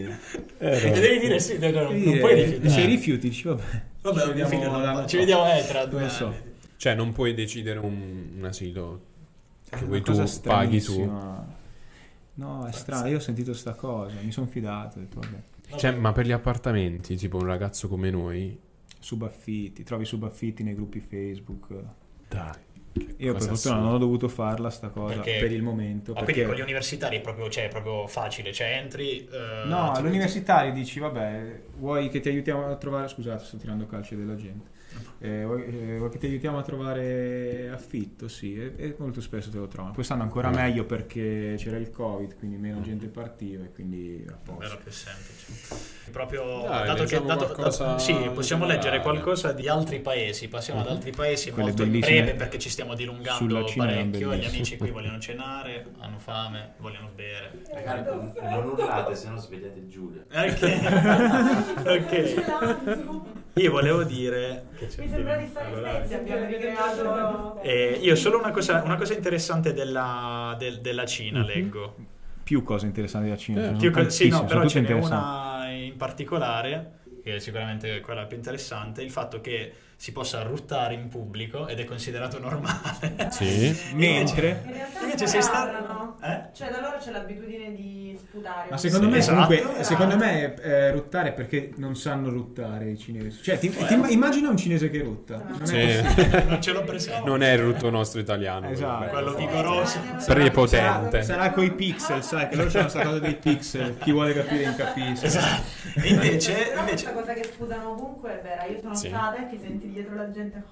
E 0.58 0.90
devi 0.90 1.18
dire 1.20 1.38
sì, 1.38 1.58
no, 1.58 1.70
no, 1.70 1.82
non, 1.84 1.92
Devi 1.92 2.18
puoi 2.18 2.34
rifiutare. 2.34 2.68
Se 2.70 2.84
rifiuti 2.84 3.28
dici 3.28 3.42
vabbè, 3.48 3.62
Vabbè, 4.04 4.20
ci 4.20 4.26
vediamo 4.28 4.48
figlio 4.50 4.70
va- 4.70 5.06
ci 5.06 5.16
vediamo 5.16 5.52
eh, 5.52 5.64
tra 5.66 5.86
due 5.86 6.00
Non 6.00 6.10
so. 6.10 6.26
anni. 6.26 6.36
Cioè, 6.76 6.94
non 6.94 7.12
puoi 7.12 7.32
decidere 7.34 7.78
un, 7.78 8.32
un 8.36 8.44
asilo 8.44 9.00
che 9.70 9.84
vuoi 9.86 10.02
tu, 10.02 10.22
paghi 10.42 10.82
tu. 10.82 11.10
No, 12.36 12.66
è 12.66 12.72
strano, 12.72 13.08
io 13.08 13.16
ho 13.16 13.20
sentito 13.20 13.54
sta 13.54 13.74
cosa, 13.74 14.16
mi 14.22 14.30
sono 14.32 14.46
fidato, 14.46 14.98
detto 14.98 15.20
vabbè. 15.20 15.76
Cioè, 15.78 15.92
ma 15.92 16.12
per 16.12 16.26
gli 16.26 16.32
appartamenti, 16.32 17.16
tipo 17.16 17.38
un 17.38 17.46
ragazzo 17.46 17.88
come 17.88 18.10
noi, 18.10 18.58
Subaffitti, 18.98 19.82
trovi 19.84 20.04
subaffitti 20.04 20.62
nei 20.62 20.74
gruppi 20.74 21.00
Facebook. 21.00 21.68
dai. 22.28 22.52
Io 23.18 23.32
per 23.32 23.42
fortuna 23.42 23.76
non 23.76 23.94
ho 23.94 23.98
dovuto 23.98 24.28
farla 24.28 24.70
sta 24.70 24.88
cosa 24.88 25.14
Perché- 25.14 25.38
per 25.40 25.50
il 25.52 25.62
momento. 25.62 26.12
Ma 26.12 26.20
perché... 26.20 26.32
quindi 26.42 26.50
con 26.50 26.60
gli 26.60 26.62
universitari 26.62 27.16
è 27.16 27.20
proprio, 27.20 27.48
cioè, 27.48 27.64
è 27.64 27.68
proprio 27.68 28.06
facile, 28.06 28.52
cioè 28.52 28.76
entri... 28.80 29.26
eh, 29.26 29.66
No, 29.66 29.92
all'universitario 29.92 30.72
dici, 30.72 31.00
vabbè, 31.00 31.60
vuoi 31.78 32.08
che 32.08 32.20
ti 32.20 32.28
aiutiamo 32.28 32.66
a 32.66 32.76
trovare... 32.76 33.08
Scusate, 33.08 33.44
sto 33.44 33.56
tirando 33.56 33.86
calci 33.86 34.14
della 34.16 34.36
gente. 34.36 34.70
Eh, 35.18 35.44
vuoi, 35.44 35.64
eh, 35.64 35.96
vuoi 35.98 36.10
che 36.10 36.18
ti 36.18 36.26
aiutiamo 36.26 36.58
a 36.58 36.62
trovare 36.62 37.70
affitto? 37.72 38.28
Sì, 38.28 38.56
e, 38.56 38.74
e 38.76 38.94
molto 38.98 39.20
spesso 39.20 39.48
te 39.50 39.56
lo 39.58 39.68
trovano. 39.68 39.94
Quest'anno 39.94 40.22
ancora 40.22 40.50
Mm. 40.50 40.54
meglio 40.54 40.84
perché 40.84 41.54
c'era 41.56 41.76
il 41.76 41.90
Covid, 41.90 42.36
quindi 42.36 42.56
meno 42.56 42.80
gente 42.82 43.06
partiva 43.06 43.64
e 43.64 43.72
quindi 43.72 44.24
a 44.28 44.34
posto. 44.42 44.62
Era 44.64 44.76
più 44.76 44.90
semplice. 44.90 45.92
Proprio 46.10 46.60
Dai, 46.62 46.86
dato 46.86 47.04
che 47.04 47.22
dato- 47.24 47.44
qualcosa 47.46 47.84
dato- 47.84 47.98
sì, 47.98 48.12
possiamo 48.34 48.64
generale. 48.66 48.74
leggere 48.74 49.00
qualcosa 49.00 49.52
di 49.52 49.68
altri 49.68 50.00
paesi. 50.00 50.48
Passiamo 50.48 50.80
ad 50.80 50.88
altri 50.88 51.10
paesi 51.12 51.50
Quelle 51.50 51.68
molto 51.68 51.82
in 51.84 51.90
bellissime 51.92 52.22
breve 52.22 52.36
perché 52.36 52.58
ci 52.58 52.68
stiamo 52.68 52.94
dilungando 52.94 53.32
sulla 53.38 53.64
parecchio. 53.74 54.34
Gli 54.34 54.44
amici 54.44 54.76
qui 54.76 54.90
vogliono 54.90 55.18
cenare, 55.18 55.86
hanno 56.00 56.18
fame, 56.18 56.74
vogliono 56.78 57.10
bere. 57.14 57.62
Ragazzi, 57.72 58.40
non 58.42 58.64
urlate, 58.66 59.14
se 59.14 59.28
no 59.30 59.38
svegliate 59.38 59.88
Giulia. 59.88 60.24
Ok, 60.30 60.62
ok. 61.86 63.32
Io 63.56 63.70
volevo 63.70 64.02
dire 64.02 64.66
che 64.76 64.88
c'è 64.88 65.03
Mi 65.04 65.10
sembra 65.10 65.36
di 65.36 65.46
stare 65.46 65.68
in 65.68 65.76
Svezia, 66.06 66.18
abbiamo 66.18 66.44
ricreato... 66.46 67.60
Eh, 67.62 67.98
io 68.00 68.14
solo 68.16 68.38
una 68.38 68.50
cosa, 68.50 68.82
una 68.82 68.96
cosa 68.96 69.12
interessante 69.14 69.72
della, 69.72 70.54
del- 70.58 70.80
della 70.80 71.04
Cina 71.06 71.40
Mhm. 71.40 71.46
leggo. 71.46 71.96
Più 72.42 72.62
cose 72.62 72.86
interessanti 72.86 73.28
da 73.28 73.36
Cina. 73.36 73.70
Eh, 73.70 73.72
Più 73.74 73.90
co- 73.90 74.08
sì, 74.08 74.28
no, 74.28 74.44
però 74.44 74.66
ce 74.66 74.80
n'è 74.80 74.92
una 74.92 75.68
in 75.70 75.96
particolare, 75.96 77.00
che 77.22 77.36
è 77.36 77.38
sicuramente 77.38 78.00
quella 78.00 78.24
più 78.24 78.36
interessante, 78.36 79.02
il 79.02 79.10
fatto 79.10 79.40
che 79.40 79.72
si 79.96 80.12
possa 80.12 80.42
ruttare 80.42 80.94
in 80.94 81.08
pubblico 81.08 81.66
ed 81.66 81.78
è 81.80 81.84
considerato 81.84 82.38
normale. 82.38 83.28
Sì. 83.30 83.76
Mentre... 83.94 84.62
In 84.66 84.72
realtà 84.72 85.00
Invece 85.02 85.26
sei 85.26 85.42
stato... 85.42 86.16
Eh? 86.22 86.42
Cioè 86.54 86.70
da 86.70 86.80
loro 86.80 86.96
c'è 86.98 87.10
l'abitudine 87.10 87.74
di 87.74 88.16
sputare. 88.18 88.68
Ma 88.70 88.76
secondo 88.78 89.06
Sì, 89.06 89.12
me, 89.12 89.18
esatto. 89.18 89.46
comunque, 89.46 89.84
secondo 89.84 90.16
me 90.16 90.54
eh, 90.54 90.90
ruttare 90.90 91.28
è 91.28 91.32
perché 91.32 91.72
non 91.76 91.96
sanno 91.96 92.30
ruttare 92.30 92.90
i 92.90 92.98
cinesi. 92.98 93.42
Cioè, 93.42 93.58
ti, 93.58 93.68
ti 93.70 93.94
immagina 94.12 94.48
un 94.48 94.56
cinese 94.56 94.88
che 94.90 95.02
rutta. 95.02 95.36
Non 95.46 95.62
è 95.74 96.02
Sì. 96.04 96.44
Non 96.46 96.62
ce 96.62 96.72
l'ho 96.72 96.82
presente. 96.84 97.28
non 97.28 97.42
è 97.42 97.52
il 97.52 97.58
rutto 97.58 97.90
nostro 97.90 98.20
italiano. 98.20 98.68
Esatto. 98.70 99.10
Quello 99.10 99.34
vigoroso. 99.34 99.98
Prepotente. 100.26 101.22
Sarà, 101.22 101.40
sarà 101.42 101.50
coi 101.50 101.72
pixel, 101.72 102.22
sai 102.22 102.48
che 102.48 102.56
loro 102.56 102.70
c'hanno 102.70 102.82
questa 102.88 103.02
cosa 103.04 103.18
dei 103.18 103.34
pixel. 103.36 103.98
Chi 103.98 104.10
vuole 104.12 104.32
capire 104.34 104.64
non 104.64 104.76
capisce. 104.76 105.26
Esatto. 105.26 105.62
Invece, 106.04 106.52
Però 106.54 106.80
invece 106.80 107.04
questa 107.04 107.12
cosa 107.12 107.32
che 107.34 107.44
sputano 107.44 107.90
ovunque 107.90 108.40
è 108.40 108.42
vera. 108.42 108.64
Io 108.66 108.80
sono 108.80 108.94
Sì. 108.94 109.08
stata 109.08 109.36
e 109.46 109.48
ti 109.50 109.58
senti 109.60 109.83
dietro 109.92 110.14
la 110.14 110.30
gente. 110.30 110.62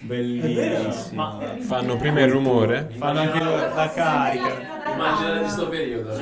Bellissimo. 0.00 1.22
Ma- 1.22 1.56
Fanno 1.60 1.96
prima 1.96 2.20
il 2.20 2.30
rumore. 2.30 2.90
Fanno 2.96 3.20
anche 3.20 3.38
la 3.38 3.90
carica. 3.94 4.92
Immagina 4.92 5.38
di 5.42 5.48
sto 5.48 5.68
periodo. 5.68 6.12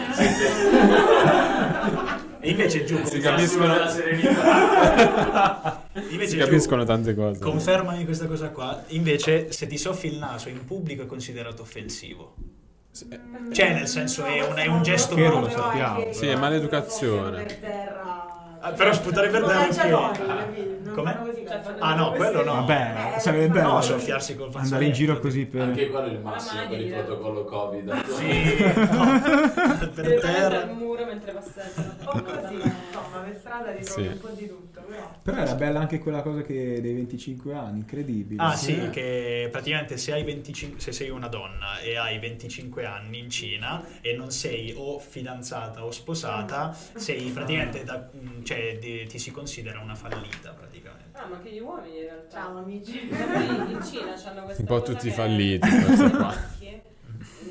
e 2.40 2.51
invece 2.51 2.84
giù 2.84 3.03
Si 3.05 3.18
Capiscono 3.20 3.76
la 3.78 3.88
serenità. 3.88 5.82
invece 6.11 6.30
si 6.30 6.36
giù, 6.38 6.45
capiscono 6.45 6.84
tante 6.84 7.14
cose. 7.14 7.40
Confermami 7.40 8.05
questa 8.05 8.26
cosa 8.26 8.51
qua. 8.51 8.82
Invece, 8.88 9.53
se 9.53 9.66
ti 9.66 9.78
soffi 9.78 10.09
il 10.09 10.18
naso 10.18 10.49
in 10.49 10.64
pubblico 10.64 11.03
è 11.03 11.07
considerato 11.07 11.62
offensivo. 11.62 12.34
Cioè, 13.53 13.72
nel 13.72 13.88
senso, 13.88 14.24
è 14.24 14.43
un, 14.47 14.55
è 14.57 14.66
un 14.66 14.82
gesto 14.82 15.14
Che 15.14 15.22
non 15.22 15.40
lo 15.40 15.47
brutto. 15.47 15.61
sappiamo. 15.62 16.12
Sì, 16.12 16.26
è 16.26 16.36
maleducazione. 16.36 17.43
Per 17.43 17.57
terra. 17.57 18.26
Ah, 18.64 18.70
però 18.70 18.92
sputare 18.92 19.28
per 19.28 19.40
terra 19.42 19.54
Lanciatori, 19.58 19.92
ok. 19.92 20.26
capito? 20.26 20.70
Non 20.84 20.94
Com'è? 20.94 21.16
Cioè. 21.48 21.60
Ah 21.80 21.94
no, 21.96 22.12
quello 22.12 22.44
no. 22.44 22.54
Vabbè, 22.54 23.14
Eh, 23.16 23.18
sarebbe 23.20 23.46
no, 23.48 23.52
bello 23.54 23.72
No, 23.72 23.80
soffiarsi 23.80 24.36
col 24.36 24.46
fazzoletto. 24.46 24.66
andare 24.66 24.84
in 24.84 24.92
giro 24.92 25.18
così 25.18 25.46
per... 25.46 25.60
Anche 25.62 25.88
quello 25.90 26.06
è 26.06 26.10
il 26.10 26.20
massimo 26.20 26.60
Ma 26.62 26.68
per 26.68 26.80
il 26.80 26.92
protocollo 26.92 27.44
Covid. 27.44 28.04
Sì, 28.04 28.64
no. 28.90 29.20
per 29.78 29.90
Deve 29.94 30.14
terra. 30.20 30.62
al 30.62 30.74
muro 30.76 31.04
mentre 31.04 31.32
passeggiano. 31.32 31.91
Ritrovi 33.83 34.03
Sì. 34.03 34.12
un 34.12 34.18
po' 34.18 34.28
di 34.30 34.47
tutto, 34.49 34.80
però. 34.89 35.11
Però 35.22 35.37
era 35.37 35.55
bella 35.55 35.80
anche 35.80 35.99
quella 35.99 36.22
cosa 36.22 36.43
che 36.43 36.80
dei 36.80 36.95
25 36.95 37.55
anni, 37.55 37.78
incredibile. 37.80 38.43
Ah 38.43 38.57
sì, 38.57 38.89
che 38.91 39.49
praticamente 39.51 39.97
se, 39.97 40.12
hai 40.12 40.24
25, 40.24 40.80
se 40.80 40.93
sei 40.93 41.11
una 41.11 41.28
donna 41.28 41.78
e 41.80 41.97
hai 41.97 42.18
25 42.18 42.85
anni 42.85 43.18
in 43.18 43.30
Cina 43.30 43.85
e 44.01 44.14
non 44.14 44.30
sei 44.30 44.72
o 44.76 44.99
fidanzata 44.99 45.85
o 45.85 45.91
sposata, 45.91 46.76
sei 46.95 47.30
praticamente, 47.30 47.85
da- 47.85 48.09
mm, 48.16 48.43
cioè 48.45 48.78
di- 48.78 49.07
ti 49.07 49.18
si 49.18 49.30
considera 49.30 49.78
una 49.80 49.95
fallita 49.95 50.51
praticamente. 50.53 51.18
Ah, 51.18 51.26
ma 51.26 51.37
anche 51.37 51.51
gli 51.53 51.59
uomini 51.61 51.99
in 51.99 52.03
realtà. 52.05 52.30
Ciao 52.39 52.59
amici. 52.59 52.99
In 53.09 53.80
Cina 53.83 54.14
hanno 54.24 54.43
questa 54.45 54.62
Un 54.62 54.66
po' 54.66 54.78
cosa 54.80 54.93
tutti 54.93 55.09
che 55.09 55.12
falliti, 55.14 55.68
questa 55.68 56.11
qua. 56.11 56.35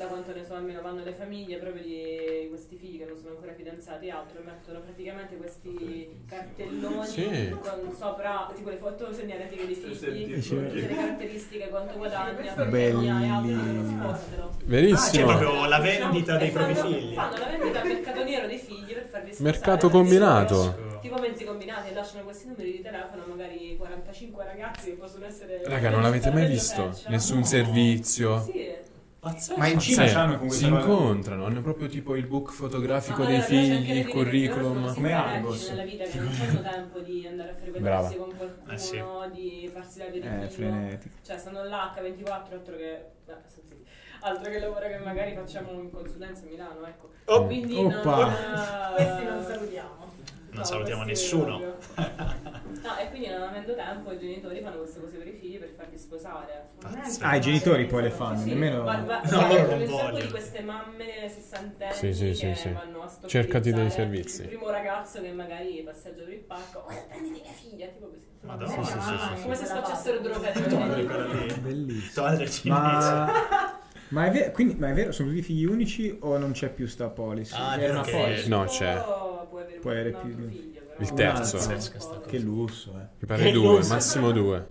Da 0.02 0.08
quanto 0.08 0.32
ne 0.34 0.44
so, 0.44 0.54
almeno 0.54 0.80
vanno 0.82 1.04
le 1.04 1.12
famiglie 1.12 1.58
proprio 1.58 1.80
di 1.84 2.46
questi 2.48 2.74
figli 2.74 2.98
che 2.98 3.04
non 3.04 3.16
sono 3.16 3.34
ancora 3.34 3.52
fidanzati 3.52 4.06
e 4.06 4.10
altro, 4.10 4.40
mettono 4.44 4.80
praticamente 4.80 5.36
questi 5.36 6.24
cartelloni 6.28 7.06
Sì. 7.06 7.56
con 7.60 7.94
sopra 7.96 8.50
tipo 8.52 8.70
le 8.70 8.78
foto 8.78 9.12
segnalatiche 9.12 9.64
dei 9.64 9.74
figli, 9.76 10.42
Sì. 10.42 10.48
tutte 10.56 10.72
le 10.72 10.86
caratteristiche, 10.88 11.68
quanto 11.68 11.96
guadagna, 11.96 12.52
Belli. 12.64 13.06
e 13.06 13.10
altro, 13.30 13.84
sposatelo. 13.84 14.42
Ah, 14.42 14.56
c'è 14.58 14.64
Verissimo. 14.64 15.26
proprio 15.26 15.66
la 15.66 15.78
vendita 15.78 16.36
dei 16.36 16.50
propri 16.50 16.74
figli. 16.74 17.14
Fanno 17.14 17.36
la 17.38 17.46
vendita 17.46 17.80
al 17.80 17.86
mercato 17.86 18.24
nero 18.24 18.46
dei 18.48 18.58
figli 18.58 18.92
per 18.94 19.06
farli 19.06 19.32
sposare. 19.32 19.50
Mercato 19.56 19.88
combinato. 19.88 20.98
Tipo 21.00 21.18
mezzi 21.18 21.44
combinati 21.44 21.90
e 21.90 21.94
lasciano 21.94 22.24
questi 22.24 22.48
numeri 22.48 22.72
di 22.72 22.82
telefono, 22.82 23.22
magari 23.28 23.76
45 23.78 24.44
ragazzi 24.44 24.86
che 24.90 24.96
possono 24.96 25.26
essere. 25.26 25.62
Raga, 25.64 25.90
non 25.90 26.02
l'avete 26.02 26.30
mai 26.32 26.46
visto? 26.48 26.90
faccia. 26.90 27.08
Nessun 27.08 27.44
servizio. 27.44 28.40
Sì. 28.42 28.90
Pazzesco. 29.22 29.56
Ma 29.56 29.68
in 29.68 29.78
Cina 29.78 30.04
Sì, 30.08 30.12
c'hanno 30.14 30.32
comunque 30.32 30.56
si 30.56 30.68
cosa- 30.68 30.80
incontrano, 30.80 31.44
hanno 31.44 31.60
proprio 31.62 31.86
tipo 31.86 32.16
il 32.16 32.26
book 32.26 32.50
fotografico 32.50 33.20
Ma 33.20 33.26
dei 33.26 33.34
allora, 33.36 33.46
figli, 33.48 33.90
il 33.98 34.08
curriculum. 34.08 34.94
Come 34.94 35.12
Argos. 35.12 35.68
nella 35.68 35.84
vita 35.84 36.02
che 36.02 36.18
non 36.18 36.34
hanno 36.40 36.60
tempo 36.68 36.98
di 36.98 37.26
andare 37.28 37.50
a 37.50 37.54
frequentarsi 37.54 38.16
con 38.16 38.36
qualcuno, 38.36 38.72
Eh 38.72 38.78
sì. 38.78 39.02
di 39.32 39.70
farsi 39.72 39.98
la 40.00 40.04
vita 40.06 40.42
Eh, 40.42 40.48
frenetico. 40.48 41.14
Cioè, 41.24 41.38
stanno 41.38 41.62
là 41.62 41.94
H24, 41.96 42.52
altro 42.54 42.74
che. 42.76 42.90
eh, 42.94 43.34
sto 43.46 43.60
zitti. 43.64 43.86
Altro 44.22 44.50
che 44.50 44.58
lavoro 44.58 44.88
che 44.88 44.98
magari 44.98 45.34
facciamo 45.36 45.70
in 45.70 45.90
consulenza 45.92 46.42
a 46.44 46.48
Milano, 46.48 46.84
ecco. 46.84 47.10
Oh. 47.26 47.46
Quindi 47.46 47.76
Oppa. 47.76 48.16
non. 48.26 48.94
Questi 48.96 49.24
non 49.24 49.44
salutiamo. 49.44 50.10
Non 50.52 50.64
salutiamo 50.64 51.02
nessuno. 51.04 51.70
No, 52.82 52.96
e 52.98 53.10
quindi 53.10 53.28
non 53.28 53.42
avendo 53.42 53.76
tempo 53.76 54.10
i 54.10 54.18
genitori 54.18 54.60
fanno 54.60 54.78
queste 54.78 55.00
cose 55.00 55.16
per 55.18 55.28
i 55.28 55.32
figli 55.38 55.56
per 55.56 55.72
farli 55.76 55.96
sposare. 55.96 56.70
Pazzesco. 56.80 57.24
Ah, 57.24 57.36
i 57.36 57.40
genitori 57.40 57.86
poi 57.86 58.02
le 58.02 58.10
fanno, 58.10 58.42
Sì, 58.42 58.48
nemmeno... 58.48 58.82
va- 58.82 58.96
va- 59.06 59.20
No, 59.30 59.38
va- 59.40 59.46
loro 59.46 59.66
non 59.76 59.84
vogliono. 59.84 60.18
di 60.18 60.30
queste 60.30 60.60
mamme 60.62 61.28
sessantenni 61.28 61.92
Sì, 61.94 62.12
sì, 62.12 62.34
sì, 62.34 62.48
che 62.48 62.54
sì. 62.56 62.68
vanno 62.72 63.02
a 63.02 63.10
Cercati 63.24 63.72
dei 63.72 63.88
servizi. 63.88 64.42
Il 64.42 64.48
primo 64.48 64.68
ragazzo 64.68 65.20
che 65.20 65.30
magari 65.30 65.80
passeggia 65.84 66.24
per 66.24 66.32
il 66.32 66.40
parco, 66.40 66.78
oh, 66.80 67.06
prenditi 67.08 67.40
mia 67.40 67.52
figlia, 67.52 67.86
tipo 67.86 68.06
così. 68.08 68.26
Madonna. 68.40 68.66
Sì, 68.72 68.82
sì, 68.84 69.00
sì, 69.00 69.16
sì, 69.16 69.36
sì. 69.36 69.42
Come 69.42 69.54
se 69.54 69.64
facessero 69.66 70.18
droga 70.18 70.50
di 70.50 70.66
Togli 70.68 71.04
quella 71.06 71.24
lì. 71.26 71.54
Bellissimo. 71.60 72.26
È 72.26 72.36
cinese. 72.48 72.68
Ma... 72.68 73.78
Ma 74.12 74.26
è, 74.26 74.30
vero, 74.30 74.50
quindi, 74.52 74.74
ma 74.74 74.90
è 74.90 74.92
vero, 74.92 75.10
sono 75.12 75.28
tutti 75.30 75.42
figli 75.42 75.64
unici 75.64 76.16
o 76.20 76.36
non 76.38 76.52
c'è 76.52 76.68
più 76.70 76.86
sta 76.86 77.08
policy? 77.08 77.54
Ah, 77.56 77.76
è 77.76 77.90
una 77.90 78.02
che- 78.02 78.10
policy. 78.12 78.48
No, 78.48 78.64
c'è. 78.64 79.02
Puoi 79.48 79.62
avere, 79.62 79.78
Puoi 79.80 79.92
avere 79.94 80.08
un 80.10 80.14
altro 80.16 80.30
più 80.34 80.46
di- 80.46 80.52
figlio. 80.54 80.80
Il 80.98 81.12
terzo. 81.14 81.58
Sta 81.58 81.74
cosa. 81.74 82.20
Che 82.26 82.38
lusso, 82.38 82.90
eh. 82.92 83.06
Mi 83.18 83.26
pare 83.26 83.42
Che 83.44 83.52
due, 83.52 83.76
lusso. 83.78 83.92
massimo 83.94 84.30
due. 84.30 84.66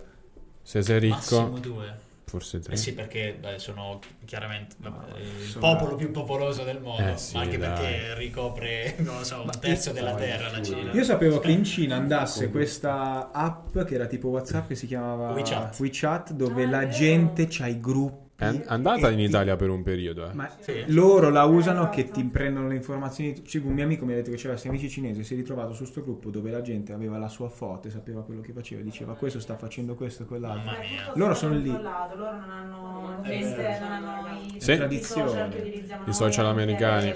Se 0.62 0.80
sei 0.82 1.08
Massimo 1.08 1.46
ricco, 1.56 1.58
due. 1.58 1.94
forse 2.24 2.60
tre. 2.60 2.74
Eh 2.74 2.76
sì, 2.76 2.94
perché 2.94 3.36
beh, 3.38 3.58
sono 3.58 3.98
chiaramente 4.24 4.76
vabbè, 4.78 5.18
il 5.18 5.42
insomma- 5.42 5.74
popolo 5.74 5.96
più 5.96 6.10
popoloso 6.12 6.62
del 6.62 6.80
mondo, 6.80 7.12
Eh 7.12 7.16
sì, 7.18 7.34
ma 7.34 7.42
anche 7.42 7.58
dai. 7.58 7.68
perché 7.80 8.14
ricopre, 8.14 8.94
non 9.02 9.18
lo 9.18 9.24
so, 9.24 9.42
un 9.42 9.50
terzo 9.60 9.90
della 9.92 10.14
terra 10.14 10.50
la 10.50 10.62
Cina. 10.62 10.92
Io 10.92 11.02
sapevo 11.04 11.40
che 11.40 11.50
in 11.50 11.64
Cina 11.64 11.96
andasse 11.96 12.48
questa 12.50 13.30
app 13.32 13.76
che 13.80 13.94
era 13.94 14.06
tipo 14.06 14.28
WhatsApp 14.28 14.68
che 14.68 14.76
si 14.76 14.86
chiamava 14.86 15.32
WeChat. 15.32 15.78
WeChat 15.80 16.32
dove 16.32 16.62
Ah, 16.64 16.68
la 16.70 16.88
gente 16.88 17.46
c'ha 17.50 17.66
i 17.66 17.80
gruppi. 17.80 18.20
È 18.42 18.62
andata 18.66 19.10
in 19.10 19.16
ti- 19.16 19.22
Italia 19.24 19.56
per 19.56 19.70
un 19.70 19.82
periodo, 19.82 20.28
eh. 20.28 20.34
Ma 20.34 20.48
Sì. 20.58 20.84
loro 20.88 21.30
la 21.30 21.44
usano 21.44 21.88
che 21.88 22.10
ti 22.10 22.24
prendono 22.24 22.68
le 22.68 22.74
informazioni. 22.74 23.40
Tipo, 23.42 23.68
un 23.68 23.74
mio 23.74 23.84
amico 23.84 24.04
mi 24.04 24.12
ha 24.12 24.16
detto 24.16 24.30
che 24.30 24.36
c'era 24.36 24.50
questi 24.50 24.68
amici 24.68 24.88
cinesi. 24.88 25.22
Si 25.24 25.34
è 25.34 25.36
ritrovato 25.36 25.72
su 25.72 25.84
sto 25.84 26.02
gruppo 26.02 26.30
dove 26.30 26.50
la 26.50 26.60
gente 26.60 26.92
aveva 26.92 27.18
la 27.18 27.28
sua 27.28 27.48
foto 27.48 27.88
e 27.88 27.90
sapeva 27.90 28.22
quello 28.22 28.40
che 28.40 28.52
faceva. 28.52 28.82
Diceva 28.82 29.14
questo 29.14 29.38
sta 29.40 29.56
facendo 29.56 29.94
questo 29.94 30.24
e 30.24 30.26
quell'altro. 30.26 30.70
Mamma 30.72 30.78
mia. 30.80 31.10
Loro 31.14 31.34
sono 31.34 31.54
lì. 31.54 31.70
Loro 31.70 32.30
non 32.38 32.50
hanno 32.50 33.20
Eh, 33.24 33.38
queste, 33.38 33.62
non 33.78 33.92
hanno 33.92 34.36
i, 34.56 34.60
Sì. 34.60 34.72
i 34.72 34.76
Tradizione. 34.76 35.80
social 36.10 36.46
I 36.46 36.48
americani. 36.48 37.14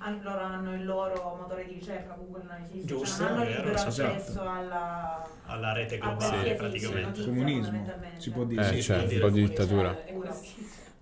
Anche 0.00 0.22
loro 0.22 0.40
hanno 0.40 0.74
il 0.74 0.84
loro 0.84 1.36
motore 1.38 1.64
di 1.66 1.72
ricerca, 1.74 2.14
Google 2.16 2.44
non 2.44 2.56
esiste, 2.62 2.86
Giusto, 2.86 3.24
cioè 3.24 3.32
non 3.32 3.38
hanno 3.42 3.48
libero 3.50 3.74
esatto. 3.74 4.02
accesso 4.08 4.40
alla, 4.42 5.28
Alla 5.46 5.72
rete 5.72 5.98
globale 5.98 6.54
praticamente. 6.54 7.06
notizia, 7.06 7.24
Comunismo, 7.24 7.92
si 8.16 8.30
può 8.30 8.44
dire. 8.44 8.62
Eh, 8.62 8.74
Sì, 8.74 8.82
certo, 8.82 9.07
sì, 9.07 9.07
un 9.14 9.20
po' 9.20 9.28
di 9.30 9.40
sì. 9.42 9.46
dittatura. 9.48 9.96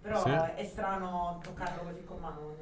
Però 0.02 0.22
Sì. 0.22 0.30
è 0.30 0.64
strano 0.64 1.40
toccarlo 1.42 1.82
così 1.90 2.04
con 2.04 2.18
mano. 2.20 2.54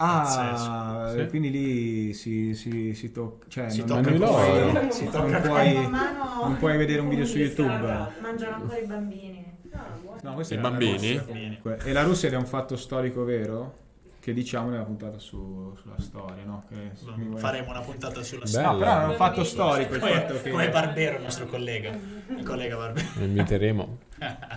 Ah, 0.00 1.12
e 1.16 1.26
quindi 1.26 1.50
lì 1.50 2.14
si, 2.14 2.54
si, 2.54 2.94
si 2.94 3.10
tocca. 3.10 3.46
Cioè, 3.48 3.68
Si 3.68 3.78
non, 3.84 3.88
tocca 4.02 4.10
non 4.10 4.18
puoi. 4.28 4.90
Si 4.92 5.02
non 5.04 5.12
tocca 5.12 5.40
puoi- 5.40 5.90
non 5.90 6.56
puoi 6.58 6.76
vedere 6.76 7.00
un 7.00 7.08
video 7.08 7.26
su 7.26 7.38
YouTube. 7.38 8.08
Mangiano 8.20 8.54
ancora 8.56 8.78
i 8.78 8.86
bambini. 8.86 9.56
No, 10.22 10.40
I 10.48 10.56
bambini? 10.56 11.16
Russia. 11.16 11.76
E 11.84 11.92
la 11.92 12.02
Russia 12.02 12.28
ed 12.28 12.34
è 12.34 12.36
un 12.36 12.46
fatto 12.46 12.76
storico 12.76 13.24
vero 13.24 13.86
che 14.20 14.32
diciamo 14.32 14.68
nella 14.70 14.82
puntata 14.84 15.18
su- 15.18 15.74
sulla 15.80 15.98
storia, 15.98 16.44
no? 16.44 16.64
Vuoi- 16.68 17.40
Faremo 17.40 17.70
una 17.70 17.80
puntata 17.80 18.22
sulla 18.22 18.42
Beh. 18.42 18.46
storia. 18.48 18.70
No, 18.70 18.78
però 18.78 19.00
è 19.00 19.04
un 19.06 19.14
fatto 19.14 19.42
storico 19.44 19.94
il 19.94 20.00
fatto 20.00 20.26
Come, 20.26 20.42
che... 20.42 20.50
come 20.50 20.68
Barbero, 20.70 21.16
il 21.16 21.22
nostro 21.22 21.46
collega. 21.46 21.90
Il 21.90 22.42
collega 22.44 22.76
Barbero. 22.76 23.06
Lo 23.16 23.24
inviteremo. 23.24 23.98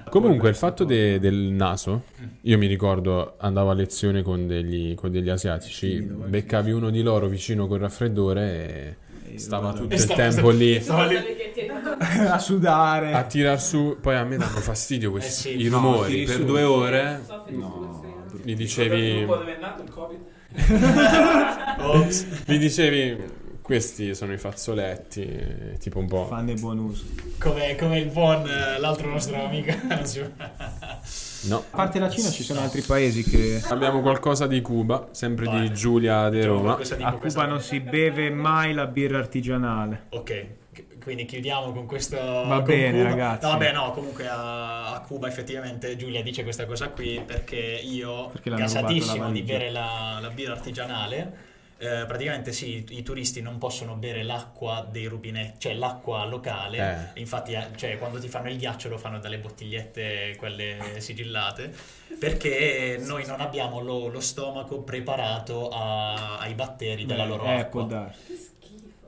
Comunque, 0.10 0.50
il 0.50 0.56
fatto 0.56 0.84
de- 0.84 1.20
del 1.20 1.36
naso, 1.36 2.04
io 2.42 2.58
mi 2.58 2.68
ricordo 2.68 3.36
andavo 3.38 3.70
a 3.70 3.74
lezione 3.74 4.22
con 4.24 4.48
degli, 4.48 4.94
con 4.96 5.12
degli 5.12 5.30
asiatici, 5.30 6.00
beccavi 6.02 6.72
uno 6.72 6.90
di 6.90 7.02
loro 7.02 7.28
vicino 7.28 7.68
col 7.68 7.80
raffreddore 7.80 8.98
e 9.32 9.38
stava 9.40 9.72
tutto 9.74 9.94
E 9.94 9.98
il 9.98 10.06
tempo 10.08 10.50
lì 10.50 10.76
a 12.28 12.40
sudare. 12.40 13.14
a 13.14 13.24
tirar 13.24 13.62
su. 13.62 13.98
Poi 14.02 14.16
a 14.16 14.24
me 14.24 14.38
danno 14.38 14.58
fastidio 14.60 15.12
questi 15.12 15.50
Eh 15.50 15.52
sì, 15.54 15.62
i 15.62 15.68
rumori. 15.68 16.24
per 16.26 16.44
due 16.44 16.64
ore 16.64 17.22
gli 18.44 18.56
dicevi, 18.56 19.26
dove 19.26 19.56
è 19.58 19.60
nato 19.60 19.84
il 19.84 19.90
Covid? 19.90 20.20
Ops. 21.80 22.26
gli 22.46 22.58
dicevi. 22.58 23.40
Questi 23.62 24.16
sono 24.16 24.34
i 24.34 24.38
fazzoletti, 24.38 25.78
tipo 25.80 26.00
un 26.00 26.08
po'. 26.08 26.26
Fan 26.26 26.46
del 26.48 26.60
buon 26.60 26.80
uso. 26.80 27.06
Come, 27.40 27.76
come 27.76 28.00
il 28.00 28.10
buon, 28.10 28.46
eh, 28.48 28.80
l'altro 28.80 29.08
nostro 29.10 29.44
amico. 29.46 29.72
No. 31.44 31.58
A 31.58 31.76
parte 31.76 32.00
la 32.00 32.10
Cina 32.10 32.30
ci 32.30 32.44
sono 32.44 32.60
altri 32.60 32.82
paesi 32.82 33.24
che... 33.24 33.62
Abbiamo 33.70 34.02
qualcosa 34.02 34.46
di 34.46 34.62
Cuba, 34.62 35.08
sempre 35.12 35.46
Vai. 35.46 35.62
di 35.70 35.74
Giulia 35.74 36.30
De 36.30 36.42
Facciamo 36.42 36.58
Roma. 36.58 36.80
A 37.08 37.14
Cuba 37.14 37.46
non 37.46 37.62
si 37.62 37.80
beve 37.80 38.30
mai 38.30 38.74
la 38.74 38.86
birra 38.86 39.18
artigianale. 39.18 40.06
Ok, 40.10 40.46
quindi 41.04 41.26
chiudiamo 41.26 41.72
con 41.72 41.86
questo. 41.88 42.18
Va 42.18 42.58
con 42.58 42.66
bene, 42.66 42.98
Cuba. 42.98 43.10
ragazzi. 43.10 43.46
No, 43.46 43.52
vabbè, 43.52 43.74
no, 43.74 43.92
comunque 43.92 44.28
a, 44.28 44.94
a 44.94 45.02
Cuba 45.02 45.28
effettivamente 45.28 45.96
Giulia 45.96 46.22
dice 46.22 46.44
questa 46.44 46.66
cosa 46.66 46.90
qui 46.90 47.22
perché 47.26 47.58
io, 47.58 48.28
Perché 48.28 48.50
gasatissimo 48.52 49.32
di 49.32 49.42
bere 49.42 49.72
la, 49.72 50.20
la 50.22 50.30
birra 50.30 50.54
artigianale, 50.54 51.50
eh, 51.82 52.06
praticamente 52.06 52.52
sì, 52.52 52.76
i, 52.76 52.98
i 53.00 53.02
turisti 53.02 53.42
non 53.42 53.58
possono 53.58 53.96
bere 53.96 54.22
l'acqua 54.22 54.88
dei 54.88 55.08
rubinetti, 55.08 55.60
cioè 55.62 55.74
l'acqua 55.74 56.24
locale. 56.26 57.10
Eh. 57.14 57.20
Infatti, 57.20 57.54
eh, 57.54 57.70
cioè, 57.76 57.98
quando 57.98 58.20
ti 58.20 58.28
fanno 58.28 58.50
il 58.50 58.58
ghiaccio 58.58 58.88
lo 58.88 59.00
fanno 59.00 59.18
dalle 59.18 59.40
bottigliette, 59.40 60.36
quelle 60.38 60.78
sigillate, 61.00 61.74
perché 62.20 63.02
noi 63.04 63.26
non 63.26 63.42
abbiamo 63.42 63.80
lo, 63.80 64.08
lo 64.10 64.20
stomaco 64.20 64.82
preparato 64.82 65.70
a- 65.70 66.38
ai 66.38 66.54
batteri 66.54 67.08
della 67.08 67.26
loro 67.26 67.46
eh, 67.46 67.54
acqua. 67.56 67.84
darsi. 67.84 68.50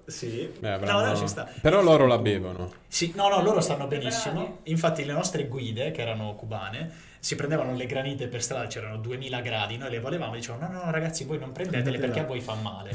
Sì, 0.05 0.51
Beh, 0.59 0.77
no, 0.79 0.99
no, 0.99 1.15
ci 1.15 1.27
sta. 1.27 1.47
Però 1.61 1.81
loro 1.81 2.07
la 2.07 2.17
bevono. 2.17 2.71
Sì, 2.87 3.13
no, 3.15 3.29
no, 3.29 3.41
loro 3.41 3.61
stanno 3.61 3.87
benissimo. 3.87 4.59
Infatti, 4.63 5.05
le 5.05 5.13
nostre 5.13 5.47
guide, 5.47 5.91
che 5.91 6.01
erano 6.01 6.33
cubane, 6.35 6.91
si 7.23 7.37
prendevano 7.37 7.73
le 7.73 7.85
granite 7.85 8.27
per 8.27 8.43
strada, 8.43 8.67
c'erano 8.67 8.97
2000 8.97 9.39
gradi. 9.39 9.77
Noi 9.77 9.89
le 9.91 10.01
volevamo 10.01 10.33
e 10.33 10.39
dicevano: 10.39 10.67
No, 10.67 10.73
no, 10.79 10.83
no, 10.83 10.91
ragazzi, 10.91 11.23
voi 11.23 11.39
non 11.39 11.53
prendetele 11.53 11.97
perché 11.97 12.19
a 12.19 12.25
voi 12.25 12.41
fa 12.41 12.53
male. 12.55 12.91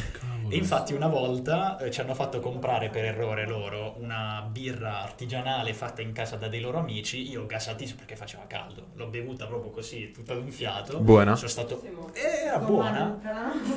E 0.51 0.57
infatti, 0.57 0.93
una 0.93 1.07
volta 1.07 1.79
eh, 1.79 1.91
ci 1.91 2.03
hanno 2.03 2.13
fatto 2.13 2.39
comprare 2.39 2.91
per 2.91 3.07
errore 3.07 3.47
loro 3.47 3.95
una 3.99 4.47
birra 4.47 5.01
artigianale 5.01 5.73
fatta 5.73 6.03
in 6.03 6.13
casa 6.13 6.37
da 6.37 6.47
dei 6.47 6.61
loro 6.61 6.77
amici. 6.77 7.31
Io 7.31 7.47
gasatissimo 7.47 8.01
perché 8.01 8.17
faceva 8.17 8.45
caldo, 8.47 8.89
l'ho 8.97 9.07
bevuta 9.07 9.47
proprio 9.47 9.71
così, 9.71 10.11
tutta 10.11 10.35
d'un 10.35 10.51
fiato. 10.51 11.01
Buona? 11.01 11.35
Sono 11.35 11.49
stato. 11.49 11.83
Eh, 12.13 12.47
Era 12.49 12.59
buona. 12.59 13.19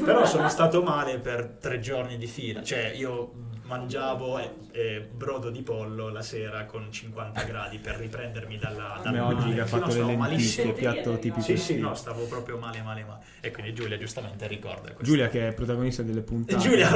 Però 0.04 0.26
sono 0.26 0.49
stato 0.49 0.82
male 0.82 1.18
per 1.20 1.60
tre 1.62 1.80
giorni 1.80 2.18
di 2.18 2.28
fila. 2.28 2.62
Cioè, 2.62 2.91
io 2.93 3.32
mangiavo 3.72 4.38
eh, 4.38 4.52
eh, 4.74 5.08
brodo 5.10 5.50
di 5.50 5.62
pollo 5.62 6.10
la 6.10 6.22
sera 6.22 6.66
con 6.66 6.92
50 6.92 7.44
gradi 7.44 7.78
per 7.78 7.96
riprendermi 7.96 8.58
dalla, 8.58 9.00
Come 9.02 9.18
dal 9.18 9.28
oggi 9.28 9.36
male. 9.44 9.54
che 9.56 9.62
ha 9.62 9.66
fatto 9.66 9.86
no, 9.86 9.92
le 9.94 9.98
lenticchie, 10.00 10.18
malissimo. 10.18 10.74
piatto 10.74 11.18
tipico 11.20 11.42
Sì, 11.42 11.56
sì, 11.58 11.80
no, 11.80 11.94
stavo 11.96 12.26
proprio 12.26 12.58
male, 12.58 12.82
male, 12.82 13.06
male. 13.06 13.20
E 13.40 13.52
quindi 13.52 13.74
Giulia 13.74 13.98
giustamente 13.98 14.46
ricorda 14.48 14.92
questo. 14.92 15.04
Giulia 15.04 15.30
che 15.30 15.48
è 15.48 15.54
protagonista 15.54 16.04
delle 16.04 16.22
puntate. 16.22 16.62
Giulia 16.62 16.90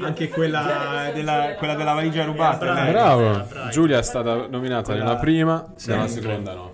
Anche 0.00 0.28
quella 0.28 1.10
della, 1.14 1.54
quella 1.56 1.74
della 1.74 1.92
valigia 1.92 2.24
rubata. 2.24 2.84
Bravo. 2.90 3.44
Bravo. 3.46 3.70
Giulia 3.70 3.98
è 3.98 4.02
stata 4.02 4.48
nominata 4.48 4.90
Quella- 4.92 5.04
nella 5.04 5.16
prima, 5.16 5.72
Sì. 5.76 5.90
nella 5.90 6.08
seconda 6.08 6.52
no. 6.54 6.71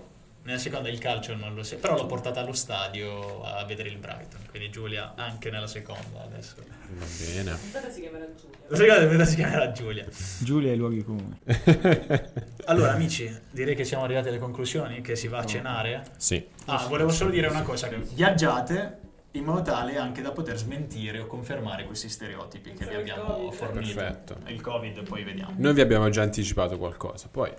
Nella 0.48 0.60
seconda 0.60 0.88
il 0.88 0.98
calcio 0.98 1.34
non 1.34 1.54
lo 1.54 1.62
so, 1.62 1.76
però 1.76 1.94
l'ho 1.94 2.06
portata 2.06 2.40
allo 2.40 2.54
stadio 2.54 3.42
a 3.42 3.62
vedere 3.66 3.90
il 3.90 3.98
Brighton. 3.98 4.40
Quindi 4.48 4.70
Giulia 4.70 5.12
anche 5.14 5.50
nella 5.50 5.66
seconda 5.66 6.22
adesso. 6.24 6.54
Va 6.88 7.04
bene. 7.18 7.50
La 7.50 7.56
puntata 7.58 7.90
si 7.90 8.00
chiamerà 8.00 8.26
Giulia. 8.34 8.58
La 8.66 8.76
seconda 8.76 9.24
si 9.26 9.34
chiamerà 9.34 9.72
Giulia. 9.72 10.06
Giulia 10.38 10.70
e 10.70 10.74
i 10.74 10.76
luoghi 10.78 11.04
comuni. 11.04 11.38
Allora, 12.64 12.92
amici, 12.92 13.30
direi 13.50 13.74
che 13.74 13.84
siamo 13.84 14.04
arrivati 14.04 14.28
alle 14.28 14.38
conclusioni, 14.38 15.02
che 15.02 15.16
si 15.16 15.28
va 15.28 15.38
a 15.38 15.44
cenare. 15.44 16.04
Sì. 16.16 16.42
Ah, 16.66 16.86
volevo 16.86 17.10
solo 17.10 17.30
dire 17.30 17.46
una 17.48 17.62
cosa, 17.62 17.88
viaggiate 17.88 19.00
in 19.32 19.44
modo 19.44 19.60
tale 19.62 19.96
anche 19.98 20.22
da 20.22 20.32
poter 20.32 20.56
smentire 20.56 21.18
o 21.18 21.26
confermare 21.26 21.84
questi 21.84 22.08
stereotipi 22.08 22.72
che 22.72 22.86
vi 22.86 22.92
il 22.92 23.00
abbiamo 23.00 23.50
fornito. 23.50 23.94
Perfetto. 23.94 24.38
Il 24.46 24.62
Covid 24.62 25.02
poi 25.02 25.24
vediamo. 25.24 25.54
Noi 25.56 25.74
vi 25.74 25.82
abbiamo 25.82 26.08
già 26.08 26.22
anticipato 26.22 26.78
qualcosa, 26.78 27.28
poi 27.30 27.52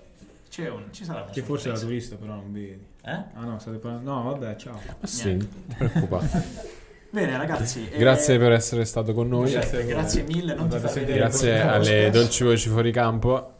C'è 0.49 0.69
un, 0.69 0.85
ci 0.91 1.03
sarà 1.03 1.25
Che 1.25 1.41
forse 1.41 1.63
sorpresa. 1.65 1.85
turista, 1.85 2.15
però 2.15 2.33
non 2.35 2.51
vedi. 2.51 2.85
Eh? 3.03 3.11
Ah 3.11 3.45
no, 3.45 3.59
state 3.59 3.77
parlando. 3.77 4.11
No, 4.11 4.23
vabbè, 4.23 4.55
ciao. 4.55 4.79
ma 4.99 5.07
sì, 5.07 5.35
non. 5.77 6.29
Bene 7.11 7.37
ragazzi. 7.37 7.89
eh, 7.89 7.97
Grazie 7.97 8.37
per 8.37 8.51
essere 8.51 8.85
stato 8.85 9.13
con 9.13 9.27
noi. 9.27 9.51
Grazie, 9.51 9.85
grazie 9.85 10.23
mille, 10.23 10.53
non 10.53 10.67
ti 10.69 10.77
far 10.77 10.91
vedere 10.93 11.17
Grazie 11.17 11.59
alle 11.61 11.83
spesso. 11.85 12.09
dolci 12.11 12.43
voci 12.43 12.69
fuori 12.69 12.91
campo. 12.91 13.53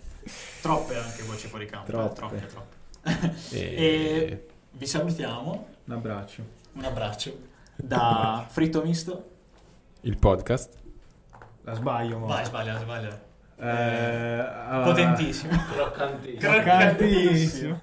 Troppe 0.61 0.95
anche 0.97 1.23
voci 1.23 1.47
fuori 1.47 1.65
campo. 1.65 1.91
Troppe. 1.91 2.15
troppe, 2.15 2.45
troppe. 2.45 3.35
E... 3.51 3.59
E 3.79 4.47
vi 4.71 4.85
salutiamo, 4.85 5.67
Un 5.85 5.93
abbraccio. 5.93 6.43
un 6.73 6.83
abbraccio 6.83 7.37
da 7.75 8.45
Fritto 8.47 8.83
Misto. 8.83 9.29
Il 10.01 10.17
podcast. 10.17 10.73
La 11.63 11.73
sbaglio, 11.73 12.19
mo. 12.19 12.25
Vai, 12.27 12.45
sbaglia, 12.45 12.77
sbaglia. 12.79 13.27
Eh, 13.61 14.45
Potentissimo. 14.83 15.51
Croccantissimo. 15.73 16.39
Croccantissimo. 16.39 17.79